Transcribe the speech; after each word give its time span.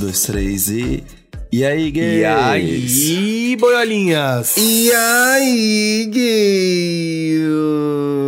dois, 0.00 0.22
três 0.22 0.68
e. 0.70 1.04
E 1.52 1.64
aí, 1.64 1.90
gays? 1.90 2.20
E 2.20 2.24
aí, 2.24 3.56
boiolinhas? 3.56 4.56
E 4.56 4.90
aí, 4.92 6.08
gays? 6.10 7.42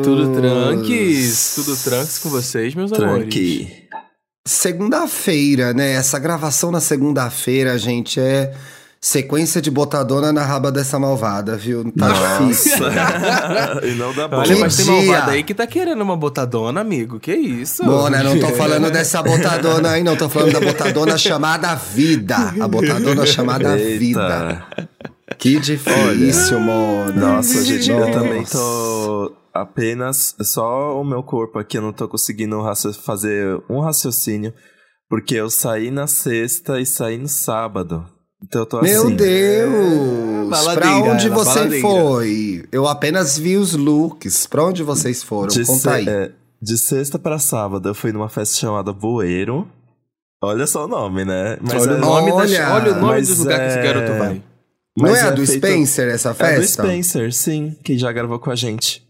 Tudo 0.05 0.35
tranques? 0.35 1.53
Tudo 1.55 1.77
tranques 1.77 2.19
com 2.19 2.29
vocês, 2.29 2.75
meus 2.75 2.93
amores? 2.93 3.23
Tranqui. 3.23 3.69
Segunda-feira, 4.47 5.73
né? 5.73 5.93
Essa 5.93 6.19
gravação 6.19 6.71
na 6.71 6.81
segunda-feira, 6.81 7.79
gente, 7.79 8.21
é 8.21 8.53
sequência 9.05 9.61
de 9.61 9.69
botadona 9.69 10.33
na 10.33 10.45
raba 10.45 10.71
dessa 10.71 10.97
malvada, 10.97 11.57
viu? 11.57 11.93
Tá 11.93 12.39
difícil. 12.39 12.87
e 13.83 13.95
não 13.97 14.15
dá 14.15 14.29
bom. 14.29 14.37
Olha, 14.37 14.57
mas 14.57 14.77
tem 14.77 14.87
malvada 14.87 15.33
aí 15.33 15.43
que 15.43 15.53
tá 15.53 15.67
querendo 15.67 16.01
uma 16.01 16.17
botadona, 16.17 16.81
amigo. 16.81 17.19
Que 17.19 17.35
isso? 17.35 17.85
Bom, 17.85 18.09
né? 18.09 18.23
Não 18.23 18.39
tô 18.39 18.49
falando 18.55 18.89
dessa 18.93 19.21
botadona 19.21 19.91
aí, 19.91 20.05
não. 20.05 20.17
Tô 20.17 20.29
falando 20.29 20.53
da 20.53 20.61
botadona 20.61 21.19
chamada 21.19 21.75
vida. 21.75 22.55
A 22.61 22.69
botadona 22.69 23.27
chamada 23.27 23.77
vida. 23.77 24.65
Eita. 24.79 24.97
Que 25.37 25.59
difícil, 25.59 26.61
mano. 26.61 27.13
Nossa, 27.21 27.65
gente, 27.65 27.91
eu 27.91 27.99
Nossa. 27.99 28.13
também 28.13 28.45
tô 28.45 29.35
apenas. 29.53 30.37
Só 30.43 31.01
o 31.01 31.03
meu 31.03 31.25
corpo 31.25 31.59
aqui, 31.59 31.77
eu 31.77 31.83
não 31.83 31.93
tô 31.93 32.07
conseguindo 32.07 32.63
fazer 33.03 33.61
um 33.69 33.81
raciocínio. 33.81 34.55
Porque 35.09 35.35
eu 35.35 35.51
saí 35.51 35.91
na 35.91 36.07
sexta 36.07 36.81
e 36.81 36.87
saí 36.87 37.19
no 37.19 37.29
sábado. 37.29 38.07
Então 38.45 38.63
eu 38.63 38.67
tô 38.67 38.81
Meu 38.83 39.05
assim. 39.07 39.17
Deus! 39.17 40.49
Baladeira, 40.51 40.81
pra 40.81 41.13
onde 41.13 41.27
ela, 41.27 41.35
você 41.37 41.55
baladeira. 41.55 41.81
foi? 41.89 42.65
Eu 42.73 42.87
apenas 42.89 43.39
vi 43.39 43.57
os 43.57 43.73
looks. 43.75 44.47
Pra 44.47 44.65
onde 44.65 44.83
vocês 44.83 45.23
foram? 45.23 45.49
De, 45.49 45.65
Conta 45.65 45.81
se- 45.81 45.89
aí. 45.89 46.09
é, 46.09 46.33
de 46.61 46.77
sexta 46.79 47.19
pra 47.19 47.39
sábado, 47.39 47.89
eu 47.89 47.95
fui 47.95 48.13
numa 48.13 48.29
festa 48.29 48.57
chamada 48.57 48.93
Bueiro. 48.93 49.67
Olha 50.43 50.67
só 50.67 50.85
o 50.85 50.89
nome, 50.89 51.25
né? 51.25 51.57
Mas 51.63 51.83
Olha, 51.87 51.91
é- 51.93 51.95
o 51.95 51.99
nome 52.01 52.31
da- 52.31 52.37
Olha, 52.37 52.71
olha 52.75 52.93
o 52.93 52.95
nome 52.97 53.07
mas 53.07 53.29
dos 53.29 53.39
lugares 53.39 53.73
que 53.75 53.79
esse 53.79 53.89
é- 53.89 53.93
garoto 53.95 54.19
vai. 54.19 54.35
Não 54.99 55.11
mas 55.11 55.19
é 55.19 55.23
a 55.23 55.31
do 55.31 55.47
feito- 55.47 55.67
Spencer 55.67 56.09
essa 56.09 56.31
É 56.31 56.33
do 56.33 56.37
festa? 56.37 56.83
Spencer, 56.83 57.33
sim, 57.33 57.77
que 57.83 57.97
já 57.97 58.13
gravou 58.13 58.39
com 58.39 58.51
a 58.51 58.55
gente. 58.57 59.03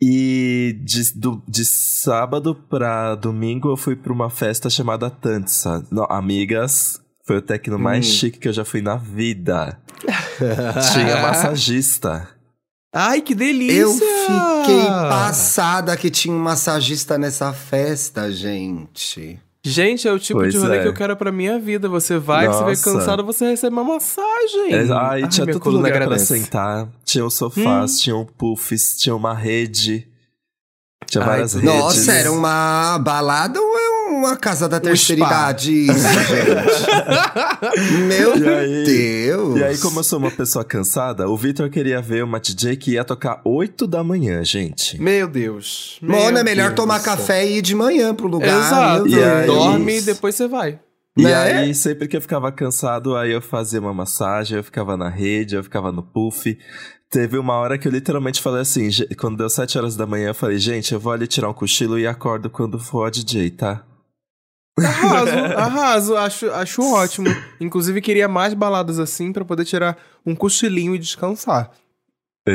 E 0.00 0.78
de, 0.84 1.12
do- 1.18 1.42
de 1.48 1.64
sábado 1.64 2.54
pra 2.68 3.14
domingo 3.14 3.70
eu 3.70 3.76
fui 3.76 3.96
pra 3.96 4.12
uma 4.12 4.28
festa 4.30 4.68
chamada 4.68 5.08
Tansa. 5.10 5.84
Não, 5.90 6.04
amigas, 6.10 7.00
foi 7.24 7.36
o 7.38 7.42
tecno 7.42 7.78
mais 7.78 8.06
Hum. 8.06 8.10
chique 8.10 8.38
que 8.38 8.48
eu 8.48 8.52
já 8.52 8.64
fui 8.64 8.80
na 8.82 8.96
vida. 8.96 9.78
Tinha 10.92 11.20
massagista. 11.22 12.28
Ai, 12.94 13.20
que 13.22 13.34
delícia! 13.34 13.74
Eu 13.80 13.92
fiquei 13.94 14.84
passada 14.86 15.96
que 15.96 16.10
tinha 16.10 16.34
um 16.34 16.38
massagista 16.38 17.16
nessa 17.16 17.50
festa, 17.52 18.30
gente. 18.30 19.38
Gente, 19.64 20.06
é 20.06 20.12
o 20.12 20.18
tipo 20.18 20.40
Pois 20.40 20.52
de 20.52 20.58
rolê 20.58 20.78
é. 20.78 20.82
que 20.82 20.88
eu 20.88 20.92
quero 20.92 21.16
pra 21.16 21.32
minha 21.32 21.58
vida. 21.58 21.88
Você 21.88 22.18
vai, 22.18 22.48
você 22.48 22.60
vai 22.64 22.70
Nossa. 22.70 22.84
cansado, 22.92 23.24
você 23.24 23.48
recebe 23.48 23.72
uma 23.74 23.84
massagem. 23.84 24.74
É, 24.74 24.92
ai, 24.92 25.26
tinha 25.28 25.46
minha 25.46 25.54
todo 25.54 25.62
coluna 25.62 25.88
lugar 25.88 26.06
pra 26.06 26.18
sentar. 26.18 26.88
Tinha 27.04 27.24
os 27.24 27.32
sofás, 27.34 27.98
tinham 28.00 28.26
puffs, 28.26 28.96
tinha 28.98 29.14
uma 29.14 29.32
rede. 29.32 30.06
Tinha 31.06 31.22
Ai, 31.24 31.30
várias 31.30 31.54
redes. 31.54 31.68
Nossa, 31.68 32.12
era 32.12 32.32
uma 32.32 32.98
balada 32.98 33.60
ou 33.60 33.78
é 33.78 33.90
uma 34.18 34.36
casa 34.36 34.68
da 34.68 34.78
terceira 34.80 35.22
idade 35.24 35.72
isso, 35.72 36.08
gente? 36.08 37.92
Meu 38.06 38.36
E 38.36 38.48
aí- 38.48 38.84
Deus! 38.84 39.56
E 39.58 39.64
aí, 39.64 39.78
como 39.78 40.00
eu 40.00 40.04
sou 40.04 40.18
uma 40.18 40.30
pessoa 40.30 40.64
cansada, 40.64 41.28
o 41.28 41.36
Victor 41.36 41.68
queria 41.70 42.00
ver 42.00 42.22
uma 42.24 42.38
DJ 42.40 42.76
que 42.76 42.92
ia 42.92 43.04
tocar 43.04 43.40
8 43.44 43.86
da 43.86 44.02
manhã, 44.04 44.44
gente. 44.44 45.00
Meu 45.00 45.26
Deus. 45.28 45.98
Meu 46.00 46.18
Mano, 46.20 46.38
é 46.38 46.44
melhor 46.44 46.68
Deus 46.68 46.76
tomar 46.76 47.00
café 47.02 47.46
e 47.46 47.58
ir 47.58 47.62
de 47.62 47.74
manhã 47.74 48.14
pro 48.14 48.26
lugar. 48.28 48.58
Exato. 48.66 49.08
E 49.08 49.22
aí-. 49.22 49.46
Dorme 49.46 49.98
e 49.98 50.02
depois 50.02 50.34
você 50.34 50.46
vai. 50.48 50.78
E 51.16 51.22
Né? 51.24 51.34
aí, 51.34 51.74
sempre 51.74 52.08
que 52.08 52.16
eu 52.16 52.22
ficava 52.22 52.50
cansado, 52.50 53.16
aí 53.16 53.30
eu 53.32 53.42
fazia 53.42 53.78
uma 53.80 53.92
massagem, 53.92 54.56
eu 54.56 54.64
ficava 54.64 54.96
na 54.96 55.08
rede, 55.10 55.54
eu 55.54 55.62
ficava 55.62 55.92
no 55.92 56.02
puff. 56.02 56.58
Teve 57.10 57.36
uma 57.36 57.54
hora 57.56 57.76
que 57.76 57.86
eu 57.86 57.92
literalmente 57.92 58.40
falei 58.40 58.62
assim, 58.62 58.90
"Ge- 58.90 59.06
quando 59.16 59.36
deu 59.36 59.50
7 59.50 59.76
horas 59.76 59.94
da 59.96 60.06
manhã, 60.06 60.28
eu 60.28 60.34
falei, 60.34 60.58
gente, 60.58 60.94
eu 60.94 61.00
vou 61.00 61.12
ali 61.12 61.26
tirar 61.26 61.50
um 61.50 61.54
cochilo 61.54 61.98
e 61.98 62.06
acordo 62.06 62.48
quando 62.48 62.78
for 62.78 63.06
a 63.06 63.10
DJ, 63.10 63.50
tá? 63.50 63.84
Arraso, 64.78 65.36
arraso. 65.54 66.16
Acho, 66.16 66.50
acho 66.52 66.82
ótimo. 66.94 67.28
Inclusive, 67.60 68.00
queria 68.00 68.26
mais 68.26 68.54
baladas 68.54 68.98
assim 68.98 69.30
pra 69.30 69.44
poder 69.44 69.66
tirar 69.66 69.98
um 70.24 70.34
cochilinho 70.34 70.94
e 70.94 70.98
descansar. 70.98 71.70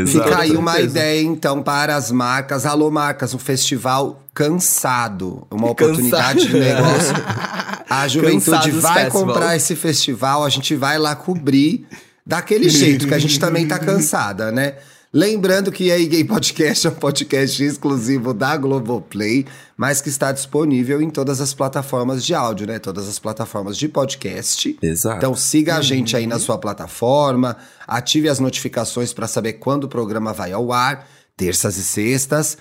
Fica 0.06 0.40
aí 0.40 0.52
uma 0.58 0.74
certeza. 0.74 0.92
ideia, 0.92 1.22
então, 1.22 1.64
para 1.64 1.96
as 1.96 2.12
marcas. 2.12 2.66
Alô, 2.66 2.92
marcas, 2.92 3.34
um 3.34 3.40
festival 3.40 4.22
cansado. 4.34 5.48
Uma 5.50 5.70
oportunidade 5.70 6.48
de 6.48 6.60
negócio. 6.60 7.16
A 7.90 8.06
juventude 8.06 8.72
vai 8.72 9.06
Festival. 9.06 9.10
comprar 9.12 9.56
esse 9.56 9.74
festival, 9.74 10.44
a 10.44 10.50
gente 10.50 10.76
vai 10.76 11.00
lá 11.00 11.16
cobrir 11.16 11.88
daquele 12.26 12.68
jeito, 12.68 13.08
que 13.08 13.14
a 13.14 13.20
gente 13.20 13.40
também 13.40 13.66
tá 13.66 13.80
cansada, 13.80 14.52
né? 14.52 14.74
Lembrando 15.18 15.72
que 15.72 15.92
a 15.92 15.98
Gay 15.98 16.24
Podcast 16.24 16.86
é 16.86 16.92
um 16.92 16.94
podcast 16.94 17.64
exclusivo 17.64 18.36
da 18.36 18.56
Globoplay, 18.56 19.48
mas 19.76 20.00
que 20.00 20.10
está 20.10 20.32
disponível 20.32 21.02
em 21.02 21.10
todas 21.10 21.42
as 21.42 21.56
plataformas 21.56 22.24
de 22.24 22.36
áudio, 22.36 22.68
né? 22.68 22.78
Todas 22.78 23.10
as 23.10 23.18
plataformas 23.18 23.76
de 23.76 23.90
podcast. 23.90 24.78
Exato. 24.80 25.18
Então 25.18 25.34
siga 25.34 25.78
a 25.78 25.82
gente 25.82 26.16
aí 26.16 26.28
na 26.28 26.38
sua 26.38 26.60
plataforma, 26.60 27.58
ative 27.88 28.30
as 28.30 28.40
notificações 28.40 29.12
para 29.12 29.28
saber 29.28 29.54
quando 29.54 29.86
o 29.86 29.90
programa 29.90 30.34
vai 30.34 30.52
ao 30.52 30.72
ar, 30.72 31.08
terças 31.36 31.78
e 31.78 31.84
sextas. 31.84 32.56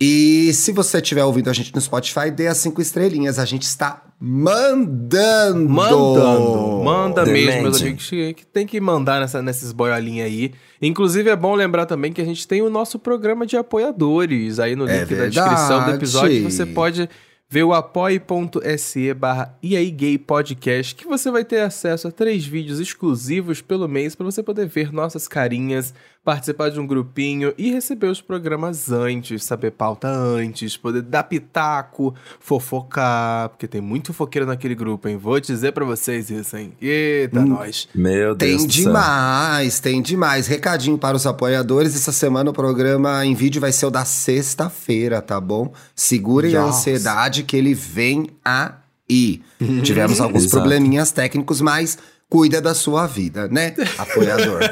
E 0.00 0.54
se 0.54 0.72
você 0.72 1.02
estiver 1.02 1.22
ouvindo 1.26 1.50
a 1.50 1.52
gente 1.52 1.74
no 1.74 1.82
Spotify, 1.82 2.30
dê 2.30 2.46
as 2.46 2.56
cinco 2.56 2.80
estrelinhas. 2.80 3.38
A 3.38 3.44
gente 3.44 3.64
está 3.64 4.09
mandando! 4.20 5.68
Mandando. 5.68 6.84
Manda 6.84 7.24
Demente. 7.24 7.46
mesmo, 7.46 7.62
meus 7.62 7.80
amigos. 7.80 8.10
Que 8.10 8.34
que 8.34 8.46
tem 8.46 8.66
que 8.66 8.80
mandar 8.80 9.20
nessa, 9.20 9.40
nesses 9.40 9.72
boiolinhos 9.72 10.26
aí. 10.26 10.52
Inclusive, 10.82 11.30
é 11.30 11.36
bom 11.36 11.54
lembrar 11.54 11.86
também 11.86 12.12
que 12.12 12.20
a 12.20 12.24
gente 12.24 12.46
tem 12.46 12.60
o 12.60 12.68
nosso 12.68 12.98
programa 12.98 13.46
de 13.46 13.56
apoiadores. 13.56 14.58
Aí 14.58 14.76
no 14.76 14.86
É 14.88 15.00
link 15.00 15.14
da 15.14 15.26
descrição 15.26 15.84
do 15.86 15.90
episódio, 15.92 16.42
você 16.42 16.66
pode 16.66 17.08
ver 17.52 17.64
o 17.64 17.74
apoie.se 17.74 19.12
barra 19.12 19.58
e 19.60 19.76
aí 19.76 19.90
gay 19.90 20.16
podcast, 20.16 20.94
que 20.94 21.04
você 21.04 21.32
vai 21.32 21.44
ter 21.44 21.60
acesso 21.62 22.06
a 22.06 22.12
três 22.12 22.46
vídeos 22.46 22.78
exclusivos 22.78 23.60
pelo 23.60 23.88
mês 23.88 24.14
para 24.14 24.24
você 24.24 24.40
poder 24.40 24.68
ver 24.68 24.92
nossas 24.92 25.26
carinhas, 25.26 25.92
participar 26.24 26.70
de 26.70 26.78
um 26.78 26.86
grupinho 26.86 27.54
e 27.56 27.70
receber 27.72 28.06
os 28.08 28.20
programas 28.20 28.90
antes, 28.92 29.42
saber 29.44 29.70
pauta 29.72 30.06
antes, 30.08 30.76
poder 30.76 31.02
dar 31.02 31.22
pitaco, 31.24 32.14
fofocar, 32.38 33.48
porque 33.48 33.66
tem 33.66 33.80
muito 33.80 34.08
fofoqueiro 34.12 34.46
naquele 34.46 34.74
grupo, 34.74 35.08
hein? 35.08 35.16
Vou 35.16 35.40
dizer 35.40 35.72
pra 35.72 35.84
vocês 35.84 36.30
isso, 36.30 36.56
hein? 36.56 36.72
Eita, 36.80 37.44
nós. 37.44 37.88
Meu 37.94 38.34
Deus 38.34 38.58
Tem 38.58 38.66
do 38.66 38.72
céu. 38.72 38.82
demais, 38.84 39.80
tem 39.80 40.02
demais. 40.02 40.46
Recadinho 40.46 40.98
para 40.98 41.16
os 41.16 41.26
apoiadores. 41.26 41.94
Essa 41.96 42.12
semana 42.12 42.50
o 42.50 42.52
programa 42.54 43.24
em 43.24 43.34
vídeo 43.34 43.60
vai 43.60 43.72
ser 43.72 43.86
o 43.86 43.90
da 43.90 44.04
sexta-feira, 44.04 45.22
tá 45.22 45.40
bom? 45.40 45.72
Segurem 45.94 46.54
a 46.56 46.66
Yes. 46.66 46.76
ansiedade 46.76 47.42
que 47.44 47.56
ele 47.56 47.72
vem 47.74 48.28
aí. 48.44 49.40
Tivemos 49.82 50.20
alguns 50.20 50.46
probleminhas 50.46 51.10
técnicos, 51.10 51.60
mas 51.60 51.98
cuida 52.30 52.60
da 52.62 52.74
sua 52.74 53.06
vida, 53.06 53.46
né, 53.48 53.74
apoiador? 53.98 54.60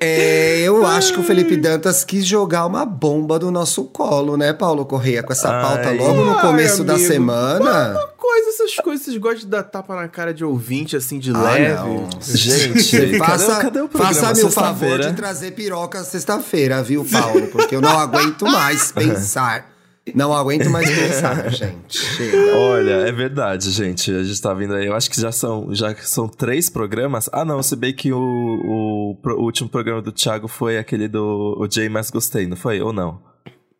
É, 0.00 0.60
eu 0.60 0.84
acho 0.86 1.12
que 1.14 1.20
o 1.20 1.22
Felipe 1.22 1.56
Dantas 1.56 2.04
quis 2.04 2.24
jogar 2.26 2.66
uma 2.66 2.84
bomba 2.84 3.38
do 3.38 3.50
nosso 3.50 3.84
colo, 3.84 4.36
né, 4.36 4.52
Paulo 4.52 4.84
Correia? 4.84 5.22
Com 5.22 5.32
essa 5.32 5.48
pauta 5.48 5.88
Ai. 5.88 5.96
logo 5.96 6.22
no 6.24 6.34
Ai, 6.34 6.40
começo 6.40 6.84
da 6.84 6.94
amigo. 6.94 7.08
semana. 7.08 7.90
Uma 7.92 8.06
coisa, 8.16 8.50
essas 8.50 8.74
coisas, 8.76 9.04
vocês 9.04 9.16
gostam 9.16 9.40
de 9.40 9.46
dar 9.46 9.62
tapa 9.62 9.96
na 9.96 10.06
cara 10.06 10.34
de 10.34 10.44
ouvinte, 10.44 10.96
assim, 10.96 11.18
de 11.18 11.32
Ah, 11.34 11.40
leve? 11.40 11.74
não. 11.74 12.08
Gente, 12.20 13.18
Faça, 13.18 13.46
cadê, 13.52 13.62
cadê 13.62 13.80
o 13.80 13.88
programa 13.88 14.14
faça-me 14.14 14.42
o 14.44 14.50
favor 14.50 14.98
de 15.00 15.12
trazer 15.14 15.52
piroca 15.52 16.04
sexta-feira, 16.04 16.82
viu, 16.82 17.04
Paulo? 17.10 17.46
Porque 17.48 17.74
eu 17.74 17.80
não 17.80 17.98
aguento 17.98 18.44
mais 18.44 18.92
pensar. 18.92 19.70
Não 20.14 20.32
aguento 20.32 20.70
mais 20.70 20.88
pensar, 20.88 21.48
gente. 21.50 21.98
Chega. 21.98 22.56
Olha, 22.56 22.92
é 23.08 23.12
verdade, 23.12 23.70
gente. 23.70 24.12
A 24.12 24.22
gente 24.22 24.40
tá 24.40 24.54
vindo 24.54 24.74
aí. 24.74 24.86
Eu 24.86 24.94
acho 24.94 25.10
que 25.10 25.20
já 25.20 25.32
são, 25.32 25.74
já 25.74 25.94
são 25.96 26.28
três 26.28 26.70
programas. 26.70 27.28
Ah, 27.32 27.44
não, 27.44 27.62
se 27.62 27.74
bem 27.74 27.92
que 27.92 28.12
o, 28.12 28.18
o, 28.18 29.16
o 29.24 29.42
último 29.42 29.68
programa 29.68 30.00
do 30.00 30.12
Thiago 30.12 30.46
foi 30.46 30.78
aquele 30.78 31.08
do 31.08 31.56
o 31.58 31.68
Jay 31.70 31.88
Mais 31.88 32.10
Gostei, 32.10 32.46
não 32.46 32.56
foi? 32.56 32.80
Ou 32.80 32.92
não? 32.92 33.20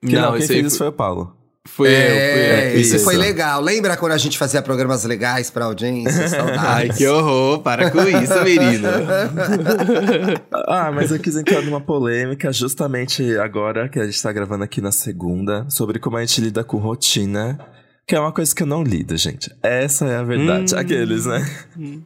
Que 0.00 0.14
não, 0.17 0.32
quem 0.32 0.43
esse 0.43 0.52
aí 0.52 0.61
fez 0.61 0.73
isso 0.73 0.78
foi 0.78 0.88
o 0.88 0.93
Paulo. 0.93 1.36
Foi 1.66 1.88
eu, 1.88 1.92
É, 1.92 2.60
foi 2.70 2.76
eu. 2.76 2.80
isso, 2.80 2.96
isso. 2.96 3.04
foi 3.04 3.16
legal. 3.16 3.60
Lembra 3.60 3.96
quando 3.96 4.12
a 4.12 4.18
gente 4.18 4.38
fazia 4.38 4.62
programas 4.62 5.04
legais 5.04 5.50
pra 5.50 5.64
audiência? 5.66 6.28
Saudades. 6.28 6.58
Ai, 6.64 6.88
que 6.90 7.06
horror, 7.06 7.60
para 7.62 7.90
com 7.90 8.02
isso, 8.02 8.42
menino. 8.44 8.88
Ah, 10.68 10.90
mas 10.92 11.10
eu 11.10 11.18
quis 11.18 11.36
entrar 11.36 11.62
numa 11.62 11.80
polêmica 11.80 12.52
justamente 12.52 13.36
agora 13.38 13.88
que 13.88 13.98
a 13.98 14.04
gente 14.06 14.20
tá 14.22 14.32
gravando 14.32 14.64
aqui 14.64 14.80
na 14.80 14.92
segunda, 14.92 15.66
sobre 15.68 15.98
como 15.98 16.16
a 16.16 16.20
gente 16.24 16.40
lida 16.40 16.64
com 16.64 16.76
rotina, 16.78 17.58
que 18.06 18.14
é 18.14 18.20
uma 18.20 18.32
coisa 18.32 18.54
que 18.54 18.62
eu 18.62 18.66
não 18.66 18.82
lido, 18.82 19.16
gente. 19.16 19.50
Essa 19.62 20.06
é 20.06 20.16
a 20.16 20.22
verdade. 20.22 20.74
Hum. 20.74 20.78
Aqueles, 20.78 21.26
né? 21.26 21.44
Você 21.76 22.04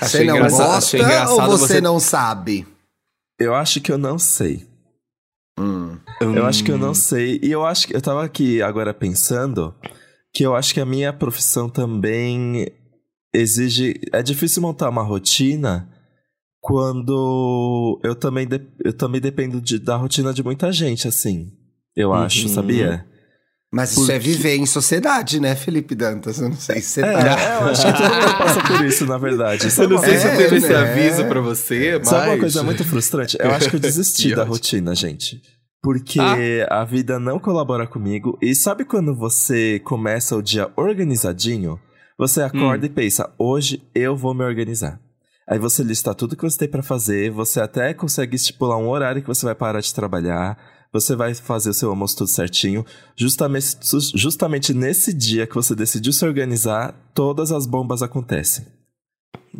Achei 0.00 0.26
não 0.26 0.36
engraçado- 0.36 0.66
gosta 0.74 1.30
ou 1.30 1.42
você, 1.42 1.66
você- 1.74 1.80
não 1.80 2.00
sabe? 2.00 2.66
Eu 3.38 3.54
acho 3.54 3.80
que 3.80 3.92
eu 3.92 3.98
não 3.98 4.18
sei. 4.18 4.66
Hum. 5.58 5.98
Eu 6.20 6.46
acho 6.46 6.62
que 6.64 6.70
eu 6.70 6.78
não 6.78 6.94
sei. 6.94 7.38
E 7.42 7.50
eu 7.50 7.64
acho 7.64 7.86
que 7.86 7.96
eu 7.96 8.00
tava 8.00 8.24
aqui 8.24 8.62
agora 8.62 8.92
pensando 8.94 9.74
que 10.32 10.44
eu 10.44 10.54
acho 10.54 10.72
que 10.74 10.80
a 10.80 10.86
minha 10.86 11.12
profissão 11.12 11.68
também 11.68 12.70
exige. 13.34 14.00
É 14.12 14.22
difícil 14.22 14.62
montar 14.62 14.88
uma 14.88 15.02
rotina 15.02 15.88
quando 16.60 18.00
eu 18.04 18.14
também, 18.14 18.46
de, 18.46 18.60
eu 18.84 18.92
também 18.92 19.20
dependo 19.20 19.60
de, 19.60 19.78
da 19.78 19.96
rotina 19.96 20.32
de 20.34 20.42
muita 20.42 20.70
gente, 20.72 21.08
assim. 21.08 21.52
Eu 21.96 22.12
acho, 22.12 22.42
Uhum. 22.42 22.48
sabia? 22.54 23.06
Mas 23.72 23.90
isso 23.90 24.00
Porque- 24.00 24.12
é 24.12 24.18
viver 24.18 24.56
em 24.56 24.64
sociedade, 24.64 25.38
né, 25.40 25.54
Felipe 25.54 25.94
Dantas? 25.94 26.38
Eu 26.40 26.48
não 26.48 26.56
sei 26.56 26.80
se 26.80 26.88
você 26.88 27.00
É, 27.02 27.12
tá. 27.12 27.40
é, 27.40 27.56
eu 27.62 27.66
acho 27.68 27.86
que 27.86 27.92
todo 27.92 28.14
mundo 28.14 28.38
passa 28.38 28.60
por 28.62 28.86
isso, 28.86 29.06
na 29.06 29.18
verdade. 29.18 29.62
Eu 29.64 29.88
não 29.90 29.98
sei 29.98 30.08
coisa- 30.10 30.30
se 30.30 30.36
teve 30.38 30.56
esse 30.56 30.68
né? 30.70 30.76
aviso 30.76 31.24
pra 31.26 31.40
você, 31.40 31.98
mas... 31.98 32.08
Sabe 32.08 32.28
uma 32.30 32.38
coisa 32.38 32.62
muito 32.62 32.84
frustrante? 32.84 33.36
Eu 33.38 33.50
acho 33.50 33.68
que 33.68 33.76
eu 33.76 33.80
desisti 33.80 34.32
da 34.34 34.42
rotina, 34.44 34.94
gente. 34.94 35.42
Porque 35.82 36.18
Ah. 36.18 36.80
a 36.80 36.84
vida 36.84 37.18
não 37.20 37.38
colabora 37.38 37.86
comigo. 37.86 38.38
E 38.42 38.54
sabe 38.54 38.84
quando 38.86 39.14
você 39.14 39.78
começa 39.84 40.34
o 40.34 40.42
dia 40.42 40.70
organizadinho? 40.74 41.78
Você 42.18 42.40
acorda 42.42 42.84
Hum. 42.86 42.90
e 42.90 42.92
pensa, 42.92 43.30
hoje 43.38 43.82
eu 43.94 44.16
vou 44.16 44.34
me 44.34 44.44
organizar. 44.44 44.98
Aí 45.48 45.58
você 45.58 45.82
lista 45.82 46.14
tudo 46.14 46.36
que 46.36 46.42
você 46.42 46.58
tem 46.58 46.68
pra 46.68 46.82
fazer, 46.82 47.30
você 47.30 47.60
até 47.60 47.94
consegue 47.94 48.34
estipular 48.34 48.76
um 48.78 48.88
horário 48.88 49.22
que 49.22 49.28
você 49.28 49.46
vai 49.46 49.54
parar 49.54 49.80
de 49.80 49.94
trabalhar, 49.94 50.58
você 50.92 51.14
vai 51.14 51.34
fazer 51.34 51.70
o 51.70 51.74
seu 51.74 51.90
almoço 51.90 52.16
tudo 52.18 52.28
certinho. 52.30 52.84
Justamente, 53.16 53.76
justamente 54.14 54.72
nesse 54.74 55.12
dia 55.12 55.46
que 55.46 55.54
você 55.54 55.74
decidiu 55.74 56.12
se 56.12 56.24
organizar, 56.24 56.94
todas 57.14 57.52
as 57.52 57.66
bombas 57.66 58.02
acontecem. 58.02 58.66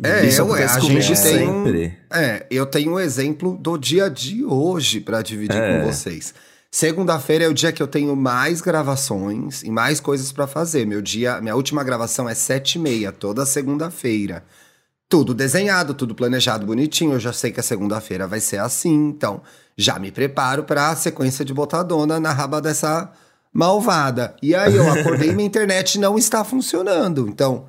É, 0.03 0.25
Isso 0.25 0.41
ué, 0.43 0.63
acontece 0.63 0.77
a 0.77 0.79
gente 0.79 1.07
tem 1.07 1.15
sempre. 1.15 1.97
É, 2.11 2.45
eu 2.49 2.65
tenho 2.65 2.93
um 2.93 2.99
exemplo 2.99 3.57
do 3.57 3.77
dia 3.77 4.09
de 4.09 4.45
hoje 4.45 5.01
pra 5.01 5.21
dividir 5.21 5.57
É. 5.57 5.79
com 5.81 5.91
vocês. 5.91 6.33
Segunda-feira 6.71 7.45
é 7.45 7.47
o 7.47 7.53
dia 7.53 7.71
que 7.71 7.81
eu 7.81 7.87
tenho 7.87 8.15
mais 8.15 8.61
gravações 8.61 9.63
e 9.63 9.71
mais 9.71 9.99
coisas 9.99 10.31
pra 10.31 10.45
fazer. 10.45 10.85
Meu 10.85 11.01
dia, 11.01 11.41
minha 11.41 11.55
última 11.55 11.83
gravação 11.83 12.29
é 12.29 12.35
sete 12.35 12.75
e 12.75 12.79
meia, 12.79 13.11
toda 13.11 13.45
segunda-feira. 13.45 14.43
Tudo 15.09 15.33
desenhado, 15.33 15.95
tudo 15.95 16.13
planejado 16.13 16.65
bonitinho. 16.67 17.13
Eu 17.13 17.19
já 17.19 17.33
sei 17.33 17.51
que 17.51 17.59
a 17.59 17.63
segunda-feira 17.63 18.27
vai 18.27 18.39
ser 18.39 18.59
assim, 18.59 19.09
então 19.09 19.41
já 19.75 19.97
me 19.97 20.11
preparo 20.11 20.63
pra 20.63 20.95
sequência 20.95 21.43
de 21.43 21.51
botadona 21.53 22.19
na 22.19 22.31
raba 22.31 22.61
dessa 22.61 23.11
malvada. 23.51 24.35
E 24.41 24.53
aí 24.53 24.75
eu 24.75 24.87
acordei 24.91 25.29
e 25.31 25.33
minha 25.33 25.47
internet 25.47 25.97
não 25.97 26.15
está 26.17 26.43
funcionando. 26.43 27.27
Então, 27.27 27.65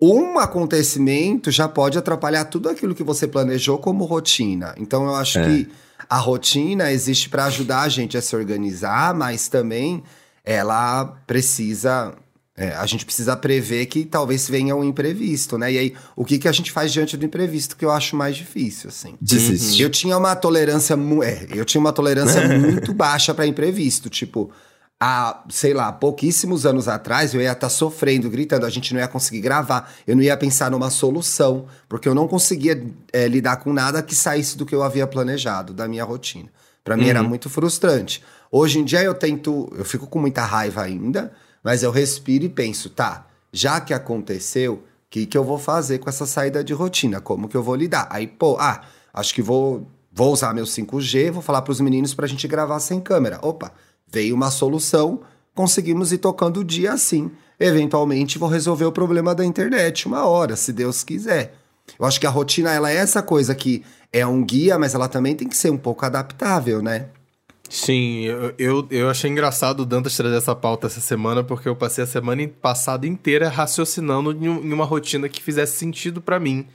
um 0.00 0.38
acontecimento 0.38 1.50
já 1.50 1.68
pode 1.68 1.98
atrapalhar 1.98 2.46
tudo 2.46 2.70
aquilo 2.70 2.94
que 2.94 3.02
você 3.04 3.26
planejou 3.26 3.78
como 3.78 4.04
rotina. 4.06 4.74
Então 4.78 5.04
eu 5.04 5.14
acho 5.14 5.40
É. 5.40 5.44
que 5.44 5.68
a 6.08 6.16
rotina 6.16 6.90
existe 6.90 7.28
para 7.28 7.44
ajudar 7.46 7.82
a 7.82 7.88
gente 7.90 8.16
a 8.16 8.22
se 8.22 8.34
organizar, 8.34 9.12
mas 9.14 9.46
também 9.48 10.02
ela 10.42 11.04
precisa. 11.26 12.14
É, 12.58 12.74
a 12.74 12.84
gente 12.86 13.04
precisa 13.04 13.36
prever 13.36 13.86
que 13.86 14.04
talvez 14.04 14.48
venha 14.48 14.74
um 14.74 14.82
imprevisto, 14.82 15.56
né? 15.56 15.72
E 15.72 15.78
aí, 15.78 15.94
o 16.16 16.24
que, 16.24 16.38
que 16.38 16.48
a 16.48 16.52
gente 16.52 16.72
faz 16.72 16.92
diante 16.92 17.16
do 17.16 17.24
imprevisto 17.24 17.76
que 17.76 17.84
eu 17.84 17.90
acho 17.92 18.16
mais 18.16 18.36
difícil, 18.36 18.88
assim. 18.88 19.14
Desiste. 19.20 19.80
Eu 19.80 19.88
tinha 19.88 20.18
uma 20.18 20.34
tolerância, 20.34 20.94
é, 21.22 21.46
eu 21.54 21.64
tinha 21.64 21.80
uma 21.80 21.92
tolerância 21.92 22.46
muito 22.58 22.92
baixa 22.92 23.32
para 23.32 23.46
imprevisto, 23.46 24.10
tipo, 24.10 24.50
há, 24.98 25.44
sei 25.48 25.72
lá, 25.72 25.92
pouquíssimos 25.92 26.66
anos 26.66 26.88
atrás 26.88 27.32
eu 27.32 27.40
ia 27.40 27.52
estar 27.52 27.68
sofrendo, 27.68 28.28
gritando, 28.28 28.66
a 28.66 28.70
gente 28.70 28.92
não 28.92 29.00
ia 29.00 29.06
conseguir 29.06 29.40
gravar, 29.40 29.92
eu 30.04 30.16
não 30.16 30.22
ia 30.24 30.36
pensar 30.36 30.68
numa 30.68 30.90
solução, 30.90 31.66
porque 31.88 32.08
eu 32.08 32.14
não 32.14 32.26
conseguia 32.26 32.84
é, 33.12 33.28
lidar 33.28 33.58
com 33.58 33.72
nada 33.72 34.02
que 34.02 34.16
saísse 34.16 34.58
do 34.58 34.66
que 34.66 34.74
eu 34.74 34.82
havia 34.82 35.06
planejado, 35.06 35.72
da 35.72 35.86
minha 35.86 36.02
rotina. 36.02 36.48
Para 36.82 36.96
mim 36.96 37.08
era 37.08 37.22
muito 37.22 37.48
frustrante. 37.48 38.20
Hoje 38.50 38.80
em 38.80 38.84
dia 38.84 39.02
eu 39.04 39.14
tento, 39.14 39.72
eu 39.76 39.84
fico 39.84 40.08
com 40.08 40.18
muita 40.18 40.42
raiva 40.42 40.82
ainda, 40.82 41.32
mas 41.62 41.82
eu 41.82 41.90
respiro 41.90 42.44
e 42.44 42.48
penso, 42.48 42.90
tá, 42.90 43.26
já 43.52 43.80
que 43.80 43.94
aconteceu, 43.94 44.74
o 44.74 44.82
que, 45.10 45.26
que 45.26 45.38
eu 45.38 45.44
vou 45.44 45.58
fazer 45.58 45.98
com 45.98 46.08
essa 46.08 46.26
saída 46.26 46.62
de 46.62 46.72
rotina? 46.72 47.20
Como 47.20 47.48
que 47.48 47.56
eu 47.56 47.62
vou 47.62 47.74
lidar? 47.74 48.06
Aí, 48.10 48.26
pô, 48.26 48.56
ah, 48.60 48.82
acho 49.12 49.34
que 49.34 49.40
vou, 49.40 49.86
vou 50.12 50.32
usar 50.32 50.52
meu 50.52 50.64
5G, 50.64 51.30
vou 51.30 51.42
falar 51.42 51.62
pros 51.62 51.80
meninos 51.80 52.12
pra 52.14 52.26
gente 52.26 52.46
gravar 52.46 52.78
sem 52.80 53.00
câmera. 53.00 53.38
Opa, 53.42 53.72
veio 54.06 54.34
uma 54.34 54.50
solução, 54.50 55.20
conseguimos 55.54 56.12
ir 56.12 56.18
tocando 56.18 56.60
o 56.60 56.64
dia 56.64 56.92
assim. 56.92 57.30
Eventualmente 57.58 58.38
vou 58.38 58.48
resolver 58.48 58.84
o 58.84 58.92
problema 58.92 59.34
da 59.34 59.44
internet 59.44 60.06
uma 60.06 60.26
hora, 60.26 60.56
se 60.56 60.72
Deus 60.72 61.02
quiser. 61.02 61.54
Eu 61.98 62.04
acho 62.04 62.20
que 62.20 62.26
a 62.26 62.30
rotina, 62.30 62.70
ela 62.70 62.90
é 62.90 62.96
essa 62.96 63.22
coisa 63.22 63.54
que 63.54 63.82
é 64.12 64.26
um 64.26 64.44
guia, 64.44 64.78
mas 64.78 64.94
ela 64.94 65.08
também 65.08 65.34
tem 65.34 65.48
que 65.48 65.56
ser 65.56 65.70
um 65.70 65.78
pouco 65.78 66.04
adaptável, 66.04 66.82
né? 66.82 67.08
Sim, 67.68 68.22
eu, 68.24 68.54
eu, 68.58 68.86
eu 68.90 69.10
achei 69.10 69.30
engraçado 69.30 69.80
o 69.80 69.86
Dantas 69.86 70.16
trazer 70.16 70.36
essa 70.36 70.54
pauta 70.54 70.86
essa 70.86 71.00
semana, 71.00 71.44
porque 71.44 71.68
eu 71.68 71.76
passei 71.76 72.04
a 72.04 72.06
semana 72.06 72.46
passada 72.60 73.06
inteira 73.06 73.48
raciocinando 73.48 74.32
em, 74.32 74.48
um- 74.48 74.60
uma 74.74 74.84
rotina 74.84 75.28
que 75.28 75.42
fizesse 75.42 75.76
sentido 75.76 76.20
pra 76.22 76.40
mim. 76.40 76.66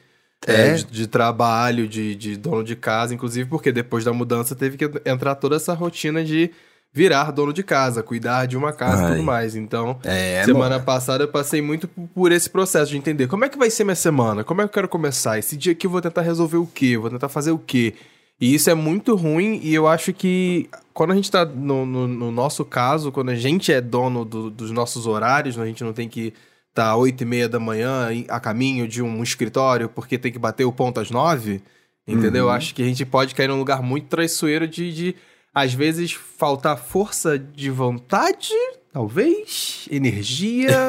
É? 0.45 0.67
É, 0.67 0.73
de, 0.73 0.83
de 0.85 1.07
trabalho, 1.07 1.87
de, 1.87 2.15
de 2.15 2.35
dono 2.35 2.63
de 2.65 2.75
casa, 2.75 3.13
inclusive 3.13 3.49
porque 3.49 3.71
depois 3.71 4.03
da 4.03 4.11
mudança 4.11 4.53
teve 4.53 4.75
que 4.77 4.91
entrar 5.09 5.35
toda 5.35 5.55
essa 5.55 5.73
rotina 5.73 6.21
de 6.23 6.51
virar 6.91 7.31
dono 7.31 7.53
de 7.53 7.63
casa, 7.63 8.03
cuidar 8.03 8.45
de 8.45 8.55
uma 8.57 8.73
casa 8.73 9.05
e 9.05 9.11
tudo 9.13 9.23
mais. 9.23 9.55
Então, 9.55 9.97
É, 10.03 10.43
semana 10.43 10.75
amor. 10.75 10.85
passada 10.85 11.23
eu 11.23 11.27
passei 11.29 11.61
muito 11.61 11.87
por 11.87 12.31
esse 12.33 12.49
processo 12.49 12.91
de 12.91 12.97
entender 12.97 13.27
como 13.27 13.45
é 13.45 13.49
que 13.49 13.57
vai 13.57 13.69
ser 13.69 13.83
minha 13.85 13.95
semana, 13.95 14.43
como 14.43 14.61
é 14.61 14.65
que 14.65 14.69
eu 14.69 14.73
quero 14.73 14.89
começar, 14.89 15.39
esse 15.39 15.55
dia 15.57 15.71
aqui 15.71 15.87
eu 15.87 15.91
vou 15.91 16.01
tentar 16.01 16.21
resolver 16.21 16.57
o 16.57 16.67
quê, 16.67 16.97
vou 16.97 17.09
tentar 17.09 17.29
fazer 17.29 17.51
o 17.51 17.57
quê. 17.57 17.93
E 18.39 18.53
isso 18.53 18.69
é 18.69 18.73
muito 18.73 19.15
ruim 19.15 19.61
e 19.63 19.73
eu 19.73 19.87
acho 19.87 20.11
que 20.11 20.69
quando 20.93 21.11
a 21.11 21.15
gente 21.15 21.29
tá 21.31 21.43
no, 21.45 21.85
no- 21.85 22.07
no 22.07 22.31
nosso 22.31 22.63
caso, 22.63 23.11
quando 23.11 23.29
a 23.29 23.35
gente 23.35 23.71
é 23.71 23.81
dono 23.81 24.23
do- 24.23 24.49
dos 24.49 24.71
nossos 24.71 25.05
horários, 25.07 25.57
a 25.57 25.65
gente 25.65 25.83
não 25.83 25.93
tem 25.93 26.07
que 26.07 26.33
estar 26.69 26.89
tá 26.89 26.95
8 26.95 27.21
e 27.21 27.25
meia 27.25 27.49
da 27.49 27.59
manhã 27.59 28.07
a 28.27 28.39
caminho 28.39 28.87
de 28.87 29.01
um 29.01 29.21
escritório 29.23 29.89
porque 29.89 30.17
tem 30.17 30.31
que 30.31 30.39
bater 30.39 30.65
o 30.65 30.71
ponto 30.71 30.99
às 30.99 31.09
9, 31.11 31.61
entendeu? 32.07 32.45
Uhum. 32.45 32.51
Acho 32.51 32.73
que 32.75 32.81
a 32.81 32.85
gente 32.85 33.05
pode 33.05 33.33
cair 33.35 33.47
num 33.47 33.57
lugar 33.59 33.81
muito 33.81 34.07
traiçoeiro 34.07 34.67
de, 34.67 34.93
de 34.93 35.15
às 35.53 35.73
vezes, 35.73 36.11
faltar 36.13 36.75
força 36.77 37.37
de 37.37 37.69
vontade, 37.69 38.49
talvez, 38.91 39.87
energia, 39.91 40.87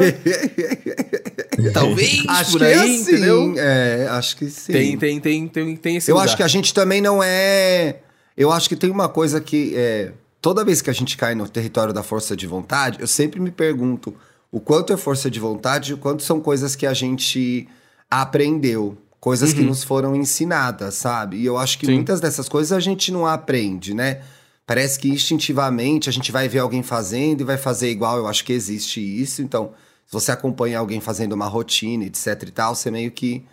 talvez, 1.73 2.25
Acho 2.29 2.53
por 2.53 2.59
que 2.61 2.65
aí, 2.65 2.73
é 2.73 2.77
assim, 2.77 3.01
entendeu? 3.03 3.55
É, 3.59 4.07
acho 4.11 4.37
que 4.37 4.49
sim. 4.49 4.73
Tem, 4.73 4.97
tem, 4.99 5.21
tem, 5.21 5.49
tem, 5.49 5.77
tem 5.77 5.97
esse 5.97 6.11
Eu 6.11 6.15
lugar. 6.15 6.25
acho 6.27 6.37
que 6.37 6.43
a 6.43 6.49
gente 6.49 6.73
também 6.73 7.01
não 7.01 7.23
é. 7.23 7.97
Eu 8.37 8.51
acho 8.51 8.69
que 8.69 8.77
tem 8.77 8.91
uma 8.91 9.09
coisa 9.09 9.41
que 9.41 9.73
é. 9.77 10.13
Toda 10.41 10.65
vez 10.65 10.83
que 10.83 10.91
a 10.91 10.93
gente 10.93 11.17
cai 11.17 11.35
no 11.35 11.49
território 11.49 11.95
da 11.95 12.03
força 12.03 12.37
de 12.37 12.47
vontade, 12.47 13.01
eu 13.01 13.07
sempre 13.07 13.41
me 13.41 13.51
pergunto 13.51 14.15
o 14.53 14.61
quanto 14.61 14.93
é 14.93 14.97
força 14.97 15.31
de 15.31 15.41
vontade 15.41 15.91
e 15.91 15.95
o 15.95 15.99
quanto 15.99 16.23
são 16.23 16.41
coisas 16.41 16.77
que 16.77 16.87
a 16.87 16.93
gente 16.93 17.67
aprendeu. 18.11 18.97
Coisas 19.19 19.55
que 19.55 19.63
nos 19.63 19.83
foram 19.83 20.15
ensinadas, 20.15 20.97
sabe? 20.97 21.39
E 21.39 21.47
eu 21.47 21.57
acho 21.57 21.79
que 21.79 21.87
Sim. 21.87 21.95
muitas 21.95 22.21
dessas 22.21 22.47
coisas 22.47 22.73
a 22.73 22.79
gente 22.79 23.11
não 23.11 23.27
aprende, 23.27 23.95
né? 23.95 24.21
Parece 24.67 24.99
que 24.99 25.09
instintivamente 25.09 26.11
a 26.11 26.13
gente 26.13 26.31
vai 26.31 26.47
ver 26.47 26.59
alguém 26.59 26.83
fazendo 26.83 27.41
e 27.41 27.45
vai 27.45 27.57
fazer 27.57 27.91
igual. 27.91 28.19
Eu 28.19 28.27
acho 28.27 28.45
que 28.45 28.53
existe 28.53 29.01
isso. 29.01 29.41
Então, 29.41 29.73
se 30.07 30.13
você 30.13 30.31
acompanha 30.31 30.79
alguém 30.79 31.01
fazendo 31.01 31.33
uma 31.33 31.47
rotina, 31.47 32.05
etc 32.05 32.43
e 32.47 32.51
tal, 32.51 32.75
você 32.75 32.91
meio 32.91 33.11
que 33.11 33.45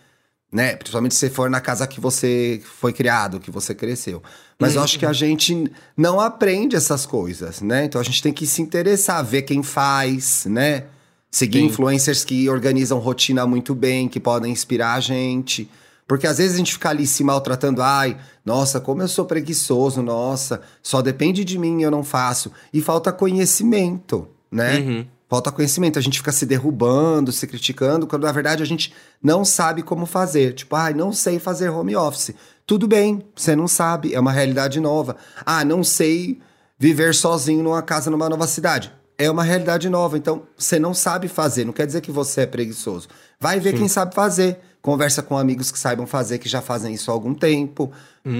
né? 0.51 0.75
Principalmente 0.75 1.15
se 1.15 1.29
for 1.29 1.50
na 1.50 1.62
casa 1.62 1.88
que 1.88 2.01
você 2.01 2.62
foi 2.79 2.91
criado, 2.91 3.39
que 3.39 3.50
você 3.50 3.74
cresceu. 3.74 4.22
Mas 4.60 4.75
eu 4.75 4.84
acho 4.84 5.00
que 5.00 5.05
a 5.05 5.13
gente 5.13 5.72
não 5.98 6.20
aprende 6.20 6.75
essas 6.75 7.05
coisas, 7.05 7.62
né? 7.62 7.86
Então 7.86 8.00
a 8.00 8.03
gente 8.03 8.22
tem 8.22 8.31
que 8.31 8.46
se 8.46 8.62
interessar, 8.62 9.24
ver 9.24 9.41
quem 9.43 9.63
faz, 9.63 10.46
né? 10.46 10.84
Seguir 11.31 11.60
Sim. 11.60 11.65
influencers 11.65 12.25
que 12.25 12.50
organizam 12.50 13.00
rotina 13.00 13.48
muito 13.48 13.74
bem, 13.74 14.08
que 14.08 14.20
podem 14.20 14.51
inspirar 14.51 14.93
a 14.96 15.00
gente. 15.00 15.70
Porque 16.05 16.27
às 16.27 16.38
vezes 16.38 16.55
a 16.55 16.58
gente 16.58 16.74
fica 16.74 16.89
ali 16.89 17.08
se 17.08 17.24
maltratando, 17.24 17.81
ai, 17.81 18.17
nossa, 18.46 18.81
como 18.81 19.01
eu 19.01 19.08
sou 19.08 19.25
preguiçoso, 19.25 20.01
nossa, 20.01 20.62
só 20.84 21.01
depende 21.01 21.46
de 21.46 21.58
mim, 21.58 21.81
eu 21.81 21.89
não 21.89 22.03
faço. 22.03 22.51
E 22.74 22.81
falta 22.81 23.13
conhecimento, 23.13 24.27
né? 24.51 24.79
Uhum. 24.79 25.05
Falta 25.32 25.50
conhecimento, 25.50 25.98
a 25.98 26.02
gente 26.02 26.18
fica 26.20 26.30
se 26.34 26.46
derrubando, 26.46 27.32
se 27.32 27.48
criticando, 27.48 28.06
quando 28.06 28.24
na 28.26 28.34
verdade 28.34 28.62
a 28.62 28.66
gente 28.66 28.94
não 29.24 29.46
sabe 29.46 29.82
como 29.82 30.06
fazer. 30.06 30.54
Tipo, 30.54 30.76
ai, 30.76 30.94
não 30.94 31.14
sei 31.14 31.40
fazer 31.40 31.70
home 31.70 31.96
office. 31.96 32.32
Tudo 32.68 32.86
bem, 32.86 33.24
você 33.34 33.56
não 33.56 33.66
sabe, 33.66 34.14
é 34.14 34.20
uma 34.20 34.34
realidade 34.34 34.82
nova. 34.82 35.16
Ah, 35.46 35.64
não 35.64 35.86
sei 35.86 36.42
viver 36.78 37.16
sozinho 37.16 37.64
numa 37.64 37.82
casa 37.82 38.12
numa 38.12 38.28
nova 38.28 38.46
cidade. 38.46 38.92
É 39.18 39.32
uma 39.32 39.44
realidade 39.44 39.88
nova, 39.88 40.18
então 40.18 40.44
você 40.58 40.78
não 40.78 40.94
sabe 40.94 41.30
fazer, 41.30 41.64
não 41.64 41.72
quer 41.72 41.86
dizer 41.88 42.02
que 42.02 42.12
você 42.12 42.42
é 42.42 42.46
preguiçoso. 42.46 43.08
Vai 43.40 43.58
ver 43.58 43.72
quem 43.74 43.88
sabe 43.88 44.14
fazer. 44.14 44.60
Conversa 44.82 45.22
com 45.22 45.38
amigos 45.38 45.72
que 45.72 45.78
saibam 45.80 46.08
fazer, 46.08 46.40
que 46.40 46.50
já 46.50 46.60
fazem 46.60 46.94
isso 46.94 47.10
há 47.10 47.14
algum 47.14 47.34
tempo. 47.36 47.90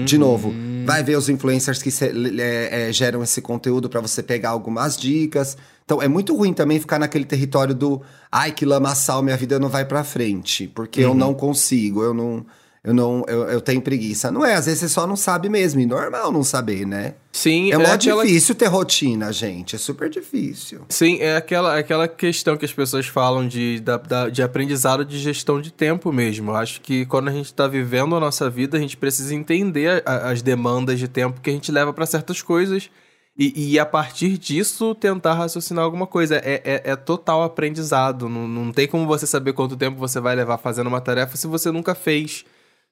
De 0.04 0.18
novo, 0.18 0.52
vai 0.84 1.02
ver 1.02 1.16
os 1.16 1.28
influencers 1.28 1.80
que 1.80 1.90
se- 1.90 2.12
é, 2.40 2.88
é, 2.88 2.92
geram 2.92 3.22
esse 3.22 3.40
conteúdo 3.40 3.88
para 3.88 4.00
você 4.00 4.22
pegar 4.22 4.50
algumas 4.50 4.96
dicas. 4.96 5.56
Então 5.84 6.00
é 6.00 6.08
muito 6.08 6.34
ruim 6.36 6.52
também 6.52 6.78
ficar 6.80 6.98
naquele 6.98 7.24
território 7.24 7.74
do 7.74 8.00
ai 8.30 8.52
que 8.52 8.64
lamaçal, 8.64 9.22
minha 9.22 9.36
vida 9.36 9.58
não 9.58 9.68
vai 9.68 9.84
pra 9.84 10.04
frente, 10.04 10.66
porque 10.68 11.00
eu 11.00 11.14
não 11.14 11.34
consigo, 11.34 12.02
eu 12.02 12.14
não 12.14 12.44
eu 12.84 12.92
não, 12.92 13.24
eu, 13.28 13.42
eu 13.44 13.60
tenho 13.60 13.80
preguiça. 13.80 14.28
Não 14.32 14.44
é, 14.44 14.54
às 14.56 14.66
vezes 14.66 14.80
você 14.80 14.88
só 14.88 15.06
não 15.06 15.14
sabe 15.14 15.48
mesmo, 15.48 15.80
e 15.80 15.86
normal 15.86 16.32
não 16.32 16.42
saber, 16.42 16.84
né? 16.84 17.14
Sim, 17.30 17.70
É, 17.72 17.78
mó 17.78 17.84
aquela... 17.84 18.24
difícil 18.24 18.56
ter 18.56 18.66
rotina, 18.66 19.32
gente, 19.32 19.76
é 19.76 19.78
super 19.78 20.10
difícil. 20.10 20.80
Sim, 20.88 21.18
é 21.20 21.36
aquela, 21.36 21.78
aquela 21.78 22.08
questão 22.08 22.56
que 22.56 22.64
as 22.64 22.72
pessoas 22.72 23.06
falam 23.06 23.46
de, 23.46 23.78
da, 23.78 23.98
da- 23.98 24.28
de 24.28 24.42
aprendizado 24.42 25.04
de 25.04 25.16
gestão 25.20 25.60
de 25.60 25.72
tempo 25.72 26.12
mesmo. 26.12 26.50
Eu 26.50 26.56
acho 26.56 26.80
que 26.80 27.06
quando 27.06 27.28
a 27.28 27.32
gente 27.32 27.46
está 27.46 27.68
vivendo 27.68 28.16
a 28.16 28.20
nossa 28.20 28.50
vida, 28.50 28.76
a 28.76 28.80
gente 28.80 28.96
precisa 28.96 29.32
entender 29.32 30.02
a- 30.04 30.30
as 30.32 30.42
demandas 30.42 30.98
de 30.98 31.06
tempo 31.06 31.40
que 31.40 31.50
a 31.50 31.52
gente 31.52 31.70
leva 31.70 31.92
para 31.92 32.04
certas 32.04 32.42
coisas 32.42 32.90
e, 33.36 33.72
e, 33.72 33.78
a 33.78 33.86
partir 33.86 34.36
disso, 34.36 34.94
tentar 34.94 35.34
raciocinar 35.34 35.84
alguma 35.84 36.06
coisa. 36.06 36.36
É, 36.36 36.62
é, 36.64 36.82
é 36.92 36.96
total 36.96 37.42
aprendizado. 37.42 38.28
Não, 38.28 38.46
não 38.46 38.72
tem 38.72 38.86
como 38.86 39.06
você 39.06 39.26
saber 39.26 39.54
quanto 39.54 39.76
tempo 39.76 39.98
você 39.98 40.20
vai 40.20 40.36
levar 40.36 40.58
fazendo 40.58 40.86
uma 40.88 41.00
tarefa 41.00 41.36
se 41.36 41.46
você 41.46 41.70
nunca 41.70 41.94
fez. 41.94 42.44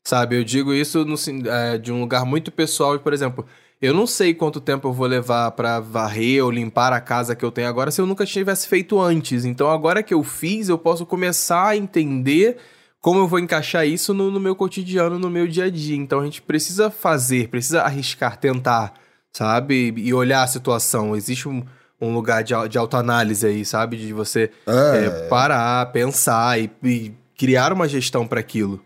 Sabe? 0.03 0.37
Eu 0.39 0.45
digo 0.45 0.73
isso 0.73 1.05
no, 1.05 1.17
é, 1.49 1.77
de 1.79 1.93
um 1.93 2.01
lugar 2.01 2.25
muito 2.25 2.51
pessoal. 2.51 2.99
Por 2.99 3.13
exemplo, 3.13 3.47
eu 3.81 3.95
não 3.95 4.07
sei 4.07 4.35
quanto 4.35 4.61
tempo 4.61 4.89
eu 4.89 4.93
vou 4.93 5.07
levar 5.07 5.51
pra 5.53 5.81
varrer 5.81 6.45
ou 6.45 6.51
limpar 6.51 6.93
a 6.93 7.01
casa 7.01 7.35
que 7.37 7.45
eu 7.45 7.51
tenho 7.51 7.69
agora 7.69 7.91
se 7.91 8.01
eu 8.01 8.07
nunca 8.07 8.27
tivesse 8.27 8.69
feito 8.69 9.01
antes. 9.01 9.45
Então, 9.45 9.71
agora 9.71 10.03
que 10.03 10.15
eu 10.15 10.23
fiz, 10.23 10.69
eu 10.69 10.79
posso 10.79 11.07
começar 11.07 11.69
a 11.69 11.77
entender 11.77 12.57
como 13.01 13.19
eu 13.19 13.29
vou 13.29 13.39
encaixar 13.39 13.87
isso 13.87 14.13
no, 14.15 14.31
no 14.31 14.41
meu 14.41 14.55
cotidiano, 14.55 15.19
no 15.19 15.31
meu 15.31 15.47
dia 15.47 15.65
a 15.65 15.71
dia. 15.71 15.97
Então, 15.97 16.21
a 16.21 16.25
gente 16.25 16.43
precisa 16.43 16.91
fazer, 16.91 17.49
precisa 17.49 17.83
arriscar, 17.83 18.39
tentar, 18.39 18.95
sabe? 19.33 19.93
E 19.97 20.13
olhar 20.15 20.43
a 20.43 20.47
situação. 20.47 21.15
Existe 21.17 21.49
um, 21.49 21.65
um 22.01 22.13
lugar 22.13 22.43
de, 22.43 22.55
de 22.69 22.79
autoanálise 22.79 23.47
aí, 23.47 23.65
sabe? 23.65 23.97
De 23.97 24.13
você 24.13 24.51
É. 24.67 25.05
é, 25.07 25.11
parar, 25.29 25.87
pensar 25.93 26.59
e, 26.61 26.71
e 26.83 27.13
criar 27.39 27.73
uma 27.73 27.89
gestão 27.89 28.27
para 28.27 28.41
aquilo. 28.41 28.83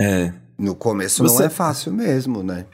É. 0.00 0.32
No 0.58 0.74
começo 0.74 1.22
Você- 1.22 1.38
não 1.40 1.46
é 1.46 1.50
fácil 1.50 1.92
mesmo, 1.92 2.42
né? 2.42 2.66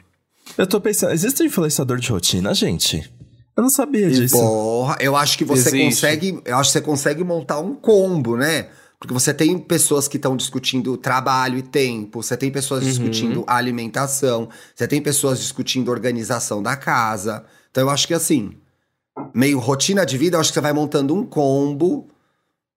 Eu 0.57 0.67
tô 0.67 0.81
pensando, 0.81 1.13
existe 1.13 1.41
um 1.41 1.45
influenciador 1.45 1.97
de 1.97 2.09
rotina, 2.11 2.53
gente? 2.53 3.11
Eu 3.55 3.63
não 3.63 3.69
sabia 3.69 4.09
disso. 4.09 4.35
Porra, 4.37 4.97
eu 4.99 5.15
acho 5.15 5.37
que 5.37 5.45
você 5.45 5.69
Existe. 5.69 5.85
consegue. 5.85 6.41
Eu 6.45 6.57
acho 6.57 6.69
que 6.71 6.73
você 6.79 6.81
consegue 6.81 7.23
montar 7.23 7.59
um 7.59 7.75
combo, 7.75 8.35
né? 8.37 8.67
Porque 9.01 9.15
você 9.15 9.33
tem 9.33 9.57
pessoas 9.57 10.07
que 10.07 10.17
estão 10.17 10.37
discutindo 10.37 10.95
trabalho 10.95 11.57
e 11.57 11.63
tempo, 11.63 12.21
você 12.21 12.37
tem 12.37 12.51
pessoas 12.51 12.83
Uhum. 12.83 12.89
discutindo 12.89 13.43
alimentação, 13.47 14.47
você 14.75 14.87
tem 14.87 15.01
pessoas 15.01 15.39
discutindo 15.39 15.89
organização 15.89 16.61
da 16.61 16.75
casa. 16.75 17.43
Então 17.71 17.81
eu 17.85 17.89
acho 17.89 18.07
que 18.07 18.13
assim, 18.13 18.51
meio 19.33 19.57
rotina 19.57 20.05
de 20.05 20.19
vida, 20.19 20.37
eu 20.37 20.39
acho 20.39 20.51
que 20.51 20.53
você 20.53 20.61
vai 20.61 20.71
montando 20.71 21.15
um 21.15 21.25
combo 21.25 22.09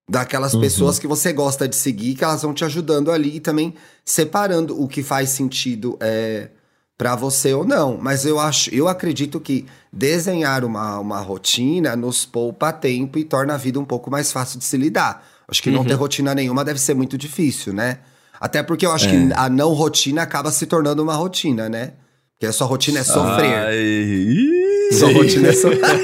daquelas 0.09 0.55
Uhum. 0.55 0.63
pessoas 0.63 0.99
que 0.99 1.07
você 1.07 1.31
gosta 1.31 1.69
de 1.69 1.77
seguir, 1.77 2.15
que 2.15 2.25
elas 2.25 2.41
vão 2.41 2.55
te 2.55 2.65
ajudando 2.65 3.13
ali 3.13 3.37
e 3.37 3.41
também 3.41 3.75
separando 4.03 4.81
o 4.83 4.89
que 4.89 5.03
faz 5.03 5.29
sentido 5.29 5.99
é, 6.01 6.49
para 6.97 7.15
você 7.17 7.53
ou 7.53 7.67
não. 7.67 7.99
Mas 8.01 8.25
eu 8.25 8.39
acho, 8.41 8.75
eu 8.75 8.89
acredito 8.89 9.39
que 9.39 9.67
desenhar 9.93 10.65
uma, 10.65 10.99
uma 10.99 11.21
rotina 11.21 11.95
nos 11.97 12.25
poupa 12.25 12.73
tempo 12.73 13.19
e 13.19 13.25
torna 13.25 13.53
a 13.55 13.59
vida 13.59 13.79
um 13.79 13.85
pouco 13.85 14.11
mais 14.11 14.33
fácil 14.33 14.59
de 14.59 14.65
se 14.65 14.79
lidar. 14.79 15.34
Acho 15.49 15.63
que 15.63 15.71
não 15.71 15.85
ter 15.85 15.95
rotina 15.95 16.35
nenhuma 16.35 16.65
deve 16.65 16.79
ser 16.81 16.95
muito 16.95 17.19
difícil, 17.19 17.73
né? 17.73 17.99
Até 18.41 18.63
porque 18.63 18.85
eu 18.85 18.93
acho 18.93 19.09
que 19.09 19.17
a 19.35 19.49
não 19.49 19.73
rotina 19.73 20.23
acaba 20.23 20.51
se 20.51 20.67
tornando 20.67 21.03
uma 21.03 21.15
rotina, 21.15 21.69
né? 21.69 21.93
Porque 22.33 22.47
a 22.47 22.53
sua 22.53 22.67
rotina 22.67 23.01
é 23.01 23.05
sofrer. 23.05 23.55
Ai. 23.55 24.93
Sua 24.93 25.13
rotina 25.13 25.49
é 25.49 25.53
sofrer. 25.53 25.81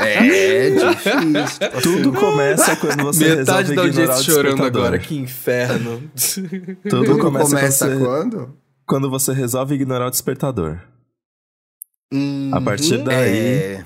é 0.00 0.70
difícil. 0.70 1.70
tipo 1.70 1.82
Tudo 1.82 2.12
começa 2.12 2.76
quando 2.76 3.02
você 3.02 3.36
Metade 3.36 3.38
resolve 3.38 3.74
da 3.74 3.84
ignorar 3.84 4.12
audiência 4.14 4.32
o 4.32 4.34
chorando 4.36 4.64
agora, 4.64 4.98
que 4.98 5.16
inferno. 5.16 6.02
Tudo 6.88 7.04
Tudo 7.04 7.18
começa, 7.18 7.50
começa, 7.50 7.86
quando, 7.86 7.98
você, 7.98 8.04
quando? 8.04 8.56
quando 8.86 9.10
você 9.10 9.32
resolve 9.32 9.74
ignorar 9.74 10.06
o 10.06 10.10
despertador. 10.10 10.78
Uhum. 12.12 12.50
A 12.52 12.60
partir 12.60 12.98
daí, 12.98 13.36
É... 13.36 13.84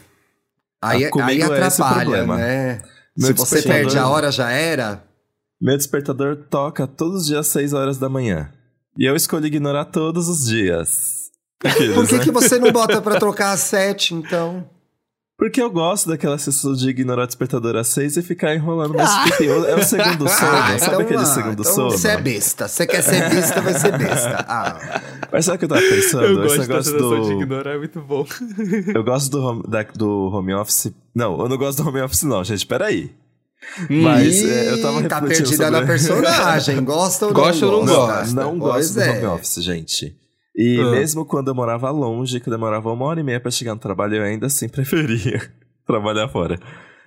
Aí, 0.83 1.09
comigo 1.11 1.31
aí 1.31 1.41
é 1.41 1.45
atrapalha, 1.45 2.01
problema. 2.03 2.37
né? 2.37 2.81
Meu 3.17 3.29
Se 3.29 3.33
você 3.33 3.63
perde 3.63 3.99
a 3.99 4.09
hora, 4.09 4.31
já 4.31 4.51
era. 4.51 5.03
meu 5.61 5.77
despertador 5.77 6.37
toca 6.49 6.87
todos 6.87 7.23
os 7.23 7.27
dias 7.27 7.41
às 7.41 7.47
6 7.49 7.73
horas 7.73 7.99
da 7.99 8.09
manhã. 8.09 8.51
E 8.97 9.05
eu 9.09 9.15
escolho 9.17 9.47
ignorar 9.47 9.87
todos 9.87 10.29
os 10.29 10.47
dias. 10.47 11.31
Aqueles, 11.65 11.95
Por 11.95 12.07
que, 12.09 12.17
né? 12.17 12.25
que 12.25 12.31
você 12.31 12.59
não 12.59 12.73
bota 12.73 13.01
pra 13.03 13.19
trocar 13.21 13.53
às 13.53 13.61
sete, 13.61 14.15
então? 14.15 14.69
Porque 15.39 15.61
eu 15.61 15.71
gosto 15.71 16.09
daquela 16.11 16.37
sensação 16.39 16.75
de 16.75 16.89
ignorar 16.91 17.25
o 17.25 17.27
despertador 17.27 17.75
às 17.77 17.89
6 17.89 18.19
e 18.19 18.23
ficar 18.23 18.55
enrolando 18.55 18.95
mais 18.95 19.11
pipi. 19.31 19.47
É 19.49 19.75
o 19.75 19.83
segundo 19.83 20.29
sono, 20.29 20.53
Ah, 20.53 20.79
sabe 20.79 21.03
aquele 21.03 21.23
ah, 21.23 21.25
segundo 21.25 21.61
então 21.61 21.73
sono? 21.75 21.91
Você 21.93 22.09
é 22.09 22.21
besta. 22.21 22.69
Você 22.69 22.87
quer 22.87 23.03
ser 23.03 23.29
besta, 23.31 23.61
vai 23.63 23.73
ser 23.75 23.97
besta. 23.97 24.45
Ah, 24.47 25.01
Mas 25.33 25.45
sabe 25.47 25.57
o 25.57 25.59
que 25.59 25.65
eu 25.65 25.69
tava 25.71 25.81
pensando? 25.81 26.25
Eu 26.25 26.45
Esse 26.45 26.57
gosto 26.59 26.61
negócio 26.69 26.93
sensação 26.93 27.23
de 27.23 27.29
do... 27.29 27.43
ignorar, 27.43 27.71
é 27.75 27.79
muito 27.79 28.01
bom. 28.03 28.27
Eu 28.95 29.03
gosto 29.05 29.31
do 29.31 29.43
home, 29.43 29.63
da- 29.67 29.83
do 29.83 30.29
home 30.31 30.53
office. 30.55 30.93
Não, 31.15 31.41
eu 31.41 31.49
não 31.49 31.57
gosto 31.57 31.83
do 31.83 31.89
home 31.89 32.01
office, 32.01 32.23
não, 32.23 32.43
gente. 32.45 32.67
Peraí. 32.67 33.13
Mas 33.91 34.37
Ih, 34.41 34.51
é, 34.51 34.71
eu 34.73 34.81
tava 34.83 35.03
tá 35.09 35.21
perdida 35.21 35.47
sobre... 35.49 35.71
na 35.71 35.83
personagem. 35.87 36.83
Gosta 36.85 37.27
ou 37.27 37.33
não 37.33 37.41
Gosta 37.43 37.67
ou 37.67 37.85
não 37.85 37.95
gosta? 37.95 38.35
Não 38.35 38.59
Pois 38.59 38.91
gosto 38.91 38.95
do 38.95 39.01
é. 39.01 39.11
home 39.11 39.27
office, 39.27 39.63
gente. 39.65 40.17
E 40.57 40.81
Ah. 40.81 40.91
mesmo 40.91 41.25
quando 41.25 41.49
eu 41.49 41.55
morava 41.55 41.91
longe, 41.91 42.41
que 42.41 42.49
demorava 42.51 42.91
uma 42.93 43.05
hora 43.05 43.21
e 43.21 43.23
meia 43.23 43.41
pra 43.41 43.51
chegar 43.51 43.75
no 43.75 43.81
trabalho, 43.81 44.17
eu 44.17 44.23
ainda 44.23 44.47
assim 44.47 44.67
preferia 44.71 45.41
trabalhar 45.87 46.29
fora. 46.29 46.59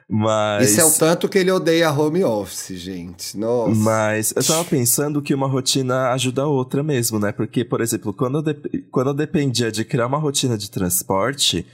Mas. 0.10 0.70
Isso 0.72 0.82
é 0.82 0.86
o 0.86 0.92
tanto 0.92 1.28
que 1.30 1.38
ele 1.40 1.50
odeia 1.52 1.92
home 1.92 2.24
office, 2.24 2.78
gente. 2.78 3.38
Nossa. 3.38 3.74
Mas 3.74 4.34
eu 4.36 4.44
tava 4.44 4.64
pensando 4.66 5.22
que 5.22 5.34
uma 5.34 5.48
rotina 5.48 6.10
ajuda 6.12 6.44
a 6.44 6.48
outra 6.48 6.84
mesmo, 6.84 7.18
né? 7.20 7.32
Porque, 7.32 7.64
por 7.66 7.82
exemplo, 7.82 8.14
quando 8.14 8.40
eu, 8.40 8.42
dep- 8.44 8.90
quando 8.92 9.08
eu 9.08 9.14
dependia 9.14 9.72
de 9.72 9.84
criar 9.86 10.06
uma 10.08 10.20
rotina 10.20 10.58
de 10.58 10.70
transporte 10.70 11.66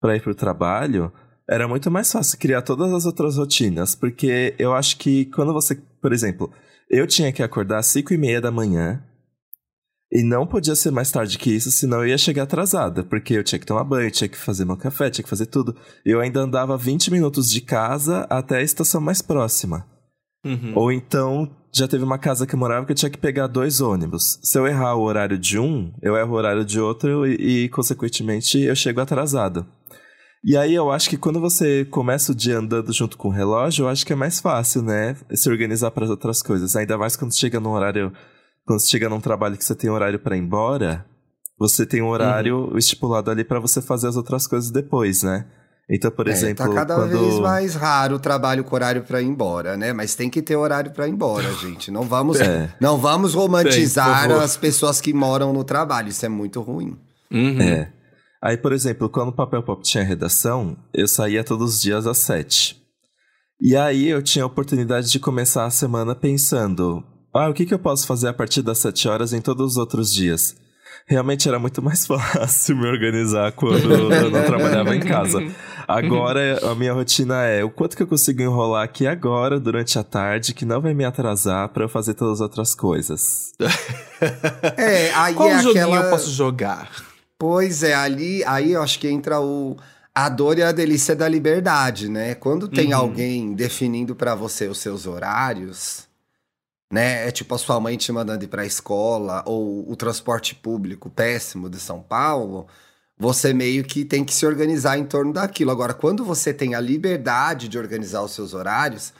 pra 0.00 0.16
ir 0.16 0.22
pro 0.22 0.34
trabalho, 0.34 1.12
era 1.48 1.68
muito 1.68 1.90
mais 1.90 2.10
fácil 2.10 2.38
criar 2.38 2.62
todas 2.62 2.92
as 2.92 3.06
outras 3.06 3.36
rotinas. 3.36 3.94
Porque 3.94 4.54
eu 4.58 4.74
acho 4.74 4.96
que 4.96 5.26
quando 5.26 5.52
você. 5.52 5.76
Por 6.00 6.12
exemplo, 6.12 6.52
eu 6.90 7.06
tinha 7.06 7.32
que 7.32 7.42
acordar 7.42 7.78
às 7.78 7.86
5 7.86 8.12
e 8.14 8.18
meia 8.18 8.40
da 8.40 8.50
manhã. 8.50 9.02
E 10.12 10.22
não 10.22 10.46
podia 10.46 10.76
ser 10.76 10.92
mais 10.92 11.10
tarde 11.10 11.36
que 11.36 11.50
isso, 11.50 11.70
senão 11.72 11.98
eu 11.98 12.08
ia 12.08 12.18
chegar 12.18 12.44
atrasada. 12.44 13.02
Porque 13.02 13.34
eu 13.34 13.42
tinha 13.42 13.58
que 13.58 13.66
tomar 13.66 13.82
banho, 13.82 14.10
tinha 14.10 14.28
que 14.28 14.36
fazer 14.36 14.64
meu 14.64 14.76
café, 14.76 15.10
tinha 15.10 15.24
que 15.24 15.28
fazer 15.28 15.46
tudo. 15.46 15.76
Eu 16.04 16.20
ainda 16.20 16.40
andava 16.40 16.76
20 16.76 17.10
minutos 17.10 17.50
de 17.50 17.60
casa 17.60 18.20
até 18.30 18.58
a 18.58 18.62
estação 18.62 19.00
mais 19.00 19.20
próxima. 19.20 19.84
Uhum. 20.44 20.72
Ou 20.76 20.92
então, 20.92 21.50
já 21.74 21.88
teve 21.88 22.04
uma 22.04 22.18
casa 22.18 22.46
que 22.46 22.54
eu 22.54 22.58
morava 22.58 22.86
que 22.86 22.92
eu 22.92 22.96
tinha 22.96 23.10
que 23.10 23.18
pegar 23.18 23.48
dois 23.48 23.80
ônibus. 23.80 24.38
Se 24.42 24.56
eu 24.56 24.66
errar 24.66 24.94
o 24.94 25.02
horário 25.02 25.36
de 25.36 25.58
um, 25.58 25.92
eu 26.00 26.16
erro 26.16 26.32
o 26.32 26.36
horário 26.36 26.64
de 26.64 26.80
outro 26.80 27.26
e, 27.26 27.64
e, 27.64 27.68
consequentemente, 27.68 28.60
eu 28.60 28.76
chego 28.76 29.00
atrasado. 29.00 29.66
E 30.48 30.56
aí 30.56 30.72
eu 30.72 30.92
acho 30.92 31.10
que 31.10 31.16
quando 31.16 31.40
você 31.40 31.84
começa 31.86 32.30
o 32.30 32.34
dia 32.34 32.56
andando 32.58 32.92
junto 32.92 33.16
com 33.18 33.26
o 33.28 33.32
relógio, 33.32 33.82
eu 33.84 33.88
acho 33.88 34.06
que 34.06 34.12
é 34.12 34.16
mais 34.16 34.38
fácil, 34.38 34.80
né? 34.80 35.16
Se 35.34 35.50
organizar 35.50 35.90
para 35.90 36.04
as 36.04 36.10
outras 36.10 36.40
coisas. 36.40 36.76
Ainda 36.76 36.96
mais 36.96 37.16
quando 37.16 37.34
chega 37.36 37.58
num 37.58 37.70
horário. 37.70 38.12
Quando 38.64 38.78
você 38.80 38.86
chega 38.88 39.08
num 39.08 39.20
trabalho 39.20 39.56
que 39.56 39.64
você 39.64 39.74
tem 39.74 39.90
horário 39.90 40.20
para 40.20 40.36
ir 40.36 40.40
embora, 40.40 41.04
você 41.58 41.84
tem 41.84 42.00
um 42.00 42.08
horário 42.08 42.72
estipulado 42.78 43.28
ali 43.28 43.42
para 43.42 43.58
você 43.58 43.82
fazer 43.82 44.06
as 44.06 44.16
outras 44.16 44.46
coisas 44.46 44.70
depois, 44.70 45.24
né? 45.24 45.46
Então, 45.90 46.10
por 46.10 46.26
É, 46.28 46.32
exemplo, 46.32 46.66
tá 46.66 46.72
cada 46.74 46.94
quando... 46.96 47.18
vez 47.18 47.38
mais 47.40 47.74
raro 47.74 48.16
o 48.16 48.18
trabalho 48.18 48.62
com 48.64 48.74
horário 48.74 49.02
pra 49.02 49.20
ir 49.22 49.26
embora, 49.26 49.76
né? 49.76 49.92
Mas 49.92 50.14
tem 50.16 50.28
que 50.30 50.42
ter 50.42 50.54
horário 50.56 50.90
pra 50.92 51.06
ir 51.08 51.12
embora, 51.12 51.52
gente. 51.60 51.90
Não 51.90 52.02
vamos, 52.02 52.40
É. 52.40 52.72
não 52.80 52.98
vamos 52.98 53.34
romantizar 53.34 54.28
Tem, 54.28 54.36
as 54.36 54.56
pessoas 54.56 55.00
que 55.00 55.12
moram 55.12 55.52
no 55.52 55.64
trabalho. 55.64 56.08
Isso 56.08 56.24
é 56.24 56.28
muito 56.28 56.60
ruim. 56.60 56.96
Uhum. 57.32 57.60
É. 57.60 57.92
Aí, 58.42 58.56
por 58.56 58.72
exemplo, 58.72 59.08
quando 59.08 59.30
o 59.30 59.36
Papel 59.36 59.62
Pop 59.62 59.82
tinha 59.82 60.04
redação, 60.04 60.76
eu 60.92 61.08
saía 61.08 61.42
todos 61.42 61.74
os 61.74 61.80
dias 61.80 62.06
às 62.06 62.18
sete. 62.18 62.80
E 63.60 63.74
aí 63.74 64.08
eu 64.08 64.22
tinha 64.22 64.44
a 64.44 64.46
oportunidade 64.46 65.10
de 65.10 65.18
começar 65.18 65.64
a 65.64 65.70
semana 65.70 66.14
pensando: 66.14 67.02
ah, 67.34 67.48
o 67.48 67.54
que, 67.54 67.64
que 67.64 67.72
eu 67.72 67.78
posso 67.78 68.06
fazer 68.06 68.28
a 68.28 68.34
partir 68.34 68.62
das 68.62 68.78
sete 68.78 69.08
horas 69.08 69.32
em 69.32 69.40
todos 69.40 69.72
os 69.72 69.76
outros 69.76 70.12
dias? 70.12 70.54
Realmente 71.08 71.48
era 71.48 71.58
muito 71.58 71.80
mais 71.80 72.04
fácil 72.06 72.76
me 72.76 72.86
organizar 72.86 73.52
quando 73.52 73.92
eu 73.92 74.30
não 74.30 74.44
trabalhava 74.44 74.94
em 74.94 75.00
casa. 75.00 75.38
Agora 75.86 76.58
a 76.68 76.74
minha 76.74 76.92
rotina 76.92 77.44
é 77.44 77.62
o 77.62 77.70
quanto 77.70 77.96
que 77.96 78.02
eu 78.02 78.06
consigo 78.08 78.42
enrolar 78.42 78.82
aqui 78.82 79.06
agora, 79.06 79.60
durante 79.60 79.98
a 79.98 80.02
tarde, 80.02 80.52
que 80.52 80.64
não 80.64 80.80
vai 80.80 80.94
me 80.94 81.04
atrasar 81.04 81.68
pra 81.68 81.84
eu 81.84 81.88
fazer 81.88 82.14
todas 82.14 82.34
as 82.34 82.40
outras 82.40 82.74
coisas. 82.74 83.52
É, 84.76 85.12
aí 85.14 85.34
Qual 85.34 85.48
é 85.48 85.62
joguinho 85.62 85.84
aquela. 85.84 86.06
eu 86.06 86.10
posso 86.10 86.30
jogar? 86.30 86.90
Pois 87.38 87.82
é, 87.82 87.94
ali, 87.94 88.42
aí 88.44 88.72
eu 88.72 88.82
acho 88.82 88.98
que 88.98 89.08
entra 89.08 89.40
o 89.40 89.76
a 90.14 90.30
dor 90.30 90.58
e 90.58 90.62
a 90.62 90.72
delícia 90.72 91.14
da 91.14 91.28
liberdade, 91.28 92.08
né? 92.08 92.34
Quando 92.34 92.68
tem 92.68 92.94
Uhum. 92.94 92.98
alguém 92.98 93.54
definindo 93.54 94.16
pra 94.16 94.34
você 94.34 94.66
os 94.66 94.78
seus 94.78 95.06
horários, 95.06 96.08
né? 96.90 97.28
É 97.28 97.30
tipo 97.30 97.54
a 97.54 97.58
sua 97.58 97.78
mãe 97.78 97.98
te 97.98 98.10
mandando 98.10 98.42
ir 98.44 98.48
pra 98.48 98.64
escola 98.64 99.42
ou 99.46 99.86
o 99.90 99.94
transporte 99.94 100.54
público 100.54 101.10
péssimo 101.10 101.68
de 101.68 101.78
São 101.78 102.00
Paulo, 102.00 102.66
você 103.18 103.52
meio 103.52 103.84
que 103.84 104.06
tem 104.06 104.24
que 104.24 104.32
se 104.32 104.46
organizar 104.46 104.98
em 104.98 105.04
torno 105.04 105.34
daquilo. 105.34 105.70
Agora, 105.70 105.92
quando 105.92 106.24
você 106.24 106.54
tem 106.54 106.74
a 106.74 106.80
liberdade 106.80 107.68
de 107.68 107.76
organizar 107.78 108.22
os 108.22 108.32
seus 108.32 108.54
horários, 108.54 109.12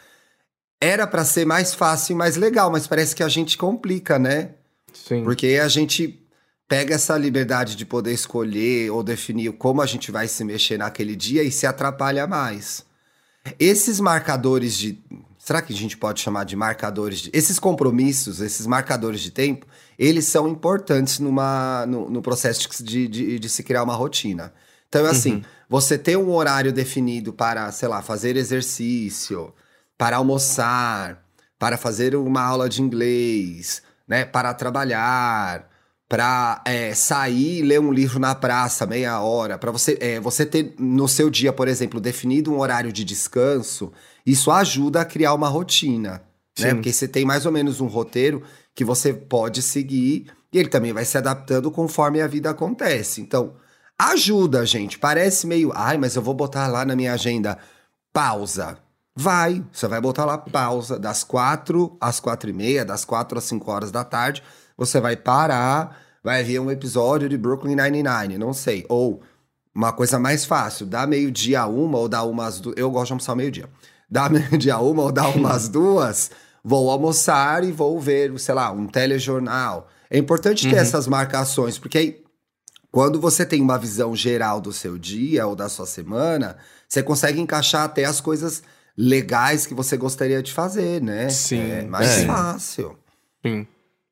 era 0.81 1.07
para 1.07 1.25
ser 1.27 1.45
mais 1.45 1.75
fácil 1.75 2.15
e 2.15 2.17
mais 2.17 2.37
legal, 2.37 2.71
mas 2.71 2.87
parece 2.87 3.15
que 3.15 3.23
a 3.23 3.29
gente 3.29 3.59
complica, 3.59 4.19
né? 4.19 4.51
Sim. 4.95 5.25
Porque 5.25 5.59
a 5.63 5.69
gente 5.69 6.26
pega 6.69 6.95
essa 6.95 7.17
liberdade 7.17 7.77
de 7.77 7.87
poder 7.87 8.13
escolher 8.13 8.91
ou 8.91 9.03
definir 9.03 9.53
como 9.53 9.81
a 9.81 9.87
gente 9.87 10.11
vai 10.11 10.29
se 10.29 10.43
mexer 10.45 10.79
naquele 10.79 11.15
dia 11.15 11.43
e 11.43 11.51
se 11.51 11.67
atrapalha 11.67 12.27
mais. 12.27 12.85
Esses 13.59 14.01
marcadores 14.01 14.77
de. 14.77 14.99
Será 15.39 15.63
que 15.63 15.73
a 15.73 15.77
gente 15.77 15.97
pode 15.97 16.21
chamar 16.21 16.45
de 16.45 16.57
marcadores 16.57 17.21
de. 17.21 17.31
Esses 17.33 17.59
compromissos, 17.59 18.41
esses 18.41 18.67
marcadores 18.67 19.21
de 19.21 19.31
tempo, 19.31 19.67
eles 19.97 20.25
são 20.27 20.49
importantes 20.49 21.21
numa, 21.21 21.87
no, 21.87 22.11
no 22.11 22.21
processo 22.21 22.69
de, 22.83 23.07
de, 23.07 23.39
de, 23.39 23.49
se 23.49 23.63
criar 23.63 23.85
uma 23.85 23.95
rotina. 23.95 24.53
Então, 24.89 25.07
é 25.07 25.11
assim, 25.11 25.35
uhum. 25.35 25.43
você 25.69 25.97
ter 25.97 26.17
um 26.17 26.33
horário 26.33 26.73
definido 26.73 27.33
para, 27.33 27.71
sei 27.71 27.89
lá, 27.89 28.03
fazer 28.03 28.37
exercício, 28.37 29.55
para 29.97 30.17
almoçar, 30.17 31.25
para 31.59 31.77
fazer 31.77 32.17
uma 32.17 32.43
aula 32.43 32.69
de 32.69 32.83
inglês, 32.83 33.83
né, 34.07 34.25
para 34.25 34.53
trabalhar, 34.53 35.69
para 36.09 36.63
é, 36.65 36.95
sair 36.95 37.59
e 37.59 37.63
ler 37.63 37.81
um 37.81 37.93
livro 37.93 38.19
na 38.19 38.35
praça 38.35 38.87
meia 38.87 39.21
hora, 39.21 39.59
para 39.59 39.73
você, 39.73 39.99
é, 40.01 40.21
você 40.21 40.47
ter 40.47 40.75
no 40.79 41.09
seu 41.09 41.29
dia, 41.29 41.53
por 41.53 41.67
exemplo, 41.67 42.01
definido 42.01 42.53
um 42.53 42.61
horário 42.61 42.93
de 42.93 43.05
descanso, 43.05 43.93
isso 44.25 44.51
ajuda 44.51 45.01
a 45.01 45.05
criar 45.05 45.35
uma 45.35 45.49
rotina, 45.49 46.23
né? 46.59 46.75
Porque 46.75 46.93
você 46.93 47.09
tem 47.09 47.25
mais 47.25 47.45
ou 47.45 47.53
menos 47.53 47.81
um 47.81 47.87
roteiro 47.87 48.43
que 48.75 48.85
você 48.85 49.13
pode 49.13 49.63
seguir 49.63 50.27
e 50.53 50.59
ele 50.59 50.69
também 50.69 50.93
vai 50.93 51.05
se 51.05 51.19
adaptando 51.19 51.71
conforme 51.71 52.21
a 52.21 52.27
vida 52.27 52.51
acontece. 52.51 53.21
Então, 53.21 53.55
ajuda, 53.99 54.65
gente. 54.65 54.99
Parece 54.99 55.47
meio, 55.47 55.73
ai, 55.75 55.99
mas 55.99 56.15
eu 56.15 56.23
vou 56.23 56.35
botar 56.35 56.69
lá 56.69 56.85
na 56.85 56.95
minha 56.95 57.13
agenda 57.13 57.59
pausa. 58.13 58.79
Vai, 59.15 59.65
você 59.73 59.89
vai 59.89 60.01
botar 60.01 60.25
lá 60.25 60.39
pausa 60.39 60.99
das 60.99 61.25
quatro 61.25 61.97
às 62.01 62.21
quatro 62.21 62.49
e 62.49 62.53
meia, 62.53 62.85
das 62.85 63.05
quatro 63.05 63.39
às 63.39 63.45
cinco 63.45 63.71
horas 63.71 63.91
da 63.91 64.05
tarde 64.05 64.43
você 64.77 65.01
vai 65.01 65.17
parar, 65.17 66.01
vai 66.23 66.43
ver 66.43 66.59
um 66.59 66.71
episódio 66.71 67.29
de 67.29 67.39
Brooklyn 67.39 67.77
Nine-Nine, 67.77 68.39
não 68.39 68.53
sei. 68.53 68.85
Ou 68.89 69.23
uma 69.75 69.93
coisa 69.93 70.19
mais 70.19 70.45
fácil, 70.45 70.87
dá 70.87 71.07
meio-dia 71.07 71.61
a 71.61 71.67
uma 71.67 71.99
ou 71.99 72.09
dá 72.09 72.23
umas 72.23 72.61
duas. 72.61 72.77
Eu 72.77 72.91
gosto 72.91 73.07
de 73.07 73.13
almoçar 73.13 73.37
meio-dia. 73.37 73.69
Dá 74.09 74.29
meio-dia 74.29 74.77
a 74.77 74.81
uma 74.81 75.03
ou 75.03 75.11
dá 75.11 75.27
umas 75.27 75.69
duas, 75.69 76.31
vou 76.63 76.89
almoçar 76.93 77.65
e 77.65 77.73
vou 77.73 77.99
ver, 78.01 78.39
sei 78.39 78.55
lá, 78.55 78.71
um 78.71 78.87
telejornal. 78.87 79.89
É 80.09 80.17
importante 80.17 80.69
ter 80.69 80.77
uhum. 80.77 80.81
essas 80.81 81.09
marcações, 81.09 81.77
porque 81.77 81.99
aí, 81.99 82.25
quando 82.93 83.21
você 83.21 83.45
tem 83.45 83.61
uma 83.61 83.77
visão 83.77 84.15
geral 84.15 84.61
do 84.61 84.73
seu 84.73 84.97
dia 84.97 85.45
ou 85.45 85.57
da 85.57 85.69
sua 85.69 85.87
semana, 85.87 86.57
você 86.89 87.03
consegue 87.03 87.41
encaixar 87.41 87.83
até 87.83 88.05
as 88.05 88.21
coisas 88.21 88.63
legais 88.97 89.67
que 89.67 89.75
você 89.75 89.97
gostaria 89.97 90.41
de 90.41 90.53
fazer, 90.53 91.03
né? 91.03 91.29
Sim. 91.29 91.69
É 91.69 91.83
mais 91.83 92.19
é. 92.19 92.27
fácil. 92.27 92.97
Sim. 93.45 93.67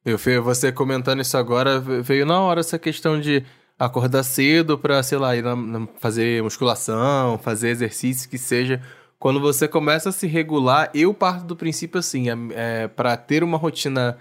Eu, 0.05 0.19
você 0.43 0.71
comentando 0.71 1.21
isso 1.21 1.37
agora, 1.37 1.81
veio 1.81 2.27
na 2.27 2.39
hora 2.41 2.61
essa 2.61 2.79
questão 2.79 3.19
de 3.19 3.43
acordar 3.79 4.23
cedo 4.23 4.79
para, 4.79 5.03
sei 5.03 5.19
lá, 5.19 5.35
ir 5.35 5.43
na, 5.43 5.57
na, 5.57 5.89
fazer 5.99 6.43
musculação, 6.43 7.39
fazer 7.39 7.71
exercício 7.71 8.29
que 8.29 8.37
seja. 8.37 8.83
Quando 9.19 9.41
você 9.41 9.67
começa 9.67 10.11
a 10.11 10.13
se 10.13 10.27
regular, 10.27 10.91
eu 10.95 11.15
parto 11.15 11.45
do 11.47 11.57
princípio 11.57 11.99
assim, 11.99 12.29
é, 12.29 12.35
é 12.55 12.89
para 12.89 13.17
ter 13.17 13.43
uma 13.43 13.57
rotina 13.57 14.19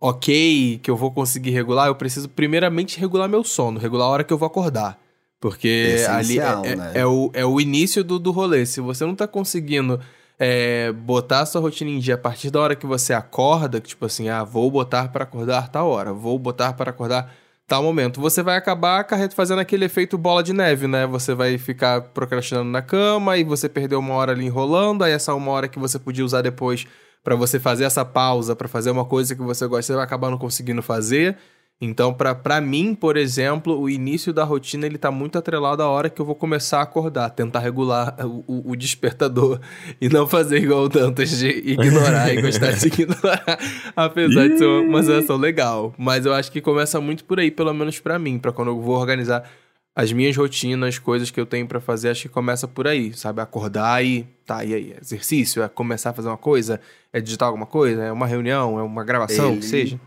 ok, 0.00 0.80
que 0.82 0.90
eu 0.90 0.96
vou 0.96 1.12
conseguir 1.12 1.50
regular, 1.50 1.86
eu 1.86 1.94
preciso 1.94 2.28
primeiramente 2.28 2.98
regular 2.98 3.28
meu 3.28 3.44
sono, 3.44 3.78
regular 3.78 4.06
a 4.06 4.10
hora 4.10 4.24
que 4.24 4.32
eu 4.32 4.38
vou 4.38 4.46
acordar. 4.46 4.98
Porque 5.38 6.04
ali 6.08 6.38
é, 6.38 6.42
é, 6.42 6.76
né? 6.76 6.92
é, 6.94 7.06
o, 7.06 7.30
é 7.32 7.46
o 7.46 7.60
início 7.60 8.04
do, 8.04 8.18
do 8.18 8.30
rolê. 8.30 8.66
Se 8.66 8.80
você 8.80 9.06
não 9.06 9.14
tá 9.14 9.26
conseguindo 9.26 10.00
é, 10.42 10.90
botar 10.90 11.40
a 11.40 11.46
sua 11.46 11.60
rotina 11.60 11.90
em 11.90 11.98
dia 11.98 12.14
a 12.14 12.18
partir 12.18 12.50
da 12.50 12.58
hora 12.60 12.74
que 12.74 12.86
você 12.86 13.12
acorda, 13.12 13.78
que 13.78 13.88
tipo 13.90 14.06
assim, 14.06 14.30
ah, 14.30 14.42
vou 14.42 14.70
botar 14.70 15.08
para 15.08 15.24
acordar 15.24 15.68
tal 15.68 15.90
hora, 15.90 16.14
vou 16.14 16.38
botar 16.38 16.72
para 16.72 16.90
acordar 16.90 17.30
tal 17.68 17.82
momento, 17.82 18.20
você 18.22 18.42
vai 18.42 18.56
acabar 18.56 19.06
fazendo 19.34 19.58
aquele 19.58 19.84
efeito 19.84 20.16
bola 20.16 20.42
de 20.42 20.54
neve, 20.54 20.88
né? 20.88 21.06
Você 21.06 21.34
vai 21.34 21.58
ficar 21.58 22.00
procrastinando 22.00 22.70
na 22.70 22.80
cama 22.80 23.36
e 23.36 23.44
você 23.44 23.68
perdeu 23.68 23.98
uma 24.00 24.14
hora 24.14 24.32
ali 24.32 24.46
enrolando, 24.46 25.04
aí 25.04 25.12
essa 25.12 25.34
uma 25.34 25.52
hora 25.52 25.68
que 25.68 25.78
você 25.78 25.98
podia 25.98 26.24
usar 26.24 26.40
depois 26.40 26.86
para 27.22 27.36
você 27.36 27.60
fazer 27.60 27.84
essa 27.84 28.04
pausa, 28.04 28.56
para 28.56 28.66
fazer 28.66 28.90
uma 28.90 29.04
coisa 29.04 29.36
que 29.36 29.42
você 29.42 29.66
gosta, 29.66 29.82
você 29.82 29.94
vai 29.94 30.04
acabar 30.04 30.30
não 30.30 30.38
conseguindo 30.38 30.82
fazer. 30.82 31.36
Então, 31.82 32.12
para 32.12 32.60
mim, 32.60 32.94
por 32.94 33.16
exemplo, 33.16 33.80
o 33.80 33.88
início 33.88 34.34
da 34.34 34.44
rotina 34.44 34.84
ele 34.84 34.98
tá 34.98 35.10
muito 35.10 35.38
atrelado 35.38 35.82
à 35.82 35.88
hora 35.88 36.10
que 36.10 36.20
eu 36.20 36.26
vou 36.26 36.34
começar 36.34 36.80
a 36.80 36.82
acordar, 36.82 37.30
tentar 37.30 37.60
regular 37.60 38.14
o, 38.22 38.72
o, 38.72 38.76
despertador 38.76 39.58
e 39.98 40.06
não 40.06 40.28
fazer 40.28 40.62
igual 40.62 40.84
o 40.84 40.88
Dantas 40.90 41.30
de 41.30 41.48
ignorar 41.48 42.34
e 42.34 42.42
gostar 42.42 42.72
de 42.72 42.86
ignorar, 43.00 43.58
apesar 43.96 44.48
de 44.48 44.58
ser 44.58 44.66
uma 44.66 45.02
sensação 45.02 45.38
legal. 45.38 45.94
Mas 45.96 46.26
eu 46.26 46.34
acho 46.34 46.52
que 46.52 46.60
começa 46.60 47.00
muito 47.00 47.24
por 47.24 47.40
aí, 47.40 47.50
pelo 47.50 47.72
menos 47.72 47.98
para 47.98 48.18
mim, 48.18 48.38
para 48.38 48.52
quando 48.52 48.68
eu 48.68 48.80
vou 48.80 48.98
organizar 48.98 49.50
as 49.96 50.12
minhas 50.12 50.36
rotinas, 50.36 50.98
coisas 50.98 51.30
que 51.30 51.40
eu 51.40 51.46
tenho 51.46 51.66
para 51.66 51.80
fazer, 51.80 52.10
acho 52.10 52.22
que 52.22 52.28
começa 52.28 52.68
por 52.68 52.86
aí, 52.86 53.14
sabe? 53.14 53.40
Acordar 53.40 54.04
e 54.04 54.26
tá, 54.44 54.62
e 54.62 54.74
aí? 54.74 54.94
Exercício? 55.00 55.62
É 55.62 55.68
começar 55.68 56.10
a 56.10 56.12
fazer 56.12 56.28
uma 56.28 56.36
coisa? 56.36 56.78
É 57.10 57.22
digitar 57.22 57.48
alguma 57.48 57.66
coisa? 57.66 58.02
É 58.02 58.12
uma 58.12 58.26
reunião? 58.26 58.78
É 58.78 58.82
uma 58.82 59.02
gravação? 59.02 59.52
Ele... 59.52 59.60
que 59.60 59.64
seja? 59.64 60.00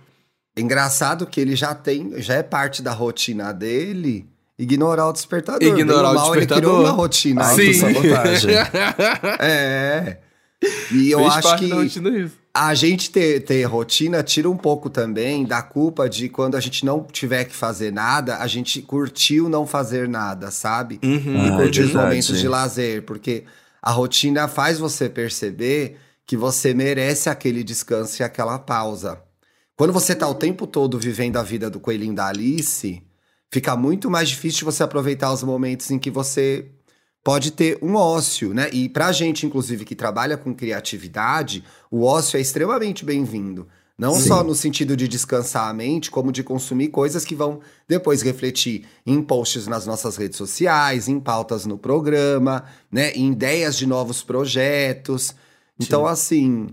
Engraçado 0.55 1.25
que 1.25 1.41
ele 1.41 1.55
já 1.55 1.73
tem, 1.73 2.21
já 2.21 2.35
é 2.35 2.43
parte 2.43 2.81
da 2.81 2.91
rotina 2.91 3.51
dele 3.51 4.29
ignorar 4.57 5.07
o 5.09 5.13
despertador. 5.13 5.67
Ignorar 5.67 6.11
o 6.11 6.15
despertador. 6.15 6.57
Ele 6.57 6.61
criou 6.61 6.79
uma 6.81 6.91
rotina. 6.91 7.43
Sim. 7.45 7.73
sabotagem. 7.73 8.51
é. 9.39 10.17
E 10.91 11.11
eu 11.11 11.19
Fez 11.19 11.33
acho 11.33 11.57
que 11.57 11.71
a 12.53 12.73
gente 12.75 13.09
ter, 13.09 13.41
ter 13.41 13.63
rotina 13.63 14.21
tira 14.21 14.49
um 14.49 14.55
pouco 14.55 14.89
também 14.89 15.43
da 15.43 15.61
culpa 15.61 16.07
de 16.07 16.29
quando 16.29 16.55
a 16.55 16.59
gente 16.59 16.85
não 16.85 17.03
tiver 17.03 17.45
que 17.45 17.55
fazer 17.55 17.91
nada, 17.91 18.37
a 18.37 18.47
gente 18.47 18.81
curtiu 18.81 19.49
não 19.49 19.65
fazer 19.65 20.07
nada, 20.07 20.51
sabe? 20.51 20.99
Uhum. 21.03 21.45
E 21.45 21.49
ah, 21.49 21.57
curtir 21.57 21.81
os 21.81 21.93
momentos 21.93 22.39
de 22.39 22.47
lazer. 22.47 23.01
Porque 23.03 23.43
a 23.81 23.91
rotina 23.91 24.47
faz 24.47 24.77
você 24.77 25.09
perceber 25.09 25.97
que 26.25 26.37
você 26.37 26.73
merece 26.73 27.29
aquele 27.29 27.63
descanso 27.63 28.21
e 28.21 28.23
aquela 28.23 28.59
pausa. 28.59 29.19
Quando 29.75 29.91
você 29.91 30.15
tá 30.15 30.27
o 30.27 30.36
tempo 30.36 30.67
todo 30.67 30.99
vivendo 30.99 31.38
a 31.38 31.43
vida 31.43 31.69
do 31.69 31.79
coelhinho 31.79 32.13
da 32.13 32.27
Alice, 32.27 33.01
fica 33.51 33.75
muito 33.75 34.09
mais 34.09 34.29
difícil 34.29 34.65
você 34.65 34.83
aproveitar 34.83 35.33
os 35.33 35.41
momentos 35.41 35.89
em 35.89 35.97
que 35.97 36.12
você 36.12 36.69
pode 37.23 37.51
ter 37.51 37.79
um 37.81 37.95
ócio, 37.95 38.53
né? 38.53 38.69
E 38.71 38.88
pra 38.88 39.12
gente, 39.12 39.45
inclusive, 39.45 39.86
que 39.86 39.95
trabalha 39.95 40.38
com 40.38 40.53
criatividade, 40.53 41.63
o 41.89 42.03
ócio 42.03 42.38
é 42.38 42.41
extremamente 42.41 43.03
bem-vindo. 43.03 43.67
Não 43.97 44.15
Sim. 44.15 44.27
só 44.27 44.43
no 44.43 44.53
sentido 44.53 44.97
de 44.97 45.07
descansar 45.07 45.69
a 45.69 45.73
mente, 45.73 46.12
como 46.12 46.31
de 46.31 46.43
consumir 46.43 46.89
coisas 46.89 47.23
que 47.23 47.36
vão 47.36 47.59
depois 47.88 48.21
refletir 48.21 48.86
em 49.05 49.21
posts 49.21 49.65
nas 49.65 49.86
nossas 49.86 50.17
redes 50.17 50.38
sociais, 50.38 51.07
em 51.07 51.19
pautas 51.19 51.65
no 51.65 51.77
programa, 51.77 52.65
né? 52.91 53.12
Em 53.13 53.31
ideias 53.31 53.77
de 53.77 53.88
novos 53.88 54.21
projetos. 54.23 55.33
Então, 55.79 56.05
Sim. 56.05 56.12
assim, 56.12 56.67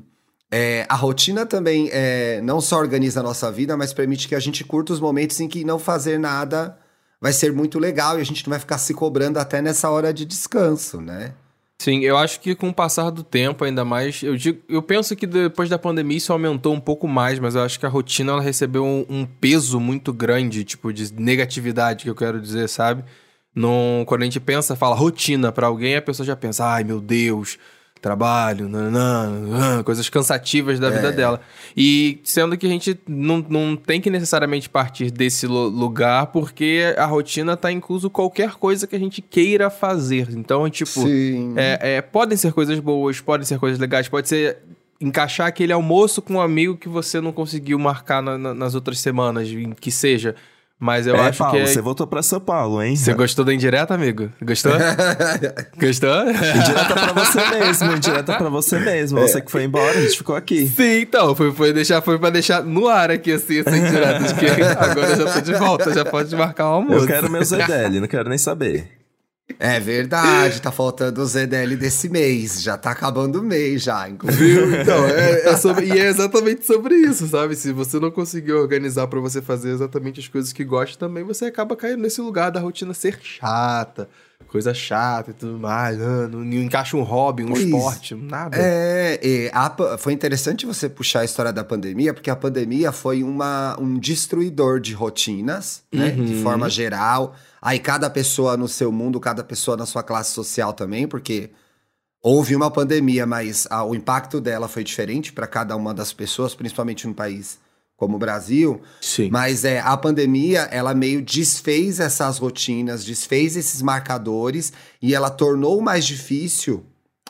é, 0.52 0.84
a 0.88 0.96
rotina 0.96 1.46
também 1.46 1.88
é, 1.92 2.40
não 2.42 2.60
só 2.60 2.78
organiza 2.78 3.20
a 3.20 3.22
nossa 3.22 3.52
vida, 3.52 3.76
mas 3.76 3.92
permite 3.92 4.26
que 4.26 4.34
a 4.34 4.40
gente 4.40 4.64
curta 4.64 4.92
os 4.92 4.98
momentos 4.98 5.38
em 5.38 5.46
que 5.46 5.64
não 5.64 5.78
fazer 5.78 6.18
nada 6.18 6.76
vai 7.20 7.32
ser 7.32 7.52
muito 7.52 7.78
legal 7.78 8.18
e 8.18 8.22
a 8.22 8.24
gente 8.24 8.44
não 8.46 8.50
vai 8.50 8.58
ficar 8.58 8.78
se 8.78 8.92
cobrando 8.92 9.38
até 9.38 9.62
nessa 9.62 9.88
hora 9.90 10.12
de 10.12 10.24
descanso, 10.24 11.00
né? 11.00 11.34
Sim, 11.78 12.00
eu 12.00 12.16
acho 12.16 12.40
que 12.40 12.54
com 12.54 12.68
o 12.68 12.74
passar 12.74 13.10
do 13.10 13.22
tempo, 13.22 13.64
ainda 13.64 13.84
mais. 13.84 14.22
Eu, 14.22 14.36
digo, 14.36 14.60
eu 14.68 14.82
penso 14.82 15.16
que 15.16 15.26
depois 15.26 15.68
da 15.68 15.78
pandemia 15.78 16.18
isso 16.18 16.32
aumentou 16.32 16.74
um 16.74 16.80
pouco 16.80 17.08
mais, 17.08 17.38
mas 17.38 17.54
eu 17.54 17.62
acho 17.62 17.78
que 17.78 17.86
a 17.86 17.88
rotina 17.88 18.32
ela 18.32 18.42
recebeu 18.42 18.84
um, 18.84 19.06
um 19.08 19.24
peso 19.24 19.80
muito 19.80 20.12
grande, 20.12 20.64
tipo, 20.64 20.92
de 20.92 21.12
negatividade, 21.14 22.04
que 22.04 22.10
eu 22.10 22.14
quero 22.14 22.40
dizer, 22.40 22.68
sabe? 22.68 23.02
Quando 24.06 24.22
a 24.22 24.24
gente 24.24 24.40
pensa, 24.40 24.76
fala 24.76 24.94
rotina 24.94 25.50
para 25.50 25.68
alguém, 25.68 25.96
a 25.96 26.02
pessoa 26.02 26.26
já 26.26 26.36
pensa, 26.36 26.66
ai 26.66 26.84
meu 26.84 27.00
Deus 27.00 27.58
trabalho, 28.00 28.68
nanã, 28.68 29.82
coisas 29.84 30.08
cansativas 30.08 30.80
da 30.80 30.88
é. 30.88 30.90
vida 30.90 31.12
dela. 31.12 31.40
E 31.76 32.18
sendo 32.24 32.56
que 32.56 32.66
a 32.66 32.70
gente 32.70 32.98
não, 33.06 33.44
não 33.48 33.76
tem 33.76 34.00
que 34.00 34.10
necessariamente 34.10 34.68
partir 34.68 35.10
desse 35.10 35.46
lugar, 35.46 36.28
porque 36.28 36.94
a 36.96 37.06
rotina 37.06 37.52
está 37.52 37.70
incluso 37.70 38.08
qualquer 38.08 38.52
coisa 38.52 38.86
que 38.86 38.96
a 38.96 38.98
gente 38.98 39.20
queira 39.20 39.70
fazer. 39.70 40.28
Então, 40.30 40.68
tipo, 40.70 41.04
é, 41.56 41.96
é, 41.96 42.00
podem 42.02 42.36
ser 42.36 42.52
coisas 42.52 42.78
boas, 42.80 43.20
podem 43.20 43.46
ser 43.46 43.58
coisas 43.58 43.78
legais, 43.78 44.08
pode 44.08 44.28
ser 44.28 44.58
encaixar 45.00 45.46
aquele 45.46 45.72
almoço 45.72 46.20
com 46.20 46.34
um 46.34 46.40
amigo 46.40 46.76
que 46.76 46.88
você 46.88 47.20
não 47.20 47.32
conseguiu 47.32 47.78
marcar 47.78 48.22
na, 48.22 48.36
na, 48.36 48.54
nas 48.54 48.74
outras 48.74 48.98
semanas, 49.00 49.48
que 49.80 49.90
seja. 49.90 50.34
Mas 50.80 51.06
eu 51.06 51.14
é, 51.14 51.28
acho 51.28 51.38
Paulo, 51.38 51.58
que. 51.58 51.66
Você 51.66 51.82
voltou 51.82 52.06
pra 52.06 52.22
São 52.22 52.40
Paulo, 52.40 52.82
hein? 52.82 52.96
Você 52.96 53.12
gostou 53.12 53.44
da 53.44 53.52
indireta, 53.52 53.92
amigo? 53.92 54.30
Gostou? 54.42 54.72
Gostou? 55.78 56.22
indireta 56.30 56.94
pra 56.94 57.12
você 57.12 57.50
mesmo, 57.50 57.92
indireta 57.92 58.36
pra 58.38 58.48
você 58.48 58.78
mesmo. 58.78 59.18
É. 59.18 59.28
Você 59.28 59.42
que 59.42 59.50
foi 59.50 59.64
embora, 59.64 59.98
a 59.98 60.00
gente 60.00 60.16
ficou 60.16 60.34
aqui. 60.34 60.66
Sim, 60.66 61.02
então. 61.02 61.34
Foi, 61.34 61.52
foi, 61.52 61.74
deixar, 61.74 62.00
foi 62.00 62.18
pra 62.18 62.30
deixar 62.30 62.64
no 62.64 62.88
ar 62.88 63.10
aqui, 63.10 63.30
assim, 63.30 63.60
essa 63.60 63.76
indireta. 63.76 64.20
De 64.20 64.34
que 64.34 64.46
agora 64.48 65.06
eu 65.06 65.16
já 65.16 65.32
tô 65.34 65.40
de 65.42 65.52
volta, 65.52 65.92
já 65.92 66.04
pode 66.06 66.34
marcar 66.34 66.70
o 66.70 66.74
almoço. 66.76 67.04
Eu 67.04 67.06
quero 67.06 67.30
meu 67.30 67.44
ZDL, 67.44 68.00
não 68.00 68.08
quero 68.08 68.30
nem 68.30 68.38
saber. 68.38 68.99
É 69.58 69.80
verdade, 69.80 70.60
tá 70.62 70.70
faltando 70.70 71.20
o 71.20 71.26
ZDL 71.26 71.76
desse 71.76 72.08
mês. 72.08 72.62
Já 72.62 72.76
tá 72.76 72.90
acabando 72.90 73.40
o 73.40 73.42
mês 73.42 73.82
já, 73.82 74.08
inclusive. 74.08 74.44
Viu? 74.66 74.80
Então, 74.80 75.04
é, 75.06 75.48
é 75.48 75.56
sobre- 75.56 75.86
e 75.86 75.92
é 75.98 76.06
exatamente 76.08 76.66
sobre 76.66 76.94
isso, 76.94 77.26
sabe? 77.28 77.56
Se 77.56 77.72
você 77.72 77.98
não 77.98 78.10
conseguir 78.10 78.52
organizar 78.52 79.06
pra 79.06 79.20
você 79.20 79.40
fazer 79.42 79.70
exatamente 79.70 80.20
as 80.20 80.28
coisas 80.28 80.52
que 80.52 80.64
gosta, 80.64 80.96
também 80.98 81.24
você 81.24 81.46
acaba 81.46 81.74
caindo 81.76 82.00
nesse 82.02 82.20
lugar 82.20 82.50
da 82.50 82.60
rotina 82.60 82.94
ser 82.94 83.18
chata, 83.22 84.08
coisa 84.48 84.72
chata 84.74 85.30
e 85.30 85.34
tudo 85.34 85.58
mais. 85.58 86.00
Ah, 86.00 86.28
não, 86.28 86.40
não 86.40 86.56
encaixa 86.56 86.96
um 86.96 87.02
hobby, 87.02 87.44
um 87.44 87.48
Pois. 87.48 87.62
esporte, 87.64 88.14
nada. 88.14 88.56
É, 88.58 89.50
a 89.52 89.96
foi 89.98 90.12
interessante 90.12 90.66
você 90.66 90.88
puxar 90.88 91.20
a 91.20 91.24
história 91.24 91.52
da 91.52 91.62
pandemia, 91.64 92.12
porque 92.14 92.30
a 92.30 92.36
pandemia 92.36 92.90
foi 92.92 93.22
uma, 93.22 93.76
um 93.80 93.98
destruidor 93.98 94.80
de 94.80 94.92
rotinas, 94.94 95.82
né? 95.92 96.14
Uhum. 96.16 96.24
De 96.24 96.42
forma 96.42 96.68
geral. 96.68 97.34
Aí 97.61 97.79
cada 97.79 98.09
pessoa 98.09 98.57
no 98.57 98.68
seu 98.68 98.90
mundo, 98.90 99.20
cada 99.20 99.44
pessoa 99.44 99.77
na 99.77 99.87
sua 99.87 100.03
classe 100.03 100.33
social 100.33 100.73
também, 100.73 101.07
porque 101.07 101.51
houve 102.23 102.57
uma 102.57 102.70
pandemia, 102.70 103.27
mas 103.27 103.66
ah, 103.70 103.85
o 103.85 103.94
impacto 103.94 104.40
dela 104.40 104.68
foi 104.68 104.85
diferente 104.85 105.33
para 105.33 105.46
cada 105.46 105.77
uma 105.77 105.92
das 105.92 106.12
pessoas, 106.12 106.55
principalmente 106.55 107.07
num 107.07 107.14
país 107.14 107.59
como 107.96 108.16
o 108.16 108.18
Brasil. 108.18 108.81
Sim. 109.01 109.29
Mas 109.31 109.62
é, 109.62 109.79
a 109.81 109.94
pandemia, 109.94 110.62
ela 110.70 110.94
meio 110.94 111.20
desfez 111.20 112.01
essas 112.01 112.38
rotinas, 112.38 113.05
desfez 113.05 113.57
esses 113.57 113.83
marcadores 113.83 114.73
e 115.03 115.14
ela 115.14 115.29
tornou 115.29 115.83
mais 115.83 116.07
difícil 116.07 116.83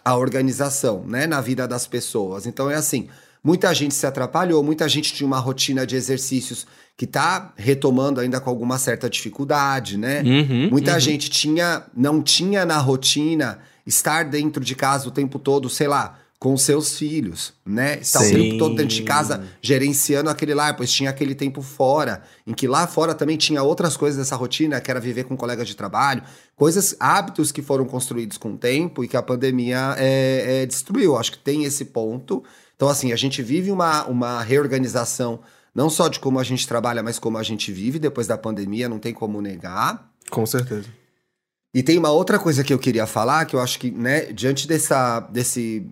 a 0.04 0.16
organização, 0.16 1.04
né, 1.04 1.26
na 1.26 1.40
vida 1.40 1.66
das 1.66 1.88
pessoas. 1.88 2.46
Então 2.46 2.70
é 2.70 2.76
assim, 2.76 3.08
muita 3.42 3.72
gente 3.74 3.94
se 3.94 4.06
atrapalhou, 4.06 4.62
muita 4.62 4.88
gente 4.88 5.12
tinha 5.12 5.26
uma 5.26 5.38
rotina 5.38 5.86
de 5.86 5.96
exercícios 5.96 6.66
que 6.96 7.06
tá 7.06 7.52
retomando 7.56 8.20
ainda 8.20 8.40
com 8.40 8.50
alguma 8.50 8.78
certa 8.78 9.08
dificuldade, 9.08 9.96
né? 9.96 10.22
Uhum, 10.22 10.68
Muita 10.70 10.94
uhum. 10.94 11.00
gente 11.00 11.30
tinha, 11.30 11.84
não 11.96 12.22
tinha 12.22 12.66
na 12.66 12.78
rotina 12.78 13.58
estar 13.86 14.24
dentro 14.24 14.62
de 14.62 14.74
casa 14.74 15.08
o 15.08 15.10
tempo 15.10 15.38
todo, 15.38 15.70
sei 15.70 15.88
lá, 15.88 16.18
com 16.38 16.56
seus 16.56 16.96
filhos, 16.96 17.52
né? 17.66 17.98
Estar 18.00 18.20
o 18.20 18.24
Sim. 18.24 18.34
tempo 18.34 18.58
todo 18.58 18.74
dentro 18.74 18.94
de 18.94 19.02
casa 19.02 19.44
gerenciando 19.60 20.30
aquele 20.30 20.54
lar, 20.54 20.74
pois 20.74 20.90
tinha 20.90 21.10
aquele 21.10 21.34
tempo 21.34 21.60
fora, 21.60 22.22
em 22.46 22.54
que 22.54 22.66
lá 22.66 22.86
fora 22.86 23.14
também 23.14 23.36
tinha 23.36 23.62
outras 23.62 23.94
coisas 23.94 24.18
dessa 24.18 24.36
rotina, 24.36 24.80
que 24.80 24.90
era 24.90 24.98
viver 24.98 25.24
com 25.24 25.36
colegas 25.36 25.68
de 25.68 25.76
trabalho, 25.76 26.22
coisas, 26.56 26.96
hábitos 26.98 27.52
que 27.52 27.60
foram 27.60 27.84
construídos 27.84 28.38
com 28.38 28.52
o 28.52 28.56
tempo 28.56 29.04
e 29.04 29.08
que 29.08 29.18
a 29.18 29.22
pandemia 29.22 29.94
é, 29.98 30.62
é, 30.62 30.66
destruiu. 30.66 31.16
Acho 31.16 31.32
que 31.32 31.38
tem 31.38 31.64
esse 31.64 31.86
ponto. 31.86 32.42
Então, 32.80 32.88
assim, 32.88 33.12
a 33.12 33.16
gente 33.16 33.42
vive 33.42 33.70
uma, 33.70 34.06
uma 34.06 34.42
reorganização, 34.42 35.40
não 35.74 35.90
só 35.90 36.08
de 36.08 36.18
como 36.18 36.40
a 36.40 36.42
gente 36.42 36.66
trabalha, 36.66 37.02
mas 37.02 37.18
como 37.18 37.36
a 37.36 37.42
gente 37.42 37.70
vive 37.70 37.98
depois 37.98 38.26
da 38.26 38.38
pandemia, 38.38 38.88
não 38.88 38.98
tem 38.98 39.12
como 39.12 39.42
negar. 39.42 40.10
Com 40.30 40.46
certeza. 40.46 40.88
E 41.74 41.82
tem 41.82 41.98
uma 41.98 42.10
outra 42.10 42.38
coisa 42.38 42.64
que 42.64 42.72
eu 42.72 42.78
queria 42.78 43.06
falar, 43.06 43.44
que 43.44 43.54
eu 43.54 43.60
acho 43.60 43.78
que, 43.78 43.90
né, 43.90 44.32
diante 44.32 44.66
dessa, 44.66 45.20
desse, 45.20 45.86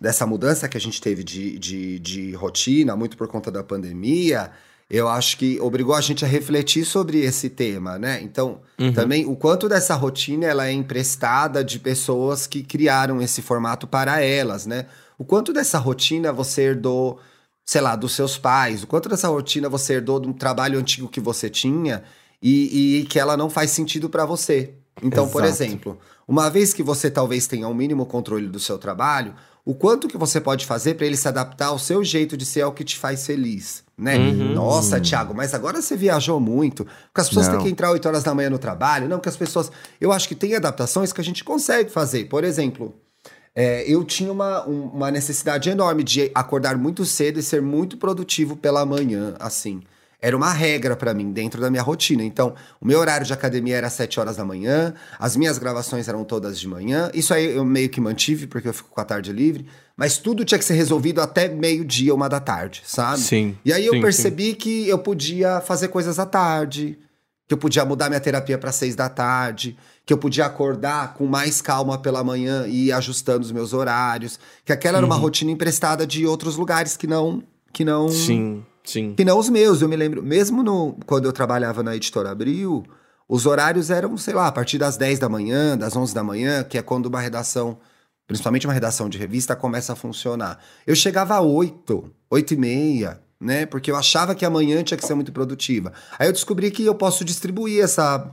dessa 0.00 0.26
mudança 0.26 0.68
que 0.68 0.76
a 0.76 0.80
gente 0.80 1.00
teve 1.00 1.22
de, 1.22 1.56
de, 1.60 2.00
de 2.00 2.32
rotina, 2.32 2.96
muito 2.96 3.16
por 3.16 3.28
conta 3.28 3.48
da 3.48 3.62
pandemia, 3.62 4.50
eu 4.90 5.06
acho 5.08 5.38
que 5.38 5.60
obrigou 5.60 5.94
a 5.94 6.00
gente 6.00 6.24
a 6.24 6.28
refletir 6.28 6.84
sobre 6.84 7.20
esse 7.20 7.50
tema, 7.50 8.00
né? 8.00 8.20
Então, 8.20 8.60
Uhum. 8.80 8.92
também 8.92 9.24
o 9.26 9.36
quanto 9.36 9.68
dessa 9.68 9.94
rotina 9.94 10.44
ela 10.46 10.66
é 10.66 10.72
emprestada 10.72 11.62
de 11.62 11.78
pessoas 11.78 12.48
que 12.48 12.64
criaram 12.64 13.22
esse 13.22 13.40
formato 13.40 13.86
para 13.86 14.20
elas, 14.20 14.66
né? 14.66 14.86
O 15.22 15.24
quanto 15.24 15.52
dessa 15.52 15.78
rotina 15.78 16.32
você 16.32 16.62
herdou, 16.62 17.20
sei 17.64 17.80
lá, 17.80 17.94
dos 17.94 18.10
seus 18.10 18.36
pais, 18.36 18.82
o 18.82 18.88
quanto 18.88 19.08
dessa 19.08 19.28
rotina 19.28 19.68
você 19.68 19.92
herdou 19.92 20.18
de 20.18 20.28
um 20.28 20.32
trabalho 20.32 20.80
antigo 20.80 21.06
que 21.06 21.20
você 21.20 21.48
tinha 21.48 22.02
e, 22.42 22.98
e 22.98 23.04
que 23.04 23.20
ela 23.20 23.36
não 23.36 23.48
faz 23.48 23.70
sentido 23.70 24.10
para 24.10 24.26
você. 24.26 24.74
Então, 25.00 25.28
por 25.28 25.44
Exato. 25.44 25.62
exemplo, 25.62 25.98
uma 26.26 26.50
vez 26.50 26.74
que 26.74 26.82
você 26.82 27.08
talvez 27.08 27.46
tenha 27.46 27.68
um 27.68 27.74
mínimo 27.74 28.04
controle 28.04 28.48
do 28.48 28.58
seu 28.58 28.78
trabalho, 28.78 29.32
o 29.64 29.76
quanto 29.76 30.08
que 30.08 30.18
você 30.18 30.40
pode 30.40 30.66
fazer 30.66 30.94
para 30.94 31.06
ele 31.06 31.16
se 31.16 31.28
adaptar 31.28 31.66
ao 31.66 31.78
seu 31.78 32.02
jeito 32.02 32.36
de 32.36 32.44
ser 32.44 32.62
ao 32.62 32.72
que 32.72 32.82
te 32.82 32.98
faz 32.98 33.24
feliz, 33.24 33.84
né? 33.96 34.18
Uhum. 34.18 34.54
Nossa, 34.54 35.00
Thiago, 35.00 35.32
mas 35.32 35.54
agora 35.54 35.80
você 35.80 35.96
viajou 35.96 36.40
muito, 36.40 36.84
porque 36.84 37.20
as 37.20 37.28
pessoas 37.28 37.46
Não. 37.46 37.58
têm 37.58 37.66
que 37.66 37.70
entrar 37.70 37.92
8 37.92 38.08
horas 38.08 38.24
da 38.24 38.34
manhã 38.34 38.50
no 38.50 38.58
trabalho, 38.58 39.08
não, 39.08 39.20
que 39.20 39.28
as 39.28 39.36
pessoas, 39.36 39.70
eu 40.00 40.10
acho 40.10 40.26
que 40.26 40.34
tem 40.34 40.56
adaptações 40.56 41.12
que 41.12 41.20
a 41.20 41.24
gente 41.24 41.44
consegue 41.44 41.92
fazer. 41.92 42.24
Por 42.24 42.42
exemplo, 42.42 42.92
é, 43.54 43.84
eu 43.90 44.02
tinha 44.04 44.32
uma, 44.32 44.66
um- 44.68 44.86
uma 44.88 45.10
necessidade 45.10 45.68
enorme 45.68 46.02
de 46.02 46.30
acordar 46.34 46.76
muito 46.76 47.04
cedo 47.04 47.38
e 47.38 47.42
ser 47.42 47.60
muito 47.62 47.96
produtivo 47.96 48.56
pela 48.56 48.84
manhã, 48.86 49.34
assim. 49.38 49.82
Era 50.24 50.36
uma 50.36 50.52
regra 50.52 50.94
pra 50.94 51.12
mim 51.12 51.32
dentro 51.32 51.60
da 51.60 51.68
minha 51.68 51.82
rotina. 51.82 52.22
Então, 52.22 52.54
o 52.80 52.86
meu 52.86 53.00
horário 53.00 53.26
de 53.26 53.32
academia 53.32 53.76
era 53.76 53.88
às 53.88 53.92
7 53.94 54.20
horas 54.20 54.36
da 54.36 54.44
manhã, 54.44 54.94
as 55.18 55.36
minhas 55.36 55.58
gravações 55.58 56.06
eram 56.06 56.22
todas 56.22 56.60
de 56.60 56.68
manhã. 56.68 57.10
Isso 57.12 57.34
aí 57.34 57.56
eu 57.56 57.64
meio 57.64 57.88
que 57.88 58.00
mantive, 58.00 58.46
porque 58.46 58.68
eu 58.68 58.72
fico 58.72 58.88
com 58.90 59.00
a 59.00 59.04
tarde 59.04 59.32
livre. 59.32 59.66
Mas 59.96 60.18
tudo 60.18 60.44
tinha 60.44 60.58
que 60.60 60.64
ser 60.64 60.74
resolvido 60.74 61.20
até 61.20 61.48
meio-dia, 61.48 62.14
uma 62.14 62.28
da 62.28 62.38
tarde, 62.38 62.82
sabe? 62.86 63.18
Sim. 63.18 63.58
E 63.64 63.72
aí 63.72 63.84
eu 63.84 63.94
sim, 63.94 64.00
percebi 64.00 64.54
que 64.54 64.88
eu 64.88 64.98
podia 64.98 65.60
fazer 65.60 65.88
coisas 65.88 66.20
à 66.20 66.24
tarde, 66.24 66.96
que 67.52 67.54
eu 67.54 67.58
podia 67.58 67.84
mudar 67.84 68.08
minha 68.08 68.20
terapia 68.20 68.56
para 68.56 68.72
seis 68.72 68.96
da 68.96 69.10
tarde, 69.10 69.76
que 70.06 70.12
eu 70.12 70.16
podia 70.16 70.46
acordar 70.46 71.12
com 71.12 71.26
mais 71.26 71.60
calma 71.60 71.98
pela 71.98 72.24
manhã 72.24 72.66
e 72.66 72.86
ir 72.86 72.92
ajustando 72.92 73.44
os 73.44 73.52
meus 73.52 73.74
horários, 73.74 74.40
que 74.64 74.72
aquela 74.72 74.96
era 74.96 75.06
uma 75.06 75.16
rotina 75.16 75.50
emprestada 75.50 76.06
de 76.06 76.26
outros 76.26 76.56
lugares 76.56 76.96
que 76.96 77.06
não 77.06 77.42
que 77.70 77.84
não 77.84 78.08
Sim, 78.08 78.64
sim. 78.82 79.12
que 79.14 79.22
não 79.22 79.38
os 79.38 79.50
meus. 79.50 79.82
Eu 79.82 79.88
me 79.88 79.96
lembro, 79.96 80.22
mesmo 80.22 80.62
no 80.62 80.96
quando 81.04 81.26
eu 81.26 81.32
trabalhava 81.32 81.82
na 81.82 81.94
editora 81.94 82.30
Abril, 82.30 82.84
os 83.28 83.44
horários 83.44 83.90
eram, 83.90 84.16
sei 84.16 84.32
lá, 84.32 84.46
a 84.46 84.52
partir 84.52 84.78
das 84.78 84.96
10 84.96 85.18
da 85.18 85.28
manhã, 85.28 85.76
das 85.76 85.94
11 85.94 86.14
da 86.14 86.24
manhã, 86.24 86.64
que 86.64 86.78
é 86.78 86.82
quando 86.82 87.04
uma 87.04 87.20
redação, 87.20 87.76
principalmente 88.26 88.66
uma 88.66 88.72
redação 88.72 89.10
de 89.10 89.18
revista, 89.18 89.54
começa 89.54 89.92
a 89.92 89.96
funcionar. 89.96 90.58
Eu 90.86 90.96
chegava 90.96 91.34
a 91.34 91.42
8, 91.42 92.10
8 92.30 92.54
e 92.54 92.56
meia, 92.56 93.20
né? 93.42 93.66
Porque 93.66 93.90
eu 93.90 93.96
achava 93.96 94.34
que 94.34 94.44
amanhã 94.44 94.82
tinha 94.82 94.96
que 94.96 95.06
ser 95.06 95.14
muito 95.14 95.32
produtiva. 95.32 95.92
Aí 96.18 96.28
eu 96.28 96.32
descobri 96.32 96.70
que 96.70 96.84
eu 96.84 96.94
posso 96.94 97.24
distribuir 97.24 97.82
essa 97.82 98.30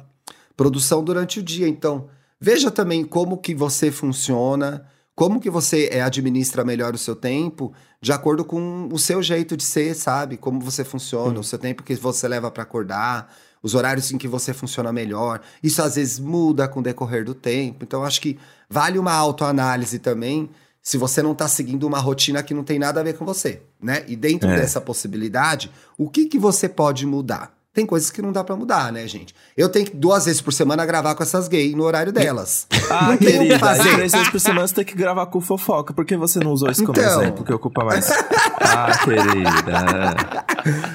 produção 0.56 1.04
durante 1.04 1.39
o 1.39 1.43
dia. 1.43 1.67
Então, 1.67 2.08
veja 2.39 2.69
também 2.69 3.04
como 3.04 3.38
que 3.38 3.56
você 3.56 3.91
funciona, 3.91 4.86
como 5.15 5.39
que 5.39 5.50
você 5.50 5.89
é, 5.91 6.02
administra 6.02 6.63
melhor 6.63 6.93
o 6.93 6.98
seu 6.98 7.15
tempo, 7.15 7.74
de 8.02 8.12
acordo 8.12 8.45
com 8.45 8.88
o 8.91 8.98
seu 8.98 9.22
jeito 9.22 9.58
de 9.58 9.63
ser, 9.63 9.93
sabe? 9.95 10.38
Como 10.38 10.62
você 10.62 10.84
funciona, 10.84 11.39
o 11.39 11.43
seu 11.43 11.60
tempo 11.60 11.84
que 11.84 11.95
você 11.95 12.28
leva 12.28 12.50
para 12.50 12.63
acordar, 12.63 13.34
os 13.62 13.76
horários 13.76 14.12
em 14.12 14.17
que 14.17 14.28
você 14.28 14.54
funciona 14.54 14.93
melhor. 14.93 15.41
Isso 15.62 15.82
às 15.82 15.95
vezes 15.95 16.19
muda 16.19 16.67
com 16.67 16.80
o 16.80 16.84
decorrer 16.84 17.26
do 17.26 17.34
tempo. 17.34 17.84
Então, 17.84 18.04
acho 18.06 18.22
que 18.22 18.39
vale 18.69 18.98
uma 18.98 19.13
autoanálise 19.13 20.00
também. 20.00 20.50
Se 20.81 20.97
você 20.97 21.21
não 21.21 21.35
tá 21.35 21.47
seguindo 21.47 21.85
uma 21.85 21.99
rotina 21.99 22.41
que 22.41 22.53
não 22.53 22.63
tem 22.63 22.79
nada 22.79 22.99
a 22.99 23.03
ver 23.03 23.17
com 23.17 23.25
você, 23.25 23.61
né? 23.81 24.03
E 24.07 24.15
dentro 24.15 24.49
É. 24.49 24.55
dessa 24.55 24.79
possibilidade, 24.79 25.71
o 25.97 26.09
que 26.09 26.25
que 26.25 26.39
você 26.39 26.69
pode 26.69 27.05
mudar? 27.05 27.59
Tem 27.71 27.86
coisas 27.86 28.10
que 28.10 28.19
não 28.19 28.32
dá 28.32 28.43
pra 28.43 28.55
mudar, 28.55 28.91
né, 28.91 29.08
gente? 29.08 29.34
Eu 29.55 29.69
tenho 29.69 29.86
que 29.86 29.95
duas 29.95 30.25
vezes 30.25 30.41
por 30.41 30.51
semana 30.51 30.84
gravar 30.88 31.13
com 31.13 31.21
essas 31.21 31.47
gays 31.47 31.75
no 31.75 31.84
horário 31.84 32.12
delas. 32.12 32.65
Ah, 32.91 33.10
Não 33.10 33.17
tem 33.17 33.27
o 33.27 33.32
que 33.32 33.38
querida, 33.38 33.60
fazer. 33.60 33.93
três 33.93 34.12
vezes 34.12 34.29
por 34.29 34.39
semana 34.39 34.67
você 34.67 34.73
tem 34.73 34.84
que 34.84 34.95
gravar 34.95 35.27
com 35.27 35.39
fofoca. 35.39 35.93
Por 35.93 36.03
que 36.03 36.17
você 36.17 36.39
não 36.39 36.51
usou 36.51 36.71
isso 36.71 36.84
como 36.84 36.97
Então. 36.99 37.21
exemplo, 37.21 37.45
que 37.45 37.53
ocupa 37.53 37.86
mais? 37.86 38.10
Ah, 38.10 38.97
querida. 39.03 40.15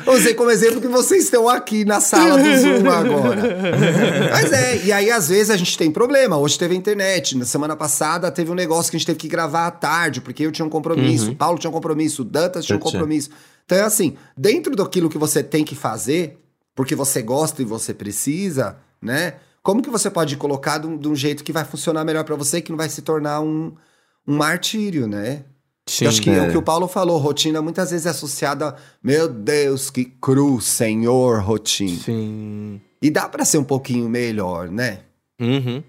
Usei 0.12 0.34
como 0.34 0.50
exemplo 0.50 0.80
que 0.80 0.88
vocês 0.88 1.22
estão 1.22 1.48
aqui 1.48 1.84
na 1.84 2.00
sala 2.00 2.36
do 2.36 2.58
Zoom 2.58 2.90
agora. 2.90 3.40
Mas 4.32 4.52
é, 4.52 4.84
e 4.84 4.90
aí 4.92 5.08
às 5.08 5.28
vezes 5.28 5.50
a 5.50 5.56
gente 5.56 5.78
tem 5.78 5.88
problema. 5.92 6.36
Hoje 6.36 6.58
teve 6.58 6.74
a 6.74 6.76
internet. 6.76 7.38
Na 7.38 7.44
semana 7.44 7.76
passada 7.76 8.28
teve 8.32 8.50
um 8.50 8.54
negócio 8.56 8.90
que 8.90 8.96
a 8.96 8.98
gente 8.98 9.06
teve 9.06 9.20
que 9.20 9.28
gravar 9.28 9.68
à 9.68 9.70
tarde, 9.70 10.20
porque 10.20 10.44
eu 10.44 10.50
tinha 10.50 10.66
um 10.66 10.70
compromisso, 10.70 11.30
o 11.30 11.36
Paulo 11.36 11.56
tinha 11.56 11.70
um 11.70 11.74
compromisso, 11.74 12.22
o 12.22 12.24
Dantas 12.24 12.64
tinha 12.66 12.76
um 12.76 12.80
tinha. 12.80 12.90
compromisso. 12.90 13.30
Então 13.64 13.78
é 13.78 13.82
assim, 13.82 14.16
dentro 14.36 14.74
daquilo 14.74 15.08
que 15.08 15.16
você 15.16 15.44
tem 15.44 15.62
que 15.64 15.76
fazer, 15.76 16.40
porque 16.74 16.94
você 16.94 17.22
gosta 17.22 17.62
e 17.62 17.64
você 17.64 17.92
precisa, 17.94 18.76
né? 19.00 19.34
Como 19.62 19.80
que 19.82 19.88
você 19.90 20.10
pode 20.10 20.36
colocar 20.36 20.78
de 20.78 20.86
um, 20.86 20.96
de 20.98 21.08
um 21.08 21.14
jeito 21.16 21.42
que 21.44 21.52
vai 21.52 21.64
funcionar 21.64 22.04
melhor 22.04 22.24
pra 22.24 22.36
você, 22.36 22.60
que 22.60 22.70
não 22.70 22.76
vai 22.76 22.88
se 22.88 23.00
tornar 23.02 23.40
um, 23.40 23.72
um 24.26 24.36
martírio, 24.36 25.06
né? 25.06 25.44
Sim. 25.86 26.04
Eu 26.04 26.10
acho 26.10 26.22
que 26.22 26.30
é 26.30 26.42
o 26.42 26.50
que 26.50 26.56
o 26.56 26.62
Paulo 26.62 26.88
falou, 26.88 27.18
rotina 27.18 27.60
muitas 27.60 27.90
vezes 27.90 28.06
é 28.06 28.10
associada 28.10 28.68
a, 28.70 28.74
meu 29.02 29.28
Deus, 29.28 29.90
que 29.90 30.04
cruz, 30.06 30.64
senhor, 30.64 31.40
rotina. 31.42 31.96
Sim. 32.00 32.80
E 33.02 33.10
dá 33.10 33.28
pra 33.28 33.44
ser 33.44 33.58
um 33.58 33.64
pouquinho 33.64 34.08
melhor, 34.08 34.68
né? 34.70 35.00
Uhum. 35.40 35.82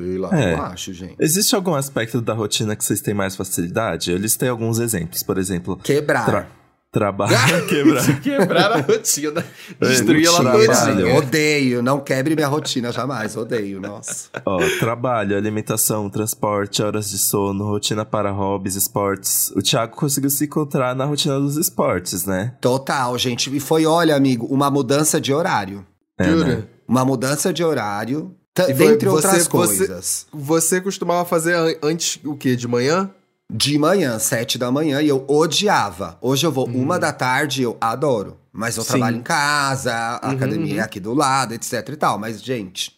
Sei 0.00 0.18
lá, 0.18 0.30
É. 0.40 0.54
eu 0.54 0.62
acho, 0.62 0.92
gente. 0.92 1.14
Existe 1.20 1.54
algum 1.54 1.74
aspecto 1.74 2.20
da 2.20 2.32
rotina 2.34 2.74
que 2.74 2.84
vocês 2.84 3.00
têm 3.00 3.14
mais 3.14 3.36
facilidade? 3.36 4.10
Eu 4.10 4.16
listei 4.18 4.48
alguns 4.48 4.78
exemplos. 4.78 5.22
Por 5.22 5.38
exemplo, 5.38 5.76
Quebrar. 5.76 6.24
tra 6.24 6.48
trabalho, 6.92 7.34
quebrar. 7.68 8.20
Quebrar 8.20 8.72
a 8.72 8.80
rotina. 8.80 9.44
Destruir 9.80 10.26
ela 10.26 10.40
trabalho. 10.40 10.66
todinha. 10.66 11.14
Odeio, 11.16 11.82
não 11.82 12.00
quebre 12.00 12.34
minha 12.34 12.48
rotina 12.48 12.90
jamais, 12.92 13.36
odeio, 13.36 13.80
nossa. 13.80 14.28
Ó, 14.44 14.58
trabalho, 14.78 15.36
alimentação, 15.36 16.10
transporte, 16.10 16.82
horas 16.82 17.10
de 17.10 17.18
sono, 17.18 17.64
rotina 17.64 18.04
para 18.04 18.30
hobbies, 18.30 18.74
esportes. 18.76 19.50
O 19.56 19.62
Thiago 19.62 19.94
conseguiu 19.96 20.30
se 20.30 20.44
encontrar 20.44 20.94
na 20.94 21.04
rotina 21.04 21.38
dos 21.38 21.56
esportes, 21.56 22.24
né? 22.26 22.54
Total, 22.60 23.16
gente. 23.18 23.54
E 23.54 23.60
foi, 23.60 23.86
olha, 23.86 24.14
amigo, 24.16 24.46
uma 24.46 24.70
mudança 24.70 25.20
de 25.20 25.32
horário. 25.32 25.86
É, 26.18 26.24
Jura? 26.28 26.44
né? 26.56 26.62
Uma 26.86 27.04
mudança 27.04 27.52
de 27.52 27.62
horário 27.62 28.34
dentre 28.76 29.08
você- 29.08 29.26
outras 29.26 29.42
você- 29.44 29.48
coisas. 29.48 30.26
Você 30.32 30.80
costumava 30.80 31.24
fazer 31.24 31.54
an- 31.54 31.74
antes 31.82 32.18
o 32.24 32.36
quê? 32.36 32.56
De 32.56 32.66
manhã? 32.68 33.08
De 33.52 33.76
manhã, 33.78 34.18
sete 34.18 34.56
da 34.56 34.70
manhã, 34.70 35.02
e 35.02 35.08
eu 35.08 35.24
odiava. 35.28 36.16
Hoje 36.20 36.46
eu 36.46 36.52
vou 36.52 36.66
uma 36.66 36.96
Hum. 36.96 36.98
da 37.00 37.12
tarde, 37.12 37.62
eu 37.62 37.76
adoro. 37.80 38.38
Mas 38.52 38.76
eu 38.76 38.82
Sim. 38.84 38.90
trabalho 38.90 39.16
em 39.18 39.22
casa, 39.22 39.92
a 40.22 40.28
Uhum, 40.28 40.32
academia 40.34 40.74
é 40.74 40.78
uhum. 40.78 40.84
aqui 40.84 41.00
do 41.00 41.14
lado, 41.14 41.52
etc 41.54 41.88
e 41.88 41.96
tal. 41.96 42.18
Mas, 42.18 42.42
gente, 42.42 42.96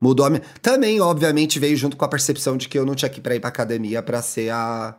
mudou 0.00 0.24
a 0.26 0.30
minha... 0.30 0.42
Também, 0.62 1.00
obviamente, 1.00 1.58
veio 1.58 1.76
junto 1.76 1.96
com 1.96 2.04
a 2.04 2.08
percepção 2.08 2.56
de 2.56 2.68
que 2.68 2.78
eu 2.78 2.86
não 2.86 2.94
tinha 2.94 3.08
que 3.08 3.18
ir 3.18 3.22
pra 3.22 3.34
ir 3.34 3.40
pra 3.40 3.48
academia 3.48 4.02
pra 4.02 4.22
ser 4.22 4.50
a... 4.50 4.94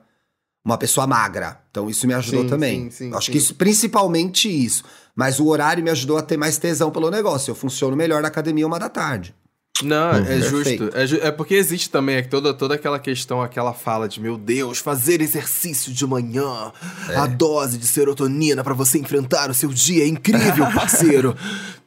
uma 0.65 0.77
pessoa 0.77 1.07
magra. 1.07 1.62
Então 1.71 1.89
isso 1.89 2.05
me 2.05 2.13
ajudou 2.13 2.43
Sim, 2.43 2.49
também. 2.49 2.91
sim, 2.91 3.09
sim, 3.09 3.15
Acho 3.15 3.31
que 3.31 3.38
isso, 3.38 3.55
principalmente 3.55 4.47
isso. 4.49 4.83
Mas 5.15 5.39
o 5.39 5.47
horário 5.47 5.83
me 5.83 5.89
ajudou 5.89 6.17
a 6.17 6.21
ter 6.21 6.38
mais 6.38 6.57
tesão 6.57 6.91
pelo 6.91 7.09
negócio. 7.09 7.51
Eu 7.51 7.55
funciono 7.55 7.95
melhor 7.95 8.21
na 8.21 8.27
academia 8.29 8.65
uma 8.67 8.79
da 8.79 8.89
tarde. 8.89 9.33
Não, 9.82 10.12
é 10.12 10.21
Perfeito. 10.23 10.84
justo. 10.84 10.97
É, 10.97 11.08
ju- 11.08 11.19
é 11.21 11.32
porque 11.32 11.53
existe 11.55 11.89
também 11.89 12.17
é, 12.17 12.21
toda, 12.21 12.53
toda 12.53 12.75
aquela 12.75 12.99
questão, 12.99 13.41
aquela 13.41 13.73
fala 13.73 14.10
de 14.10 14.19
meu 14.19 14.38
Deus, 14.38 14.79
fazer 14.79 15.21
exercício 15.21 15.93
de 15.93 16.05
manhã, 16.05 16.71
É. 17.10 17.15
a 17.15 17.25
dose 17.25 17.77
de 17.77 17.88
serotonina 17.88 18.62
pra 18.62 18.73
você 18.73 18.97
enfrentar 18.99 19.49
o 19.49 19.53
seu 19.53 19.69
dia 19.69 20.03
é 20.03 20.08
incrível, 20.08 20.65
parceiro. 20.75 21.34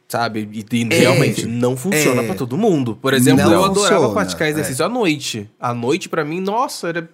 Sabe? 0.07 0.47
E, 0.51 0.75
e 0.75 0.87
É. 0.91 0.99
realmente 0.99 1.45
não 1.45 1.77
funciona 1.77 2.23
É. 2.23 2.25
pra 2.25 2.35
todo 2.35 2.57
mundo. 2.57 2.95
Por 2.99 3.13
exemplo, 3.13 3.43
Não 3.45 3.51
eu 3.53 3.63
adorava 3.63 3.95
funciona, 3.95 4.13
praticar 4.13 4.47
exercício 4.47 4.83
à 4.85 4.89
noite. 4.89 5.49
À 5.59 5.73
noite, 5.73 6.09
pra 6.09 6.25
mim, 6.25 6.39
nossa, 6.39 6.89
era 6.89 7.09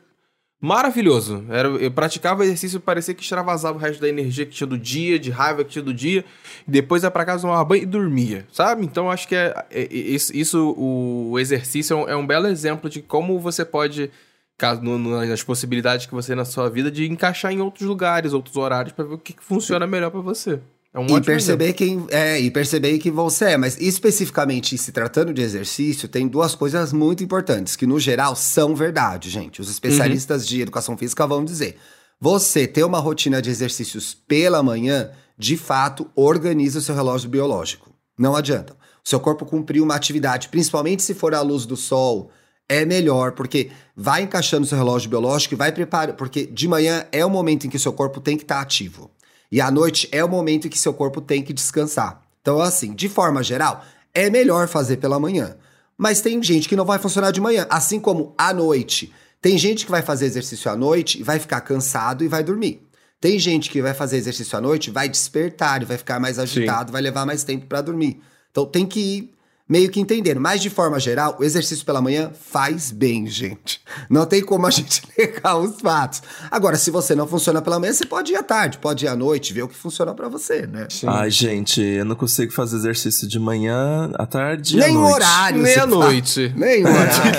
maravilhoso. 0.62 1.46
Era, 1.50 1.68
eu 1.70 1.92
praticava 1.92 2.44
exercício, 2.44 2.80
parecia 2.80 3.14
que 3.14 3.22
extravasava 3.24 3.78
o 3.78 3.82
resto 3.82 4.02
da 4.02 4.10
energia 4.10 4.46
que 4.46 4.52
tinha 4.52 4.68
do 4.68 4.78
dia, 4.78 5.18
de 5.20 5.30
raiva 5.30 5.64
que 5.64 5.72
tinha 5.72 5.84
do 5.84 5.94
dia. 5.94 6.24
Depois 6.68 7.04
ia 7.04 7.12
pra 7.12 7.26
casa, 7.26 7.42
tomava 7.44 7.64
banho 7.64 7.84
e 7.84 7.86
dormia, 7.86 8.46
sabe? 8.52 8.84
Então 8.86 9.10
acho 9.10 9.28
que 9.28 9.36
é, 9.36 9.54
é- 9.72 9.84
é- 9.84 9.88
isso, 9.94 10.76
o 10.78 11.40
exercício 11.40 11.94
é 11.94 11.98
um, 11.98 12.10
é 12.10 12.16
um 12.16 12.26
belo 12.28 12.48
exemplo 12.48 12.90
de 12.90 13.02
como 13.02 13.40
você 13.40 13.64
pode, 13.64 14.12
caso 14.58 14.82
no- 14.82 14.98
nas 15.26 15.44
possibilidades 15.44 16.06
que 16.06 16.14
você 16.14 16.28
tem 16.28 16.36
na 16.36 16.46
sua 16.46 16.70
vida, 16.70 16.92
de 16.92 17.10
encaixar 17.10 17.52
em 17.54 17.62
outros 17.62 17.88
lugares, 17.88 18.34
outros 18.34 18.58
horários, 18.58 18.94
pra 18.94 19.06
ver 19.06 19.14
o 19.14 19.18
que, 19.18 19.34
que 19.34 19.44
funciona 19.44 19.88
melhor 19.88 20.12
pra 20.12 20.20
você. 20.22 20.60
É 20.94 21.00
um 21.00 21.06
E 21.06 21.22
perceber 21.22 21.74
quem 21.74 22.06
é, 22.10 22.40
e 22.40 22.50
perceber 22.50 22.98
que 22.98 23.12
você 23.12 23.46
é, 23.46 23.58
mas 23.58 23.78
especificamente 23.80 24.76
se 24.78 24.92
tratando 24.92 25.32
de 25.32 25.42
exercício, 25.42 26.08
tem 26.08 26.28
duas 26.28 26.56
coisas 26.56 26.92
muito 26.92 27.24
importantes 27.24 27.76
que 27.76 27.86
no 27.86 28.00
geral 28.00 28.36
são 28.36 28.76
verdade, 28.76 29.30
gente. 29.30 29.62
Os 29.62 29.70
especialistas 29.70 30.48
de 30.48 30.62
educação 30.62 30.98
física 30.98 31.28
vão 31.28 31.46
dizer. 31.46 31.78
Você 32.20 32.68
ter 32.68 32.84
uma 32.84 33.00
rotina 33.00 33.42
de 33.42 33.50
exercícios 33.50 34.14
pela 34.28 34.64
manhã, 34.64 35.12
de 35.38 35.56
fato, 35.56 36.10
organiza 36.16 36.80
o 36.80 36.82
seu 36.82 36.96
relógio 36.96 37.30
biológico. 37.30 37.92
Não 38.18 38.36
adianta. 38.36 38.74
O 39.06 39.10
seu 39.10 39.20
corpo 39.20 39.46
cumprir 39.46 39.82
uma 39.82 39.96
atividade, 39.96 40.50
principalmente 40.50 41.04
se 41.04 41.14
for 41.14 41.34
à 41.34 41.42
luz 41.42 41.66
do 41.66 41.78
sol, 41.78 42.32
é 42.68 42.84
melhor, 42.84 43.32
porque 43.32 43.72
vai 43.96 44.24
encaixando 44.24 44.66
o 44.66 44.68
seu 44.68 44.78
relógio 44.78 45.10
biológico 45.10 45.54
e 45.54 45.58
vai 45.58 45.72
preparar, 45.72 46.16
porque 46.16 46.46
de 46.46 46.68
manhã 46.68 47.06
é 47.12 47.26
o 47.26 47.30
momento 47.30 47.66
em 47.66 47.70
que 47.70 47.78
o 47.78 47.80
seu 47.80 47.94
corpo 47.94 48.20
tem 48.20 48.36
que 48.36 48.44
estar 48.44 48.60
ativo. 48.60 49.10
E 49.52 49.60
à 49.60 49.72
noite 49.72 50.08
é 50.12 50.24
o 50.24 50.30
momento 50.30 50.68
em 50.68 50.70
que 50.70 50.78
seu 50.78 50.94
corpo 50.94 51.22
tem 51.22 51.42
que 51.42 51.54
descansar. 51.54 52.22
Então, 52.42 52.60
assim, 52.60 52.94
de 52.94 53.10
forma 53.10 53.44
geral, 53.44 53.84
é 54.14 54.30
melhor 54.30 54.68
fazer 54.68 54.98
pela 54.98 55.20
manhã. 55.20 55.56
Mas 55.98 56.22
tem 56.22 56.42
gente 56.42 56.70
que 56.70 56.76
não 56.76 56.86
vai 56.86 57.00
funcionar 57.00 57.32
de 57.32 57.42
manhã, 57.42 57.68
assim 57.70 58.00
como 58.00 58.34
à 58.38 58.54
noite. 58.54 59.14
Tem 59.42 59.58
gente 59.58 59.86
que 59.86 59.92
vai 59.92 60.02
fazer 60.02 60.26
exercício 60.26 60.72
à 60.72 60.76
noite 60.76 61.20
e 61.20 61.24
vai 61.24 61.40
ficar 61.40 61.62
cansado 61.62 62.24
e 62.24 62.28
vai 62.28 62.44
dormir. 62.44 62.82
Tem 63.20 63.38
gente 63.38 63.70
que 63.70 63.82
vai 63.82 63.94
fazer 63.94 64.18
exercício 64.18 64.58
à 64.58 64.62
noite, 64.62 64.92
vai 64.92 65.10
despertar 65.10 65.82
e 65.82 65.86
vai 65.86 65.98
ficar 65.98 66.20
mais 66.20 66.40
agitado, 66.40 66.92
vai 66.92 67.02
levar 67.02 67.26
mais 67.26 67.44
tempo 67.44 67.66
para 67.66 67.82
dormir. 67.82 68.22
Então 68.50 68.66
tem 68.66 68.86
que 68.86 69.00
ir 69.00 69.34
meio 69.70 69.90
que 69.92 70.00
entendendo. 70.00 70.42
Mas 70.42 70.62
de 70.62 70.70
forma 70.70 71.00
geral, 71.00 71.38
o 71.40 71.44
exercício 71.44 71.86
pela 71.86 72.02
manhã 72.02 72.32
faz 72.50 72.90
bem, 72.92 73.28
gente. 73.28 73.80
Não 74.10 74.26
tem 74.26 74.42
como 74.44 74.66
a 74.66 74.72
gente 74.72 75.04
negar 75.18 75.58
os 75.58 75.80
fatos. 75.80 76.24
Agora, 76.50 76.76
se 76.76 76.90
você 76.90 77.14
não 77.14 77.28
funciona 77.28 77.62
pela 77.62 77.80
manhã, 77.80 77.94
você 77.94 78.06
pode 78.06 78.32
ir 78.32 78.36
à 78.36 78.42
tarde, 78.44 78.80
pode 78.80 79.06
ir 79.06 79.08
à 79.08 79.16
noite, 79.16 79.54
ver 79.54 79.62
o 79.62 79.68
que 79.68 79.76
funciona 79.76 80.14
para 80.16 80.28
você, 80.28 80.66
né? 80.66 80.88
Ai, 81.06 81.30
gente, 81.30 81.80
eu 81.82 82.04
não 82.04 82.16
consigo 82.16 82.52
fazer 82.52 82.78
exercício 82.78 83.28
de 83.28 83.38
manhã, 83.38 84.12
à 84.16 84.26
tarde 84.26 84.82
à 84.82 84.88
Nem 84.88 84.98
o 84.98 85.02
noite. 85.02 85.14
horário. 85.16 85.58
você 85.60 85.64
Meia-noite. 85.64 86.50
fala. 86.50 86.60
Nem 86.66 86.84
o 86.84 86.88
horário. 86.90 87.30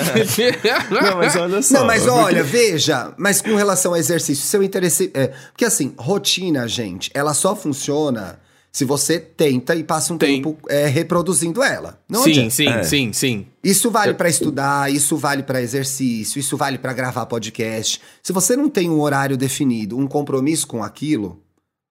Não, 1.11 1.17
mas 1.17 1.35
olha 1.35 1.61
só. 1.61 1.73
Não, 1.73 1.85
mas 1.85 2.07
olha, 2.07 2.43
veja, 2.43 3.13
mas 3.17 3.41
com 3.41 3.55
relação 3.55 3.91
ao 3.91 3.97
exercício, 3.97 4.45
seu 4.45 4.63
interesse. 4.63 5.11
É, 5.13 5.27
porque 5.51 5.65
assim, 5.65 5.93
rotina, 5.97 6.67
gente, 6.67 7.11
ela 7.13 7.33
só 7.33 7.55
funciona 7.55 8.39
se 8.71 8.85
você 8.85 9.19
tenta 9.19 9.75
e 9.75 9.83
passa 9.83 10.13
um 10.13 10.17
Tem. 10.17 10.41
tempo 10.41 10.57
é, 10.69 10.87
reproduzindo 10.87 11.61
ela. 11.61 11.99
Não 12.07 12.23
sim, 12.23 12.31
adianta. 12.31 12.49
sim, 12.51 12.67
É. 12.67 12.83
sim, 12.83 13.13
sim. 13.13 13.45
Isso 13.63 13.91
vale 13.91 14.13
pra 14.13 14.29
estudar, 14.29 14.91
isso 14.91 15.17
vale 15.17 15.43
pra 15.43 15.61
exercício, 15.61 16.39
isso 16.39 16.55
vale 16.55 16.77
pra 16.77 16.93
gravar 16.93 17.25
podcast. 17.25 17.99
Se 18.23 18.31
você 18.31 18.55
não 18.55 18.69
tem 18.69 18.89
um 18.89 18.99
horário 19.01 19.35
definido, 19.35 19.97
um 19.97 20.07
compromisso 20.07 20.65
com 20.67 20.81
aquilo, 20.83 21.41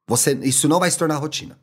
você 0.08 0.32
isso 0.42 0.66
não 0.68 0.80
vai 0.80 0.90
se 0.90 0.96
tornar 0.98 1.16
rotina, 1.18 1.58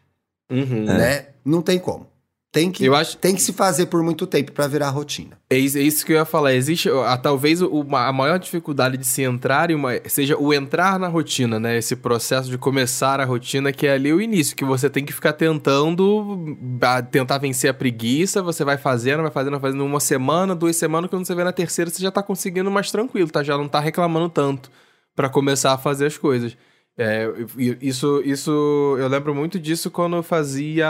Uhum. 0.51 0.85
né? 0.85 1.27
Não 1.43 1.61
tem 1.61 1.79
como. 1.79 2.07
Tem 2.49 2.71
que, 2.71 2.85
Eu 2.85 2.95
acho- 2.95 3.17
tem 3.17 3.35
que 3.35 3.41
se 3.41 3.51
fazer 3.51 3.87
por 3.87 4.01
muito 4.01 4.25
tempo 4.25 4.51
pra 4.53 4.67
virar 4.67 4.89
rotina. 4.89 5.37
É 5.49 5.57
isso, 5.57 5.77
é 5.77 5.81
isso 5.81 6.05
que 6.05 6.13
eu 6.13 6.17
ia 6.17 6.25
falar. 6.25 6.53
Existe, 6.53 6.89
ah, 6.89 7.17
talvez, 7.17 7.61
uma- 7.61 8.07
a 8.07 8.13
maior 8.13 8.39
dificuldade 8.39 8.97
de 8.97 9.05
se 9.05 9.21
entrar 9.21 9.69
em 9.69 9.75
uma. 9.75 9.91
seja 10.07 10.35
o 10.37 10.53
entrar 10.53 10.97
na 10.97 11.07
rotina, 11.07 11.59
né? 11.59 11.77
Esse 11.77 11.95
processo 11.95 12.49
de 12.49 12.57
começar 12.57 13.19
a 13.19 13.25
rotina, 13.25 13.71
que 13.73 13.85
é 13.85 13.91
ali 13.93 14.11
o 14.13 14.21
início, 14.21 14.55
que 14.55 14.63
você 14.65 14.89
tem 14.89 15.03
que 15.05 15.13
ficar 15.13 15.33
tentando 15.33 16.57
ah, 16.81 17.01
tentar 17.01 17.37
vencer 17.37 17.69
a 17.69 17.73
preguiça. 17.73 18.41
Você 18.41 18.63
vai 18.63 18.77
fazendo, 18.77 19.21
vai 19.21 19.31
fazendo, 19.31 19.51
vai 19.59 19.61
fazendo 19.61 19.85
uma 19.85 19.99
semana, 19.99 20.55
duas 20.55 20.75
semanas, 20.77 21.09
quando 21.09 21.25
você 21.25 21.35
vê 21.35 21.43
na 21.43 21.51
terceira, 21.51 21.91
você 21.91 22.01
já 22.01 22.11
tá 22.11 22.23
conseguindo 22.23 22.71
mais 22.71 22.89
tranquilo, 22.89 23.29
tá? 23.29 23.43
Já 23.43 23.57
não 23.57 23.67
tá 23.67 23.79
reclamando 23.79 24.29
tanto 24.29 24.71
pra 25.15 25.29
começar 25.29 25.73
a 25.73 25.77
fazer 25.77 26.05
as 26.07 26.17
coisas. 26.17 26.55
É, 26.97 27.31
isso, 27.79 28.21
isso, 28.25 28.95
eu 28.99 29.07
lembro 29.07 29.35
muito 29.35 29.59
disso 29.59 29.91
quando 29.91 30.15
eu 30.15 30.23
fazia 30.23 30.87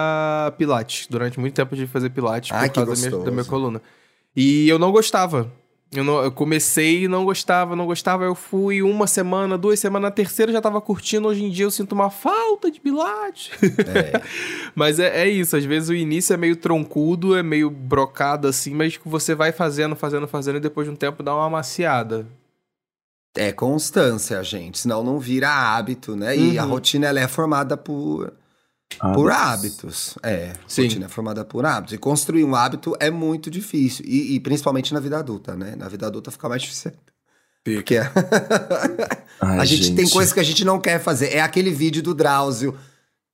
pilates. 0.57 1.05
Durante 1.09 1.39
muito 1.39 1.53
tempo 1.53 1.75
de 1.75 1.85
fazer 1.85 2.09
pilates 2.11 2.51
Ai, 2.53 2.69
por 2.69 2.75
causa 2.75 2.91
da 2.95 3.09
minha, 3.09 3.25
da 3.25 3.31
minha 3.31 3.43
coluna. 3.45 3.81
E 4.35 4.69
eu 4.69 4.79
não 4.79 4.91
gostava. 4.91 5.51
Eu, 5.91 6.03
não- 6.03 6.21
eu 6.21 6.31
comecei 6.31 7.03
e 7.03 7.07
não 7.07 7.23
gostava, 7.25 7.75
não 7.75 7.85
gostava. 7.85 8.23
Eu 8.23 8.35
fui 8.35 8.81
uma 8.81 9.07
semana, 9.07 9.57
duas 9.57 9.79
semanas, 9.79 10.09
na 10.09 10.11
terceira 10.11 10.51
já 10.51 10.61
tava 10.61 10.79
curtindo. 10.79 11.27
Hoje 11.27 11.43
em 11.43 11.49
dia 11.49 11.65
eu 11.65 11.71
sinto 11.71 11.91
uma 11.93 12.09
falta 12.09 12.69
de 12.71 12.79
pilates. 12.79 13.51
mas 14.75 14.99
é, 14.99 15.23
é 15.23 15.29
isso, 15.29 15.55
às 15.57 15.65
vezes 15.65 15.89
o 15.89 15.93
início 15.93 16.33
é 16.33 16.37
meio 16.37 16.55
troncudo, 16.55 17.35
é 17.35 17.43
meio 17.43 17.69
brocado 17.69 18.47
assim, 18.47 18.73
mas 18.73 18.99
você 19.03 19.33
vai 19.35 19.51
fazendo, 19.51 19.95
fazendo, 19.95 20.27
fazendo 20.27 20.57
e 20.57 20.61
depois 20.61 20.87
de 20.87 20.93
um 20.93 20.95
tempo 20.95 21.23
dá 21.23 21.33
uma 21.35 21.45
amaciada. 21.47 22.27
É 23.37 23.51
constância, 23.51 24.43
gente, 24.43 24.79
senão 24.79 25.03
não 25.03 25.19
vira 25.19 25.49
hábito, 25.49 26.15
né? 26.15 26.35
E 26.35 26.57
a 26.59 26.63
Uhum. 26.65 26.71
rotina 26.71 27.07
ela 27.07 27.19
é 27.19 27.27
formada 27.27 27.77
por, 27.77 28.33
por 29.13 29.31
hábitos. 29.31 30.17
É, 30.23 30.53
Sim. 30.67 30.83
rotina 30.83 31.05
é 31.05 31.09
formada 31.09 31.45
por 31.45 31.65
hábitos. 31.65 31.93
E 31.93 31.97
construir 31.97 32.43
um 32.43 32.55
hábito 32.55 32.95
é 32.99 33.09
muito 33.11 33.49
difícil. 33.49 34.03
E, 34.07 34.35
e 34.35 34.39
principalmente 34.39 34.93
na 34.93 34.99
vida 34.99 35.17
adulta, 35.19 35.55
né? 35.55 35.75
Na 35.77 35.87
vida 35.87 36.07
adulta 36.07 36.31
fica 36.31 36.49
mais 36.49 36.61
difícil. 36.61 36.91
Porque 37.63 37.97
Ai, 39.41 39.59
a 39.59 39.65
gente, 39.65 39.83
gente. 39.83 39.95
tem 39.95 40.09
coisas 40.09 40.33
que 40.33 40.39
a 40.39 40.43
gente 40.43 40.63
não 40.65 40.79
quer 40.79 40.99
fazer. 40.99 41.33
É 41.33 41.41
aquele 41.41 41.71
vídeo 41.71 42.01
do 42.01 42.13
Drauzio, 42.13 42.77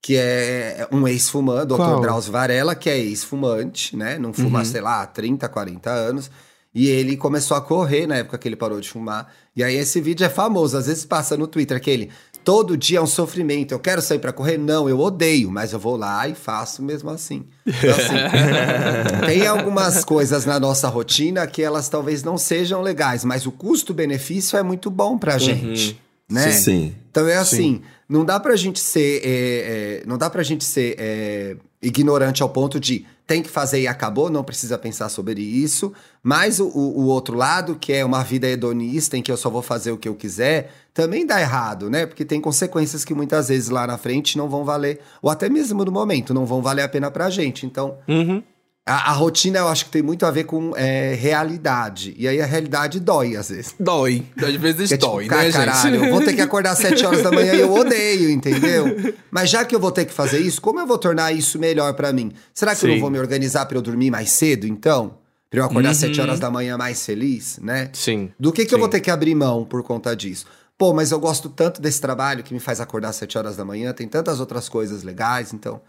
que 0.02 0.16
é 0.18 0.88
um 0.92 1.08
ex-fumante, 1.08 1.68
Dr. 1.68 2.02
Drauzio 2.02 2.32
Varela, 2.32 2.76
que 2.76 2.90
é 2.90 2.98
ex-fumante, 2.98 3.96
né? 3.96 4.18
Não 4.18 4.34
fuma, 4.34 4.60
Uhum. 4.60 4.66
sei 4.66 4.82
lá, 4.82 5.06
30, 5.06 5.48
40 5.48 5.90
anos. 5.92 6.30
E 6.74 6.88
ele 6.88 7.16
começou 7.16 7.56
a 7.56 7.62
correr 7.62 8.08
na 8.08 8.16
época 8.16 8.38
que 8.38 8.48
ele 8.48 8.56
parou 8.56 8.80
de 8.80 8.90
fumar. 8.90 9.32
E 9.56 9.64
aí 9.64 9.76
esse 9.76 10.02
vídeo 10.02 10.26
é 10.26 10.30
famoso, 10.30 10.76
às 10.76 10.88
vezes 10.88 11.06
passa 11.06 11.38
no 11.38 11.48
Twitter 11.48 11.78
aquele 11.78 12.10
todo 12.44 12.78
dia 12.78 13.00
é 13.00 13.02
um 13.02 13.08
sofrimento. 13.08 13.74
Eu 13.74 13.80
quero 13.80 14.02
sair 14.02 14.20
pra 14.20 14.34
correr? 14.34 14.58
Não, 14.58 14.88
eu 14.90 15.00
odeio, 15.00 15.50
mas 15.50 15.74
eu 15.74 15.80
vou 15.80 15.96
lá 15.96 16.28
e 16.28 16.36
faço 16.36 16.84
mesmo 16.84 17.10
assim. 17.10 17.46
Então, 17.66 17.92
assim, 17.92 19.26
tem 19.26 19.48
algumas 19.48 20.04
coisas 20.04 20.46
na 20.46 20.60
nossa 20.60 20.88
rotina 20.88 21.48
que 21.48 21.62
elas 21.62 21.90
talvez 21.90 22.24
não 22.24 22.38
sejam 22.38 22.82
legais, 22.82 23.24
mas 23.24 23.46
o 23.46 23.52
custo-benefício 23.52 24.58
é 24.58 24.64
muito 24.64 24.90
bom 24.92 25.18
pra 25.18 25.38
gente, 25.38 26.00
né? 26.30 26.52
Sim. 26.52 26.94
Então 27.10 27.28
é 27.28 27.38
assim, 27.38 27.82
não 28.08 28.26
dá 28.26 28.40
pra 28.40 28.56
gente 28.56 28.80
ser, 28.80 29.22
é, 29.24 29.30
é, 29.30 30.04
não 30.06 30.18
dá 30.18 30.30
pra 30.30 30.44
gente 30.44 30.64
ser 30.64 30.96
é, 30.98 31.56
ignorante 31.82 32.44
ao 32.44 32.50
ponto 32.50 32.80
de 32.80 33.06
tem 33.26 33.42
que 33.42 33.50
fazer 33.50 33.80
e 33.82 33.88
acabou, 33.88 34.30
não 34.30 34.44
precisa 34.44 34.78
pensar 34.78 35.08
sobre 35.10 35.42
isso. 35.42 35.94
Mas 36.22 36.60
o, 36.60 36.68
o- 36.68 37.06
outro 37.08 37.36
lado, 37.38 37.76
que 37.76 37.92
é 37.94 38.04
uma 38.04 38.24
vida 38.24 38.48
hedonista 38.48 39.18
em 39.18 39.22
que 39.22 39.32
eu 39.32 39.38
só 39.38 39.50
vou 39.50 39.62
fazer 39.62 39.92
o 39.92 39.98
que 39.98 40.08
eu 40.10 40.16
quiser, 40.16 40.72
também 40.94 41.26
dá 41.26 41.40
errado, 41.40 41.90
né? 41.90 42.06
Porque 42.06 42.26
tem 42.26 42.40
consequências 42.42 43.04
que 43.06 43.14
muitas 43.14 43.48
vezes 43.50 43.70
lá 43.70 43.88
na 43.88 43.98
frente 43.98 44.38
não 44.38 44.50
vão 44.50 44.64
valer, 44.66 45.00
ou 45.22 45.30
até 45.30 45.50
mesmo 45.50 45.84
no 45.86 45.92
momento, 45.92 46.34
não 46.34 46.46
vão 46.46 46.62
valer 46.62 46.82
a 46.84 46.90
pena 46.90 47.10
pra 47.10 47.30
gente. 47.30 47.66
Então, 47.66 47.98
Uhum. 48.08 48.44
A, 48.86 49.12
a 49.12 49.14
rotina 49.14 49.60
eu 49.60 49.68
acho 49.68 49.86
que 49.86 49.92
tem 49.92 50.02
muito 50.02 50.26
a 50.26 50.32
ver 50.32 50.44
com 50.44 50.74
é, 50.76 51.14
realidade. 51.16 52.14
E 52.18 52.28
aí 52.28 52.42
a 52.42 52.46
realidade 52.46 53.00
dói 53.00 53.36
às 53.36 53.50
vezes. 53.50 53.76
Dói. 53.80 54.26
Às 54.38 54.56
vezes 54.56 54.92
é 54.92 54.98
tipo, 54.98 55.12
dói, 55.14 55.28
"Ca- 55.28 55.38
né, 55.44 55.52
caralho, 55.52 55.92
gente? 56.00 56.06
eu 56.06 56.12
vou 56.12 56.22
ter 56.24 56.34
que 56.34 56.42
acordar 56.42 56.72
às 56.72 56.80
7 56.80 57.06
horas 57.06 57.22
da 57.24 57.32
manhã 57.32 57.54
e 57.54 57.60
eu 57.62 57.74
odeio, 57.74 58.30
entendeu? 58.30 58.86
Mas 59.32 59.50
já 59.50 59.64
que 59.64 59.76
eu 59.76 59.80
vou 59.80 59.92
ter 59.92 60.06
que 60.06 60.14
fazer 60.14 60.40
isso, 60.40 60.62
como 60.62 60.80
eu 60.80 60.88
vou 60.88 60.98
tornar 60.98 61.32
isso 61.32 61.58
melhor 61.58 61.94
pra 61.94 62.12
mim? 62.12 62.32
Será 62.54 62.76
que 62.76 62.86
eu 62.86 62.90
Sim. 62.90 62.96
não 62.96 63.02
vou 63.02 63.10
me 63.10 63.20
organizar 63.20 63.66
pra 63.66 63.78
eu 63.78 63.82
dormir 63.82 64.12
mais 64.12 64.32
cedo, 64.32 64.68
então? 64.68 65.18
Pra 65.50 65.60
eu 65.62 65.66
acordar 65.66 65.92
às 65.92 66.02
Uhum. 66.02 66.08
7 66.10 66.20
horas 66.22 66.40
da 66.40 66.50
manhã 66.50 66.78
mais 66.78 67.06
feliz, 67.06 67.60
né? 67.62 67.90
Sim. 67.94 68.32
Do 68.40 68.52
que, 68.52 68.66
que 68.66 68.74
eu 68.74 68.78
Sim. 68.78 68.82
vou 68.82 68.90
ter 68.90 69.00
que 69.00 69.12
abrir 69.12 69.36
mão 69.36 69.64
por 69.64 69.84
conta 69.84 70.16
disso? 70.16 70.46
Pô, 70.78 70.92
mas 70.94 71.12
eu 71.12 71.20
gosto 71.20 71.48
tanto 71.48 71.80
desse 71.80 72.02
trabalho 72.02 72.44
que 72.44 72.54
me 72.54 72.60
faz 72.60 72.82
acordar 72.82 73.10
às 73.10 73.16
7 73.18 73.38
horas 73.38 73.56
da 73.56 73.64
manhã, 73.64 73.94
tem 73.94 74.08
tantas 74.08 74.40
outras 74.40 74.68
coisas 74.68 75.04
legais, 75.04 75.54
então. 75.54 75.80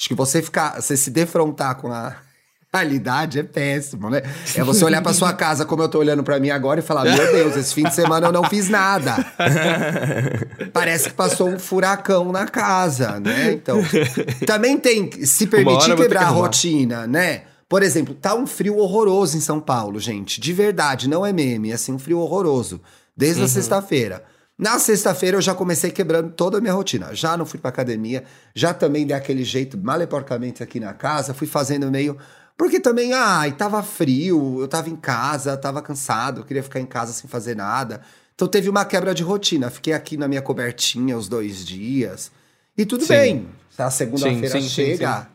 Acho 0.00 0.08
que 0.08 0.14
você 0.14 0.40
ficar, 0.40 0.80
você 0.80 0.96
se 0.96 1.10
defrontar 1.10 1.76
com 1.76 1.92
a 1.92 2.16
realidade 2.72 3.38
é 3.38 3.42
péssimo, 3.42 4.08
né? 4.08 4.22
É 4.54 4.62
você 4.62 4.84
olhar 4.84 5.02
pra 5.02 5.12
sua 5.12 5.32
casa 5.32 5.64
como 5.64 5.82
eu 5.82 5.88
tô 5.88 5.98
olhando 5.98 6.22
pra 6.22 6.38
mim 6.38 6.50
agora 6.50 6.78
e 6.80 6.82
falar: 6.82 7.04
Meu 7.04 7.32
Deus, 7.32 7.56
esse 7.56 7.74
fim 7.74 7.82
de 7.82 7.94
semana 7.94 8.28
eu 8.28 8.32
não 8.32 8.44
fiz 8.44 8.68
nada. 8.68 9.16
Parece 10.72 11.08
que 11.08 11.14
passou 11.14 11.48
um 11.48 11.58
furacão 11.58 12.30
na 12.30 12.46
casa, 12.46 13.18
né? 13.18 13.52
Então, 13.52 13.80
também 14.46 14.78
tem 14.78 15.08
que 15.08 15.26
se 15.26 15.46
permitir 15.46 15.86
ter 15.86 15.96
que 15.96 16.02
quebrar 16.02 16.26
a 16.26 16.28
rotina, 16.28 17.06
né? 17.06 17.42
Por 17.68 17.82
exemplo, 17.82 18.14
tá 18.14 18.34
um 18.34 18.46
frio 18.46 18.78
horroroso 18.78 19.36
em 19.36 19.40
São 19.40 19.60
Paulo, 19.60 19.98
gente. 19.98 20.40
De 20.40 20.52
verdade, 20.52 21.08
não 21.08 21.24
é 21.24 21.32
meme, 21.32 21.70
é 21.70 21.74
assim, 21.74 21.92
um 21.92 21.98
frio 21.98 22.18
horroroso. 22.18 22.80
Desde 23.16 23.42
a 23.42 23.48
sexta-feira. 23.48 24.24
Na 24.60 24.78
sexta-feira 24.78 25.36
eu 25.36 25.40
já 25.40 25.54
comecei 25.54 25.90
quebrando 25.90 26.32
toda 26.32 26.58
a 26.58 26.60
minha 26.60 26.72
rotina. 26.72 27.14
Já 27.14 27.36
não 27.36 27.46
fui 27.46 27.58
pra 27.58 27.70
academia, 27.70 28.24
já 28.54 28.74
também 28.74 29.06
dei 29.06 29.16
aquele 29.16 29.42
jeito 29.42 29.78
maleporcamente 29.78 30.62
aqui 30.62 30.78
na 30.78 30.92
casa, 30.92 31.32
fui 31.32 31.46
fazendo 31.46 31.90
meio. 31.90 32.18
Porque 32.60 32.78
também, 32.78 33.14
ai, 33.14 33.52
tava 33.52 33.82
frio, 33.82 34.60
eu 34.60 34.68
tava 34.68 34.90
em 34.90 34.94
casa, 34.94 35.56
tava 35.56 35.80
cansado, 35.80 36.42
eu 36.42 36.44
queria 36.44 36.62
ficar 36.62 36.78
em 36.78 36.84
casa 36.84 37.10
sem 37.10 37.26
fazer 37.26 37.56
nada. 37.56 38.02
Então 38.34 38.46
teve 38.46 38.68
uma 38.68 38.84
quebra 38.84 39.14
de 39.14 39.22
rotina. 39.22 39.70
Fiquei 39.70 39.94
aqui 39.94 40.14
na 40.18 40.28
minha 40.28 40.42
cobertinha 40.42 41.16
os 41.16 41.26
dois 41.26 41.64
dias. 41.64 42.30
E 42.76 42.84
tudo 42.84 43.06
Sim. 43.06 43.14
bem. 43.14 43.48
A 43.78 43.90
segunda-feira 43.90 44.46
Sim, 44.46 44.60
sim, 44.60 44.68
sim, 44.68 44.74
chega. 44.74 45.26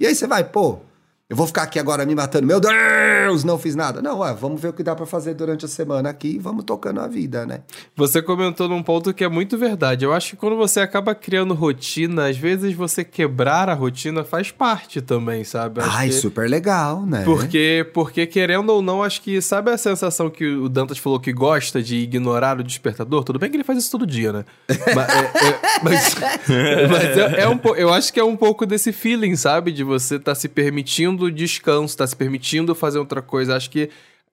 E 0.00 0.08
aí 0.08 0.12
você 0.12 0.26
vai, 0.26 0.42
pô, 0.42 0.80
eu 1.28 1.36
vou 1.36 1.44
ficar 1.48 1.64
aqui 1.64 1.76
agora 1.76 2.06
me 2.06 2.14
matando. 2.14 2.46
Meu 2.46 2.60
Deus, 2.60 3.42
não 3.42 3.58
fiz 3.58 3.74
nada. 3.74 4.00
Não, 4.00 4.20
ué, 4.20 4.32
vamos 4.32 4.60
ver 4.60 4.68
o 4.68 4.72
que 4.72 4.84
dá 4.84 4.94
pra 4.94 5.04
fazer 5.04 5.34
durante 5.34 5.64
a 5.64 5.68
semana 5.68 6.08
aqui 6.08 6.36
e 6.36 6.38
vamos 6.38 6.62
tocando 6.62 7.00
a 7.00 7.08
vida, 7.08 7.44
né? 7.44 7.62
Você 7.96 8.22
comentou 8.22 8.68
num 8.68 8.80
ponto 8.80 9.12
que 9.12 9.24
é 9.24 9.28
muito 9.28 9.58
verdade. 9.58 10.04
Eu 10.04 10.12
acho 10.12 10.30
que 10.30 10.36
quando 10.36 10.56
você 10.56 10.78
acaba 10.78 11.16
criando 11.16 11.52
rotina, 11.52 12.28
às 12.28 12.36
vezes 12.36 12.72
você 12.74 13.02
quebrar 13.02 13.68
a 13.68 13.74
rotina 13.74 14.22
faz 14.22 14.52
parte 14.52 15.00
também, 15.00 15.42
sabe? 15.42 15.80
Acho 15.80 15.96
Ai, 15.96 16.08
que- 16.10 16.14
super 16.14 16.48
legal, 16.48 17.04
né? 17.04 17.24
Porque, 17.24 17.90
porque, 17.92 18.24
querendo 18.24 18.70
ou 18.70 18.80
não, 18.80 19.02
acho 19.02 19.20
que 19.20 19.42
sabe 19.42 19.72
a 19.72 19.76
sensação 19.76 20.30
que 20.30 20.46
o 20.46 20.68
Dantas 20.68 20.98
falou 20.98 21.18
que 21.18 21.32
gosta 21.32 21.82
de 21.82 21.96
ignorar 21.96 22.60
o 22.60 22.62
despertador? 22.62 23.24
Tudo 23.24 23.40
bem 23.40 23.50
que 23.50 23.56
ele 23.56 23.64
faz 23.64 23.80
isso 23.80 23.90
todo 23.90 24.06
dia, 24.06 24.32
né? 24.32 24.44
mas 24.94 25.08
é, 25.08 25.48
é- 25.48 25.60
mas- 25.82 26.14
mas 26.88 27.18
é- 27.18 27.40
é 27.40 27.48
um 27.48 27.58
eu 27.76 27.92
acho 27.92 28.12
que 28.12 28.20
é 28.20 28.24
um 28.24 28.36
pouco 28.36 28.64
desse 28.64 28.92
feeling, 28.92 29.34
sabe? 29.34 29.72
De 29.72 29.82
você 29.82 30.14
estar 30.16 30.36
se 30.36 30.48
permitindo 30.48 31.15
descanso, 31.30 31.96
tá 31.96 32.06
se 32.06 32.14
permitindo 32.16 32.74
fazer 32.74 32.98
outra 32.98 33.22
coisa. 33.22 33.56
Acho 33.56 33.70
que 33.70 33.88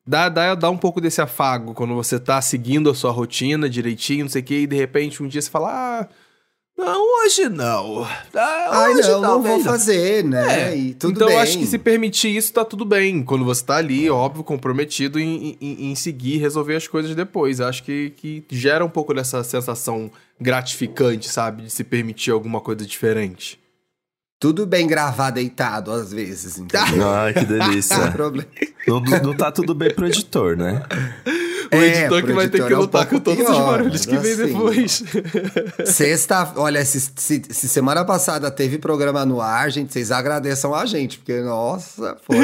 dá, 0.06 0.30
dá, 0.30 0.54
dá 0.56 0.69
um 0.69 0.78
pouco 0.78 1.00
desse 1.00 1.22
afago 1.22 1.74
quando 1.74 1.96
você 1.96 2.19
tá 2.19 2.41
seguindo 2.41 2.89
a 2.89 2.96
sua 2.96 3.12
rotina 3.12 3.69
direitinho, 3.69 4.26
não 4.26 4.30
sei 4.30 4.41
o 4.41 4.46
quê, 4.46 4.60
e 4.62 4.67
de 4.67 4.76
repente 4.76 5.22
um 5.24 5.28
dia 5.28 5.41
você 5.41 5.50
fala, 5.50 5.69
ah. 5.72 6.08
Não, 6.76 7.24
hoje 7.24 7.48
não. 7.50 8.04
Ah, 8.34 8.69
Ai, 8.72 8.93
hoje 8.96 9.08
não, 9.12 9.22
não 9.22 9.41
vou 9.43 9.60
fazer, 9.60 10.24
né? 10.24 10.72
é, 10.72 10.76
E 10.76 10.93
tudo 10.96 11.13
então 11.13 11.28
bem. 11.28 11.36
eu 11.36 11.41
acho 11.43 11.60
que 11.60 11.67
se 11.67 11.78
permitir 11.78 12.36
isso 12.36 12.52
tá 12.52 12.65
tudo 12.65 12.84
bem. 12.84 13.22
Quando 13.24 13.46
você 13.46 13.63
tá 13.63 13.76
ali, 13.76 14.10
óbvio, 14.10 14.43
comprometido 14.43 15.19
em, 15.19 15.56
em, 15.62 15.91
em 15.91 15.96
seguir, 15.96 16.38
resolver 16.38 16.76
as 16.76 16.88
coisas 16.88 17.13
depois. 17.15 17.62
Acho 17.62 17.84
que, 17.84 18.10
que 18.17 18.43
gera 18.50 18.84
um 18.84 18.89
pouco 18.89 19.13
dessa 19.13 19.43
sensação 19.43 20.10
gratificante, 20.41 21.30
sabe? 21.30 21.62
De 21.62 21.69
se 21.69 21.84
permitir 21.84 22.32
alguma 22.32 22.60
coisa 22.60 22.84
diferente. 22.86 23.60
Tudo 24.43 24.65
bem 24.65 24.86
gravar 24.86 25.29
deitado 25.29 25.89
às 25.89 26.12
vezes, 26.12 26.58
entendeu? 26.58 27.10
Ai, 27.10 27.34
que 27.34 27.45
delícia. 27.45 27.95
problema. 28.12 28.45
não, 28.86 28.99
não 28.99 29.34
tá 29.34 29.49
tudo 29.49 29.73
bem 29.73 29.89
pro 29.89 30.06
editor, 30.06 30.58
né? 30.58 30.84
O 31.73 31.81
É, 31.81 31.88
editor 32.01 32.23
que 32.23 32.33
vai 32.33 32.47
ter 32.47 32.57
editor 32.57 32.67
que 32.67 32.73
é 32.73 32.77
um 32.77 32.81
lutar 32.81 33.05
com 33.07 33.19
todos 33.19 33.43
os 33.43 33.49
pior, 33.49 33.71
barulhos 33.71 34.05
que 34.05 34.17
vem 34.17 34.31
assim. 34.33 34.45
depois. 34.45 35.03
Sexta, 35.86 36.53
olha, 36.55 36.83
se, 36.86 36.99
se- 37.15 37.41
se 37.49 37.67
semana 37.69 38.03
passada 38.05 38.49
teve 38.51 38.77
programa 38.77 39.25
no 39.25 39.41
ar, 39.41 39.69
gente, 39.71 39.91
vocês 39.93 40.12
agradeçam 40.12 40.73
a 40.73 40.86
gente, 40.86 41.17
porque, 41.17 41.41
nossa, 41.41 42.17
foi. 42.23 42.38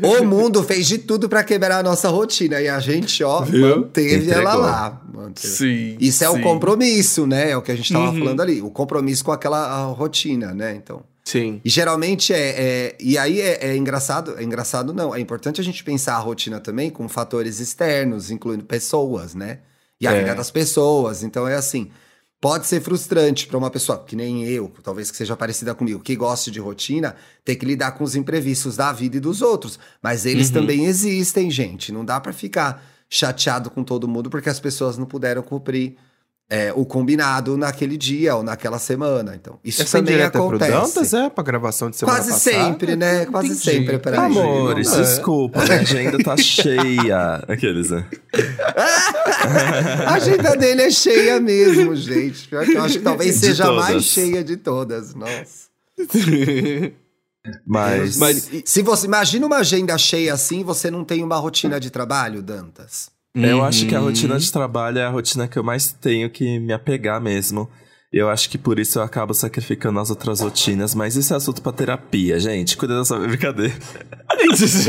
o 0.20 0.24
mundo 0.24 0.62
fez 0.62 0.86
de 0.86 0.98
tudo 0.98 1.28
pra 1.28 1.42
quebrar 1.44 1.78
a 1.78 1.82
nossa 1.82 2.08
rotina 2.08 2.60
e 2.60 2.68
a 2.68 2.78
gente, 2.80 3.22
ó, 3.24 3.42
Viu? 3.42 3.78
manteve 3.82 4.30
ela 4.30 4.42
Entregou. 4.42 4.60
lá. 4.60 5.00
Manteve. 5.12 5.48
Sim. 5.48 5.96
Isso 6.00 6.24
é 6.24 6.30
o 6.30 6.40
compromisso, 6.40 7.26
né? 7.26 7.50
É 7.50 7.56
o 7.56 7.62
que 7.62 7.70
a 7.72 7.76
gente 7.76 7.92
tava 7.92 8.10
Uhum. 8.10 8.18
falando 8.18 8.40
ali. 8.40 8.62
O 8.62 8.70
compromisso 8.70 9.24
com 9.24 9.32
aquela 9.32 9.58
a 9.66 9.84
rotina, 9.86 10.52
né? 10.54 10.74
Então. 10.74 11.02
Sim. 11.24 11.60
E 11.64 11.70
geralmente 11.70 12.32
é. 12.32 12.38
é- 12.38 12.96
e 13.00 13.16
aí 13.16 13.40
é, 13.40 13.68
é 13.70 13.76
engraçado. 13.76 14.36
É 14.38 14.42
engraçado, 14.42 14.92
não. 14.92 15.14
É 15.14 15.20
importante 15.20 15.60
a 15.60 15.64
gente 15.64 15.84
pensar 15.84 16.14
a 16.16 16.18
rotina 16.18 16.58
também 16.60 16.90
com 16.90 17.08
fatores 17.08 17.60
externos, 17.60 18.30
incluindo 18.30 18.64
pessoas, 18.64 19.34
né? 19.34 19.60
E 20.00 20.06
a 20.06 20.12
É. 20.12 20.18
vida 20.20 20.34
das 20.34 20.50
pessoas. 20.50 21.22
Então 21.22 21.46
é 21.46 21.54
assim. 21.54 21.90
Pode 22.40 22.66
ser 22.66 22.80
frustrante 22.80 23.46
para 23.46 23.56
uma 23.56 23.70
pessoa, 23.70 24.02
que 24.04 24.16
nem 24.16 24.42
eu, 24.44 24.68
talvez 24.82 25.12
que 25.12 25.16
seja 25.16 25.36
parecida 25.36 25.76
comigo, 25.76 26.00
que 26.00 26.16
goste 26.16 26.50
de 26.50 26.58
rotina, 26.58 27.14
ter 27.44 27.54
que 27.54 27.64
lidar 27.64 27.92
com 27.92 28.02
os 28.02 28.16
imprevistos 28.16 28.76
da 28.76 28.92
vida 28.92 29.16
e 29.16 29.20
dos 29.20 29.42
outros. 29.42 29.78
Mas 30.02 30.26
eles 30.26 30.48
Uhum. 30.48 30.54
também 30.54 30.86
existem, 30.86 31.48
gente. 31.52 31.92
Não 31.92 32.04
dá 32.04 32.18
para 32.18 32.32
ficar 32.32 32.82
chateado 33.08 33.70
com 33.70 33.84
todo 33.84 34.08
mundo 34.08 34.28
porque 34.28 34.48
as 34.48 34.58
pessoas 34.58 34.98
não 34.98 35.06
puderam 35.06 35.40
cumprir 35.40 35.96
é, 36.54 36.70
o 36.76 36.84
combinado 36.84 37.56
naquele 37.56 37.96
dia 37.96 38.36
ou 38.36 38.42
naquela 38.42 38.78
semana. 38.78 39.34
Então, 39.34 39.58
isso 39.64 39.80
Essa 39.80 39.96
também 39.98 40.16
é 40.20 40.28
pro 40.28 40.48
acontece. 40.48 40.70
Dantas, 40.70 41.14
é? 41.14 41.30
Pra 41.30 41.42
gravação 41.42 41.88
de 41.88 41.96
semana 41.96 42.18
Quase 42.18 42.30
passada? 42.30 42.56
sempre, 42.66 42.94
né? 42.94 43.24
Quase 43.24 43.46
Entendi. 43.52 43.62
sempre 43.62 43.98
pra 43.98 44.16
gente. 44.28 44.38
Amores, 44.38 44.92
é. 44.92 45.00
desculpa, 45.00 45.62
minha 45.64 45.80
agenda 45.80 46.22
tá 46.22 46.36
cheia. 46.36 47.36
Aqueles, 47.48 47.88
né? 47.88 48.04
A 50.06 50.12
agenda 50.12 50.54
dele 50.54 50.82
é 50.82 50.90
cheia 50.90 51.40
mesmo, 51.40 51.96
gente. 51.96 52.46
Pior 52.48 52.66
que 52.66 52.72
eu 52.74 52.82
acho 52.82 52.98
que 52.98 53.04
talvez 53.04 53.40
De 53.40 53.46
seja 53.46 53.68
a 53.68 53.72
mais 53.72 54.04
cheia 54.04 54.44
de 54.44 54.58
todas. 54.58 55.14
Nossa. 55.14 55.72
Mas. 57.66 58.16
Mas- 58.18 58.50
Se 58.66 58.82
você 58.82 59.06
imagina 59.06 59.46
uma 59.46 59.56
agenda 59.56 59.96
cheia 59.96 60.34
assim, 60.34 60.62
você 60.62 60.90
não 60.90 61.02
tem 61.02 61.24
uma 61.24 61.36
rotina 61.38 61.80
de 61.80 61.88
trabalho, 61.90 62.42
Dantas. 62.42 63.10
Eu 63.34 63.64
acho 63.64 63.86
que 63.86 63.94
a 63.94 63.98
Uhum. 64.00 64.06
rotina 64.06 64.38
de 64.38 64.52
trabalho 64.52 64.98
é 64.98 65.04
a 65.04 65.08
rotina 65.10 65.48
que 65.48 65.58
eu 65.58 65.62
mais 65.64 65.92
tenho 65.92 66.28
que 66.28 66.58
me 66.58 66.72
apegar 66.72 67.20
mesmo. 67.20 67.68
Eu 68.12 68.28
acho 68.28 68.50
que 68.50 68.58
por 68.58 68.78
isso 68.78 68.98
eu 68.98 69.02
acabo 69.02 69.32
sacrificando 69.32 69.98
as 69.98 70.10
outras 70.10 70.40
rotinas, 70.40 70.94
mas 70.94 71.16
isso 71.16 71.32
é 71.32 71.36
assunto 71.38 71.62
pra 71.62 71.72
terapia, 71.72 72.38
gente. 72.38 72.76
Cuida 72.76 72.94
da 72.94 73.04
sua 73.06 73.18
brincadeira. 73.26 73.74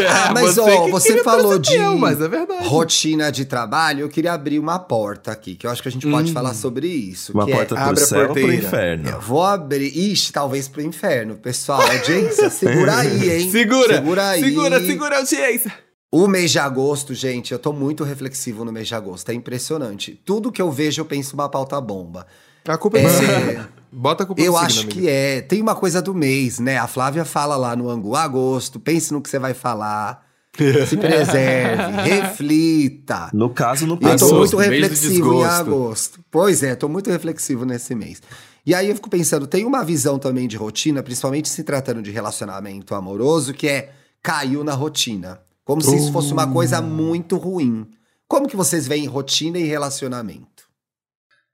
Ah, 0.09 0.31
mas 0.33 0.55
você 0.55 0.61
ó, 0.61 0.85
que 0.85 0.91
você 0.91 1.23
falou 1.23 1.59
de 1.59 1.75
eu, 1.75 1.97
mas 1.97 2.19
é 2.19 2.27
verdade. 2.27 2.67
rotina 2.67 3.31
de 3.31 3.45
trabalho, 3.45 4.01
eu 4.01 4.09
queria 4.09 4.33
abrir 4.33 4.57
uma 4.59 4.79
porta 4.79 5.31
aqui, 5.31 5.55
que 5.55 5.67
eu 5.67 5.71
acho 5.71 5.81
que 5.81 5.87
a 5.89 5.91
gente 5.91 6.09
pode 6.09 6.31
Hum. 6.31 6.33
falar 6.33 6.53
sobre 6.53 6.87
isso. 6.87 7.31
Uma 7.33 7.45
que 7.45 7.51
porta 7.51 7.75
é, 7.75 7.77
pro 7.77 7.87
abre 7.89 8.01
a 8.03 8.05
céu 8.05 8.27
ou 8.29 8.33
pro 8.33 8.51
inferno? 8.53 9.09
Eu 9.09 9.21
vou 9.21 9.43
abrir. 9.43 9.87
Ixi, 9.95 10.33
talvez 10.33 10.67
pro 10.67 10.81
inferno. 10.81 11.35
Pessoal, 11.35 11.81
audiência, 11.81 12.49
segura 12.49 12.97
aí, 12.97 13.29
hein? 13.41 13.51
Segura, 13.51 13.95
Segura 13.95 14.29
aí. 14.29 14.41
segura, 14.43 14.79
segura 14.85 15.15
a 15.15 15.19
audiência. 15.19 15.73
O 16.15 16.27
mês 16.27 16.51
de 16.51 16.59
agosto, 16.59 17.11
gente, 17.15 17.53
eu 17.53 17.57
tô 17.57 17.73
muito 17.73 18.03
reflexivo 18.03 18.63
no 18.63 18.71
mês 18.71 18.87
de 18.87 18.93
agosto. 18.93 19.27
É 19.31 19.33
impressionante. 19.33 20.21
Tudo 20.23 20.51
que 20.51 20.61
eu 20.61 20.71
vejo, 20.71 21.01
eu 21.01 21.05
penso 21.05 21.33
uma 21.33 21.49
pauta 21.49 21.81
bomba. 21.81 22.27
A 22.67 22.77
culpa 22.77 22.99
é, 22.99 23.05
É. 23.05 23.65
Bota 23.91 24.21
a 24.21 24.25
culpa 24.27 24.39
Eu 24.39 24.55
acho 24.55 24.81
signo, 24.81 24.91
que 24.91 25.09
é. 25.09 25.41
Tem 25.41 25.59
uma 25.59 25.73
coisa 25.73 26.03
do 26.03 26.13
mês, 26.13 26.59
né? 26.59 26.77
A 26.77 26.85
Flávia 26.85 27.25
fala 27.25 27.55
lá 27.55 27.75
no 27.75 27.89
Angu 27.89 28.15
Agosto. 28.15 28.79
Pense 28.79 29.11
no 29.11 29.23
que 29.23 29.27
você 29.27 29.39
vai 29.39 29.55
falar. 29.55 30.23
Se 30.87 30.95
preserve, 30.95 31.93
reflita. 32.03 33.31
No 33.33 33.49
caso, 33.49 33.87
no 33.87 33.95
E 33.95 34.05
eu 34.05 34.15
tô 34.15 34.25
Agosto, 34.27 34.35
muito 34.35 34.57
reflexivo 34.57 35.33
em 35.33 35.43
agosto. 35.43 36.19
Pois 36.29 36.61
é, 36.61 36.75
tô 36.75 36.87
muito 36.87 37.09
reflexivo 37.09 37.65
nesse 37.65 37.95
mês. 37.95 38.21
E 38.63 38.75
aí 38.75 38.87
eu 38.87 38.93
fico 38.93 39.09
pensando, 39.09 39.47
tem 39.47 39.65
uma 39.65 39.83
visão 39.83 40.19
também 40.19 40.47
de 40.47 40.57
rotina, 40.57 41.01
principalmente 41.01 41.49
se 41.49 41.63
tratando 41.63 42.03
de 42.03 42.11
relacionamento 42.11 42.93
amoroso, 42.93 43.51
que 43.51 43.67
é 43.67 43.93
caiu 44.21 44.63
na 44.63 44.75
rotina. 44.75 45.39
Como 45.65 45.81
se 45.81 45.95
isso 45.95 46.11
fosse 46.11 46.33
uma 46.33 46.51
coisa 46.51 46.81
muito 46.81 47.37
ruim. 47.37 47.87
Como 48.27 48.47
que 48.47 48.55
vocês 48.55 48.87
veem 48.87 49.05
rotina 49.05 49.57
e 49.57 49.63
relacionamento? 49.63 50.63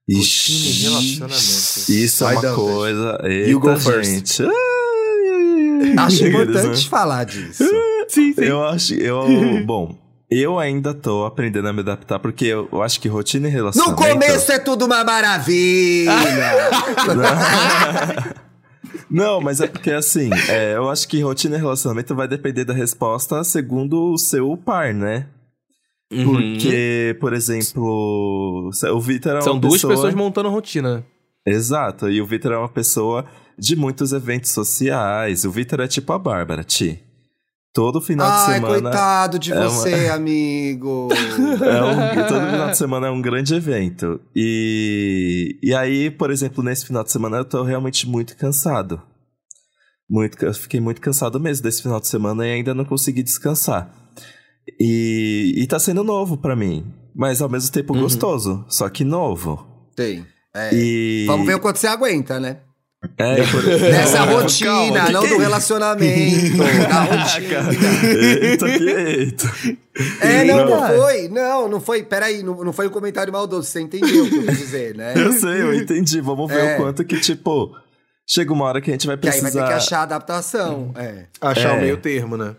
Ixi, 0.07 0.53
Rotina 0.53 0.69
e 0.69 0.81
relacionamento. 0.81 1.91
Isso 1.91 2.23
Vai, 2.23 2.35
é 2.35 2.39
uma 2.39 2.55
coisa. 2.55 3.19
You 3.47 3.59
go 3.59 3.69
Eita, 3.69 3.79
first. 3.81 4.39
Acho 5.97 6.27
importante 6.27 6.83
né? 6.83 6.89
falar 6.89 7.23
disso. 7.25 7.63
Sim, 8.09 8.33
sim. 8.33 8.43
Eu 8.43 8.63
acho. 8.63 8.95
Eu, 8.95 9.23
bom, 9.67 9.95
eu 10.31 10.57
ainda 10.57 10.95
tô 10.95 11.25
aprendendo 11.25 11.67
a 11.67 11.73
me 11.73 11.81
adaptar, 11.81 12.17
porque 12.17 12.45
eu, 12.45 12.67
eu 12.71 12.81
acho 12.81 12.99
que 12.99 13.07
rotina 13.07 13.47
e 13.47 13.51
No 13.51 13.57
relacionamento. 13.57 14.03
começo 14.03 14.51
é 14.51 14.57
tudo 14.57 14.85
uma 14.85 15.03
maravilha! 15.03 16.11
Não, 19.09 19.41
mas 19.41 19.61
é 19.61 19.67
porque 19.67 19.91
assim, 19.91 20.29
é, 20.49 20.75
eu 20.75 20.89
acho 20.89 21.07
que 21.07 21.21
rotina 21.21 21.55
e 21.55 21.59
relacionamento 21.59 22.15
vai 22.15 22.27
depender 22.27 22.65
da 22.65 22.73
resposta 22.73 23.43
segundo 23.43 24.13
o 24.13 24.17
seu 24.17 24.55
par, 24.57 24.93
né? 24.93 25.27
Uhum. 26.11 26.25
Porque, 26.25 27.15
por 27.19 27.33
exemplo, 27.33 28.71
o 28.71 28.99
Vitor 28.99 29.33
é 29.33 29.35
uma 29.35 29.41
São 29.41 29.59
duas 29.59 29.73
pessoa... 29.73 29.93
pessoas 29.93 30.15
montando 30.15 30.49
rotina. 30.49 31.05
Exato, 31.45 32.09
e 32.09 32.21
o 32.21 32.25
Vitor 32.25 32.51
é 32.51 32.57
uma 32.57 32.69
pessoa 32.69 33.25
de 33.57 33.75
muitos 33.75 34.13
eventos 34.13 34.51
sociais. 34.51 35.45
O 35.45 35.51
Vitor 35.51 35.81
é 35.81 35.87
tipo 35.87 36.11
a 36.13 36.19
Bárbara, 36.19 36.63
Ti. 36.63 37.03
Todo 37.73 38.01
final 38.01 38.27
de 38.27 38.33
Ai, 38.51 38.53
semana. 38.55 38.81
coitado 38.81 39.37
de 39.39 39.51
é 39.53 39.55
uma- 39.59 39.69
você, 39.69 39.93
amigo. 40.09 41.09
É 41.13 41.83
um, 41.83 42.27
todo 42.27 42.49
final 42.51 42.69
de 42.71 42.77
semana 42.77 43.07
é 43.07 43.11
um 43.11 43.21
grande 43.21 43.53
evento. 43.53 44.19
E, 44.35 45.59
e 45.61 45.73
aí, 45.73 46.09
por 46.09 46.31
exemplo, 46.31 46.63
nesse 46.63 46.85
final 46.85 47.03
de 47.03 47.11
semana 47.11 47.37
eu 47.37 47.45
tô 47.45 47.63
realmente 47.63 48.07
muito 48.07 48.35
cansado. 48.35 49.01
Muito, 50.09 50.43
eu 50.43 50.53
fiquei 50.53 50.79
muito 50.79 50.99
cansado 50.99 51.39
mesmo 51.39 51.63
desse 51.63 51.83
final 51.83 51.99
de 51.99 52.07
semana 52.07 52.45
e 52.47 52.51
ainda 52.51 52.73
não 52.73 52.83
consegui 52.85 53.21
descansar. 53.21 53.93
E, 54.79 55.53
e 55.57 55.67
tá 55.67 55.77
sendo 55.79 56.03
novo 56.03 56.37
pra 56.37 56.55
mim, 56.55 56.91
mas 57.15 57.41
ao 57.41 57.49
mesmo 57.49 57.71
tempo 57.71 57.93
Uhum. 57.93 58.01
gostoso, 58.01 58.65
só 58.67 58.89
que 58.89 59.03
novo. 59.03 59.63
Tem. 59.95 60.25
É. 60.55 60.71
E 60.73 61.25
Vamos 61.27 61.45
ver 61.45 61.55
o 61.55 61.59
quanto 61.59 61.77
você 61.77 61.85
aguenta, 61.87 62.39
né? 62.39 62.57
É, 63.17 63.35
por... 63.49 63.63
Nessa 63.63 64.23
rotina, 64.23 64.71
calma, 64.93 65.09
não 65.11 65.21
que 65.21 65.29
do 65.29 65.35
é 65.35 65.37
relacionamento, 65.37 66.57
da 66.89 67.01
rotina. 67.03 67.59
Eita, 68.41 68.65
que 68.77 68.89
eita. 68.89 69.51
É, 70.19 70.43
não, 70.43 70.65
não 70.65 70.81
Não. 70.81 70.97
foi. 71.01 71.27
Não, 71.29 71.67
não 71.69 71.79
foi. 71.81 72.03
Peraí, 72.03 72.43
não, 72.43 72.61
não 72.63 72.73
foi 72.73 72.87
um 72.87 72.91
comentário 72.91 73.31
maldoso. 73.31 73.67
Você 73.69 73.79
entendeu 73.79 74.25
o 74.25 74.29
que 74.29 74.35
eu 74.37 74.45
quis 74.47 74.57
dizer, 74.57 74.95
né? 74.95 75.13
Eu 75.15 75.31
sei, 75.31 75.61
eu 75.61 75.73
entendi. 75.73 76.19
Vamos 76.19 76.51
ver 76.51 76.59
É. 76.59 76.73
o 76.73 76.77
quanto 76.77 77.05
que, 77.05 77.17
tipo, 77.21 77.73
chega 78.27 78.51
uma 78.51 78.65
hora 78.65 78.81
que 78.81 78.89
a 78.89 78.93
gente 78.93 79.07
vai 79.07 79.17
Que 79.17 79.27
aí 79.29 79.31
precisar. 79.39 79.59
vai 79.59 79.69
ter 79.69 79.73
que 79.73 79.77
achar 79.77 79.99
a 79.99 80.03
adaptação. 80.03 80.93
É. 80.97 81.25
Achar 81.39 81.75
É. 81.75 81.77
o 81.77 81.81
meio 81.81 81.97
termo, 81.97 82.35
né? 82.35 82.53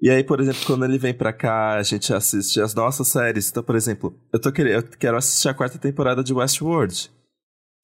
E 0.00 0.08
aí, 0.10 0.22
por 0.22 0.40
exemplo, 0.40 0.60
quando 0.66 0.84
ele 0.84 0.98
vem 0.98 1.14
pra 1.14 1.32
cá, 1.32 1.74
a 1.74 1.82
gente 1.82 2.12
assiste 2.14 2.60
as 2.60 2.74
nossas 2.74 3.08
séries. 3.08 3.48
Então, 3.50 3.62
por 3.62 3.74
exemplo, 3.74 4.14
eu, 4.32 4.40
tô 4.40 4.52
querendo, 4.52 4.74
eu 4.74 4.82
quero 4.98 5.16
assistir 5.16 5.48
a 5.48 5.54
quarta 5.54 5.78
temporada 5.78 6.22
de 6.22 6.32
Westworld. 6.32 7.10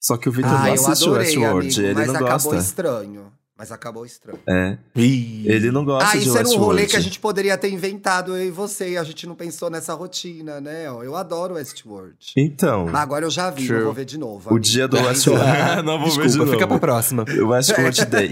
Só 0.01 0.17
que 0.17 0.27
o 0.27 0.31
Victor 0.31 0.51
Ah, 0.53 0.65
não 0.65 0.73
assiste 0.73 1.03
adorei, 1.03 1.25
Westworld, 1.27 1.67
amigo, 1.67 1.81
ele 1.81 1.93
mas 1.93 2.07
não 2.07 2.15
acabou 2.15 2.51
gosta. 2.53 2.57
estranho. 2.57 3.31
Mas 3.57 3.71
acabou 3.71 4.03
estranho. 4.03 4.39
É, 4.49 4.75
Ih. 4.95 5.43
ele 5.47 5.69
não 5.69 5.85
gosta 5.85 6.09
Ah, 6.09 6.11
de 6.13 6.17
isso 6.27 6.29
era 6.35 6.39
um 6.39 6.49
Westworld. 6.49 6.65
rolê 6.65 6.87
que 6.87 6.95
a 6.95 6.99
gente 6.99 7.19
poderia 7.19 7.55
ter 7.55 7.69
inventado, 7.69 8.35
eu 8.35 8.43
e 8.47 8.49
você. 8.49 8.93
e 8.93 8.97
A 8.97 9.03
gente 9.03 9.27
não 9.27 9.35
pensou 9.35 9.69
nessa 9.69 9.93
rotina, 9.93 10.59
né? 10.59 10.87
Eu 10.87 11.15
adoro 11.15 11.53
Westworld. 11.53 12.15
Então, 12.35 12.85
Mas 12.85 12.95
agora 12.95 13.23
eu 13.23 13.29
já 13.29 13.51
vi, 13.51 13.67
vou 13.71 13.93
ver 13.93 14.05
de 14.05 14.17
novo. 14.17 14.47
o 14.49 14.53
amigo. 14.53 14.59
dia 14.59 14.87
do 14.87 14.97
Westworld... 15.05 15.45
Ah, 15.45 15.83
não 15.83 15.99
vou 15.99 16.09
ver 16.09 16.21
de 16.21 16.27
Desculpa, 16.29 16.45
novo. 16.45 16.51
fica 16.53 16.67
pra 16.67 16.79
próxima. 16.79 17.23
O 17.39 17.49
Westworld 17.49 18.05
Day. 18.05 18.31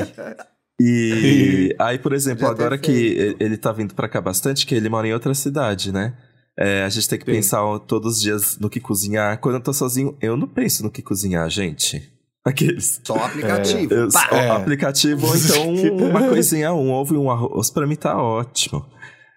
E 0.81 1.75
aí, 1.77 1.99
por 1.99 2.13
exemplo, 2.13 2.47
agora 2.47 2.77
que 2.77 3.35
ele 3.39 3.57
tá 3.57 3.71
vindo 3.71 3.93
pra 3.93 4.07
cá 4.09 4.19
bastante, 4.21 4.65
que 4.65 4.73
ele 4.73 4.89
mora 4.89 5.07
em 5.07 5.13
outra 5.13 5.33
cidade, 5.35 5.91
né? 5.91 6.13
É, 6.61 6.83
a 6.83 6.89
gente 6.89 7.07
tem 7.07 7.17
que 7.17 7.25
Sim. 7.25 7.31
pensar 7.31 7.61
todos 7.87 8.17
os 8.17 8.21
dias 8.21 8.57
no 8.59 8.69
que 8.69 8.81
cozinhar. 8.81 9.39
Quando 9.39 9.55
eu 9.55 9.61
tô 9.61 9.71
sozinho, 9.71 10.17
eu 10.21 10.35
não 10.35 10.47
penso 10.47 10.83
no 10.83 10.91
que 10.91 11.01
cozinhar, 11.01 11.49
gente. 11.49 12.11
Aqueles. 12.43 12.99
Só 13.05 13.15
aplicativo. 13.15 13.93
Eu, 13.93 14.09
Pá! 14.11 14.27
ó, 14.31 14.35
É. 14.35 14.49
aplicativo, 14.49 15.25
ou 15.27 15.35
então 15.35 15.69
uma 16.09 16.27
coisinha, 16.27 16.73
um 16.73 16.91
ovo 16.91 17.15
e 17.15 17.17
um 17.17 17.29
arroz, 17.31 17.69
pra 17.71 17.87
mim 17.87 17.95
tá 17.95 18.21
ótimo. 18.21 18.85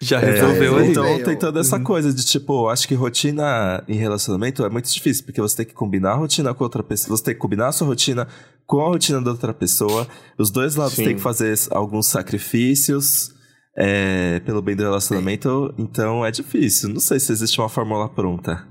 Já 0.00 0.20
É, 0.20 0.32
resolveu 0.32 0.78
aí. 0.78 0.90
então 0.90 1.22
tem 1.22 1.36
toda 1.36 1.60
essa 1.60 1.76
Uhum. 1.76 1.84
coisa 1.84 2.12
de 2.12 2.24
tipo, 2.26 2.68
acho 2.68 2.88
que 2.88 2.94
rotina 2.96 3.84
em 3.86 3.94
relacionamento 3.96 4.64
é 4.64 4.68
muito 4.68 4.90
difícil, 4.92 5.24
porque 5.24 5.40
você 5.40 5.58
tem 5.58 5.66
que 5.66 5.74
combinar 5.74 6.12
a 6.12 6.16
rotina 6.16 6.52
com 6.52 6.64
outra 6.64 6.82
pessoa, 6.82 7.16
você 7.16 7.22
tem 7.22 7.34
que 7.34 7.40
combinar 7.40 7.68
a 7.68 7.72
sua 7.72 7.86
rotina 7.86 8.26
com 8.66 8.80
a 8.80 8.88
rotina 8.88 9.20
da 9.22 9.30
outra 9.30 9.54
pessoa. 9.54 10.08
Os 10.36 10.50
dois 10.50 10.74
lados 10.74 10.94
Sim. 10.94 11.04
têm 11.04 11.14
que 11.16 11.22
fazer 11.22 11.56
alguns 11.70 12.08
sacrifícios 12.08 13.31
é, 13.76 14.40
pelo 14.40 14.62
bem 14.62 14.76
do 14.76 14.82
relacionamento, 14.82 15.74
então 15.78 16.24
é 16.24 16.30
difícil. 16.30 16.88
Não 16.88 17.00
sei 17.00 17.18
se 17.18 17.32
existe 17.32 17.60
uma 17.60 17.68
fórmula 17.68 18.08
pronta. 18.08 18.66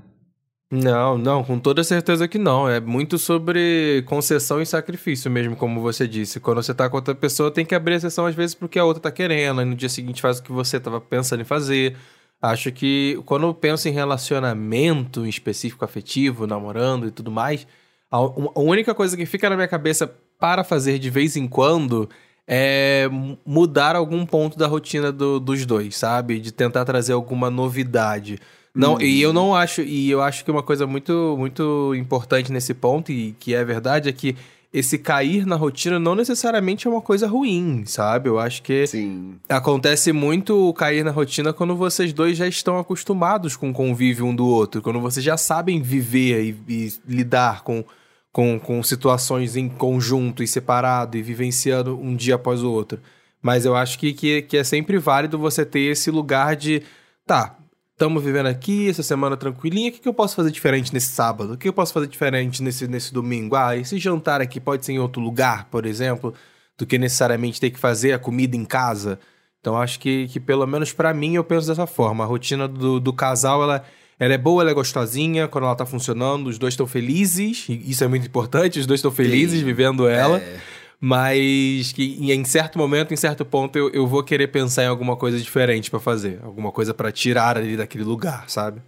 Não, 0.70 1.18
não, 1.18 1.44
com 1.44 1.58
toda 1.58 1.84
certeza 1.84 2.26
que 2.26 2.38
não. 2.38 2.66
É 2.66 2.80
muito 2.80 3.18
sobre 3.18 4.02
concessão 4.06 4.60
e 4.62 4.64
sacrifício 4.64 5.30
mesmo, 5.30 5.54
como 5.54 5.82
você 5.82 6.08
disse. 6.08 6.40
Quando 6.40 6.62
você 6.62 6.72
tá 6.72 6.88
com 6.88 6.96
outra 6.96 7.14
pessoa, 7.14 7.50
tem 7.50 7.64
que 7.66 7.74
abrir 7.74 8.00
sessão 8.00 8.24
às 8.24 8.34
vezes 8.34 8.54
porque 8.54 8.78
a 8.78 8.84
outra 8.84 9.02
tá 9.02 9.10
querendo, 9.10 9.60
e 9.60 9.64
no 9.66 9.74
dia 9.74 9.90
seguinte 9.90 10.22
faz 10.22 10.38
o 10.38 10.42
que 10.42 10.50
você 10.50 10.80
tava 10.80 10.98
pensando 10.98 11.42
em 11.42 11.44
fazer. 11.44 11.94
Acho 12.40 12.72
que 12.72 13.20
quando 13.26 13.46
eu 13.46 13.52
penso 13.52 13.86
em 13.86 13.92
relacionamento 13.92 15.26
em 15.26 15.28
específico 15.28 15.84
afetivo, 15.84 16.46
namorando 16.46 17.06
e 17.06 17.10
tudo 17.10 17.30
mais, 17.30 17.66
a 18.10 18.20
única 18.58 18.94
coisa 18.94 19.16
que 19.16 19.26
fica 19.26 19.50
na 19.50 19.56
minha 19.56 19.68
cabeça 19.68 20.10
para 20.40 20.64
fazer 20.64 20.98
de 20.98 21.10
vez 21.10 21.36
em 21.36 21.46
quando 21.46 22.08
é 22.54 23.08
mu- 23.10 23.38
mudar 23.46 23.96
algum 23.96 24.26
ponto 24.26 24.58
da 24.58 24.66
rotina 24.66 25.10
do- 25.10 25.40
dos 25.40 25.64
dois, 25.64 25.96
sabe? 25.96 26.38
De 26.38 26.52
tentar 26.52 26.84
trazer 26.84 27.14
alguma 27.14 27.48
novidade. 27.50 28.38
Não, 28.74 29.00
e 29.00 29.22
eu 29.22 29.32
não 29.32 29.54
acho, 29.54 29.80
e 29.80 30.10
eu 30.10 30.20
acho 30.22 30.44
que 30.44 30.50
uma 30.50 30.62
coisa 30.62 30.86
muito, 30.86 31.34
muito 31.38 31.94
importante 31.94 32.52
nesse 32.52 32.74
ponto, 32.74 33.10
e 33.10 33.32
que 33.38 33.54
é 33.54 33.64
verdade, 33.64 34.08
é 34.10 34.12
que 34.12 34.36
esse 34.72 34.98
cair 34.98 35.46
na 35.46 35.56
rotina 35.56 35.98
não 35.98 36.14
necessariamente 36.14 36.86
é 36.86 36.90
uma 36.90 37.00
coisa 37.02 37.26
ruim, 37.26 37.84
sabe? 37.86 38.28
Eu 38.28 38.38
acho 38.38 38.62
que 38.62 38.86
Sim. 38.86 39.34
Acontece 39.48 40.12
muito 40.12 40.68
o 40.68 40.72
cair 40.74 41.04
na 41.04 41.10
rotina 41.10 41.52
quando 41.52 41.74
vocês 41.76 42.12
dois 42.14 42.36
já 42.38 42.46
estão 42.46 42.78
acostumados 42.78 43.56
com 43.56 43.70
o 43.70 43.72
convívio 43.74 44.24
um 44.26 44.34
do 44.34 44.46
outro, 44.46 44.80
quando 44.82 45.00
vocês 45.00 45.24
já 45.24 45.36
sabem 45.38 45.80
viver 45.82 46.42
e, 46.68 46.72
e 46.74 46.92
lidar 47.06 47.62
com, 47.62 47.84
com, 48.32 48.58
com 48.58 48.82
situações 48.82 49.56
em 49.56 49.68
conjunto 49.68 50.42
e 50.42 50.48
separado 50.48 51.16
e 51.16 51.22
vivenciando 51.22 51.98
um 52.00 52.16
dia 52.16 52.36
após 52.36 52.62
o 52.62 52.70
outro. 52.72 53.00
Mas 53.40 53.64
eu 53.64 53.76
acho 53.76 53.98
que, 53.98 54.12
que, 54.12 54.42
que 54.42 54.56
é 54.56 54.64
sempre 54.64 54.98
válido 54.98 55.38
você 55.38 55.66
ter 55.66 55.80
esse 55.80 56.10
lugar 56.10 56.56
de, 56.56 56.82
tá, 57.26 57.58
estamos 57.92 58.22
vivendo 58.22 58.46
aqui, 58.46 58.88
essa 58.88 59.02
semana 59.02 59.36
tranquilinha, 59.36 59.90
o 59.90 59.92
que, 59.92 60.00
que 60.00 60.08
eu 60.08 60.14
posso 60.14 60.34
fazer 60.34 60.50
diferente 60.50 60.92
nesse 60.94 61.12
sábado? 61.12 61.52
O 61.52 61.58
que 61.58 61.68
eu 61.68 61.72
posso 61.72 61.92
fazer 61.92 62.06
diferente 62.06 62.62
nesse, 62.62 62.88
nesse 62.88 63.12
domingo? 63.12 63.54
Ah, 63.54 63.76
esse 63.76 63.98
jantar 63.98 64.40
aqui 64.40 64.60
pode 64.60 64.84
ser 64.86 64.92
em 64.92 64.98
outro 64.98 65.20
lugar, 65.20 65.66
por 65.70 65.84
exemplo, 65.84 66.32
do 66.78 66.86
que 66.86 66.98
necessariamente 66.98 67.60
ter 67.60 67.70
que 67.70 67.78
fazer 67.78 68.12
a 68.12 68.18
comida 68.18 68.56
em 68.56 68.64
casa. 68.64 69.18
Então 69.60 69.76
acho 69.76 70.00
que, 70.00 70.26
que 70.28 70.40
pelo 70.40 70.66
menos 70.66 70.92
pra 70.92 71.12
mim 71.14 71.34
eu 71.36 71.44
penso 71.44 71.68
dessa 71.68 71.86
forma. 71.86 72.24
A 72.24 72.26
rotina 72.26 72.66
do, 72.66 72.98
do 72.98 73.12
casal, 73.12 73.62
ela, 73.62 73.84
ela 74.24 74.34
é 74.34 74.38
boa, 74.38 74.62
ela 74.62 74.70
é 74.70 74.74
gostosinha, 74.74 75.48
quando 75.48 75.64
ela 75.64 75.74
tá 75.74 75.84
funcionando, 75.86 76.46
os 76.48 76.58
dois 76.58 76.74
estão 76.74 76.86
felizes, 76.86 77.66
e 77.68 77.90
isso 77.90 78.04
é 78.04 78.08
muito 78.08 78.26
importante, 78.26 78.78
os 78.78 78.86
dois 78.86 78.98
estão 78.98 79.10
felizes 79.10 79.60
Sim. 79.60 79.64
vivendo 79.64 80.06
ela. 80.08 80.38
É. 80.38 80.58
Mas 81.04 81.92
que 81.92 82.16
em- 82.32 82.44
certo 82.44 82.78
momento, 82.78 83.12
em 83.12 83.16
certo 83.16 83.44
ponto, 83.44 83.76
eu, 83.76 83.90
eu 83.90 84.06
vou 84.06 84.22
querer 84.22 84.46
pensar 84.48 84.84
em 84.84 84.86
alguma 84.86 85.16
coisa 85.16 85.36
diferente 85.36 85.90
pra 85.90 85.98
fazer. 85.98 86.38
Alguma 86.44 86.70
coisa 86.70 86.94
pra 86.94 87.10
tirar 87.10 87.56
ali 87.58 87.76
daquele 87.76 88.04
lugar, 88.04 88.48
sabe? 88.48 88.80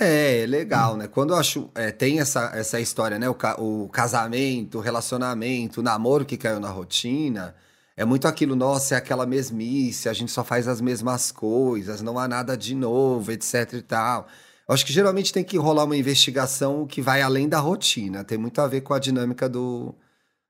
É, 0.00 0.40
é 0.42 0.46
legal, 0.46 0.96
né? 0.96 1.06
Quando 1.06 1.32
eu 1.32 1.36
acho. 1.38 1.70
é, 1.76 1.92
tem 1.92 2.18
essa, 2.18 2.50
essa 2.54 2.80
história, 2.80 3.20
né? 3.20 3.28
O, 3.28 3.34
ca- 3.34 3.54
o 3.60 3.88
casamento, 3.88 4.78
o 4.78 4.80
relacionamento, 4.80 5.78
o 5.78 5.82
namoro 5.84 6.24
que 6.24 6.36
caiu 6.36 6.58
na 6.58 6.70
rotina. 6.70 7.54
É 7.96 8.04
muito 8.04 8.26
aquilo, 8.26 8.56
nossa, 8.56 8.96
é 8.96 8.98
aquela 8.98 9.24
mesmice, 9.24 10.08
a 10.08 10.12
gente 10.12 10.32
só 10.32 10.42
faz 10.42 10.66
as 10.66 10.80
mesmas 10.80 11.30
coisas, 11.30 12.02
não 12.02 12.18
há 12.18 12.26
nada 12.26 12.56
de 12.56 12.74
novo, 12.74 13.30
etc 13.30 13.72
e 13.74 13.82
tal. 13.82 14.26
Eu 14.68 14.74
acho 14.74 14.84
que 14.84 14.92
geralmente 14.92 15.32
tem 15.32 15.44
que 15.44 15.58
rolar 15.58 15.84
uma 15.84 15.96
investigação 15.96 16.86
que 16.86 17.02
vai 17.02 17.20
além 17.20 17.48
da 17.48 17.58
rotina. 17.58 18.24
Tem 18.24 18.38
muito 18.38 18.60
a 18.60 18.66
ver 18.66 18.80
com 18.80 18.94
a 18.94 18.98
dinâmica 18.98 19.48
do, 19.48 19.94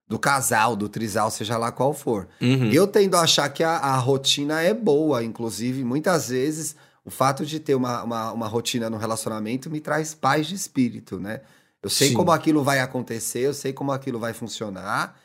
do 0.07 0.19
casal, 0.19 0.77
do 0.77 0.89
trisal, 0.89 1.31
seja 1.31 1.57
lá 1.57 1.73
qual 1.73 1.93
for. 1.93 2.29
Uhum. 2.41 2.71
Eu 2.71 2.87
tendo 2.87 3.17
a 3.17 3.23
achar 3.23 3.49
que 3.49 3.65
a, 3.65 3.77
a 3.77 3.97
rotina 3.97 4.61
é 4.61 4.73
boa, 4.73 5.25
inclusive, 5.25 5.83
muitas 5.83 6.29
vezes 6.29 6.77
o 7.05 7.11
fato 7.11 7.45
de 7.45 7.61
ter 7.61 7.75
uma, 7.75 8.03
uma, 8.03 8.33
uma 8.33 8.49
rotina 8.49 8.89
no 8.89 8.97
relacionamento 8.97 9.69
me 9.69 9.81
traz 9.81 10.15
paz 10.15 10.47
de 10.47 10.55
espírito, 10.55 11.19
né? 11.21 11.43
Eu 11.83 11.91
sei 11.91 12.09
Sim. 12.09 12.15
como 12.15 12.31
aquilo 12.31 12.65
vai 12.65 12.81
acontecer, 12.81 13.41
eu 13.41 13.53
sei 13.53 13.73
como 13.73 13.93
aquilo 13.93 14.19
vai 14.19 14.33
funcionar. 14.33 15.21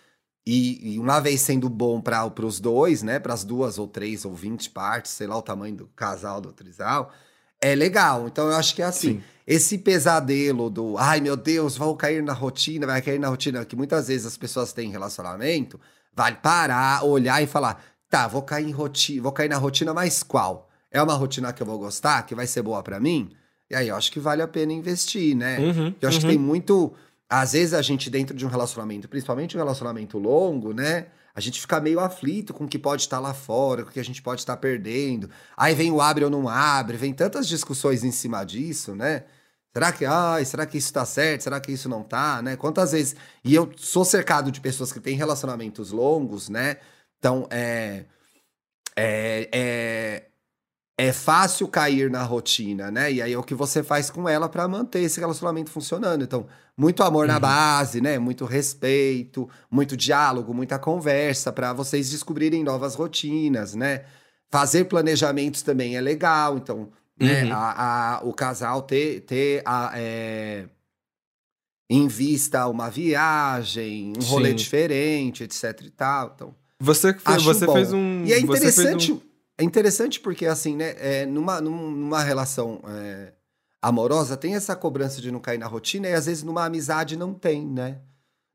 E, 0.46 0.96
e 0.96 1.00
uma 1.00 1.20
vez 1.20 1.42
sendo 1.42 1.70
bom 1.70 2.02
para 2.02 2.26
os 2.46 2.60
dois, 2.60 3.02
né? 3.02 3.18
Para 3.18 3.34
as 3.34 3.46
duas 3.46 3.78
ou 3.78 3.88
três 3.88 4.26
ou 4.26 4.34
vinte 4.34 4.70
partes, 4.70 5.12
sei 5.12 5.28
lá 5.28 5.38
o 5.38 5.42
tamanho 5.42 5.76
do 5.76 5.88
casal, 5.96 6.42
do 6.42 6.52
trisal, 6.52 7.14
é 7.62 7.76
legal. 7.76 8.28
Então 8.28 8.48
eu 8.48 8.56
acho 8.56 8.76
que 8.76 8.82
é 8.82 8.86
assim. 8.86 9.16
Sim. 9.16 9.24
Esse 9.46 9.80
pesadelo 9.80 10.70
do 10.70 10.96
ai 10.98 11.20
meu 11.20 11.36
Deus, 11.36 11.76
vou 11.76 11.96
cair 11.96 12.22
na 12.22 12.34
rotina, 12.34 12.86
vai 12.86 13.02
cair 13.02 13.20
na 13.20 13.30
rotina, 13.30 13.66
que 13.66 13.76
muitas 13.76 14.08
vezes 14.08 14.28
as 14.28 14.38
pessoas 14.38 14.72
têm 14.72 14.90
em 14.90 14.92
relacionamento, 14.92 15.80
vale 16.16 16.36
parar, 16.36 17.04
olhar 17.04 17.42
e 17.42 17.48
falar: 17.48 17.84
tá, 18.10 18.28
vou 18.28 18.44
cair 18.44 18.68
em 18.68 18.72
rotina, 18.72 19.24
vou 19.24 19.32
cair 19.32 19.50
na 19.50 19.58
rotina, 19.58 19.94
mas 19.94 20.22
qual? 20.22 20.70
É 20.92 21.02
uma 21.02 21.14
rotina 21.14 21.54
que 21.54 21.62
eu 21.62 21.68
vou 21.68 21.78
gostar, 21.78 22.24
que 22.24 22.36
vai 22.36 22.48
ser 22.48 22.62
boa 22.62 22.82
pra 22.82 23.00
mim? 23.00 23.32
E 23.70 23.76
aí 23.76 23.88
eu 23.88 23.96
acho 23.96 24.12
que 24.12 24.20
vale 24.20 24.42
a 24.42 24.48
pena 24.48 24.74
investir, 24.74 25.36
né? 25.36 25.60
Uhum, 25.60 25.96
Eu 26.02 26.10
acho 26.10 26.18
uhum. 26.18 26.22
que 26.22 26.28
tem 26.28 26.38
muito. 26.38 26.94
Às 27.30 27.54
vezes 27.54 27.76
a 27.76 27.82
gente, 27.82 28.10
dentro 28.10 28.36
de 28.36 28.44
um 28.44 28.50
relacionamento, 28.50 29.08
principalmente 29.08 29.56
um 29.56 29.60
relacionamento 29.60 30.18
longo, 30.18 30.74
né? 30.74 31.08
A 31.36 31.40
gente 31.40 31.62
fica 31.62 31.80
meio 31.80 32.00
aflito 32.00 32.54
com 32.54 32.66
o 32.66 32.68
que 32.68 32.80
pode 32.80 33.04
estar 33.04 33.20
lá 33.20 33.34
fora, 33.34 33.84
com 33.84 33.90
o 33.90 33.94
que 33.94 34.00
a 34.00 34.04
gente 34.04 34.22
pode 34.22 34.42
estar 34.42 34.58
perdendo. 34.58 35.30
Aí 35.56 35.74
vem 35.76 35.92
o 35.92 36.02
abre 36.02 36.24
ou 36.26 36.30
não 36.30 36.48
abre, 36.50 36.98
vem 36.98 37.14
tantas 37.14 37.48
discussões 37.48 38.04
em 38.04 38.12
cima 38.12 38.44
disso, 38.44 38.96
né? 38.96 39.24
Será 39.74 39.92
que, 39.92 40.06
ai, 40.06 40.44
será 40.46 40.66
que 40.66 40.78
isso 40.78 40.92
tá 40.92 41.06
certo? 41.06 41.42
Será 41.44 41.60
que 41.60 41.72
isso 41.72 41.88
não 41.88 42.04
tá, 42.04 42.42
né? 42.42 42.56
Quantas 42.58 42.92
vezes. 42.92 43.16
E 43.44 43.54
eu 43.54 43.72
sou 43.78 44.04
cercado 44.04 44.52
de 44.52 44.60
pessoas 44.60 44.92
que 44.92 45.00
têm 45.00 45.16
relacionamentos 45.16 45.92
longos, 45.92 46.50
né? 46.50 46.78
Então, 47.20 47.48
é. 47.52 48.06
É. 48.96 49.50
É, 49.54 50.29
é 51.02 51.14
fácil 51.14 51.66
cair 51.70 52.10
na 52.12 52.24
rotina, 52.24 52.92
né? 52.92 53.10
E 53.12 53.22
aí 53.22 53.32
é 53.32 53.38
o 53.38 53.44
que 53.44 53.56
você 53.56 53.82
faz 53.82 54.10
com 54.10 54.28
ela 54.28 54.50
pra 54.50 54.68
manter 54.68 55.00
esse 55.02 55.18
relacionamento 55.20 55.70
funcionando. 55.72 56.24
Então, 56.24 56.46
muito 56.76 57.02
amor 57.04 57.26
na 57.26 57.40
base, 57.40 58.02
né? 58.02 58.20
Muito 58.20 58.44
respeito, 58.44 59.48
muito 59.72 59.96
diálogo, 59.96 60.54
muita 60.54 60.78
conversa 60.78 61.54
pra 61.54 61.72
vocês 61.72 62.10
descobrirem 62.10 62.64
novas 62.66 62.96
rotinas, 62.96 63.76
né? 63.76 64.04
Fazer 64.52 64.86
planejamentos 64.86 65.62
também 65.62 65.96
é 65.96 66.02
legal, 66.02 66.58
então, 66.58 66.90
né, 67.18 67.44
Uhum. 67.46 67.54
a, 67.54 68.18
a- 68.18 68.22
o 68.24 68.34
casal 68.34 68.82
ter, 68.82 69.22
ter 69.22 69.62
a, 69.66 69.92
é, 69.96 70.66
em 71.90 72.08
vista 72.08 72.68
uma 72.68 72.90
viagem, 72.90 74.14
um 74.20 74.24
rolê 74.26 74.50
Sim. 74.50 74.56
diferente, 74.56 75.44
etc 75.44 75.82
e 75.84 75.90
tal. 75.90 76.32
Então, 76.36 76.56
Você, 76.80 77.14
você 77.14 77.66
bom. 77.66 77.74
fez 77.74 77.94
um. 77.94 78.24
e 78.26 78.34
é 78.34 78.40
interessante, 78.40 79.20
é 79.60 79.64
interessante 79.64 80.20
porque, 80.20 80.46
assim, 80.46 80.76
né, 80.76 80.96
é, 80.98 81.26
numa, 81.26 81.60
num- 81.62 81.92
numa 81.92 82.24
relação 82.24 82.80
é, 82.88 83.34
amorosa, 83.82 84.36
tem 84.38 84.56
essa 84.56 84.76
cobrança 84.76 85.22
de 85.22 85.32
não 85.32 85.40
cair 85.40 85.58
na 85.58 85.68
rotina 85.68 86.08
e 86.08 86.14
às 86.14 86.26
vezes 86.26 86.44
numa 86.44 86.66
amizade 86.66 87.16
não 87.18 87.34
tem, 87.34 87.66
né? 87.66 88.00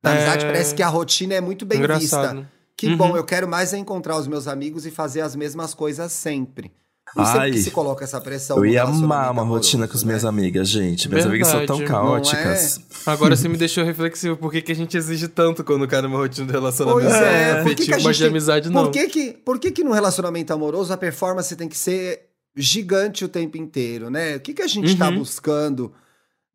Na 0.02 0.11
É. 0.11 0.16
amizade 0.16 0.44
parece 0.46 0.74
que 0.74 0.82
a 0.82 0.88
rotina 0.88 1.34
é 1.34 1.40
muito 1.40 1.64
bem 1.64 1.78
Engraçado. 1.78 2.36
vista. 2.38 2.50
Que 2.76 2.88
Uhum. 2.88 2.96
bom, 2.96 3.16
eu 3.16 3.24
quero 3.24 3.46
mais 3.48 3.72
é 3.72 3.78
encontrar 3.78 4.16
os 4.18 4.26
meus 4.26 4.48
amigos 4.48 4.84
e 4.84 4.90
fazer 4.90 5.20
as 5.20 5.36
mesmas 5.36 5.72
coisas 5.74 6.11
sempre. 6.12 6.72
Não 7.16 7.24
sei 7.24 7.40
Ai, 7.40 7.48
porque 7.50 7.62
se 7.62 7.70
coloca 7.70 8.02
essa 8.04 8.20
pressão. 8.20 8.56
Eu 8.58 8.66
ia 8.66 8.82
amar 8.82 9.30
uma 9.30 9.42
rotina 9.44 9.86
com 9.86 9.94
as 9.94 10.02
né? 10.02 10.08
minhas 10.08 10.24
amigas, 10.24 10.68
gente. 10.68 11.08
Minhas 11.08 11.26
amigas 11.26 11.46
são 11.48 11.64
tão 11.64 11.76
Verdade. 11.78 12.00
caóticas. 12.00 12.80
Agora 13.06 13.36
você 13.36 13.48
me 13.48 13.56
deixou 13.56 13.84
reflexivo. 13.84 14.36
Por 14.36 14.50
que, 14.50 14.60
que 14.62 14.72
a 14.72 14.74
gente 14.74 14.96
exige 14.96 15.28
tanto 15.28 15.62
quando 15.62 15.86
cai 15.86 16.02
numa 16.02 16.18
rotina 16.18 16.46
de 16.46 16.52
relacionamento? 16.52 17.08
Pois 17.08 17.14
é, 17.14 17.62
por 17.62 17.74
que, 17.74 17.86
que 17.86 17.92
a 17.92 17.96
afetivo, 17.96 17.98
gente 17.98 18.04
mas 18.04 18.16
de 18.16 18.26
amizade 18.26 18.68
não. 18.70 18.82
Por 18.84 18.90
que 18.90 19.06
que, 19.08 19.32
por 19.32 19.58
que 19.58 19.70
que 19.70 19.84
num 19.84 19.92
relacionamento 19.92 20.52
amoroso 20.52 20.92
a 20.92 20.96
performance 20.96 21.54
tem 21.54 21.68
que 21.68 21.76
ser 21.78 22.22
gigante 22.56 23.24
o 23.24 23.28
tempo 23.28 23.56
inteiro, 23.56 24.10
né? 24.10 24.36
O 24.36 24.40
que 24.40 24.52
que 24.54 24.62
a 24.62 24.66
gente 24.66 24.96
tá 24.96 25.08
Uhum. 25.08 25.18
buscando? 25.18 25.92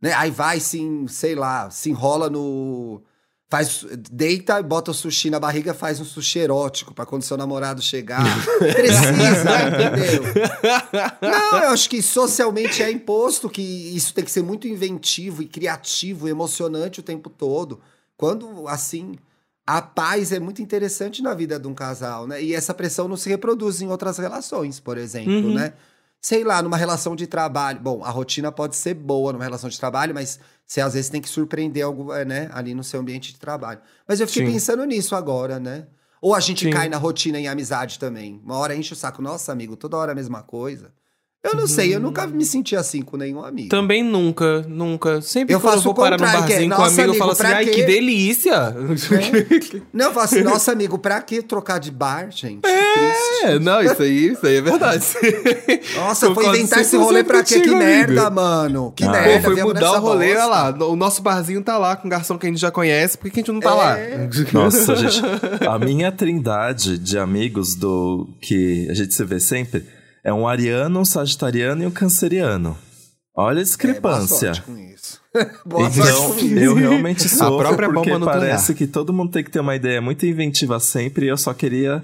Né? 0.02 0.14
Aí 0.14 0.32
vai, 0.32 0.60
en- 0.76 1.08
sei 1.08 1.36
lá, 1.36 1.70
se 1.70 1.90
enrola 1.90 2.30
no... 2.30 3.02
Faz, 3.52 3.84
deita, 4.12 4.62
bota 4.62 4.92
o 4.92 4.94
sushi 4.94 5.32
na 5.32 5.40
barriga, 5.40 5.74
faz 5.74 6.00
um 6.00 6.06
sushi 6.06 6.38
erótico 6.38 6.94
pra 6.94 7.04
quando 7.04 7.24
seu 7.24 7.36
namorado 7.36 7.82
chegar. 7.82 8.24
Precisa, 8.60 9.68
entendeu? 9.68 10.24
Não, 11.20 11.64
eu 11.64 11.70
acho 11.70 11.90
que 11.90 12.00
socialmente 12.02 12.84
é 12.84 12.92
imposto 12.92 13.50
que 13.50 13.62
isso 13.62 14.14
tem 14.14 14.24
que 14.24 14.32
ser 14.32 14.44
muito 14.44 14.68
inventivo 14.68 15.42
e 15.42 15.48
criativo, 15.48 16.28
e 16.28 16.32
emocionante 16.32 17.00
o 17.00 17.04
tempo 17.04 17.28
todo. 17.28 17.80
Quando, 18.16 18.68
assim, 18.68 19.16
a 19.66 19.82
paz 19.82 20.32
é 20.32 20.40
muito 20.40 20.62
interessante 20.62 21.24
na 21.24 21.34
vida 21.34 21.60
de 21.60 21.68
um 21.68 21.74
casal, 21.74 22.28
né? 22.28 22.42
E 22.44 22.54
essa 22.54 22.74
pressão 22.74 23.08
não 23.08 23.18
se 23.18 23.30
reproduz 23.30 23.82
em 23.82 23.88
outras 23.88 24.20
relações, 24.20 24.80
por 24.80 24.96
exemplo, 24.98 25.32
Uhum. 25.48 25.54
né? 25.56 25.74
Sei 26.22 26.44
lá, 26.44 26.62
numa 26.62 26.76
relação 26.76 27.16
de 27.16 27.26
trabalho. 27.28 27.80
Bom, 27.80 28.04
a 28.04 28.10
rotina 28.10 28.52
pode 28.52 28.76
ser 28.76 28.94
boa 28.94 29.32
numa 29.32 29.44
relação 29.44 29.70
de 29.70 29.80
trabalho, 29.80 30.14
mas 30.14 30.40
você 30.66 30.82
às 30.82 30.94
vezes 30.94 31.10
tem 31.10 31.22
que 31.22 31.30
surpreender 31.30 31.84
algo, 31.84 32.14
é, 32.14 32.26
né? 32.26 32.50
Ali 32.54 32.74
no 32.74 32.84
seu 32.84 33.00
ambiente 33.00 33.34
de 33.34 33.40
trabalho. 33.40 33.80
Mas 34.08 34.20
eu 34.20 34.28
fiquei 34.28 34.46
Sim. 34.46 34.54
pensando 34.54 34.84
nisso 34.86 35.16
agora, 35.16 35.60
né? 35.60 35.88
Ou 36.22 36.36
a 36.36 36.40
gente 36.40 36.66
Sim. 36.66 36.72
cai 36.72 36.90
na 36.90 36.98
rotina 36.98 37.40
em 37.40 37.48
amizade 37.48 37.98
também. 37.98 38.42
Uma 38.44 38.58
hora 38.58 38.76
enche 38.76 38.94
o 38.94 38.96
saco. 38.96 39.22
Nossa, 39.22 39.52
amigo, 39.52 39.78
toda 39.78 39.96
hora 39.98 40.12
a 40.12 40.16
mesma 40.16 40.44
coisa. 40.44 40.94
Eu 41.42 41.56
não 41.56 41.68
sei, 41.68 41.96
eu 41.96 42.02
nunca 42.02 42.28
me 42.28 42.44
senti 42.44 42.76
assim 42.76 43.02
com 43.02 43.16
nenhum 43.16 43.42
amigo. 43.42 43.70
Também 43.70 44.04
nunca, 44.04 44.62
nunca. 44.68 45.22
Sempre 45.22 45.56
Eu 45.56 45.60
quando 45.62 45.68
eu 45.70 45.72
faço 45.78 45.84
vou 45.86 45.94
parar 45.94 46.18
no 46.20 46.26
que 46.26 46.30
é, 46.30 46.34
barzinho 46.38 46.60
com 46.70 46.76
um 46.76 46.80
"Nossa, 46.84 47.02
amigo, 47.02 47.14
eu 47.16 47.18
falo 47.18 47.32
amigo, 47.32 47.44
assim, 47.46 47.54
ai, 47.56 47.66
quê?" 47.66 47.72
que 47.72 47.84
delícia! 47.86 48.76
Não, 49.94 50.06
eu 50.08 50.12
falo 50.12 50.26
assim, 50.26 50.42
nossa, 50.42 50.72
amigo, 50.74 50.98
pra 51.00 51.22
que 51.22 51.42
trocar 51.42 51.80
de 51.80 51.92
bar, 51.92 52.28
gente? 52.30 52.60
É, 53.44 53.58
não, 53.58 53.82
isso 53.82 54.02
aí, 54.02 54.28
isso 54.34 54.46
aí 54.46 54.58
é 54.58 54.62
verdade. 54.62 55.06
Nossa, 55.96 56.34
foi 56.34 56.46
inventar 56.48 56.80
esse 56.82 56.98
100% 56.98 57.00
rolê 57.00 57.24
pra 57.24 57.42
quê? 57.42 57.62
Que 57.62 57.74
merda, 57.74 58.28
amigo. 58.28 58.36
mano. 58.36 58.94
Que 58.94 59.06
Ah. 59.06 59.12
merda. 59.12 59.34
Pô, 59.50 59.56
foi 59.56 59.64
mudar 59.64 59.94
o 59.94 60.00
rolê, 60.02 60.32
olha 60.36 60.46
lá. 60.46 60.70
O 60.88 60.96
nosso 60.98 61.22
barzinho 61.22 61.64
tá 61.64 61.78
lá 61.78 61.96
com 61.96 62.08
um 62.08 62.12
garçom 62.12 62.38
que 62.38 62.48
a 62.48 62.50
gente 62.50 62.60
já 62.60 62.70
conhece, 62.70 63.18
por 63.18 63.26
que 63.26 63.32
que 63.32 63.40
a 63.40 63.44
gente 63.44 63.52
não 63.54 63.62
tá 63.62 63.72
É. 63.72 63.74
lá? 63.76 64.28
Nossa, 64.52 64.94
gente, 64.98 65.22
a 65.68 65.80
minha 65.80 66.12
trindade 66.12 66.98
de 66.98 67.18
amigos 67.18 67.76
do 67.76 68.28
que 68.42 68.88
a 68.90 68.94
gente 68.94 69.14
se 69.14 69.24
vê 69.24 69.40
sempre 69.40 69.86
é 70.30 70.34
um 70.34 70.48
ariano, 70.48 71.00
um 71.00 71.06
sagitariano 71.06 71.84
e 71.84 71.88
um 71.88 71.92
canceriano. 71.92 72.78
Olha 73.36 73.48
a 73.48 73.52
É, 73.52 73.54
boa 73.54 73.64
discrepância. 73.64 74.54
sorte 74.54 74.62
com 74.62 74.78
isso. 74.78 75.22
boa 75.66 75.90
sorte 75.90 76.00
então, 76.10 76.30
com 76.34 76.46
isso. 76.46 76.58
eu 76.60 76.74
realmente 76.76 77.28
sofro 77.30 77.58
própria 77.58 77.90
porque 77.92 78.12
bomba 78.12 78.20
nuclear. 78.20 78.40
parece 78.40 78.74
que 78.76 78.86
todo 78.86 79.14
mundo 79.14 79.32
tem 79.32 79.44
que 79.44 79.50
ter 79.52 79.60
uma 79.60 79.76
ideia 79.76 80.02
muito 80.02 80.26
inventiva 80.26 80.80
sempre 80.80 81.26
e 81.26 81.30
eu 81.30 81.38
só 81.38 81.54
queria, 81.54 82.04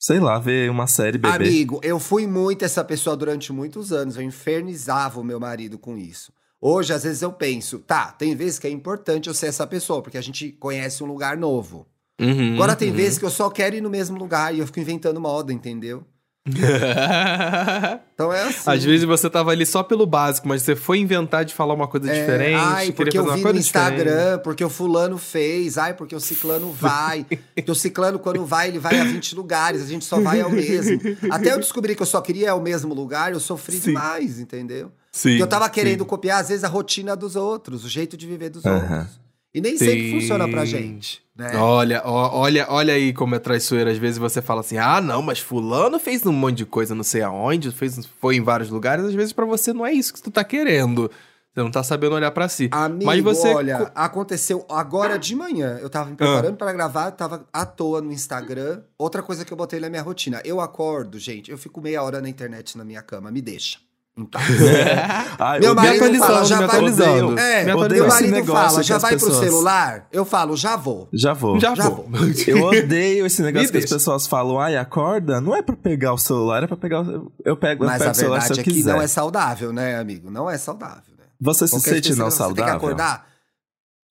sei 0.00 0.20
lá, 0.20 0.38
ver 0.38 0.70
uma 0.70 0.86
série 0.86 1.18
bebê. 1.18 1.34
Amigo, 1.34 1.80
eu 1.82 1.98
fui 2.00 2.26
muito 2.26 2.64
essa 2.64 2.82
pessoa 2.82 3.16
durante 3.16 3.52
muitos 3.52 3.92
anos. 3.92 4.16
Eu 4.16 4.22
infernizava 4.22 5.20
o 5.20 5.24
meu 5.24 5.38
marido 5.38 5.78
com 5.78 5.96
isso. 5.96 6.32
Hoje, 6.60 6.92
às 6.92 7.02
vezes, 7.02 7.22
eu 7.22 7.32
penso, 7.32 7.80
tá, 7.80 8.06
tem 8.12 8.34
vezes 8.36 8.58
que 8.58 8.66
é 8.66 8.70
importante 8.70 9.28
eu 9.28 9.34
ser 9.34 9.46
essa 9.46 9.66
pessoa, 9.66 10.00
porque 10.00 10.16
a 10.16 10.22
gente 10.22 10.50
conhece 10.52 11.02
um 11.02 11.06
lugar 11.06 11.36
novo. 11.36 11.86
Uhum, 12.20 12.54
Agora 12.54 12.76
tem 12.76 12.90
uhum. 12.90 12.96
vezes 12.96 13.18
que 13.18 13.24
eu 13.24 13.30
só 13.30 13.50
quero 13.50 13.74
ir 13.76 13.80
no 13.80 13.90
mesmo 13.90 14.16
lugar 14.16 14.54
e 14.54 14.60
eu 14.60 14.66
fico 14.66 14.78
inventando 14.78 15.20
moda, 15.20 15.52
entendeu? 15.52 16.04
Então 18.14 18.32
é 18.32 18.42
assim. 18.42 18.70
Às 18.70 18.84
vezes 18.84 19.04
você 19.04 19.28
tava 19.28 19.50
ali 19.50 19.64
só 19.66 19.82
pelo 19.82 20.06
básico, 20.06 20.46
mas 20.46 20.62
você 20.62 20.76
foi 20.76 20.98
inventar 20.98 21.44
de 21.44 21.54
falar 21.54 21.74
uma 21.74 21.88
coisa 21.88 22.10
É, 22.10 22.20
diferente. 22.20 22.60
Ai, 22.60 22.92
porque 22.92 23.18
eu 23.18 23.32
vi 23.34 23.42
no 23.42 23.56
Instagram, 23.58 24.04
diferente. 24.04 24.42
porque 24.44 24.64
o 24.64 24.70
fulano 24.70 25.18
fez, 25.18 25.78
ai, 25.78 25.94
porque 25.94 26.14
o 26.14 26.20
ciclano 26.20 26.70
vai. 26.72 27.26
porque 27.54 27.70
o 27.70 27.74
ciclano, 27.74 28.18
quando 28.18 28.44
vai, 28.44 28.68
ele 28.68 28.78
vai 28.78 28.98
a 29.00 29.04
20 29.04 29.34
lugares, 29.34 29.82
a 29.82 29.86
gente 29.86 30.04
só 30.04 30.20
vai 30.20 30.40
ao 30.40 30.50
mesmo. 30.50 31.00
Até 31.30 31.52
eu 31.52 31.58
descobri 31.58 31.96
que 31.96 32.02
eu 32.02 32.06
só 32.06 32.20
queria 32.20 32.46
ir 32.46 32.50
ao 32.50 32.60
mesmo 32.60 32.94
lugar, 32.94 33.32
eu 33.32 33.40
sofri 33.40 33.76
Sim. 33.76 33.88
demais, 33.90 34.38
entendeu? 34.38 34.92
Sim, 35.10 35.30
Porque 35.30 35.42
eu 35.42 35.46
tava 35.46 35.66
sim. 35.66 35.72
querendo 35.72 36.04
copiar, 36.06 36.40
às 36.40 36.48
vezes, 36.48 36.64
a 36.64 36.68
rotina 36.68 37.14
dos 37.14 37.36
outros, 37.36 37.84
o 37.84 37.88
jeito 37.88 38.16
de 38.16 38.26
viver 38.26 38.48
dos 38.50 38.64
outros. 38.64 39.20
E 39.54 39.60
nem 39.60 39.76
sempre 39.76 40.10
funciona 40.10 40.48
pra 40.48 40.64
Sim. 40.64 40.72
gente. 40.72 41.22
Né? 41.36 41.56
Olha, 41.56 42.02
olha, 42.04 42.66
olha 42.68 42.94
aí 42.94 43.12
como 43.12 43.34
é 43.34 43.38
traiçoeira. 43.38 43.90
Às 43.90 43.98
vezes 43.98 44.18
você 44.18 44.40
fala 44.40 44.60
assim: 44.60 44.78
ah, 44.78 45.00
não, 45.00 45.22
mas 45.22 45.38
fulano 45.38 45.98
fez 45.98 46.24
um 46.26 46.32
monte 46.32 46.58
de 46.58 46.66
coisa, 46.66 46.94
não 46.94 47.02
sei 47.02 47.22
aonde, 47.22 47.70
fez, 47.70 48.06
foi 48.20 48.36
em 48.36 48.42
vários 48.42 48.70
lugares. 48.70 49.04
Às 49.04 49.14
vezes 49.14 49.32
pra 49.32 49.44
você 49.44 49.72
não 49.72 49.86
é 49.86 49.92
isso 49.92 50.12
que 50.12 50.22
tu 50.22 50.30
tá 50.30 50.44
querendo. 50.44 51.10
Você 51.54 51.62
não 51.62 51.70
tá 51.70 51.82
sabendo 51.82 52.14
olhar 52.14 52.30
pra 52.30 52.48
si. 52.48 52.70
Amigo, 52.72 53.04
mas 53.04 53.22
você. 53.22 53.48
olha, 53.48 53.92
aconteceu 53.94 54.64
agora 54.70 55.18
de 55.18 55.36
manhã. 55.36 55.78
Eu 55.82 55.90
tava 55.90 56.08
me 56.08 56.16
preparando 56.16 56.56
pra 56.56 56.72
gravar, 56.72 57.06
eu 57.06 57.12
tava 57.12 57.46
à 57.52 57.66
toa 57.66 58.00
no 58.00 58.10
Instagram. 58.10 58.82
Outra 58.96 59.22
coisa 59.22 59.44
que 59.44 59.52
eu 59.52 59.56
botei 59.56 59.78
na 59.78 59.90
minha 59.90 60.00
rotina. 60.00 60.40
Eu 60.46 60.62
acordo, 60.62 61.18
gente, 61.18 61.50
eu 61.50 61.58
fico 61.58 61.82
meia 61.82 62.02
hora 62.02 62.22
na 62.22 62.28
internet 62.28 62.78
na 62.78 62.84
minha 62.84 63.02
cama, 63.02 63.30
me 63.30 63.42
deixa. 63.42 63.78
Paz. 64.30 64.44
Ai, 65.38 65.60
Meu 65.60 65.70
eu 65.70 65.74
marido 65.74 66.18
fala, 66.18 66.44
já 66.44 66.56
vai- 66.58 66.66
atualizando. 66.66 67.38
É, 67.38 67.60
me 67.60 67.64
meu 67.66 67.78
marido 67.78 68.44
fala, 68.46 68.82
já 68.82 68.96
as 68.96 69.02
vai 69.02 69.16
pro 69.16 69.26
pessoas- 69.26 69.44
celular? 69.44 70.06
Eu 70.12 70.24
falo, 70.24 70.56
já 70.56 70.76
vou. 70.76 71.08
Já 71.12 71.32
vou. 71.32 71.58
Já, 71.58 71.74
Já 71.74 71.88
vou. 71.88 72.06
Eu 72.46 72.62
odeio 72.64 73.24
esse 73.26 73.42
negócio 73.42 73.70
que 73.70 73.76
as 73.78 73.82
deixa. 73.84 73.94
pessoas 73.94 74.26
falam, 74.26 74.60
ai, 74.60 74.76
acorda. 74.76 75.40
Não 75.40 75.56
é 75.56 75.62
pra 75.62 75.74
pegar 75.76 76.12
o 76.12 76.18
celular, 76.18 76.62
é 76.62 76.66
pra 76.66 76.76
pegar 76.76 77.00
o... 77.02 77.32
Eu 77.44 77.56
pego, 77.56 77.84
eu 77.84 77.88
Mas 77.88 77.98
pego 77.98 78.08
a 78.08 78.12
o 78.12 78.14
celular 78.14 78.40
se 78.42 78.48
verdade 78.48 78.60
eu 78.60 78.62
é 78.62 78.64
que 78.64 78.70
quiser. 78.72 78.92
não 78.92 79.00
é 79.02 79.06
saudável, 79.06 79.72
né, 79.72 79.98
amigo? 79.98 80.30
Não 80.30 80.48
é 80.50 80.58
saudável, 80.58 81.02
né? 81.18 81.24
Você 81.40 81.66
se 81.66 81.72
Qualquer 81.74 81.94
sente 81.94 82.14
não 82.14 82.26
que 82.28 82.32
Você 82.34 82.38
tem 82.44 82.54
que 82.54 82.60
saudável? 82.60 82.76
acordar? 82.76 83.26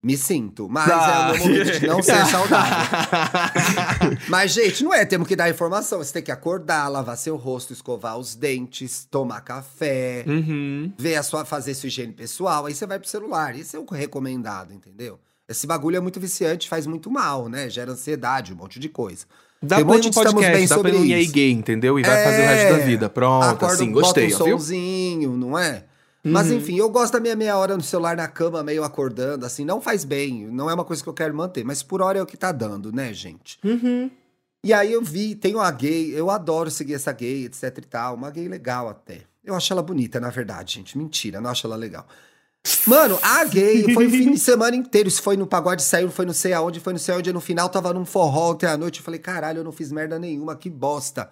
Me 0.02 0.16
sinto, 0.16 0.66
mas 0.68 0.88
Ah. 0.90 0.94
é 0.94 1.18
o 1.32 1.34
meu 1.34 1.44
momento 1.46 1.78
de 1.80 1.86
não 1.86 2.02
ser 2.02 2.24
saudável. 2.26 4.16
Mas, 4.28 4.52
gente, 4.52 4.82
não 4.82 4.94
é, 4.94 5.04
temos 5.04 5.28
que 5.28 5.36
dar 5.36 5.50
informação. 5.50 5.98
Você 5.98 6.12
tem 6.12 6.22
que 6.22 6.32
acordar, 6.32 6.88
lavar 6.88 7.16
seu 7.18 7.36
rosto, 7.36 7.72
escovar 7.72 8.16
os 8.16 8.34
dentes, 8.34 9.06
tomar 9.10 9.42
café, 9.42 10.24
Uhum. 10.26 10.90
ver 10.98 11.16
a 11.16 11.22
sua, 11.22 11.44
fazer 11.44 11.74
sua 11.74 11.88
higiene 11.88 12.12
pessoal, 12.14 12.64
aí 12.66 12.74
você 12.74 12.86
vai 12.86 12.98
pro 12.98 13.08
celular. 13.08 13.54
Esse 13.58 13.76
é 13.76 13.78
o 13.78 13.84
recomendado, 13.84 14.72
entendeu? 14.72 15.18
Esse 15.46 15.66
bagulho 15.66 15.96
é 15.96 16.00
muito 16.00 16.18
viciante, 16.18 16.68
faz 16.68 16.86
muito 16.86 17.10
mal, 17.10 17.48
né? 17.48 17.68
Gera 17.68 17.92
ansiedade, 17.92 18.52
um 18.54 18.56
monte 18.56 18.78
de 18.78 18.88
coisa. 18.88 19.26
Dá 19.62 19.76
Tem 19.76 19.84
um 19.84 19.88
monte 19.88 20.04
no 20.04 20.10
de 20.10 20.14
podcast, 20.14 20.52
bem 20.56 20.66
dá 20.66 20.78
pra 20.78 20.90
ir 20.90 21.20
isso. 21.24 21.32
Gay, 21.32 21.50
entendeu? 21.52 21.98
E 21.98 22.02
vai 22.02 22.24
fazer 22.24 22.42
o 22.42 22.46
resto 22.46 22.78
da 22.78 22.84
vida. 22.86 23.10
Pronto, 23.10 23.44
Acorda, 23.44 23.74
assim, 23.74 23.92
bota 23.92 24.00
gostei, 24.06 24.32
um 24.32 24.36
ó, 24.36 24.44
viu? 24.44 24.58
solzinho, 24.58 25.36
não 25.36 25.58
é? 25.58 25.84
Mas 26.22 26.48
Uhum. 26.48 26.56
enfim, 26.56 26.76
eu 26.76 26.90
gosto 26.90 27.14
da 27.14 27.20
minha 27.20 27.34
meia 27.34 27.56
hora 27.56 27.76
no 27.76 27.82
celular 27.82 28.16
na 28.16 28.28
cama, 28.28 28.62
meio 28.62 28.84
acordando, 28.84 29.46
assim, 29.46 29.64
não 29.64 29.80
faz 29.80 30.04
bem, 30.04 30.46
não 30.48 30.68
é 30.68 30.74
uma 30.74 30.84
coisa 30.84 31.02
que 31.02 31.08
eu 31.08 31.14
quero 31.14 31.34
manter, 31.34 31.64
mas 31.64 31.82
por 31.82 32.02
hora 32.02 32.18
é 32.18 32.22
o 32.22 32.26
que 32.26 32.36
tá 32.36 32.52
dando, 32.52 32.92
né, 32.92 33.12
gente? 33.14 33.58
Uhum. 33.64 34.10
E 34.62 34.74
aí 34.74 34.92
eu 34.92 35.02
vi, 35.02 35.34
tem 35.34 35.54
uma 35.54 35.70
gay, 35.70 36.12
eu 36.14 36.30
adoro 36.30 36.70
seguir 36.70 36.94
essa 36.94 37.12
gay, 37.12 37.46
etc 37.46 37.78
e 37.78 37.80
tal, 37.82 38.14
uma 38.16 38.30
gay 38.30 38.46
legal 38.46 38.88
até. 38.88 39.22
Eu 39.42 39.54
acho 39.54 39.72
ela 39.72 39.82
bonita, 39.82 40.20
na 40.20 40.28
verdade, 40.28 40.74
gente, 40.74 40.98
mentira, 40.98 41.40
não 41.40 41.48
acho 41.48 41.66
ela 41.66 41.76
legal. 41.76 42.06
Mano, 42.86 43.18
a 43.22 43.42
gay 43.44 43.94
foi 43.94 44.06
o 44.06 44.10
fim 44.10 44.32
de 44.32 44.38
semana 44.38 44.76
inteiro. 44.76 45.08
Isso 45.08 45.22
foi 45.22 45.34
no 45.34 45.46
pagode, 45.46 45.82
saiu, 45.82 46.10
foi 46.10 46.26
não 46.26 46.34
sei 46.34 46.52
aonde, 46.52 46.78
foi 46.78 46.92
não 46.92 47.00
sei 47.00 47.14
aonde. 47.14 47.32
No 47.32 47.40
final 47.40 47.70
tava 47.70 47.92
num 47.94 48.04
forró 48.04 48.52
até 48.52 48.66
a 48.66 48.76
noite. 48.76 48.98
Eu 48.98 49.04
falei, 49.04 49.18
caralho, 49.18 49.60
eu 49.60 49.64
não 49.64 49.72
fiz 49.72 49.90
merda 49.90 50.18
nenhuma, 50.18 50.54
que 50.54 50.68
bosta. 50.68 51.30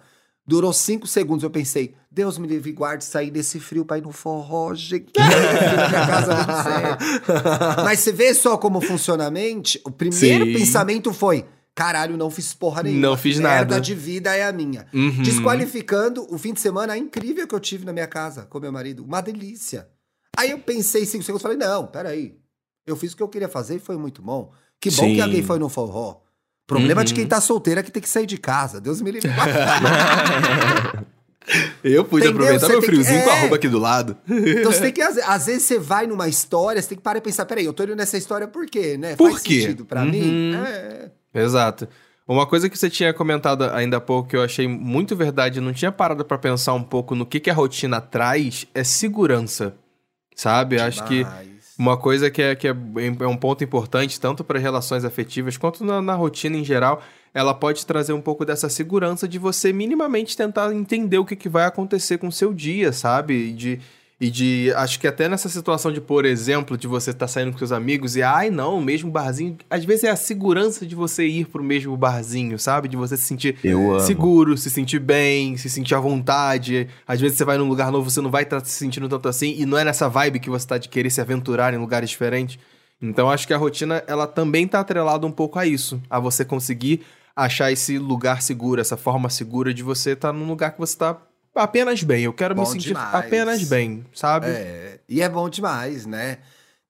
Durou 0.49 0.73
cinco 0.73 1.05
segundos, 1.05 1.43
eu 1.43 1.51
pensei, 1.51 1.93
Deus 2.09 2.39
me 2.39 2.47
livre 2.47 2.71
e 2.71 2.73
guarde 2.73 3.05
sair 3.05 3.29
desse 3.29 3.59
frio 3.59 3.85
pra 3.85 3.99
ir 3.99 4.01
no 4.01 4.11
forró, 4.11 4.73
gente. 4.73 5.13
Mas 7.85 7.99
você 7.99 8.11
vê 8.11 8.33
só 8.33 8.57
como 8.57 8.81
funciona 8.81 9.27
a 9.27 9.29
mente? 9.29 9.79
O 9.85 9.91
primeiro 9.91 10.45
Sim. 10.45 10.53
pensamento 10.53 11.13
foi, 11.13 11.45
caralho, 11.75 12.17
não 12.17 12.31
fiz 12.31 12.51
porra 12.51 12.81
nenhuma. 12.81 13.09
Não 13.09 13.15
fiz 13.15 13.37
Merda 13.37 13.75
nada. 13.75 13.79
de 13.79 13.93
vida 13.93 14.35
é 14.35 14.43
a 14.43 14.51
minha. 14.51 14.87
Uhum. 14.91 15.21
Desqualificando 15.21 16.25
o 16.33 16.37
fim 16.39 16.51
de 16.51 16.61
semana 16.61 16.97
incrível 16.97 17.47
que 17.47 17.53
eu 17.53 17.59
tive 17.59 17.85
na 17.85 17.93
minha 17.93 18.07
casa 18.07 18.47
com 18.49 18.59
meu 18.59 18.71
marido. 18.71 19.05
Uma 19.05 19.21
delícia. 19.21 19.87
Aí 20.35 20.49
eu 20.49 20.57
pensei 20.57 21.05
cinco 21.05 21.23
segundos 21.23 21.41
e 21.41 21.43
falei, 21.43 21.59
não, 21.59 21.85
peraí. 21.85 22.39
Eu 22.87 22.95
fiz 22.95 23.13
o 23.13 23.15
que 23.15 23.21
eu 23.21 23.29
queria 23.29 23.49
fazer 23.49 23.75
e 23.75 23.79
foi 23.79 23.97
muito 23.97 24.23
bom. 24.23 24.51
Que 24.81 24.89
bom 24.89 25.03
Sim. 25.03 25.13
que 25.13 25.21
alguém 25.21 25.43
foi 25.43 25.59
no 25.59 25.69
forró. 25.69 26.21
Problema 26.69 27.01
Uhum. 27.01 27.05
de 27.05 27.13
quem 27.13 27.25
tá 27.27 27.41
solteiro 27.41 27.79
é 27.81 27.83
que 27.83 27.91
tem 27.91 28.01
que 28.01 28.07
sair 28.07 28.25
de 28.25 28.37
casa. 28.37 28.79
Deus 28.79 29.01
me 29.01 29.11
livre. 29.11 29.29
Eu 31.83 32.05
pude 32.05 32.27
Entendeu? 32.27 32.43
aproveitar 32.43 32.67
Você 32.67 32.71
meu 32.73 32.81
tem 32.81 32.89
que- 32.89 32.95
friozinho 32.95 33.23
com 33.23 33.29
é. 33.29 33.33
arroba 33.39 33.55
aqui 33.55 33.67
do 33.67 33.79
lado. 33.79 34.15
Então 34.29 34.71
você 34.71 34.81
tem 34.81 34.91
que, 34.93 35.01
às, 35.01 35.45
vezes 35.47 35.63
você 35.63 35.79
vai 35.79 36.05
numa 36.05 36.27
história, 36.27 36.79
você 36.79 36.89
tem 36.89 36.97
que 36.97 37.03
parar 37.03 37.17
e 37.17 37.21
pensar, 37.21 37.45
peraí, 37.45 37.65
eu 37.65 37.73
tô 37.73 37.83
indo 37.83 37.95
nessa 37.95 38.17
história 38.17 38.47
por 38.47 38.67
quê, 38.67 38.97
né? 38.97 39.15
Por 39.15 39.31
Faz 39.31 39.41
quê? 39.43 39.61
sentido 39.61 39.83
pra 39.85 40.03
Uhum. 40.03 40.11
mim? 40.11 40.53
É. 40.55 41.09
Exato. 41.33 41.87
Uma 42.27 42.45
coisa 42.45 42.69
que 42.69 42.77
você 42.77 42.87
tinha 42.87 43.11
comentado 43.13 43.63
ainda 43.63 43.97
há 43.97 44.01
pouco 44.01 44.29
que 44.29 44.35
eu 44.35 44.43
achei 44.43 44.67
muito 44.67 45.15
verdade, 45.15 45.59
não 45.59 45.73
tinha 45.73 45.91
parado 45.91 46.23
pra 46.23 46.37
pensar 46.37 46.75
um 46.75 46.83
pouco 46.83 47.15
no 47.15 47.25
que, 47.25 47.39
que 47.39 47.49
a 47.49 47.53
rotina 47.53 47.99
traz, 47.99 48.67
é 48.75 48.83
segurança. 48.83 49.73
Sabe? 50.35 50.79
Acho 50.79 51.03
que 51.05 51.25
uma 51.79 51.95
coisa 51.95 52.29
que 52.29 52.41
é, 52.41 52.55
que 52.55 52.67
é, 52.67 52.71
é 52.71 53.27
um 53.27 53.37
ponto 53.37 53.63
importante, 53.63 54.19
tanto 54.19 54.43
para 54.43 54.59
relações 54.59 55.05
afetivas 55.05 55.55
quanto 55.55 55.85
na, 55.85 56.01
na 56.01 56.13
rotina 56.13 56.57
em 56.57 56.63
geral, 56.65 57.01
ela 57.33 57.53
pode 57.53 57.85
trazer 57.85 58.11
um 58.11 58.19
pouco 58.19 58.43
dessa 58.43 58.67
segurança 58.67 59.25
de 59.25 59.39
você 59.39 59.71
minimamente 59.71 60.35
tentar 60.35 60.73
entender 60.73 61.17
o 61.19 61.25
que, 61.25 61.37
que 61.37 61.47
vai 61.47 61.63
acontecer 61.63 62.17
com 62.17 62.27
o 62.27 62.31
seu 62.33 62.53
dia, 62.53 62.91
sabe? 62.91 63.53
De, 63.53 63.79
e 64.19 64.29
de. 64.29 64.73
Acho 64.75 64.99
que 64.99 65.07
até 65.07 65.29
nessa 65.29 65.47
situação 65.47 65.91
de, 65.91 66.01
por 66.01 66.25
exemplo, 66.25 66.77
de 66.77 66.87
você 66.87 67.11
estar 67.11 67.27
saindo 67.27 67.51
com 67.51 67.57
seus 67.57 67.71
amigos 67.71 68.15
e, 68.15 68.21
ai 68.21 68.49
não, 68.49 68.77
o 68.77 68.81
mesmo 68.81 69.09
barzinho. 69.09 69.57
Às 69.69 69.85
vezes 69.85 70.03
é 70.03 70.09
a 70.09 70.15
segurança 70.15 70.85
de 70.85 70.95
você 70.95 71.25
ir 71.25 71.45
pro 71.45 71.63
mesmo 71.63 71.95
barzinho, 71.95 72.59
sabe? 72.59 72.87
De 72.87 72.97
você 72.97 73.15
se 73.15 73.23
sentir 73.23 73.57
seguro, 74.05 74.57
se 74.57 74.69
sentir 74.69 74.99
bem, 74.99 75.55
se 75.55 75.69
sentir 75.69 75.95
à 75.95 75.99
vontade. 75.99 76.87
Às 77.07 77.21
vezes 77.21 77.37
você 77.37 77.45
vai 77.45 77.57
num 77.57 77.67
lugar 77.67 77.91
novo, 77.91 78.09
você 78.09 78.21
não 78.21 78.31
vai 78.31 78.43
estar 78.43 78.63
se 78.65 78.71
sentindo 78.71 79.07
tanto 79.07 79.29
assim, 79.29 79.55
e 79.57 79.65
não 79.65 79.77
é 79.77 79.83
nessa 79.83 80.09
vibe 80.09 80.39
que 80.39 80.49
você 80.49 80.67
tá 80.67 80.77
de 80.77 80.89
querer 80.89 81.09
se 81.09 81.21
aventurar 81.21 81.73
em 81.73 81.77
lugares 81.77 82.09
diferentes. 82.09 82.59
Então 83.01 83.29
acho 83.29 83.47
que 83.47 83.53
a 83.53 83.57
rotina, 83.57 84.03
ela 84.07 84.27
também 84.27 84.67
tá 84.67 84.81
atrelada 84.81 85.25
um 85.25 85.31
pouco 85.31 85.57
a 85.57 85.65
isso, 85.65 86.01
a 86.09 86.19
você 86.19 86.43
conseguir 86.43 87.01
achar 87.33 87.71
esse 87.71 87.97
lugar 87.97 88.41
seguro, 88.41 88.81
essa 88.81 88.97
forma 88.97 89.29
segura 89.29 89.73
de 89.73 89.81
você 89.81 90.11
estar 90.11 90.33
num 90.33 90.45
lugar 90.45 90.73
que 90.73 90.79
você 90.79 90.97
tá 90.97 91.17
apenas 91.59 92.01
bem. 92.03 92.23
Eu 92.23 92.33
quero 92.33 92.55
me 92.55 92.61
Bom 92.61 92.67
sentir 92.67 92.89
demais. 92.89 93.13
apenas 93.15 93.63
bem, 93.63 94.05
sabe? 94.13 94.47
É, 94.47 94.99
e 95.07 95.21
é 95.21 95.29
bom 95.29 95.49
demais, 95.49 96.05
né? 96.05 96.39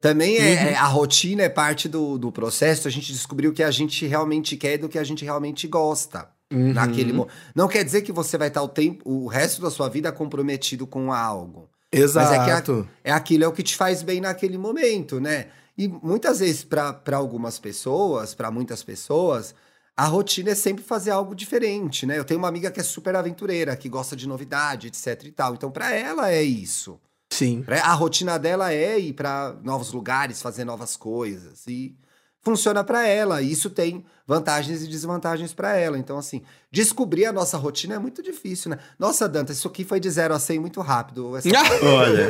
Também 0.01 0.37
é, 0.37 0.41
Uhum. 0.41 0.67
é- 0.69 0.75
a 0.75 0.85
rotina 0.85 1.43
é 1.43 1.49
parte 1.49 1.89
do, 1.89 2.17
do 2.17 2.31
processo, 2.31 2.87
a 2.87 2.91
gente 2.91 3.11
descobriu 3.11 3.51
o 3.51 3.53
que 3.53 3.61
a 3.63 3.71
gente 3.71 4.05
realmente 4.07 4.55
quer 4.55 4.75
e 4.75 4.77
do 4.77 4.87
que 4.89 4.97
a 4.97 5.03
gente 5.03 5.25
realmente 5.25 5.67
gosta. 5.67 6.29
Uhum. 6.51 6.73
Naquele 6.73 7.13
Não 7.53 7.67
quer 7.67 7.83
dizer 7.83 8.01
que 8.01 8.11
você 8.11 8.37
vai 8.37 8.47
estar 8.47 8.63
o 8.63 8.67
tempo, 8.67 9.01
o 9.07 9.27
resto 9.27 9.61
da 9.61 9.69
sua 9.69 9.87
vida 9.89 10.11
comprometido 10.11 10.87
com 10.87 11.11
algo. 11.13 11.69
Exato. 11.91 12.29
Mas 12.29 12.39
é 12.39 12.45
que 12.61 12.87
É 13.03 13.11
aquilo 13.11 13.43
é 13.43 13.47
o 13.47 13.51
que 13.51 13.61
te 13.63 13.75
faz 13.75 14.01
bem 14.01 14.21
naquele 14.21 14.57
momento, 14.57 15.19
né? 15.19 15.47
E 15.77 15.87
muitas 15.87 16.39
vezes, 16.39 16.63
para 16.63 16.95
algumas 17.17 17.59
pessoas, 17.59 18.33
para 18.33 18.49
muitas 18.51 18.83
pessoas, 18.83 19.53
a 19.99 20.05
rotina 20.05 20.51
é 20.51 20.55
sempre 20.55 20.81
fazer 20.81 21.11
algo 21.11 21.35
diferente, 21.35 22.05
né? 22.05 22.17
Eu 22.17 22.23
tenho 22.23 22.39
uma 22.39 22.47
amiga 22.47 22.71
que 22.71 22.79
é 22.79 22.83
super 22.83 23.13
aventureira, 23.17 23.75
que 23.75 23.89
gosta 23.89 24.15
de 24.15 24.29
novidade, 24.29 24.87
etc 24.87 25.25
e 25.25 25.31
tal. 25.31 25.53
Então, 25.55 25.69
para 25.69 25.93
ela 25.93 26.31
é 26.31 26.41
isso. 26.41 26.97
Sim. 27.29 27.65
A 27.83 27.91
rotina 27.91 28.39
dela 28.39 28.71
é 28.71 28.97
ir 28.97 29.11
para 29.11 29.57
novos 29.61 29.91
lugares, 29.91 30.41
fazer 30.41 30.63
novas 30.63 30.95
coisas. 30.95 31.67
E 31.67 31.97
funciona 32.41 32.81
para 32.81 33.05
ela. 33.05 33.41
E 33.41 33.51
isso 33.51 33.69
tem 33.69 34.05
vantagens 34.25 34.81
e 34.83 34.87
desvantagens 34.87 35.53
para 35.53 35.75
ela. 35.75 35.97
Então, 35.97 36.17
assim, 36.17 36.43
descobrir 36.71 37.25
a 37.25 37.33
nossa 37.33 37.57
rotina 37.57 37.95
é 37.95 37.99
muito 37.99 38.23
difícil, 38.23 38.71
né? 38.71 38.79
Nossa, 38.97 39.27
Danta, 39.27 39.51
isso 39.51 39.67
aqui 39.67 39.83
foi 39.83 39.99
de 39.99 40.09
0 40.09 40.33
a 40.33 40.39
100 40.39 40.59
muito 40.59 40.79
rápido. 40.79 41.35
Essa 41.35 41.49
Olha, 41.83 42.29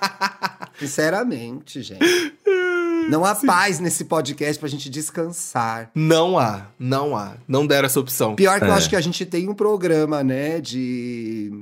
Sinceramente, 0.80 1.82
gente. 1.82 2.00
Não 3.08 3.24
há 3.24 3.34
paz 3.34 3.78
nesse 3.78 4.04
podcast 4.04 4.58
pra 4.58 4.68
gente 4.68 4.90
descansar. 4.90 5.90
Não 5.94 6.38
há, 6.38 6.66
não 6.78 7.16
há. 7.16 7.34
Não 7.46 7.66
deram 7.66 7.86
essa 7.86 8.00
opção. 8.00 8.34
Pior 8.34 8.58
que 8.58 8.64
eu 8.66 8.72
É. 8.72 8.76
acho 8.76 8.88
que 8.90 8.96
a 8.96 9.00
gente 9.00 9.24
tem 9.24 9.48
um 9.48 9.54
programa, 9.54 10.24
né, 10.24 10.60
de, 10.60 11.52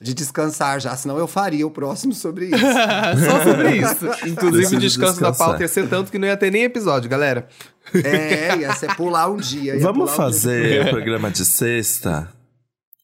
de 0.00 0.14
descansar 0.14 0.80
já, 0.80 0.96
senão 0.96 1.18
eu 1.18 1.26
faria 1.26 1.66
o 1.66 1.70
próximo 1.70 2.12
sobre 2.14 2.46
isso. 2.46 2.58
Só 3.26 3.42
sobre 3.42 3.76
isso. 3.76 4.28
Inclusive, 4.28 4.76
o 4.76 4.80
descanso 4.80 5.20
da 5.20 5.32
pauta 5.32 5.62
ia 5.62 5.68
ser 5.68 5.88
tanto 5.88 6.12
que 6.12 6.18
não 6.18 6.28
ia 6.28 6.36
ter 6.36 6.50
nem 6.52 6.62
episódio, 6.62 7.10
galera. 7.10 7.48
é, 7.92 8.56
ia 8.58 8.72
ser 8.74 8.94
pular 8.94 9.28
um 9.28 9.36
dia. 9.36 9.74
ia 9.74 9.80
vamos 9.80 10.10
pular 10.10 10.12
um 10.12 10.16
fazer 10.16 10.86
o 10.86 10.90
programa 10.90 11.30
de 11.30 11.44
sexta? 11.44 12.28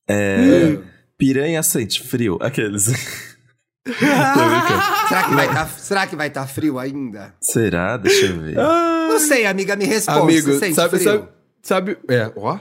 É, 0.09 0.78
piranha 1.18 1.62
sente 1.62 2.03
frio? 2.03 2.38
Aqueles. 2.41 3.30
Será 3.87 5.24
que 5.28 5.35
vai 5.35 5.49
tá, 5.55 5.66
será 5.66 6.07
que 6.07 6.16
vai 6.16 6.28
estar 6.28 6.47
frio 6.47 6.78
ainda? 6.78 7.35
Será? 7.41 7.97
Deixa 7.97 8.26
eu 8.26 8.41
ver. 8.41 8.55
Não 8.57 9.18
sei, 9.18 9.47
amiga, 9.47 9.74
me 9.76 9.85
responde. 9.85 10.20
Amigo, 10.20 10.53
Você 10.53 10.59
sente 10.59 10.74
sabe, 10.74 10.99
frio? 10.99 11.03
sabe, 11.05 11.28
sabe. 11.62 11.99
É, 12.09 12.31
ó. 12.37 12.59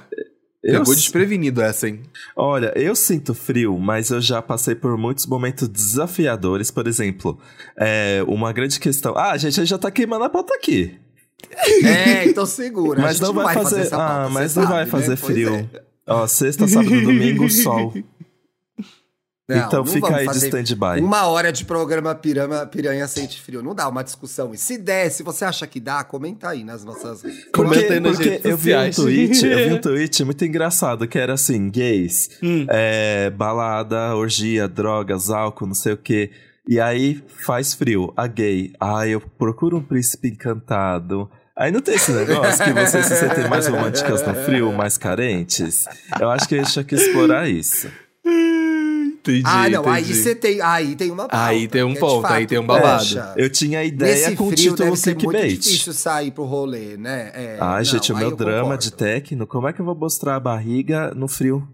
Eu 0.61 0.79
Pegou 0.79 0.93
s- 0.93 1.01
desprevenido 1.01 1.61
essa, 1.61 1.87
hein? 1.87 2.01
Olha, 2.35 2.73
eu 2.77 2.93
sinto 2.95 3.33
frio, 3.33 3.77
mas 3.79 4.09
eu 4.09 4.19
já 4.19 4.41
passei 4.41 4.75
por 4.75 4.97
muitos 4.97 5.25
momentos 5.25 5.67
desafiadores. 5.69 6.69
Por 6.69 6.85
exemplo, 6.87 7.39
é, 7.77 8.21
uma 8.27 8.51
grande 8.51 8.77
questão. 8.79 9.17
Ah, 9.17 9.37
gente, 9.37 9.53
a 9.59 9.63
gente 9.63 9.69
já 9.69 9.77
tá 9.77 9.89
queimando 9.89 10.25
a 10.25 10.29
pauta 10.29 10.53
aqui. 10.55 10.97
É, 11.85 12.25
então 12.27 12.45
segura. 12.45 12.99
a 12.99 13.03
Mas 13.03 13.17
gente 13.17 13.27
não 13.27 13.33
vai 13.33 13.53
fazer. 13.53 13.81
essa 13.81 13.95
pauta, 13.97 14.13
ah, 14.25 14.29
mas 14.29 14.53
não 14.55 14.63
sabe, 14.63 14.73
vai 14.75 14.85
né? 14.85 14.91
fazer 14.91 15.17
Pois 15.17 15.33
frio. 15.33 15.55
é. 15.55 15.81
Ó, 16.07 16.27
sexta, 16.27 16.67
sábado, 16.67 17.01
domingo, 17.03 17.49
sol. 17.49 17.93
Não, 19.55 19.65
então 19.65 19.79
não 19.83 19.91
fica 19.91 20.15
aí 20.15 20.27
de 20.27 20.37
stand-by. 20.37 21.01
Uma 21.01 21.27
hora 21.27 21.51
de 21.51 21.65
programa 21.65 22.13
piranha, 22.13 22.65
piranha 22.67 23.07
Sente 23.07 23.41
Frio. 23.41 23.63
Não 23.63 23.73
dá 23.73 23.89
uma 23.89 24.03
discussão. 24.03 24.53
E 24.53 24.57
se 24.57 24.77
der, 24.77 25.09
se 25.09 25.23
você 25.23 25.43
acha 25.43 25.65
que 25.65 25.79
dá, 25.79 26.03
comenta 26.03 26.49
aí 26.49 26.63
nas 26.63 26.85
nossas 26.85 27.23
redes. 27.23 27.45
Comenta 27.51 27.93
aí 27.93 27.99
nas 27.99 28.15
porque 28.15 28.29
redes 28.29 28.45
eu 28.45 28.55
vi 28.57 28.75
um 28.75 28.91
tweet, 28.91 29.45
eu 29.45 29.57
vi 29.57 29.73
um 29.73 29.81
tweet 29.81 30.23
muito 30.23 30.45
engraçado, 30.45 31.07
que 31.07 31.17
era 31.17 31.33
assim, 31.33 31.69
gays, 31.69 32.29
Hum. 32.43 32.67
é, 32.69 33.31
balada, 33.31 34.15
orgia, 34.15 34.67
drogas, 34.67 35.29
álcool, 35.31 35.65
não 35.67 35.73
sei 35.73 35.93
o 35.93 35.97
quê. 35.97 36.29
E 36.67 36.79
aí 36.79 37.23
faz 37.43 37.73
frio. 37.73 38.13
A 38.15 38.27
gay, 38.27 38.71
ah, 38.79 39.07
eu 39.07 39.19
procuro 39.19 39.77
um 39.77 39.81
príncipe 39.81 40.27
encantado. 40.27 41.27
Aí 41.57 41.71
não 41.71 41.81
tem 41.81 41.95
esse 41.95 42.11
negócio 42.11 42.63
que 42.63 42.71
vocês 42.71 43.05
se 43.05 43.15
sentem 43.15 43.49
mais 43.49 43.67
românticas 43.67 44.25
no 44.25 44.33
frio, 44.35 44.71
mais 44.71 44.97
carentes? 44.97 45.85
Eu 46.19 46.29
acho 46.29 46.47
que 46.47 46.55
a 46.55 46.59
gente 46.59 46.71
tinha 46.71 46.85
que 46.85 46.93
explorar 46.95 47.49
isso. 47.49 47.89
Entendi. 49.31 49.43
ah, 49.45 49.69
não. 49.69 49.87
Aí 49.89 50.03
entendi. 50.03 50.15
você 50.19 50.35
tem. 50.35 50.61
Aí 50.61 50.95
tem 50.95 51.11
uma 51.11 51.27
pauta, 51.27 51.45
Aí 51.45 51.67
tem 51.67 51.83
um 51.83 51.91
é 51.93 51.95
ponto, 51.99 52.25
aí 52.27 52.41
fato, 52.41 52.47
tem 52.49 52.59
um 52.59 52.65
babado. 52.65 52.99
poxa, 53.03 53.33
Eu 53.37 53.49
tinha 53.49 53.83
ideia 53.83 54.13
Nesse 54.29 54.35
com 54.35 54.47
o 54.47 54.53
título 54.53 54.77
deve 54.77 54.95
ser 54.97 55.15
muito 55.15 55.29
clickbait. 55.29 55.59
difícil 55.59 55.93
sair 55.93 56.31
pro 56.31 56.43
rolê, 56.45 56.97
né? 56.97 57.31
É, 57.33 57.57
Ai, 57.59 57.77
não, 57.77 57.83
gente, 57.83 58.11
o 58.11 58.15
aí 58.15 58.21
meu 58.21 58.31
eu 58.31 58.35
drama 58.35 58.61
concordo. 58.61 58.83
de 58.83 58.93
techno, 58.93 59.47
como 59.47 59.67
é 59.67 59.73
que 59.73 59.79
eu 59.81 59.85
vou 59.85 59.95
mostrar 59.95 60.35
a 60.35 60.39
barriga 60.39 61.13
no 61.13 61.27
frio? 61.27 61.67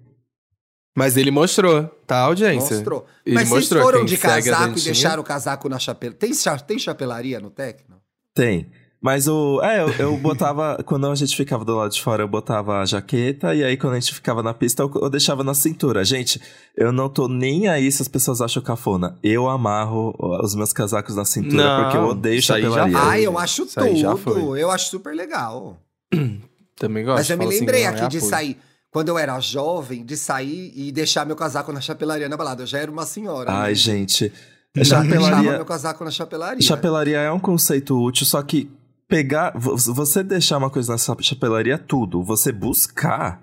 Mas 0.98 1.18
ele 1.18 1.30
mostrou, 1.30 1.84
tá, 2.08 2.20
audiência? 2.20 2.76
Mostrou. 2.78 3.06
Ele 3.26 3.36
Mas 3.36 3.50
mostrou, 3.50 3.82
vocês 3.84 3.92
foram 3.94 4.06
de 4.06 4.16
a 4.16 4.18
casaco 4.18 4.80
e 4.80 4.82
deixaram 4.82 5.22
o 5.22 5.26
casaco 5.26 5.68
na 5.68 5.78
chapelaria? 5.78 6.18
Tem, 6.18 6.34
cha- 6.34 6.58
tem 6.58 6.80
chapelaria 6.80 7.40
no 7.40 7.50
Tecno? 7.50 7.98
Tem. 8.34 8.70
Mas 9.06 9.28
o. 9.28 9.62
É, 9.62 9.82
eu, 9.82 9.90
eu 10.00 10.18
botava. 10.18 10.82
quando 10.84 11.06
a 11.06 11.14
gente 11.14 11.38
ficava 11.38 11.64
do 11.64 11.76
lado 11.76 11.92
de 11.92 12.02
fora, 12.02 12.24
eu 12.24 12.28
botava 12.28 12.80
a 12.80 12.86
jaqueta. 12.88 13.54
E 13.54 13.64
aí, 13.64 13.78
quando 13.78 13.94
a 13.94 14.00
gente 14.00 14.12
ficava 14.12 14.42
na 14.42 14.52
pista, 14.52 14.82
eu, 14.82 14.92
eu 14.96 15.12
deixava 15.12 15.44
na 15.44 15.54
cintura. 15.54 16.04
Gente, 16.04 16.42
eu 16.76 16.92
não 16.92 17.08
tô 17.08 17.28
nem 17.28 17.68
aí 17.68 17.92
se 17.92 18.02
as 18.02 18.08
pessoas 18.08 18.42
acham 18.42 18.64
cafona. 18.64 19.16
Eu 19.22 19.48
amarro 19.48 20.16
os 20.44 20.56
meus 20.56 20.74
casacos 20.74 21.16
na 21.16 21.24
cintura 21.24 21.56
Não, 21.56 21.84
porque 21.84 21.98
eu 21.98 22.06
odeio 22.08 22.42
já 22.42 22.56
chapelaria. 22.56 22.98
Ai, 22.98 23.28
eu 23.28 23.38
acho 23.38 23.66
Isso 23.66 23.96
já 23.96 24.16
tudo. 24.16 24.18
foi. 24.18 24.64
Eu 24.64 24.72
acho 24.72 24.90
super 24.90 25.14
legal. 25.16 25.78
Também 26.76 27.06
gosto. 27.06 27.18
Mas 27.18 27.30
eu 27.30 27.38
me 27.38 27.46
assim, 27.46 27.60
lembrei 27.60 27.84
não, 27.84 27.92
aqui 27.92 28.06
é 28.06 28.08
de 28.08 28.18
apoio. 28.18 28.30
sair, 28.32 28.58
quando 28.90 29.10
eu 29.10 29.20
era 29.20 29.40
jovem, 29.40 30.04
de 30.04 30.18
sair 30.18 30.74
e 30.76 30.92
deixar 30.92 31.28
meu 31.28 31.36
casaco 31.36 31.72
na 31.72 31.80
chapelaria 31.80 32.28
na 32.28 32.36
balada. 32.36 32.64
Eu 32.64 32.68
já 32.68 32.80
era 32.80 32.90
uma 32.90 33.06
senhora. 33.06 33.52
Ai, 33.52 33.70
né? 33.70 33.76
gente. 33.76 34.34
Já 34.76 35.00
deixava 35.00 35.06
Chapelaria. 35.06 35.52
meu 35.52 35.66
casaco 35.66 36.04
na 36.04 36.10
chapelaria. 36.10 36.62
Chapelaria 36.64 37.20
é 37.20 37.32
um 37.32 37.40
conceito 37.40 38.04
útil, 38.04 38.26
só 38.26 38.42
que 38.42 38.68
pegar. 39.08 39.52
vo- 39.56 39.76
Você 39.78 40.24
deixar 40.24 40.58
uma 40.58 40.70
coisa 40.70 40.92
na 40.92 40.98
cha- 40.98 41.16
chapelaria 41.20 41.76
é 41.76 41.78
tudo. 41.78 42.24
Você 42.24 42.52
buscar 42.52 43.42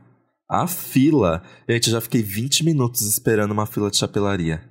a 0.48 0.66
fila. 0.66 1.42
Gente, 1.68 1.88
eu 1.88 1.92
já 1.94 2.00
fiquei 2.00 2.22
20 2.22 2.64
minutos 2.64 3.02
esperando 3.02 3.52
uma 3.52 3.66
fila 3.66 3.90
de 3.90 3.96
chapelaria. 3.96 4.62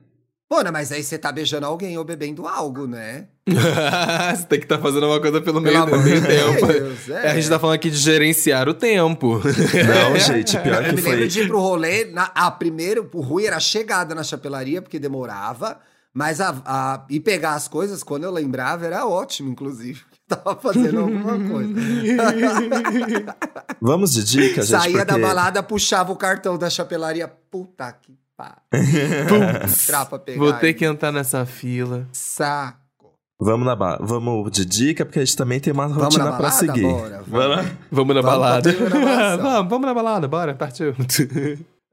Pô, 0.50 0.62
né, 0.62 0.70
mas 0.70 0.92
aí 0.92 1.02
você 1.02 1.18
tá 1.18 1.32
beijando 1.32 1.66
alguém 1.66 1.98
ou 1.98 2.04
bebendo 2.04 2.46
algo, 2.46 2.86
né? 2.86 3.28
Você 4.36 4.46
tem 4.48 4.60
que 4.60 4.66
estar 4.66 4.80
fazendo 4.80 5.06
uma 5.08 5.20
coisa 5.22 5.40
pelo, 5.40 5.62
Pelo 5.64 5.86
meio, 5.88 6.04
meio 6.04 6.22
de 6.22 6.28
tempo. 6.28 6.68
Deus, 6.68 7.10
é. 7.10 7.28
É, 7.28 7.32
A 7.32 7.36
gente 7.36 7.48
tá 7.50 7.58
falando 7.58 7.76
aqui 7.76 7.90
de 7.90 7.96
gerenciar 7.96 8.68
o 8.68 8.74
tempo. 8.74 9.40
Não, 9.40 10.20
gente, 10.20 10.60
pior 10.60 10.84
Eu 10.84 10.90
que 10.90 10.96
me 10.98 11.02
lembro 11.02 11.18
foi. 11.20 11.28
de 11.30 11.40
ir 11.42 11.48
pro 11.48 11.60
rolê. 11.60 12.04
Na, 12.06 12.26
a 12.36 12.52
primeiro, 12.52 13.10
o 13.14 13.22
ruim 13.22 13.46
era 13.46 13.56
a 13.56 13.60
chegada 13.62 14.14
na 14.14 14.24
chapelaria, 14.24 14.82
porque 14.82 15.00
demorava. 15.00 15.80
Mas 16.14 16.42
a, 16.42 16.62
a, 16.66 17.06
e 17.10 17.22
pegar 17.22 17.54
as 17.54 17.70
coisas, 17.70 18.04
quando 18.04 18.26
eu 18.26 18.32
lembrava, 18.32 18.86
era 18.86 19.06
ótimo, 19.08 19.50
inclusive. 19.50 20.02
Tava 20.36 20.60
fazendo 20.62 21.00
alguma 21.02 21.38
coisa. 21.50 21.74
Vamos 23.82 24.14
de 24.14 24.24
dica, 24.24 24.62
gente. 24.62 24.82
Saía 24.82 25.06
da 25.06 25.14
porque- 25.14 25.22
balada, 25.22 25.64
puxava 25.64 26.12
o 26.12 26.16
cartão 26.16 26.58
da 26.58 26.70
chapelaria. 26.70 27.28
Puta 27.50 27.92
que 27.94 28.14
pariu. 28.38 28.60
Pegar. 30.26 30.38
Vou 30.38 30.54
ter 30.54 30.68
aí. 30.68 30.74
que 30.74 30.86
entrar 30.86 31.12
nessa 31.12 31.46
fila. 31.46 32.08
Saco. 32.12 32.80
Vamos 33.40 33.66
na 33.66 33.76
ba... 33.76 33.98
Vamos 34.00 34.52
de 34.52 34.64
dica, 34.64 35.04
porque 35.04 35.18
a 35.20 35.26
gente 35.26 35.36
também 35.36 35.60
tem 35.60 35.74
uma 35.74 35.88
Vamos 35.88 36.04
rotina 36.04 36.26
na 36.26 36.32
pra 36.38 36.50
balada? 36.50 36.58
seguir. 36.60 36.82
Bora, 36.84 37.24
Vamos 37.28 37.48
lá? 37.50 37.66
Vamos 37.92 38.16
na 38.16 38.22
Vamos 38.22 38.38
balada. 38.40 38.72
vamos, 39.42 39.70
vamos 39.70 39.88
na 39.88 39.94
balada, 39.94 40.28
bora, 40.28 40.54
partiu. 40.56 40.94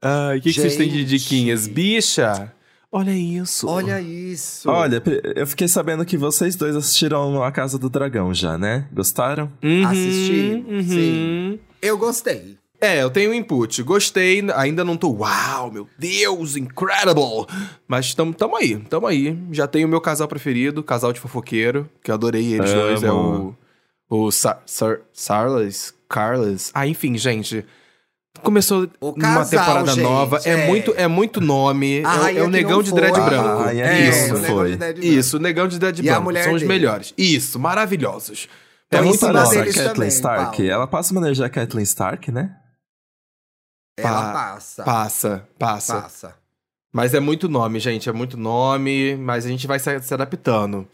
O 0.01 0.41
que, 0.41 0.53
que 0.53 0.61
vocês 0.61 0.77
têm 0.77 0.87
de 0.89 1.03
diquinhas? 1.03 1.67
Bicha, 1.67 2.53
olha 2.91 3.11
isso. 3.11 3.67
Olha 3.67 4.01
isso. 4.01 4.69
Olha, 4.69 5.01
eu 5.35 5.47
fiquei 5.47 5.67
sabendo 5.67 6.05
que 6.05 6.17
vocês 6.17 6.55
dois 6.55 6.75
assistiram 6.75 7.43
A 7.43 7.51
Casa 7.51 7.77
do 7.77 7.89
Dragão 7.89 8.33
já, 8.33 8.57
né? 8.57 8.87
Gostaram? 8.91 9.51
Uhum, 9.63 9.85
Assisti, 9.85 10.63
uhum. 10.67 10.83
sim. 10.83 11.59
Eu 11.81 11.97
gostei. 11.97 12.57
É, 12.81 13.03
eu 13.03 13.09
tenho 13.09 13.33
input. 13.33 13.83
Gostei, 13.83 14.41
ainda 14.55 14.85
não 14.85 14.95
tô, 14.95 15.11
uau, 15.11 15.69
meu 15.71 15.87
Deus, 15.97 16.55
incredible. 16.55 17.45
Mas 17.87 18.13
tamo, 18.13 18.33
tamo 18.33 18.55
aí, 18.55 18.77
tamo 18.77 19.05
aí. 19.05 19.37
Já 19.51 19.67
tenho 19.67 19.85
o 19.85 19.89
meu 19.89 19.99
casal 19.99 20.27
preferido, 20.29 20.81
casal 20.81 21.11
de 21.11 21.19
fofoqueiro, 21.19 21.89
que 22.01 22.09
eu 22.09 22.15
adorei 22.15 22.53
eles 22.53 22.71
Amo. 22.71 22.81
dois. 22.81 23.03
É 23.03 23.11
o. 23.11 23.53
O 24.11 24.31
Sar, 24.31 24.63
Sar, 24.65 25.01
Sarles, 25.13 25.93
Carlos. 26.07 26.71
Ah, 26.73 26.87
enfim, 26.87 27.15
gente. 27.15 27.63
Começou 28.43 28.89
O 29.01 29.09
uma 29.09 29.17
casal, 29.19 29.49
temporada 29.49 29.91
gente, 29.91 30.03
nova. 30.03 30.39
É. 30.45 30.51
é. 30.51 30.67
muito, 30.67 30.93
é 30.95 31.07
muito 31.07 31.41
nome. 31.41 32.03
A 32.05 32.31
É, 32.31 32.37
é 32.37 32.43
o 32.43 32.47
negão 32.49 32.81
de 32.81 32.93
dread 32.93 33.19
Ah, 33.19 33.21
branco. 33.25 33.63
É, 33.69 34.09
Isso, 34.09 34.35
foi. 34.43 34.77
Isso, 35.01 35.37
o 35.37 35.39
negão 35.39 35.67
de 35.67 35.77
dread 35.77 36.01
E 36.01 36.09
a 36.09 36.19
branco. 36.19 36.43
São 36.43 36.53
os 36.53 36.61
dele. 36.61 36.73
melhores. 36.73 37.13
Isso, 37.17 37.59
maravilhosos. 37.59 38.47
Tô 38.89 38.97
é 38.97 39.01
muito. 39.01 39.27
Nossa, 39.27 39.59
a 39.61 39.65
Kathleen 39.65 39.87
também, 39.93 40.07
Stark. 40.09 40.57
Paulo. 40.57 40.71
Ela 40.71 40.87
passa 40.87 41.11
uma 41.13 41.21
energia 41.21 41.45
a 41.45 41.49
Kathleen 41.49 41.83
Stark, 41.83 42.31
né? 42.31 42.55
Ela 43.97 44.21
Pa- 44.21 44.33
passa. 44.33 44.83
Passa, 44.83 45.47
passa. 45.59 46.01
Passa. 46.01 46.35
Mas 46.93 47.13
é 47.13 47.19
muito 47.19 47.49
nome, 47.49 47.79
gente. 47.79 48.07
É 48.09 48.13
muito 48.13 48.37
nome, 48.37 49.15
mas 49.17 49.45
a 49.45 49.49
gente 49.49 49.67
vai 49.67 49.79
se, 49.79 49.99
se 50.01 50.13
adaptando. 50.13 50.87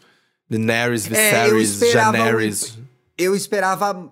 Daenerys, 0.50 1.10
É, 1.10 1.46
eu 1.48 1.56
Viserys, 1.56 1.70
esperava 1.82 2.12
Daenerys. 2.12 2.78
Eu 3.16 3.34
esperava 3.36 4.10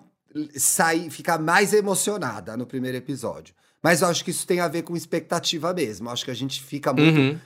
sair, 0.55 1.09
ficar 1.09 1.37
mais 1.39 1.73
emocionada 1.73 2.55
no 2.57 2.65
primeiro 2.65 2.97
episódio. 2.97 3.53
Mas 3.83 4.01
eu 4.01 4.07
acho 4.07 4.25
que 4.25 4.31
isso 4.31 4.47
tem 4.47 4.59
a 4.59 4.67
ver 4.67 4.81
com 4.81 4.95
expectativa 4.97 5.71
mesmo. 5.71 6.07
Eu 6.07 6.13
acho 6.13 6.25
que 6.25 6.31
a 6.31 6.35
gente 6.35 6.59
fica 6.63 6.91
muito. 6.91 7.19
Uhum. 7.19 7.37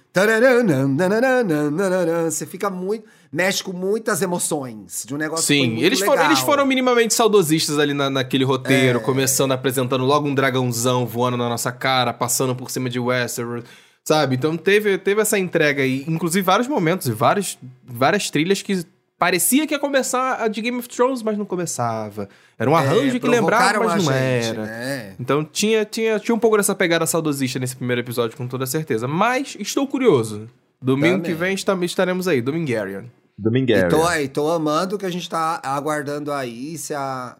Você 2.32 2.46
fica 2.46 2.70
muito. 2.70 3.04
Mexe 3.32 3.64
com 3.64 3.74
muitas 3.74 4.22
emoções 4.22 5.04
de 5.06 5.14
um 5.14 5.18
negócio 5.18 5.46
Sim, 5.46 5.78
eles 5.80 6.00
foram, 6.00 6.14
legal. 6.14 6.32
eles 6.32 6.40
foram 6.40 6.66
minimamente 6.66 7.14
saudosistas 7.14 7.78
ali 7.78 7.94
na, 7.94 8.10
naquele 8.10 8.44
roteiro, 8.44 9.00
É. 9.00 9.02
começando 9.02 9.52
apresentando 9.52 10.04
logo 10.04 10.28
um 10.28 10.34
dragãozão 10.34 11.06
voando 11.06 11.38
na 11.38 11.48
nossa 11.50 11.72
cara, 11.72 12.12
passando 12.12 12.56
por 12.56 12.72
cima 12.72 12.90
de 12.90 13.00
Westeros, 13.00 13.66
sabe? 14.04 14.36
Então 14.36 14.58
teve, 14.58 14.98
teve 14.98 15.22
essa 15.22 15.38
entrega 15.38 15.84
aí, 15.84 16.04
inclusive 16.08 16.42
vários 16.44 16.68
momentos 16.68 17.06
e 17.08 17.12
vários, 17.12 17.58
várias 17.86 18.32
trilhas 18.32 18.62
que 18.64 18.84
parecia 19.20 19.68
que 19.68 19.74
ia 19.74 19.80
começar 19.80 20.42
a 20.42 20.48
de 20.48 20.62
Game 20.62 20.78
of 20.80 20.88
Thrones, 20.90 21.22
mas 21.22 21.38
não 21.38 21.46
começava. 21.46 22.28
Era 22.58 22.70
um 22.70 22.76
arranjo 22.76 23.18
É, 23.18 23.20
que 23.20 23.28
lembrava, 23.28 23.84
mas 23.84 24.04
não 24.06 24.12
gente, 24.14 24.48
era. 24.48 24.64
né? 24.66 25.16
Então 25.20 25.44
tinha, 25.44 25.84
tinha, 25.86 26.18
tinha 26.20 26.34
um 26.34 26.40
pouco 26.40 26.58
dessa 26.58 26.74
pegada 26.74 27.06
saudosista 27.06 27.60
nesse 27.60 27.76
primeiro 27.76 28.02
episódio, 28.02 28.36
com 28.38 28.48
toda 28.48 28.66
certeza. 28.66 29.08
Mas 29.08 29.56
estou 29.60 29.86
curioso. 29.86 30.48
Domingo 30.82 31.18
Também. 31.18 31.32
que 31.32 31.38
vem 31.38 31.54
estaremos 31.86 32.28
aí, 32.28 32.42
Domingarian. 32.42 33.04
E 33.38 33.42
Domingueira. 33.42 33.90
tô, 33.90 34.10
e 34.14 34.28
tô 34.28 34.50
amando 34.50 34.98
que 34.98 35.06
a 35.06 35.10
gente 35.10 35.30
tá 35.30 35.60
aguardando 35.64 36.32
aí 36.32 36.78
se 36.78 36.94
a, 36.94 37.36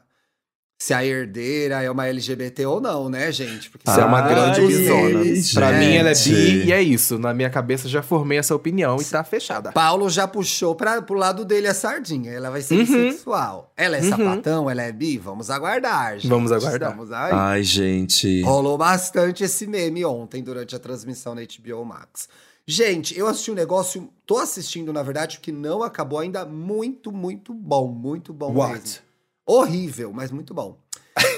se 0.82 0.94
a 0.94 1.06
herdeira 1.06 1.84
é 1.84 1.92
uma 1.92 2.08
LGBT 2.08 2.66
ou 2.66 2.80
não, 2.80 3.10
né, 3.10 3.30
gente? 3.34 3.70
Porque 3.70 3.90
Isso 3.90 4.00
é 4.00 4.06
uma 4.06 4.22
Ai, 4.22 4.30
grande 4.34 4.62
gente. 4.72 5.54
Pra 5.54 5.74
mim, 5.74 5.94
ela 5.94 6.10
é 6.12 6.14
bi 6.16 6.66
e 6.68 6.72
é 6.72 6.82
isso. 6.82 7.20
Na 7.20 7.34
minha 7.34 7.50
cabeça 7.50 7.90
já 7.90 8.02
formei 8.02 8.38
essa 8.38 8.56
opinião 8.56 8.96
e 9.02 9.04
tá 9.04 9.22
fechada. 9.26 9.74
Paulo 9.74 10.10
já 10.10 10.26
puxou 10.26 10.74
pra, 10.74 11.02
pro 11.02 11.16
lado 11.18 11.44
dele 11.44 11.68
a 11.68 11.74
sardinha. 11.74 12.32
Ela 12.32 12.50
vai 12.50 12.62
ser 12.62 12.76
Uhum. 12.76 12.86
bissexual. 12.86 13.74
Ela 13.76 13.98
é 13.98 14.02
Uhum. 14.02 14.10
sapatão, 14.10 14.70
ela 14.70 14.82
é 14.82 14.92
bi? 14.94 15.18
Vamos 15.18 15.50
aguardar, 15.50 16.14
gente. 16.16 16.30
Vamos 16.30 16.50
aguardar. 16.50 16.92
Estamos 16.92 17.12
aí. 17.12 17.32
Ai, 17.34 17.62
gente. 17.64 18.42
Rolou 18.44 18.78
bastante 18.78 19.44
esse 19.44 19.68
meme 19.68 20.06
ontem, 20.06 20.42
durante 20.42 20.78
a 20.78 20.80
transmissão 20.80 21.36
na 21.36 21.42
HBO 21.42 21.84
Max. 21.84 22.30
Gente, 22.66 23.18
eu 23.20 23.28
assisti 23.28 23.52
um 23.52 23.56
negócio, 23.56 24.10
tô 24.26 24.38
assistindo, 24.38 24.94
na 24.94 25.04
verdade, 25.04 25.40
que 25.42 25.52
não 25.52 25.84
acabou 25.84 26.20
ainda, 26.20 26.46
muito, 26.46 27.12
muito 27.12 27.54
bom. 27.54 27.88
Muito 27.92 28.32
bom 28.32 28.54
mesmo. 28.54 29.09
Horrível, 29.52 30.12
mas 30.14 30.32
muito 30.32 30.54
bom. 30.54 30.78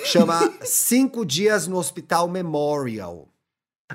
Chama 0.06 0.52
Cinco 0.66 1.26
Dias 1.26 1.68
no 1.68 1.78
Hospital 1.78 2.28
Memorial. 2.28 3.28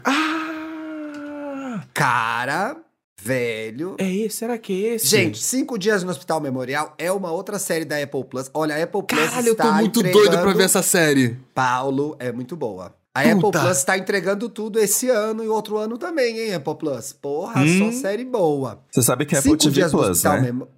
Ah! 0.04 1.84
Cara, 1.92 2.76
velho. 3.20 3.96
É 3.98 4.10
esse? 4.10 4.38
Será 4.38 4.56
que 4.58 4.72
é 4.86 4.94
esse? 4.94 5.06
Gente, 5.06 5.42
Cinco 5.42 5.78
Dias 5.78 6.02
no 6.02 6.10
Hospital 6.10 6.40
Memorial 6.40 6.94
é 6.98 7.10
uma 7.12 7.30
outra 7.30 7.58
série 7.58 7.84
da 7.84 8.02
Apple 8.02 8.24
Plus. 8.24 8.50
Olha, 8.54 8.74
a 8.76 8.82
Apple 8.82 9.02
Plus 9.02 9.20
Caralho, 9.28 9.46
eu 9.48 9.52
está 9.52 9.64
tô 9.64 9.72
muito 9.74 10.00
entregando... 10.00 10.24
doido 10.28 10.42
pra 10.42 10.52
ver 10.52 10.62
essa 10.64 10.82
série. 10.82 11.36
Paulo, 11.54 12.16
é 12.18 12.32
muito 12.32 12.56
boa. 12.56 12.94
A 13.14 13.22
Puta. 13.22 13.32
Apple 13.48 13.60
Plus 13.62 13.84
tá 13.84 13.96
entregando 13.96 14.48
tudo 14.48 14.78
esse 14.78 15.08
ano 15.08 15.42
e 15.42 15.48
outro 15.48 15.78
ano 15.78 15.96
também, 15.96 16.38
hein, 16.38 16.54
Apple 16.54 16.74
Plus? 16.76 17.12
Porra, 17.14 17.62
Hum. 17.62 17.90
só 17.92 18.00
série 18.00 18.24
boa. 18.24 18.82
Você 18.90 19.02
sabe 19.02 19.24
que 19.24 19.34
é 19.34 19.38
Apple 19.38 19.52
Cinco 19.52 19.62
TV 19.62 19.74
Dias 19.74 19.92
no 19.92 19.98
Plus, 19.98 20.10
Hospital 20.10 20.34
né? 20.36 20.40
Memo- 20.42 20.68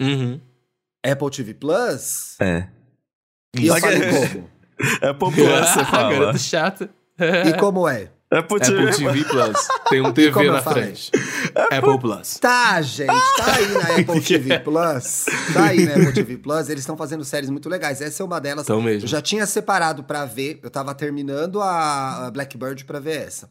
Uhum. 0.00 0.40
Apple 1.10 1.30
TV 1.30 1.54
Plus? 1.54 2.36
É. 2.40 2.68
E 3.58 3.66
eu 3.66 3.76
Isso. 3.76 3.80
falei 3.80 4.00
como? 4.00 4.50
Apple 5.02 5.32
Plus, 5.32 5.68
você 5.68 5.84
fala. 5.84 6.12
Garoto 6.12 6.38
chato. 6.38 6.88
E 7.18 7.52
como 7.58 7.88
é? 7.88 8.10
Apple 8.30 8.58
TV 8.58 8.88
Apple 8.90 9.04
TV 9.04 9.24
Plus. 9.24 9.68
Tem 9.88 10.00
um 10.00 10.12
TV 10.12 10.50
na 10.50 10.60
frente. 10.60 11.12
Apple 11.70 11.98
Plus. 12.00 12.38
Tá, 12.38 12.82
gente, 12.82 13.06
tá 13.06 13.54
aí 13.54 13.68
na 13.68 13.94
Apple 14.02 14.20
TV 14.20 14.58
Plus. 14.58 15.26
Tá 15.54 15.64
aí 15.66 15.86
na 15.86 15.92
Apple 15.92 16.12
TV 16.12 16.36
Plus. 16.36 16.68
Eles 16.68 16.82
estão 16.82 16.96
fazendo 16.96 17.24
séries 17.24 17.48
muito 17.48 17.68
legais. 17.68 18.00
Essa 18.00 18.22
é 18.22 18.26
uma 18.26 18.40
delas. 18.40 18.64
Então 18.64 18.82
mesmo. 18.82 19.04
Eu 19.04 19.08
já 19.08 19.22
tinha 19.22 19.46
separado 19.46 20.02
pra 20.02 20.24
ver. 20.24 20.58
Eu 20.62 20.70
tava 20.70 20.94
terminando 20.94 21.62
a 21.62 22.26
a 22.26 22.30
Blackbird 22.30 22.84
pra 22.84 22.98
ver 22.98 23.26
essa. 23.26 23.48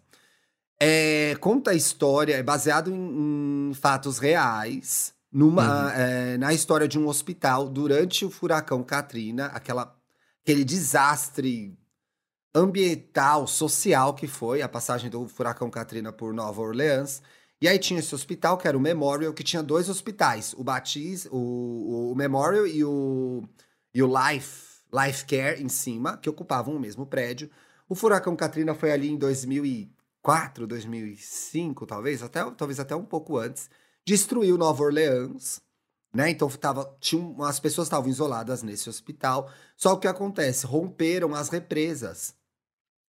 É, 0.79 1.35
conta 1.39 1.71
a 1.71 1.73
história, 1.73 2.35
é 2.35 2.43
baseado 2.43 2.91
em, 2.91 3.69
em 3.69 3.73
fatos 3.73 4.17
reais, 4.19 5.13
numa, 5.35 5.91
é, 5.93 6.37
na 6.37 6.53
história 6.53 6.87
de 6.87 6.97
um 6.97 7.09
hospital 7.09 7.67
durante 7.67 8.23
o 8.23 8.31
furacão 8.31 8.81
Katrina, 8.81 9.47
aquela, 9.47 9.93
aquele 10.41 10.63
desastre 10.63 11.77
ambiental, 12.55 13.45
social 13.45 14.13
que 14.13 14.27
foi 14.27 14.61
a 14.61 14.69
passagem 14.69 15.09
do 15.09 15.27
furacão 15.27 15.69
Katrina 15.69 16.13
por 16.13 16.33
Nova 16.33 16.61
Orleans. 16.61 17.21
E 17.59 17.67
aí 17.67 17.77
tinha 17.77 17.99
esse 17.99 18.15
hospital, 18.15 18.57
que 18.57 18.65
era 18.65 18.77
o 18.77 18.79
Memorial, 18.79 19.33
que 19.33 19.43
tinha 19.43 19.61
dois 19.61 19.89
hospitais, 19.89 20.53
o 20.57 20.63
Batiz, 20.63 21.27
o, 21.29 22.11
o 22.11 22.15
Memorial 22.15 22.65
e 22.65 22.85
o, 22.85 23.43
e 23.93 24.01
o 24.01 24.07
Life, 24.07 24.83
Life 24.93 25.25
Care 25.25 25.61
em 25.61 25.67
cima, 25.67 26.15
que 26.15 26.29
ocupavam 26.29 26.77
o 26.77 26.79
mesmo 26.79 27.05
prédio. 27.05 27.49
O 27.89 27.95
furacão 27.95 28.37
Katrina 28.37 28.73
foi 28.73 28.93
ali 28.93 29.09
em 29.09 29.17
2004, 29.17 30.65
2005, 30.65 31.85
talvez, 31.85 32.23
até, 32.23 32.49
talvez 32.51 32.79
até 32.79 32.95
um 32.95 33.03
pouco 33.03 33.37
antes. 33.37 33.69
Destruiu 34.07 34.57
Nova 34.57 34.83
Orleans, 34.83 35.61
né? 36.13 36.29
Então 36.29 36.47
tava, 36.49 36.95
tinha, 36.99 37.35
as 37.47 37.59
pessoas 37.59 37.87
estavam 37.87 38.09
isoladas 38.09 38.61
nesse 38.63 38.89
hospital. 38.89 39.49
Só 39.75 39.93
o 39.93 39.97
que 39.99 40.07
acontece? 40.07 40.65
Romperam 40.65 41.33
as 41.33 41.49
represas 41.49 42.35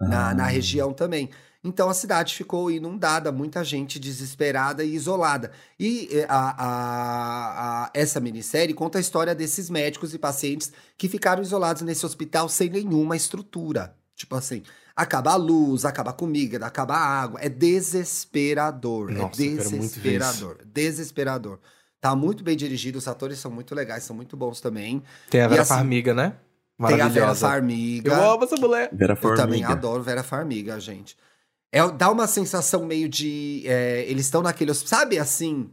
na, 0.00 0.30
Ah. 0.30 0.34
na 0.34 0.46
região 0.46 0.92
também. 0.92 1.30
Então 1.66 1.88
a 1.88 1.94
cidade 1.94 2.34
ficou 2.34 2.70
inundada, 2.70 3.32
muita 3.32 3.64
gente 3.64 3.98
desesperada 3.98 4.84
e 4.84 4.94
isolada. 4.94 5.50
E 5.80 6.08
eh, 6.12 6.26
a, 6.28 6.50
a- 6.64 7.84
a- 7.86 7.90
essa 7.94 8.20
minissérie 8.20 8.74
conta 8.74 8.98
a 8.98 9.00
história 9.00 9.34
desses 9.34 9.70
médicos 9.70 10.12
e 10.12 10.18
pacientes 10.18 10.70
que 10.98 11.08
ficaram 11.08 11.42
isolados 11.42 11.80
nesse 11.82 12.04
hospital 12.04 12.48
sem 12.50 12.68
nenhuma 12.68 13.16
estrutura. 13.16 13.96
Tipo 14.14 14.36
assim, 14.36 14.62
acaba 14.96 15.32
a 15.32 15.36
luz, 15.36 15.84
acaba 15.84 16.10
a 16.10 16.14
comida, 16.14 16.64
acaba 16.66 16.94
a 16.94 17.22
água. 17.22 17.40
É 17.42 17.48
desesperador. 17.48 19.10
Nossa, 19.10 19.42
é 19.42 19.46
eu 19.46 19.56
ver 19.56 19.60
isso. 19.60 19.70
desesperador. 19.70 20.58
Desesperador. 20.64 21.58
Tá 22.00 22.14
muito 22.14 22.44
bem 22.44 22.56
dirigido, 22.56 22.98
os 22.98 23.08
atores 23.08 23.38
são 23.38 23.50
muito 23.50 23.74
legais, 23.74 24.04
são 24.04 24.14
muito 24.14 24.36
bons 24.36 24.60
também. 24.60 25.02
Tem 25.30 25.40
a 25.40 25.48
Vera 25.48 25.62
assim, 25.62 25.74
Farmiga, 25.74 26.12
né? 26.12 26.36
Tem 26.76 26.86
a 26.86 26.88
Vera 26.88 26.98
Maravilhosa. 26.98 27.48
Farmiga. 27.48 28.12
Eu 28.12 28.30
amo 28.32 28.44
essa 28.44 28.56
mulher. 28.56 28.90
Vera 28.92 29.12
Eu 29.12 29.16
Formiga. 29.16 29.42
também 29.42 29.64
adoro 29.64 30.02
Vera 30.02 30.22
Farmiga, 30.22 30.78
gente. 30.78 31.16
É, 31.72 31.88
dá 31.90 32.10
uma 32.10 32.26
sensação 32.26 32.84
meio 32.84 33.08
de. 33.08 33.62
é, 33.66 34.04
eles 34.06 34.26
estão 34.26 34.42
naquele. 34.42 34.74
Sabe 34.74 35.18
assim? 35.18 35.70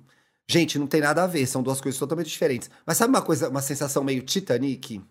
Gente, 0.49 0.79
não 0.79 0.87
tem 0.87 0.99
nada 1.01 1.23
a 1.23 1.27
ver, 1.27 1.45
são 1.47 1.61
duas 1.61 1.79
coisas 1.79 1.99
totalmente 1.99 2.27
diferentes. 2.27 2.69
Mas 2.85 2.97
sabe 2.97 3.09
uma 3.13 3.21
coisa, 3.21 3.49
uma 3.49 3.61
sensação 3.61 4.03
meio 4.03 4.21
Titanic? 4.21 5.01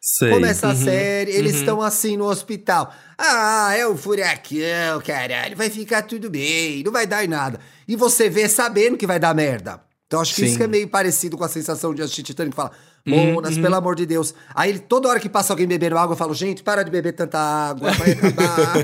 Sei. 0.00 0.30
Começa 0.30 0.66
a 0.66 0.70
Uhum, 0.70 0.84
série, 0.84 1.30
eles 1.32 1.52
uhum. 1.54 1.58
estão 1.58 1.82
assim 1.82 2.16
no 2.16 2.24
hospital. 2.24 2.92
Ah, 3.18 3.74
é 3.76 3.86
o 3.86 3.94
furacão, 3.96 5.00
caralho, 5.04 5.54
vai 5.56 5.68
ficar 5.68 6.02
tudo 6.02 6.30
bem, 6.30 6.82
não 6.82 6.90
vai 6.90 7.06
dar 7.06 7.22
em 7.22 7.28
nada. 7.28 7.60
E 7.86 7.96
você 7.96 8.30
vê 8.30 8.48
sabendo 8.48 8.96
que 8.96 9.06
vai 9.06 9.18
dar 9.18 9.34
merda. 9.34 9.80
Então 10.06 10.20
acho 10.20 10.34
que 10.34 10.40
Sim. 10.40 10.46
isso 10.46 10.56
que 10.56 10.62
é 10.62 10.66
meio 10.66 10.88
parecido 10.88 11.36
com 11.36 11.44
a 11.44 11.48
sensação 11.48 11.94
de 11.94 12.02
assistir 12.02 12.22
Titanic. 12.22 12.56
Fala, 12.56 12.72
Monas, 13.06 13.56
uhum. 13.56 13.62
pelo 13.62 13.74
amor 13.76 13.94
de 13.96 14.04
Deus. 14.06 14.34
Aí 14.54 14.70
ele, 14.70 14.78
toda 14.78 15.08
hora 15.08 15.18
que 15.18 15.28
passa 15.28 15.52
alguém 15.52 15.66
bebendo 15.66 15.96
água, 15.96 16.12
eu 16.12 16.16
falo, 16.16 16.34
gente, 16.34 16.62
para 16.62 16.82
de 16.82 16.90
beber 16.90 17.12
tanta 17.12 17.38
água, 17.38 17.90
vai 17.92 18.12
acabar. 18.12 18.74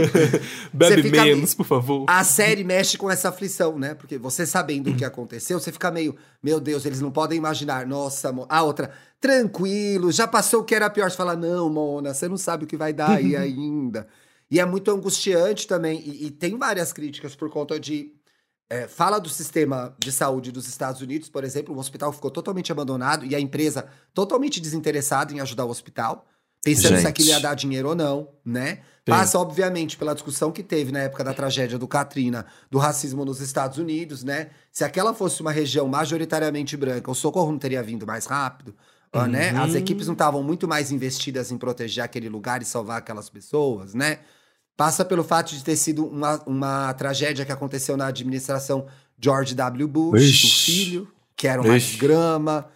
Bebe 0.72 1.02
fica- 1.02 1.24
menos, 1.24 1.54
por 1.54 1.66
favor. 1.66 2.04
A 2.08 2.24
série 2.24 2.64
mexe 2.64 2.96
com 2.96 3.10
essa 3.10 3.28
aflição, 3.28 3.78
né? 3.78 3.94
Porque 3.94 4.18
você 4.18 4.46
sabendo 4.46 4.90
o 4.90 4.96
que 4.96 5.04
aconteceu, 5.04 5.58
você 5.60 5.70
fica 5.72 5.90
meio, 5.90 6.16
meu 6.42 6.60
Deus, 6.60 6.84
eles 6.84 7.00
não 7.00 7.10
podem 7.10 7.38
imaginar. 7.38 7.86
Nossa, 7.86 8.32
Mo- 8.32 8.46
a 8.48 8.62
outra, 8.62 8.90
tranquilo, 9.20 10.10
já 10.12 10.26
passou 10.26 10.60
o 10.60 10.64
que 10.64 10.74
era 10.74 10.88
pior. 10.90 11.10
Você 11.10 11.16
fala, 11.16 11.36
não, 11.36 11.68
Mona, 11.70 12.14
você 12.14 12.28
não 12.28 12.36
sabe 12.36 12.64
o 12.64 12.66
que 12.66 12.76
vai 12.76 12.92
dar 12.92 13.10
aí 13.10 13.34
ainda. 13.36 14.06
E 14.50 14.58
é 14.58 14.64
muito 14.64 14.90
angustiante 14.90 15.66
também. 15.66 16.00
E, 16.04 16.26
e 16.26 16.30
tem 16.30 16.58
várias 16.58 16.92
críticas 16.92 17.34
por 17.36 17.50
conta 17.50 17.78
de. 17.78 18.12
É, 18.70 18.86
fala 18.86 19.18
do 19.18 19.28
sistema 19.28 19.94
de 19.98 20.12
saúde 20.12 20.52
dos 20.52 20.68
Estados 20.68 21.02
Unidos, 21.02 21.28
por 21.28 21.42
exemplo, 21.42 21.74
o 21.74 21.78
hospital 21.78 22.12
ficou 22.12 22.30
totalmente 22.30 22.70
abandonado 22.70 23.26
e 23.26 23.34
a 23.34 23.40
empresa 23.40 23.86
totalmente 24.14 24.60
desinteressada 24.60 25.32
em 25.34 25.40
ajudar 25.40 25.64
o 25.64 25.70
hospital, 25.70 26.24
pensando 26.62 26.94
se 26.94 26.98
Gente. 26.98 27.06
aquilo 27.08 27.28
ia 27.30 27.40
dar 27.40 27.54
dinheiro 27.54 27.88
ou 27.88 27.94
não, 27.96 28.28
né? 28.44 28.78
Passa, 29.04 29.40
obviamente, 29.40 29.96
pela 29.96 30.14
discussão 30.14 30.52
que 30.52 30.62
teve 30.62 30.92
na 30.92 31.00
época 31.00 31.24
da 31.24 31.34
tragédia 31.34 31.76
do 31.76 31.88
Katrina, 31.88 32.46
do 32.70 32.78
racismo 32.78 33.24
nos 33.24 33.40
Estados 33.40 33.76
Unidos, 33.76 34.22
né? 34.22 34.50
Se 34.70 34.84
aquela 34.84 35.12
fosse 35.12 35.40
uma 35.40 35.50
região 35.50 35.88
majoritariamente 35.88 36.76
branca, 36.76 37.10
o 37.10 37.14
socorro 37.14 37.50
não 37.50 37.58
teria 37.58 37.82
vindo 37.82 38.06
mais 38.06 38.26
rápido, 38.26 38.76
ó, 39.12 39.26
né? 39.26 39.52
Uhum. 39.52 39.62
As 39.62 39.74
equipes 39.74 40.06
não 40.06 40.12
estavam 40.12 40.44
muito 40.44 40.68
mais 40.68 40.92
investidas 40.92 41.50
em 41.50 41.58
proteger 41.58 42.04
aquele 42.04 42.28
lugar 42.28 42.62
e 42.62 42.64
salvar 42.64 42.98
aquelas 42.98 43.28
pessoas, 43.28 43.94
né? 43.94 44.20
Passa 44.80 45.04
pelo 45.04 45.22
fato 45.22 45.54
de 45.54 45.62
ter 45.62 45.76
sido 45.76 46.06
uma, 46.06 46.40
uma 46.46 46.94
tragédia 46.94 47.44
que 47.44 47.52
aconteceu 47.52 47.98
na 47.98 48.06
administração 48.06 48.86
George 49.22 49.54
W. 49.54 49.86
Bush, 49.86 50.22
Ixi. 50.22 50.46
do 50.46 50.52
filho, 50.64 51.08
que 51.36 51.46
era 51.46 51.62
mais 51.62 51.82
Ixi. 51.82 51.98
grama, 51.98 52.66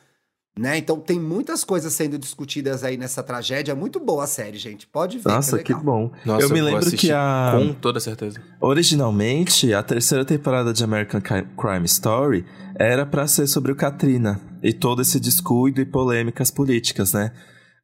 né? 0.54 0.76
Então 0.76 1.00
tem 1.00 1.18
muitas 1.18 1.64
coisas 1.64 1.94
sendo 1.94 2.18
discutidas 2.18 2.84
aí 2.84 2.98
nessa 2.98 3.22
tragédia. 3.22 3.72
É 3.72 3.74
muito 3.74 3.98
boa 3.98 4.24
a 4.24 4.26
série, 4.26 4.58
gente. 4.58 4.86
Pode 4.86 5.16
ver. 5.16 5.30
Nossa, 5.30 5.56
que, 5.56 5.72
é 5.72 5.74
que 5.74 5.82
bom. 5.82 6.10
Nossa, 6.26 6.44
eu 6.44 6.50
me 6.50 6.60
vou 6.60 6.72
lembro 6.72 6.90
que 6.90 7.10
a. 7.10 7.54
Com 7.58 7.72
toda 7.72 7.98
certeza. 7.98 8.38
Originalmente, 8.60 9.72
a 9.72 9.82
terceira 9.82 10.26
temporada 10.26 10.74
de 10.74 10.84
American 10.84 11.22
Crime 11.22 11.86
Story 11.86 12.44
era 12.78 13.06
pra 13.06 13.26
ser 13.26 13.46
sobre 13.46 13.72
o 13.72 13.74
Katrina 13.74 14.38
e 14.62 14.74
todo 14.74 15.00
esse 15.00 15.18
descuido 15.18 15.80
e 15.80 15.86
polêmicas 15.86 16.50
políticas, 16.50 17.14
né? 17.14 17.32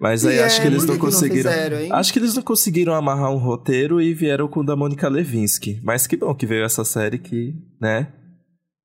Mas 0.00 0.24
aí 0.24 0.36
E 0.36 0.42
acho 0.42 0.58
é, 0.58 0.62
que 0.62 0.66
eles 0.68 0.80
por 0.80 0.86
não 0.88 0.94
que 0.94 1.00
que 1.00 1.04
não 1.06 1.12
conseguiram. 1.12 1.50
fizeram, 1.52 1.80
hein? 1.80 1.88
acho 1.92 2.12
que 2.12 2.18
eles 2.18 2.34
não 2.34 2.42
conseguiram 2.42 2.94
amarrar 2.94 3.30
um 3.30 3.36
roteiro 3.36 4.00
e 4.00 4.14
vieram 4.14 4.48
com 4.48 4.60
o 4.60 4.64
da 4.64 4.74
Mônica 4.74 5.08
Levinsky. 5.08 5.78
Mas 5.84 6.06
que 6.06 6.16
bom 6.16 6.34
que 6.34 6.46
veio 6.46 6.64
essa 6.64 6.84
série 6.84 7.18
que, 7.18 7.54
né? 7.80 8.08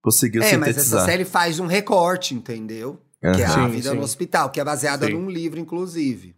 Conseguiu 0.04 0.44
É, 0.44 0.58
mas 0.58 0.70
sintetizar. 0.70 1.00
essa 1.00 1.10
série 1.12 1.26
faz 1.26 1.60
um 1.60 1.66
recorte, 1.68 2.36
entendeu? 2.36 3.00
Que 3.22 3.42
é 3.42 3.46
a 3.46 3.50
Sim, 3.50 3.70
vida 3.70 3.90
sim. 3.92 3.96
no 3.96 4.04
hospital, 4.04 4.50
que 4.52 4.60
é 4.60 4.64
baseada 4.64 5.08
Sim. 5.08 5.14
num 5.14 5.30
livro, 5.30 5.60
inclusive. 5.60 6.36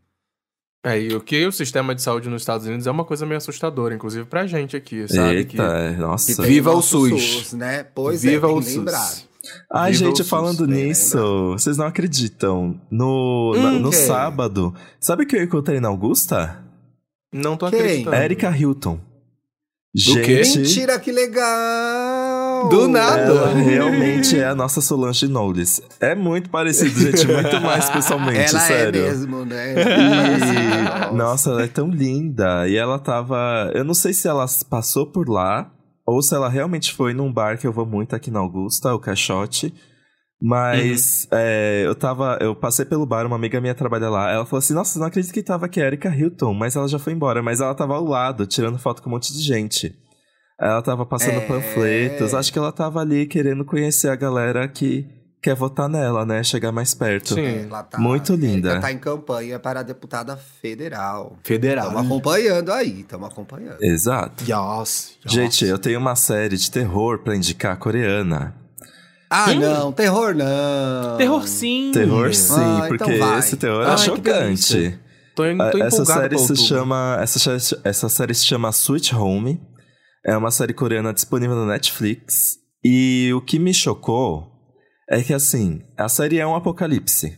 É, 0.86 0.98
e 1.02 1.14
o 1.14 1.20
que 1.20 1.46
o 1.46 1.52
sistema 1.52 1.94
de 1.94 2.02
saúde 2.02 2.30
nos 2.30 2.44
Estados 2.44 2.66
Unidos 2.66 2.88
é 2.88 2.92
uma 2.92 3.04
coisa 3.04 3.26
meio 3.26 3.38
assustadora, 3.40 3.94
inclusive 3.96 4.24
pra 4.26 4.46
gente 4.48 4.78
aqui, 4.78 5.06
sabe? 5.08 5.38
Eita, 5.38 5.50
que 5.50 5.60
é, 5.62 5.94
Que 5.96 6.00
nossa. 6.00 6.36
tem 6.38 6.46
Viva 6.46 6.72
o 6.72 6.76
nosso 6.76 7.10
SUS. 7.10 7.52
né? 7.54 7.84
Pois 7.84 8.22
Viva 8.22 8.48
é, 8.48 8.50
o 8.52 8.62
SUS. 8.62 8.76
lembrado. 8.76 9.22
Ai, 9.72 9.92
Viva 9.92 10.06
gente, 10.06 10.24
falando 10.24 10.66
nisso, 10.68 11.18
vocês 11.54 11.78
não 11.78 11.86
acreditam. 11.86 12.80
No, 12.92 13.54
Hum, 13.56 13.62
na- 13.62 13.72
no 13.74 13.90
quem? 13.90 14.00
sábado, 14.00 14.74
sabe 15.00 15.24
o 15.24 15.28
que 15.28 15.36
eu 15.36 15.44
encontrei 15.44 15.80
na 15.80 15.88
Augusta? 15.90 16.64
não 17.34 17.58
tô 17.58 17.70
Quem? 17.70 17.80
acreditando. 17.80 18.16
Erika 18.16 18.50
Hilton. 18.58 19.00
Do 19.96 20.22
quê? 20.22 20.44
Gente, 20.44 20.60
Mentira, 20.60 21.00
que 21.00 21.12
legal! 21.12 22.70
Do 22.70 22.88
nada. 22.88 23.22
ela 23.22 23.54
realmente 23.54 24.38
é 24.38 24.46
a 24.46 24.54
nossa 24.56 24.80
Solange 24.82 25.28
Knowles. 25.28 25.82
É 26.00 26.14
muito 26.14 26.50
parecido, 26.50 27.00
gente, 27.00 27.26
muito 27.28 27.60
mais 27.62 27.90
pessoalmente, 27.92 28.52
Ela 28.56 28.60
sério. 28.60 29.02
é 29.04 29.08
mesmo, 29.10 29.46
né? 29.46 29.74
E, 31.12 31.16
nossa, 31.16 31.50
ela 31.52 31.64
é 31.64 31.68
tão 31.68 31.90
linda. 31.90 32.68
E 32.68 32.76
ela 32.76 33.00
tava. 33.00 33.72
Eu 33.74 33.84
não 33.84 33.94
sei 33.94 34.14
se 34.14 34.28
ela 34.28 34.46
passou 34.70 35.08
por 35.08 35.28
lá 35.30 35.72
ou 36.08 36.22
se 36.22 36.34
ela 36.34 36.48
realmente 36.50 36.94
foi 36.94 37.14
num 37.14 37.32
bar 37.32 37.58
que 37.60 37.68
eu 37.68 37.74
vou 37.74 37.86
muito 37.86 38.16
aqui 38.16 38.32
na 38.32 38.40
Augusta, 38.40 38.96
o 38.96 39.00
Caixote. 39.00 39.74
Mas 40.42 41.28
é, 41.32 41.84
eu 41.86 41.96
tava. 41.96 42.38
Eu 42.40 42.56
passei 42.56 42.86
pelo 42.86 43.06
bar, 43.08 43.26
uma 43.26 43.36
amiga 43.36 43.60
minha 43.60 43.74
trabalha 43.74 44.08
lá. 44.10 44.32
Ela 44.32 44.46
falou 44.46 44.60
assim: 44.60 44.74
Nossa, 44.74 45.00
não 45.00 45.08
acredito 45.08 45.34
que 45.34 45.42
tava 45.42 45.66
aqui 45.66 45.82
a 45.82 45.86
Erika 45.88 46.10
Hilton, 46.10 46.54
mas 46.54 46.76
ela 46.76 46.88
já 46.88 47.00
foi 47.00 47.14
embora. 47.14 47.42
Mas 47.42 47.60
ela 47.60 47.74
tava 47.74 47.96
ao 47.96 48.04
lado, 48.06 48.46
tirando 48.46 48.78
foto 48.78 49.02
com 49.02 49.10
um 49.10 49.14
monte 49.14 49.34
de 49.34 49.42
gente. 49.42 49.96
Ela 50.60 50.82
tava 50.82 51.06
passando 51.06 51.40
É. 51.40 51.48
panfletos. 51.48 52.34
Acho 52.36 52.54
que 52.54 52.60
ela 52.60 52.72
tava 52.72 53.00
ali 53.02 53.26
querendo 53.26 53.66
conhecer 53.66 54.10
a 54.10 54.16
galera 54.16 54.68
que 54.68 55.08
quer 55.48 55.56
votar 55.56 55.88
nela, 55.88 56.26
né? 56.26 56.44
Chegar 56.44 56.74
mais 56.74 56.94
perto. 56.94 57.34
Sim. 57.36 57.66
Ela 57.68 57.82
tá, 57.84 57.98
Muito 57.98 58.34
linda. 58.36 58.72
Ela 58.72 58.82
tá 58.82 58.92
em 58.92 58.98
campanha 58.98 59.58
para 59.58 59.82
deputada 59.82 60.36
federal. 60.36 61.38
Federal. 61.42 61.88
Estamos 61.88 62.06
acompanhando 62.06 62.72
aí, 62.74 63.00
estamos 63.02 63.30
acompanhando. 63.30 63.78
Exato. 63.82 64.44
Yes, 64.44 65.18
yes. 65.24 65.34
Gente, 65.34 65.66
eu 65.66 65.78
tenho 65.80 66.00
uma 66.00 66.16
série 66.18 66.58
de 66.58 66.70
terror 66.70 67.20
pra 67.20 67.34
indicar 67.34 67.78
coreana. 67.78 68.54
Ah, 69.30 69.52
Hum. 69.52 69.60
não, 69.60 69.92
terror 69.94 70.36
não. 70.36 71.18
Terror 71.18 71.48
sim. 71.48 71.92
Terror 71.94 72.34
sim, 72.34 72.54
Ah, 72.58 72.76
então 72.86 72.98
porque 72.98 73.18
vai. 73.18 73.40
esse 73.40 73.56
terror 73.56 73.86
Ai, 73.88 73.94
é 73.94 73.98
chocante. 73.98 75.00
Tô, 75.34 75.44
tô 75.44 75.64
Ah, 75.64 75.86
essa 75.86 76.04
série 76.06 76.30
pra 76.30 76.38
se 76.40 76.56
chama 76.58 77.18
essa, 77.22 77.58
essa 77.86 78.10
série 78.10 78.34
se 78.34 78.46
chama 78.46 78.70
Sweet 78.72 79.16
Home. 79.16 79.62
É 80.26 80.36
uma 80.36 80.52
série 80.52 80.74
coreana 80.74 81.14
disponível 81.14 81.56
na 81.56 81.66
Netflix. 81.68 82.58
E 82.84 83.32
o 83.34 83.40
que 83.42 83.58
me 83.60 83.74
chocou 83.74 84.57
é 85.10 85.24
que 85.24 85.34
assim, 85.34 85.82
a 85.98 86.10
série 86.10 86.38
é 86.38 86.46
um 86.46 86.56
apocalipse. 86.56 87.38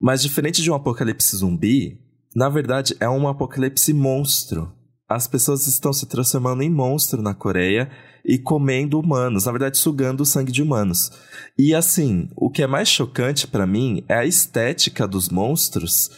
Mas 0.00 0.22
diferente 0.22 0.62
de 0.62 0.70
um 0.70 0.74
apocalipse 0.74 1.36
zumbi, 1.36 2.00
na 2.34 2.48
verdade 2.48 2.96
é 3.00 3.08
um 3.08 3.28
apocalipse 3.28 3.92
monstro. 3.92 4.72
As 5.08 5.26
pessoas 5.26 5.66
estão 5.66 5.92
se 5.92 6.06
transformando 6.06 6.62
em 6.62 6.70
monstro 6.70 7.20
na 7.20 7.34
Coreia 7.34 7.90
e 8.24 8.38
comendo 8.38 8.98
humanos, 8.98 9.44
na 9.44 9.52
verdade 9.52 9.76
sugando 9.76 10.22
o 10.22 10.26
sangue 10.26 10.52
de 10.52 10.62
humanos. 10.62 11.10
E 11.58 11.74
assim, 11.74 12.28
o 12.36 12.50
que 12.50 12.62
é 12.62 12.66
mais 12.66 12.88
chocante 12.88 13.46
pra 13.46 13.66
mim 13.66 14.04
é 14.08 14.14
a 14.14 14.24
estética 14.24 15.06
dos 15.06 15.28
monstros, 15.28 16.10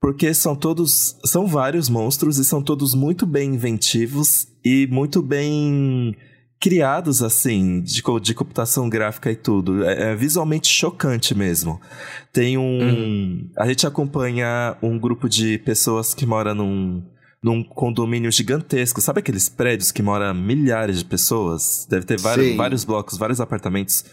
porque 0.00 0.34
são 0.34 0.54
todos, 0.56 1.16
são 1.24 1.46
vários 1.46 1.88
monstros 1.88 2.38
e 2.38 2.44
são 2.44 2.62
todos 2.62 2.94
muito 2.94 3.24
bem 3.24 3.54
inventivos 3.54 4.48
e 4.64 4.86
muito 4.88 5.22
bem 5.22 6.14
criados 6.62 7.24
assim, 7.24 7.80
de, 7.80 8.00
de 8.20 8.34
computação 8.34 8.88
gráfica 8.88 9.32
e 9.32 9.34
tudo. 9.34 9.84
É, 9.84 10.12
é 10.12 10.14
visualmente 10.14 10.68
chocante 10.68 11.34
mesmo. 11.34 11.80
Tem 12.32 12.56
um. 12.56 13.50
A 13.58 13.66
gente 13.66 13.84
acompanha 13.84 14.76
um 14.80 14.96
grupo 14.96 15.28
de 15.28 15.58
pessoas 15.58 16.14
que 16.14 16.24
mora 16.24 16.54
num, 16.54 17.02
num 17.42 17.64
condomínio 17.64 18.30
gigantesco. 18.30 19.00
Sabe 19.00 19.18
aqueles 19.18 19.48
prédios 19.48 19.90
que 19.90 20.04
moram 20.04 20.32
milhares 20.32 21.00
de 21.00 21.04
pessoas? 21.04 21.84
Deve 21.90 22.06
ter 22.06 22.20
vários, 22.20 22.46
Sim. 22.46 22.56
vários 22.56 22.84
blocos, 22.84 23.18
vários 23.18 23.40
apartamentos. 23.40 24.04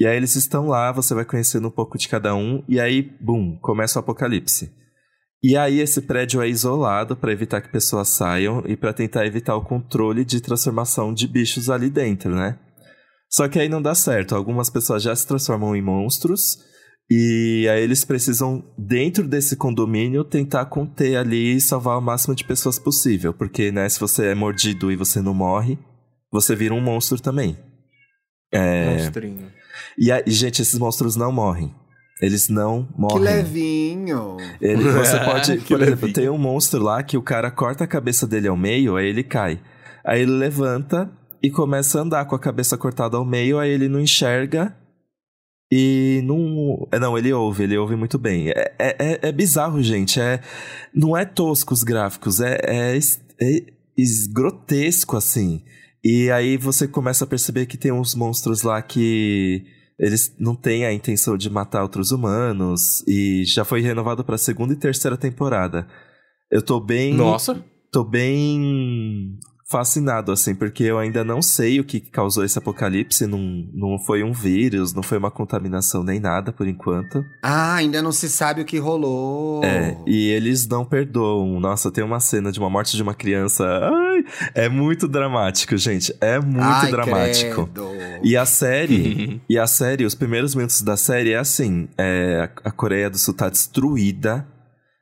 E 0.00 0.04
aí 0.04 0.16
eles 0.16 0.34
estão 0.34 0.66
lá, 0.66 0.90
você 0.90 1.14
vai 1.14 1.24
conhecendo 1.24 1.68
um 1.68 1.70
pouco 1.70 1.96
de 1.96 2.08
cada 2.08 2.34
um, 2.34 2.64
e 2.68 2.80
aí, 2.80 3.08
bum, 3.20 3.56
começa 3.62 3.96
o 3.96 4.00
apocalipse. 4.00 4.72
E 5.46 5.58
aí 5.58 5.78
esse 5.78 6.00
prédio 6.00 6.40
é 6.40 6.48
isolado 6.48 7.14
para 7.14 7.30
evitar 7.30 7.60
que 7.60 7.68
pessoas 7.68 8.08
saiam 8.08 8.64
e 8.66 8.74
para 8.78 8.94
tentar 8.94 9.26
evitar 9.26 9.54
o 9.54 9.62
controle 9.62 10.24
de 10.24 10.40
transformação 10.40 11.12
de 11.12 11.28
bichos 11.28 11.68
ali 11.68 11.90
dentro, 11.90 12.34
né? 12.34 12.58
Só 13.28 13.46
que 13.46 13.58
aí 13.58 13.68
não 13.68 13.82
dá 13.82 13.94
certo. 13.94 14.34
Algumas 14.34 14.70
pessoas 14.70 15.02
já 15.02 15.14
se 15.14 15.26
transformam 15.26 15.76
em 15.76 15.82
monstros 15.82 16.56
e 17.10 17.68
aí 17.70 17.82
eles 17.82 18.06
precisam 18.06 18.64
dentro 18.78 19.28
desse 19.28 19.54
condomínio 19.54 20.24
tentar 20.24 20.64
conter 20.64 21.16
ali 21.16 21.56
e 21.56 21.60
salvar 21.60 21.98
o 21.98 22.02
máximo 22.02 22.34
de 22.34 22.42
pessoas 22.42 22.78
possível, 22.78 23.34
porque 23.34 23.70
né, 23.70 23.86
se 23.86 24.00
você 24.00 24.28
é 24.28 24.34
mordido 24.34 24.90
e 24.90 24.96
você 24.96 25.20
não 25.20 25.34
morre, 25.34 25.78
você 26.32 26.56
vira 26.56 26.72
um 26.72 26.80
monstro 26.80 27.20
também. 27.20 27.58
É... 28.50 28.94
Monstrinho. 28.94 29.52
E, 29.98 30.10
aí, 30.10 30.22
gente, 30.26 30.62
esses 30.62 30.78
monstros 30.78 31.16
não 31.16 31.30
morrem. 31.30 31.74
Eles 32.24 32.48
não 32.48 32.84
Que 32.84 33.00
morrem. 33.00 33.18
levinho. 33.22 34.36
Ele, 34.60 34.82
você 34.92 35.18
pode, 35.20 35.58
Que 35.58 35.74
por 35.74 35.82
exemplo, 35.82 36.06
levinho. 36.06 36.12
tem 36.14 36.28
um 36.28 36.38
monstro 36.38 36.82
lá 36.82 37.02
que 37.02 37.16
o 37.16 37.22
cara 37.22 37.50
corta 37.50 37.84
a 37.84 37.86
cabeça 37.86 38.26
dele 38.26 38.48
ao 38.48 38.56
meio, 38.56 38.96
aí 38.96 39.06
ele 39.08 39.22
cai. 39.22 39.60
Aí 40.04 40.22
ele 40.22 40.32
levanta 40.32 41.10
e 41.42 41.50
começa 41.50 41.98
a 41.98 42.02
andar 42.02 42.24
com 42.26 42.34
a 42.34 42.38
cabeça 42.38 42.76
cortada 42.78 43.16
ao 43.16 43.24
meio, 43.24 43.58
aí 43.58 43.70
ele 43.70 43.88
não 43.88 44.00
enxerga 44.00 44.74
e 45.72 46.20
não. 46.24 46.86
é, 46.92 46.98
Não, 46.98 47.16
ele 47.18 47.32
ouve, 47.32 47.64
ele 47.64 47.76
ouve 47.76 47.96
muito 47.96 48.18
bem. 48.18 48.48
É, 48.50 48.74
é, 48.78 48.96
é- 48.98 49.18
é 49.28 49.32
bizarro, 49.32 49.82
gente. 49.82 50.20
É, 50.20 50.40
não 50.94 51.16
é 51.16 51.24
tosco 51.24 51.74
os 51.74 51.82
gráficos, 51.82 52.40
é, 52.40 52.58
é, 52.64 52.96
é 52.96 53.60
es- 53.96 54.26
grotesco 54.32 55.16
assim. 55.16 55.62
E 56.02 56.30
aí 56.30 56.56
você 56.56 56.86
começa 56.86 57.24
a 57.24 57.26
perceber 57.26 57.66
que 57.66 57.78
tem 57.78 57.90
uns 57.92 58.14
monstros 58.14 58.62
lá 58.62 58.80
que 58.82 59.64
eles 59.98 60.34
não 60.38 60.54
têm 60.54 60.84
a 60.84 60.92
intenção 60.92 61.36
de 61.36 61.48
matar 61.48 61.82
outros 61.82 62.10
humanos 62.10 63.02
e 63.06 63.44
já 63.44 63.64
foi 63.64 63.80
renovado 63.80 64.24
para 64.24 64.38
segunda 64.38 64.72
e 64.72 64.76
terceira 64.76 65.16
temporada. 65.16 65.86
Eu 66.50 66.62
tô 66.62 66.80
bem 66.80 67.14
Nossa. 67.14 67.64
tô 67.92 68.04
bem 68.04 69.38
fascinado, 69.66 70.30
assim, 70.30 70.54
porque 70.54 70.84
eu 70.84 70.98
ainda 70.98 71.24
não 71.24 71.40
sei 71.40 71.80
o 71.80 71.84
que 71.84 71.98
causou 71.98 72.44
esse 72.44 72.58
apocalipse. 72.58 73.26
Não, 73.26 73.38
não 73.72 73.98
foi 73.98 74.22
um 74.22 74.32
vírus, 74.32 74.92
não 74.92 75.02
foi 75.02 75.18
uma 75.18 75.30
contaminação 75.30 76.04
nem 76.04 76.20
nada 76.20 76.52
por 76.52 76.68
enquanto. 76.68 77.24
Ah, 77.42 77.74
ainda 77.74 78.02
não 78.02 78.12
se 78.12 78.28
sabe 78.28 78.60
o 78.60 78.64
que 78.64 78.78
rolou. 78.78 79.64
É, 79.64 79.96
e 80.06 80.28
eles 80.28 80.66
não 80.68 80.84
perdoam. 80.84 81.58
Nossa, 81.58 81.90
tem 81.90 82.04
uma 82.04 82.20
cena 82.20 82.52
de 82.52 82.58
uma 82.58 82.70
morte 82.70 82.96
de 82.96 83.02
uma 83.02 83.14
criança. 83.14 83.64
Ai, 83.64 84.03
é 84.54 84.68
muito 84.68 85.06
dramático, 85.06 85.76
gente. 85.76 86.14
É 86.20 86.38
muito 86.38 86.62
Ai, 86.62 86.90
dramático. 86.90 87.66
credo. 87.66 87.90
E 88.22 88.36
a 88.36 88.46
série, 88.46 89.40
e 89.48 89.58
a 89.58 89.66
série, 89.66 90.04
os 90.04 90.14
primeiros 90.14 90.54
minutos 90.54 90.82
da 90.82 90.96
série 90.96 91.32
é 91.32 91.38
assim: 91.38 91.88
é, 91.98 92.48
a 92.64 92.70
Coreia 92.70 93.10
do 93.10 93.18
Sul 93.18 93.34
tá 93.34 93.48
destruída, 93.48 94.46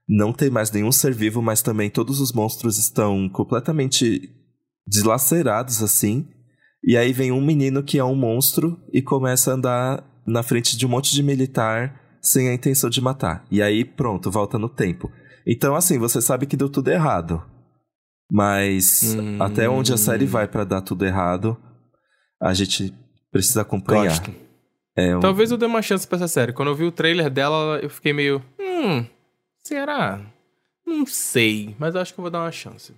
não 0.08 0.32
tem 0.32 0.50
mais 0.50 0.70
nenhum 0.70 0.92
ser 0.92 1.14
vivo, 1.14 1.40
mas 1.40 1.62
também 1.62 1.88
todos 1.88 2.20
os 2.20 2.32
monstros 2.32 2.78
estão 2.78 3.28
completamente 3.28 4.30
deslacerados 4.86 5.82
assim. 5.82 6.26
E 6.84 6.96
aí 6.96 7.12
vem 7.12 7.30
um 7.30 7.40
menino 7.40 7.82
que 7.82 7.98
é 7.98 8.04
um 8.04 8.16
monstro 8.16 8.76
e 8.92 9.00
começa 9.00 9.50
a 9.50 9.54
andar 9.54 10.04
na 10.26 10.42
frente 10.42 10.76
de 10.76 10.84
um 10.84 10.88
monte 10.88 11.12
de 11.12 11.22
militar 11.22 12.00
sem 12.20 12.48
a 12.48 12.54
intenção 12.54 12.90
de 12.90 13.00
matar. 13.00 13.44
E 13.50 13.62
aí 13.62 13.84
pronto, 13.84 14.30
volta 14.30 14.58
no 14.58 14.68
tempo. 14.68 15.10
Então 15.46 15.76
assim, 15.76 15.98
você 15.98 16.20
sabe 16.20 16.46
que 16.46 16.56
deu 16.56 16.68
tudo 16.68 16.90
errado. 16.90 17.51
Mas 18.34 19.14
Hum. 19.14 19.36
até 19.42 19.68
onde 19.68 19.92
a 19.92 19.96
série 19.98 20.24
vai 20.24 20.48
pra 20.48 20.64
dar 20.64 20.80
tudo 20.80 21.04
errado, 21.04 21.54
a 22.40 22.54
gente 22.54 22.94
precisa 23.30 23.60
acompanhar. 23.60 24.08
Gosto. 24.08 24.32
É 24.96 25.14
um- 25.16 25.20
Talvez 25.20 25.50
eu 25.50 25.58
dê 25.58 25.66
uma 25.66 25.82
chance 25.82 26.06
pra 26.06 26.16
essa 26.16 26.28
série. 26.28 26.52
Quando 26.52 26.68
eu 26.68 26.74
vi 26.74 26.84
o 26.84 26.90
trailer 26.92 27.28
dela, 27.28 27.78
eu 27.82 27.90
fiquei 27.90 28.12
meio. 28.14 28.42
Hum. 28.58 29.04
Será? 29.62 30.20
Não 30.86 31.04
sei, 31.06 31.76
mas 31.78 31.94
eu 31.94 32.00
acho 32.00 32.14
que 32.14 32.20
eu 32.20 32.22
vou 32.22 32.30
dar 32.30 32.40
uma 32.40 32.50
chance. 32.52 32.94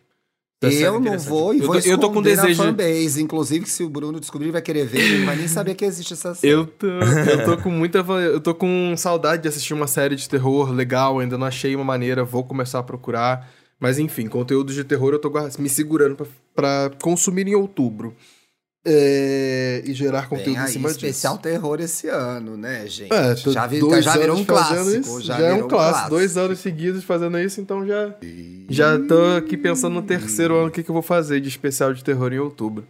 Essa 0.62 0.84
é 0.84 0.86
Eu 0.86 0.98
não 1.00 1.18
vou 1.18 1.52
e 1.52 1.58
eu 1.58 1.66
vou 1.66 1.80
tô, 1.80 1.88
eu 1.88 1.98
tô 1.98 2.10
com 2.10 2.22
desejo. 2.22 2.62
fanbase. 2.62 3.20
Inclusive, 3.22 3.66
se 3.66 3.82
o 3.82 3.88
Bruno 3.88 4.18
descobrir, 4.18 4.46
ele 4.46 4.52
vai 4.52 4.62
querer 4.62 4.86
ver, 4.86 5.00
ele 5.00 5.18
não 5.18 5.26
vai 5.26 5.36
nem 5.36 5.46
saber 5.48 5.74
que 5.74 5.84
existe 5.84 6.12
essa 6.14 6.34
série. 6.34 6.52
Eu 6.52 6.64
tô, 6.66 6.86
eu 6.86 7.44
tô 7.44 7.58
com 7.62 7.70
muita. 7.70 7.98
Eu 7.98 8.40
tô 8.40 8.54
com 8.54 8.94
saudade 8.96 9.42
de 9.42 9.48
assistir 9.48 9.74
uma 9.74 9.86
série 9.86 10.16
de 10.16 10.26
terror 10.28 10.70
legal, 10.72 11.18
ainda 11.18 11.36
não 11.36 11.46
achei 11.46 11.74
uma 11.76 11.84
maneira, 11.84 12.24
vou 12.24 12.44
começar 12.44 12.78
a 12.78 12.82
procurar. 12.82 13.46
Mas 13.84 13.98
enfim, 13.98 14.28
conteúdos 14.28 14.74
de 14.74 14.82
terror 14.82 15.12
eu 15.12 15.18
tô 15.18 15.30
me 15.58 15.68
segurando 15.68 16.16
pra, 16.16 16.26
pra 16.54 16.90
consumir 17.02 17.46
em 17.46 17.54
outubro. 17.54 18.16
É, 18.86 19.82
e 19.86 19.92
gerar 19.94 20.26
conteúdo 20.28 20.58
em 20.60 20.66
cima 20.66 20.90
especial 20.90 21.34
disso. 21.34 21.42
terror 21.42 21.80
esse 21.80 22.08
ano, 22.08 22.56
né, 22.56 22.86
gente? 22.86 23.12
É, 23.12 23.34
já, 23.34 23.66
vi- 23.66 23.80
dois 23.80 24.04
já 24.04 24.16
virou 24.16 24.36
um 24.38 24.44
clássico. 24.44 24.90
isso, 24.90 25.20
Já, 25.22 25.38
já, 25.38 25.46
é 25.46 25.54
um 25.54 25.68
clássico. 25.68 26.10
Dois 26.10 26.36
anos 26.36 26.58
seguidos 26.60 27.04
fazendo 27.04 27.38
isso, 27.38 27.60
então 27.60 27.86
já, 27.86 28.14
já 28.68 28.98
tô 28.98 29.36
aqui 29.38 29.56
pensando 29.56 29.94
no 29.94 30.02
terceiro 30.02 30.54
ano 30.56 30.68
o 30.68 30.70
que, 30.70 30.82
que 30.82 30.90
eu 30.90 30.92
vou 30.94 31.02
fazer 31.02 31.40
de 31.40 31.48
especial 31.48 31.92
de 31.94 32.02
terror 32.04 32.32
em 32.32 32.38
outubro. 32.38 32.86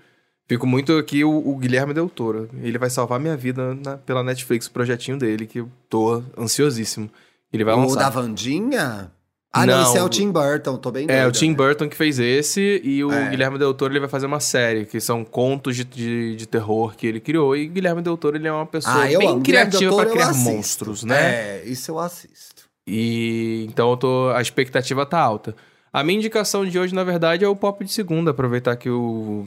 Fico 0.49 0.67
muito 0.67 0.97
aqui 0.99 1.25
o, 1.25 1.31
o 1.49 1.57
Guilherme 1.57 1.95
Del 1.95 2.09
Toro. 2.09 2.49
Ele 2.61 2.77
vai 2.79 2.91
salvar 2.91 3.19
minha 3.19 3.37
vida 3.37 3.75
na- 3.77 3.97
pela 3.97 4.23
Netflix, 4.23 4.67
o 4.67 4.73
projetinho 4.73 5.17
dele, 5.17 5.47
que 5.47 5.61
eu 5.61 5.69
tô 5.89 6.23
ansiosíssimo. 6.37 7.09
Ele 7.53 7.65
vai 7.65 7.75
O 7.75 7.79
lançar. 7.81 8.01
da 8.01 8.11
Vandinha? 8.11 9.11
Ah, 9.57 9.65
não, 9.65 9.77
Não, 9.81 9.83
esse 9.89 9.97
é 9.97 10.03
o 10.03 10.09
Tim 10.09 10.33
Burton, 10.33 10.77
tô 10.77 10.91
bem 10.91 11.05
É, 11.05 11.23
doida, 11.23 11.29
o 11.29 11.33
Tim 11.33 11.51
né? 11.51 11.55
Burton 11.57 11.89
que 11.89 11.97
fez 11.97 12.19
esse 12.19 12.81
e 12.83 13.05
o 13.05 13.13
É. 13.13 13.29
Guilherme 13.31 13.57
Del 13.59 13.73
Toro 13.73 13.93
ele 13.93 14.01
vai 14.01 14.09
fazer 14.09 14.27
uma 14.27 14.41
série, 14.41 14.85
que 14.85 15.01
são 15.01 15.25
contos 15.25 15.77
de, 15.77 15.85
de, 15.85 16.35
de 16.37 16.47
terror 16.47 16.95
que 16.97 17.07
ele 17.07 17.21
criou. 17.21 17.55
E 17.57 17.69
Guilherme 17.69 18.03
Del 18.03 18.17
Toro 18.17 18.37
ele 18.37 18.49
é 18.49 18.53
uma 18.53 18.67
pessoa 18.67 19.05
Ah, 19.05 19.07
bem 19.07 19.29
amo. 19.29 19.43
Criativa 19.43 20.03
eu 20.03 20.11
criar 20.11 20.35
monstros, 20.35 21.05
né? 21.05 21.61
É, 21.61 21.63
isso 21.67 21.91
eu 21.93 21.99
assisto. 22.01 22.65
E 22.87 23.65
então 23.69 23.91
eu 23.91 23.97
tô. 23.97 24.31
A 24.35 24.43
expectativa 24.43 25.07
tá 25.07 25.19
alta. 25.21 25.55
A 25.93 26.03
minha 26.03 26.19
indicação 26.19 26.67
de 26.67 26.77
hoje, 26.79 26.93
na 26.95 27.05
verdade, 27.05 27.45
é 27.45 27.49
o 27.49 27.55
Pop 27.55 27.85
de 27.85 27.93
Segunda. 27.93 28.33
Aproveitar 28.33 28.75
que 28.77 28.91
o, 28.91 29.47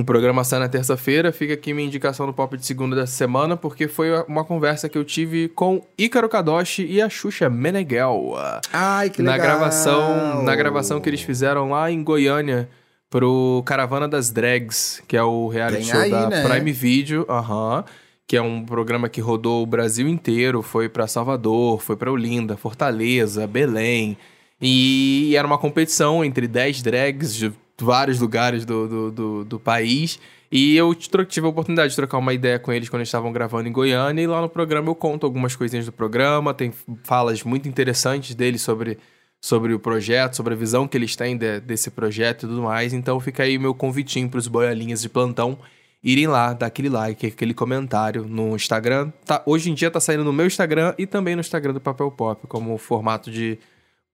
o 0.00 0.04
programa 0.04 0.44
sai 0.44 0.58
na 0.58 0.68
terça-feira, 0.68 1.32
fica 1.32 1.54
aqui 1.54 1.72
minha 1.74 1.86
indicação 1.86 2.26
do 2.26 2.32
Pop 2.32 2.56
de 2.56 2.64
Segunda 2.64 2.96
dessa 2.96 3.12
semana, 3.12 3.56
porque 3.56 3.88
foi 3.88 4.08
uma 4.28 4.44
conversa 4.44 4.88
que 4.88 4.96
eu 4.98 5.04
tive 5.04 5.48
com 5.48 5.84
Ícaro 5.96 6.28
Kadoshi 6.28 6.84
e 6.86 7.00
a 7.00 7.08
Xuxa 7.08 7.48
Meneghel. 7.48 8.34
Ai, 8.72 9.10
que 9.10 9.22
na 9.22 9.32
legal. 9.32 9.46
gravação 9.46 10.42
Na 10.42 10.54
gravação 10.54 11.00
que 11.00 11.08
eles 11.08 11.22
fizeram 11.22 11.70
lá 11.70 11.90
em 11.90 12.02
Goiânia 12.02 12.68
pro 13.10 13.62
Caravana 13.64 14.06
das 14.06 14.30
Drags, 14.30 15.02
que 15.08 15.16
é 15.16 15.22
o 15.22 15.48
reality 15.48 15.82
Tem 15.82 15.90
show 15.90 16.00
aí, 16.00 16.10
da 16.10 16.28
né? 16.28 16.46
Prime 16.46 16.72
Video, 16.72 17.24
aham. 17.28 17.84
que 18.26 18.36
é 18.36 18.42
um 18.42 18.64
programa 18.64 19.08
que 19.08 19.20
rodou 19.20 19.62
o 19.62 19.66
Brasil 19.66 20.06
inteiro, 20.06 20.60
foi 20.62 20.88
pra 20.88 21.06
Salvador, 21.06 21.80
foi 21.80 21.96
pra 21.96 22.12
Olinda, 22.12 22.56
Fortaleza, 22.56 23.46
Belém. 23.46 24.16
E 24.60 25.34
era 25.36 25.46
uma 25.46 25.56
competição 25.56 26.24
entre 26.24 26.46
10 26.46 26.82
drags 26.82 27.34
de 27.34 27.52
vários 27.80 28.20
lugares 28.20 28.64
do, 28.64 28.88
do, 28.88 29.10
do, 29.10 29.44
do 29.44 29.60
país. 29.60 30.18
E 30.50 30.76
eu 30.76 30.94
tive 30.94 31.46
a 31.46 31.50
oportunidade 31.50 31.90
de 31.90 31.96
trocar 31.96 32.16
uma 32.18 32.32
ideia 32.32 32.58
com 32.58 32.72
eles 32.72 32.88
quando 32.88 33.00
eles 33.00 33.08
estavam 33.08 33.30
gravando 33.32 33.68
em 33.68 33.72
Goiânia. 33.72 34.22
E 34.22 34.26
lá 34.26 34.40
no 34.40 34.48
programa 34.48 34.88
eu 34.88 34.94
conto 34.94 35.26
algumas 35.26 35.54
coisinhas 35.54 35.86
do 35.86 35.92
programa, 35.92 36.54
tem 36.54 36.72
falas 37.04 37.42
muito 37.42 37.68
interessantes 37.68 38.34
deles 38.34 38.62
sobre, 38.62 38.98
sobre 39.40 39.74
o 39.74 39.78
projeto, 39.78 40.34
sobre 40.36 40.54
a 40.54 40.56
visão 40.56 40.88
que 40.88 40.96
eles 40.96 41.14
têm 41.14 41.36
de- 41.36 41.60
desse 41.60 41.90
projeto 41.90 42.46
e 42.46 42.48
tudo 42.48 42.62
mais. 42.62 42.94
Então 42.94 43.20
fica 43.20 43.42
aí 43.42 43.58
meu 43.58 43.74
convitinho 43.74 44.28
pros 44.28 44.48
boiolinhas 44.48 45.02
de 45.02 45.08
plantão 45.08 45.58
irem 46.02 46.28
lá, 46.28 46.52
dar 46.52 46.66
aquele 46.66 46.88
like, 46.88 47.26
aquele 47.26 47.52
comentário 47.52 48.24
no 48.24 48.54
Instagram. 48.56 49.12
Tá, 49.26 49.42
hoje 49.44 49.70
em 49.70 49.74
dia 49.74 49.90
tá 49.90 50.00
saindo 50.00 50.24
no 50.24 50.32
meu 50.32 50.46
Instagram 50.46 50.94
e 50.96 51.06
também 51.06 51.34
no 51.34 51.40
Instagram 51.40 51.74
do 51.74 51.80
Papel 51.80 52.10
Pop, 52.10 52.46
como 52.46 52.78
formato 52.78 53.30
de 53.30 53.58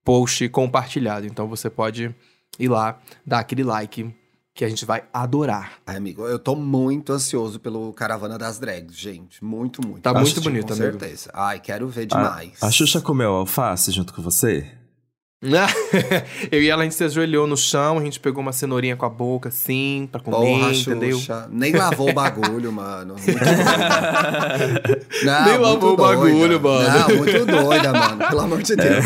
post 0.03 0.49
compartilhado. 0.49 1.25
Então 1.25 1.47
você 1.47 1.69
pode 1.69 2.13
ir 2.59 2.69
lá, 2.69 2.99
dar 3.25 3.39
aquele 3.39 3.63
like 3.63 4.13
que 4.53 4.63
a 4.63 4.69
gente 4.69 4.85
vai 4.85 5.03
adorar. 5.13 5.73
Ai, 5.85 5.97
amigo, 5.97 6.25
eu 6.25 6.39
tô 6.39 6.55
muito 6.55 7.11
ansioso 7.11 7.59
pelo 7.59 7.91
Caravana 7.91 8.37
das 8.37 8.57
Drags, 8.57 8.95
gente. 8.97 9.43
Muito, 9.43 9.85
muito. 9.85 10.01
Tá 10.01 10.11
Vou 10.13 10.21
muito 10.21 10.31
assistir, 10.31 10.49
bonito, 10.49 10.67
com 10.67 10.73
amigo. 10.73 10.97
certeza. 10.99 11.29
Ai, 11.33 11.59
quero 11.59 11.87
ver 11.89 12.03
A, 12.03 12.05
demais. 12.05 12.63
a 12.63 12.71
Xuxa 12.71 13.01
comeu 13.01 13.31
alface 13.33 13.91
junto 13.91 14.13
com 14.13 14.21
você? 14.21 14.65
Eu 16.51 16.61
e 16.61 16.69
ela, 16.69 16.81
a 16.81 16.83
gente 16.85 16.95
se 16.95 17.03
ajoelhou 17.03 17.45
no 17.47 17.55
chão, 17.55 17.97
a 17.99 18.03
gente 18.03 18.19
pegou 18.19 18.41
uma 18.41 18.51
cenourinha 18.51 18.95
com 18.95 19.05
a 19.05 19.09
boca, 19.09 19.49
assim, 19.49 20.09
pra 20.11 20.19
comer, 20.19 20.37
Porra, 20.59 20.73
entendeu? 20.73 21.17
Xuxa. 21.17 21.47
Nem 21.51 21.73
lavou 21.73 22.09
o 22.09 22.13
bagulho, 22.13 22.71
mano. 22.71 23.15
Não, 25.23 25.45
Nem 25.45 25.57
lavou 25.57 25.93
o 25.93 25.97
bagulho, 25.97 26.59
mano. 26.61 26.99
Não, 26.99 27.17
muito 27.17 27.45
doida, 27.45 27.93
mano. 27.93 28.27
Pelo 28.27 28.41
amor 28.41 28.61
de 28.61 28.75
Deus. 28.75 29.05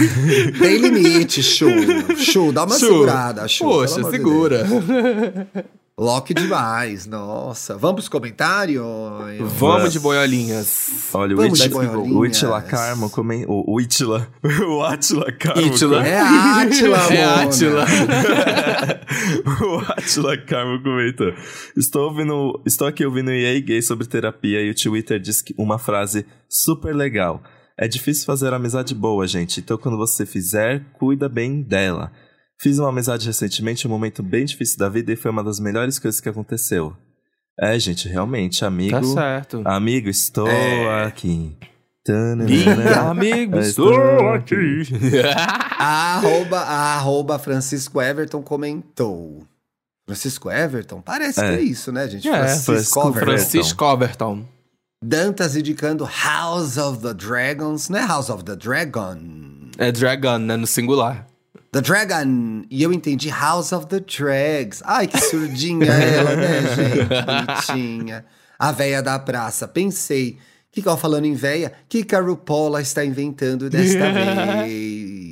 Tem 0.60 0.78
limite, 0.78 1.44
Chu. 1.44 1.68
Chu, 2.18 2.52
dá 2.52 2.64
uma 2.64 2.78
Chu, 2.78 2.88
segurada, 2.88 3.48
Chu. 3.48 3.64
Poxa, 3.66 4.00
amor 4.00 4.12
de 4.12 4.20
Lock 6.00 6.34
demais, 6.34 7.06
nossa. 7.06 7.78
Vamos 7.78 7.96
pros 7.96 8.08
comentários? 8.08 8.82
Vamos 9.58 9.92
de 9.92 10.00
boiolinhas. 10.00 11.10
Olha, 11.14 11.36
o 11.36 11.46
Itila, 11.46 11.70
boiolinhas. 11.70 12.16
o 12.16 12.26
Itila 12.26 12.62
Carmo 12.62 13.10
comen... 13.10 13.44
O, 13.50 13.74
o 13.76 13.82
Itila... 13.82 14.26
O 14.66 14.82
Atila 14.82 15.30
Carmo... 15.34 15.62
Itila. 15.62 16.08
É 16.08 16.18
a 16.18 16.62
Átila, 16.62 16.98
É 17.12 17.24
a 17.24 17.30
Mona. 17.30 17.44
Átila. 17.44 17.86
o 19.62 19.92
Atila 19.92 20.38
Carmo 20.38 20.82
comentou. 20.82 21.34
Estou, 21.76 22.04
ouvindo, 22.10 22.62
estou 22.66 22.88
aqui 22.88 23.06
ouvindo 23.06 23.28
o 23.28 23.34
EA 23.34 23.60
Gay 23.60 23.82
sobre 23.82 24.08
terapia 24.08 24.62
e 24.62 24.70
o 24.70 24.76
Twitter 24.76 25.20
disse 25.20 25.44
que 25.44 25.54
uma 25.58 25.78
frase 25.78 26.26
super 26.48 26.96
legal. 26.96 27.44
É 27.78 27.90
difícil 27.90 28.26
fazer 28.26 28.54
amizade 28.54 28.96
boa, 28.96 29.28
gente. 29.28 29.60
Então, 29.60 29.78
quando 29.78 29.98
você 29.98 30.26
fizer, 30.26 30.82
cuida 30.94 31.28
bem 31.28 31.62
dela. 31.62 32.10
Fiz 32.62 32.78
uma 32.78 32.90
amizade 32.90 33.26
recentemente, 33.26 33.88
um 33.88 33.90
momento 33.90 34.22
bem 34.22 34.44
difícil 34.46 34.78
da 34.78 34.90
vida 34.90 35.12
e 35.14 35.16
foi 35.16 35.32
uma 35.32 35.44
das 35.44 35.60
melhores 35.60 35.98
coisas 35.98 36.20
que 36.20 36.28
aconteceu. 36.28 36.96
É, 37.58 37.78
gente, 37.80 38.08
realmente, 38.08 38.64
amigo. 38.66 38.92
Tá 39.00 39.04
certo. 39.04 39.62
Amigo, 39.66 40.10
estou 40.10 40.48
É. 40.48 41.06
aqui. 41.06 41.56
Ih, 41.62 41.68
Tananana. 42.04 43.02
amigo, 43.12 43.58
Eu 43.58 43.62
estou 43.62 43.92
estou 43.92 44.30
aqui. 44.30 44.82
A 45.78 46.16
arroba, 46.18 46.60
a 46.60 46.96
arroba 46.98 47.38
Francisco 47.40 48.02
Everton 48.02 48.42
comentou. 48.42 49.46
Francisco 50.08 50.50
Everton? 50.50 51.02
Parece 51.02 51.40
É. 51.40 51.50
que 51.50 51.56
é 51.58 51.62
isso, 51.62 51.92
né, 51.92 52.08
gente? 52.10 52.28
É, 52.28 52.32
Francisco 52.34 52.64
Francisco 52.64 53.00
Everton. 53.10 53.26
Francisco 53.26 53.86
Overton. 53.86 54.46
Dantas 55.04 55.56
indicando 55.56 56.04
House 56.06 56.78
of 56.78 57.00
the 57.02 57.14
Dragons. 57.14 57.88
Não 57.90 58.00
é 58.00 58.06
House 58.06 58.30
of 58.30 58.44
the 58.44 58.56
Dragon. 58.56 59.18
É 59.78 59.92
Dragon, 59.92 60.40
né? 60.40 60.58
No 60.58 60.66
singular. 60.68 61.28
The 61.72 61.82
Dragon. 61.82 62.64
E 62.70 62.82
eu 62.82 62.92
entendi 62.92 63.30
House 63.30 63.72
of 63.72 63.88
the 63.88 64.00
Drags. 64.00 64.82
Ai, 64.86 65.08
que 65.08 65.20
surdinha 65.20 65.92
ela, 65.92 66.36
né, 66.36 66.62
gente? 66.76 67.08
Bonitinha. 67.26 68.26
A 68.58 68.72
véia 68.72 69.02
da 69.02 69.18
praça. 69.20 69.68
Pensei. 69.68 70.38
Que 70.72 70.88
eu 70.88 70.96
falando 70.96 71.26
em 71.26 71.34
véia? 71.34 71.74
Que 71.90 72.04
que 72.04 72.16
a 72.16 72.22
RuPaula 72.22 72.82
está 72.82 73.04
inventando 73.04 73.70
desta 73.70 74.12
vez? 74.14 75.29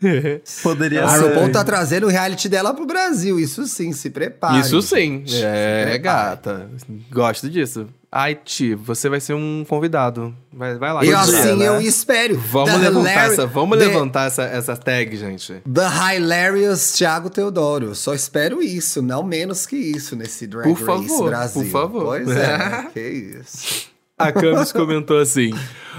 Poderia 0.62 1.04
A 1.04 1.08
ser. 1.08 1.28
RuPaul 1.28 1.50
tá 1.50 1.64
trazendo 1.64 2.06
o 2.06 2.10
reality 2.10 2.48
dela 2.48 2.72
pro 2.72 2.86
Brasil. 2.86 3.38
Isso 3.40 3.66
sim, 3.66 3.92
se 3.92 4.10
prepare. 4.10 4.60
Isso 4.60 4.80
sim. 4.80 5.24
É, 5.42 5.98
gata. 5.98 6.70
Gosto 7.10 7.50
disso. 7.50 7.88
Ai, 8.10 8.34
Ti, 8.36 8.74
você 8.74 9.08
vai 9.08 9.20
ser 9.20 9.34
um 9.34 9.64
convidado. 9.68 10.34
Vai, 10.52 10.78
vai 10.78 10.92
lá. 10.94 11.04
E 11.04 11.06
Podia, 11.12 11.20
assim 11.20 11.56
né? 11.56 11.68
eu 11.68 11.80
espero. 11.80 12.38
Vamos 12.38 12.70
The 12.72 12.78
levantar, 12.78 13.00
hilari- 13.12 13.32
essa, 13.34 13.46
vamos 13.46 13.78
the- 13.78 13.84
levantar 13.84 14.26
essa, 14.28 14.42
essa 14.44 14.76
tag, 14.76 15.14
gente. 15.16 15.52
The 15.70 16.16
Hilarious 16.16 16.92
Thiago 16.94 17.28
Teodoro. 17.28 17.94
Só 17.94 18.14
espero 18.14 18.62
isso, 18.62 19.02
não 19.02 19.22
menos 19.22 19.66
que 19.66 19.76
isso 19.76 20.16
nesse 20.16 20.46
Drag 20.46 20.64
Por 20.64 20.74
Race 20.74 21.06
favor, 21.08 21.26
Brasil. 21.28 21.62
por 21.62 21.70
favor. 21.70 22.04
Pois 22.04 22.30
é, 22.36 22.86
que 22.94 23.00
isso. 23.40 23.88
A 24.16 24.32
Camis 24.32 24.72
comentou 24.72 25.18
assim: 25.20 25.52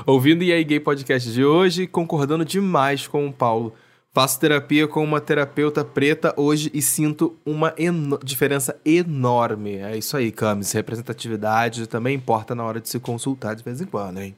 ouvindo 0.05 0.41
o 0.41 0.43
EA 0.45 0.63
Gay 0.63 0.79
Podcast 0.79 1.31
de 1.31 1.45
hoje, 1.45 1.85
concordando 1.85 2.43
demais 2.43 3.05
com 3.07 3.27
o 3.27 3.31
Paulo. 3.31 3.75
Faço 4.11 4.39
terapia 4.39 4.87
com 4.87 5.03
uma 5.03 5.21
terapeuta 5.21 5.85
preta 5.85 6.33
hoje 6.35 6.71
e 6.73 6.81
sinto 6.81 7.37
uma 7.45 7.73
eno- 7.77 8.19
diferença 8.23 8.75
enorme. 8.83 9.75
É 9.77 9.95
isso 9.95 10.17
aí, 10.17 10.31
Camis. 10.31 10.71
Representatividade 10.71 11.85
também 11.87 12.15
importa 12.15 12.55
na 12.55 12.63
hora 12.63 12.81
de 12.81 12.89
se 12.89 12.99
consultar 12.99 13.55
de 13.55 13.63
vez 13.63 13.79
em 13.79 13.85
quando, 13.85 14.19
hein? 14.19 14.35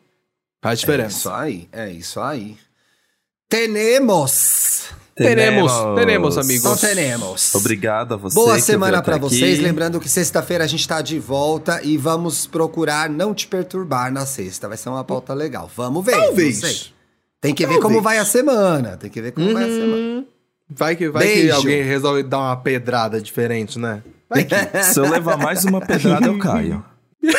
Faz 0.62 0.74
É 0.74 0.82
isso 0.82 0.86
diferença. 0.86 1.36
aí, 1.38 1.70
é 1.72 1.90
isso 1.90 2.20
aí. 2.20 2.58
Tenemos! 3.50 4.90
Teremos, 5.16 5.72
teremos, 5.96 6.38
amigos. 6.38 6.62
Então 6.66 6.76
tenemos. 6.78 7.54
Obrigado 7.54 8.14
a 8.14 8.18
você. 8.18 8.34
Boa 8.34 8.56
que 8.56 8.62
semana 8.62 8.98
até 9.00 9.20
vocês. 9.20 9.60
Lembrando 9.60 10.00
que 10.00 10.08
sexta-feira 10.10 10.64
a 10.64 10.68
gente 10.68 10.88
tá 10.88 11.02
de 11.02 11.20
volta 11.20 11.82
e 11.84 11.98
vamos 11.98 12.48
procurar 12.48 13.10
não 13.10 13.34
te 13.34 13.46
perturbar 13.46 14.12
na 14.12 14.26
sexta. 14.26 14.68
Vai 14.68 14.78
ser 14.78 14.90
uma 14.90 15.04
pauta 15.04 15.34
legal. 15.34 15.70
Vamos 15.76 16.04
ver. 16.06 16.14
Talvez. 16.14 16.92
Tem 17.42 17.54
que 17.56 17.66
ver 17.66 17.74
Talvez. 17.74 17.84
como 17.84 18.02
vai 18.02 18.20
a 18.20 18.26
semana. 18.26 18.96
Tem 18.98 19.10
que 19.10 19.20
ver 19.20 19.32
como 19.32 19.52
vai 19.52 19.64
a 19.64 19.68
semana. 19.68 19.96
Uhum. 19.96 20.26
Vai 20.70 20.96
que, 20.96 21.10
vai 21.10 21.28
que 21.28 21.52
alguém 21.52 21.82
resolve 21.84 22.24
dar 22.24 22.38
uma 22.38 22.56
pedrada 22.56 23.20
diferente, 23.20 23.78
né? 23.80 24.02
Vai 24.30 24.46
que. 24.46 24.56
Se 24.86 25.00
eu 25.00 25.10
levar 25.10 25.38
mais 25.38 25.66
uma 25.66 25.82
pedrada, 25.82 26.28
eu 26.28 26.38
caio. 26.38 26.86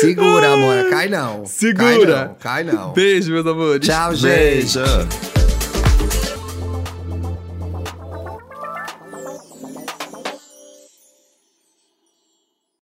Segura, 0.00 0.54
amor. 0.54 0.90
Cai 0.90 1.08
não. 1.08 1.46
Segura. 1.46 2.34
Cai 2.40 2.64
não. 2.64 2.72
Cai 2.74 2.86
não. 2.86 2.92
Beijo, 2.92 3.30
meus 3.30 3.46
amores. 3.46 3.86
Tchau, 3.86 4.14
gente. 4.14 4.78
Beijo. 4.78 5.41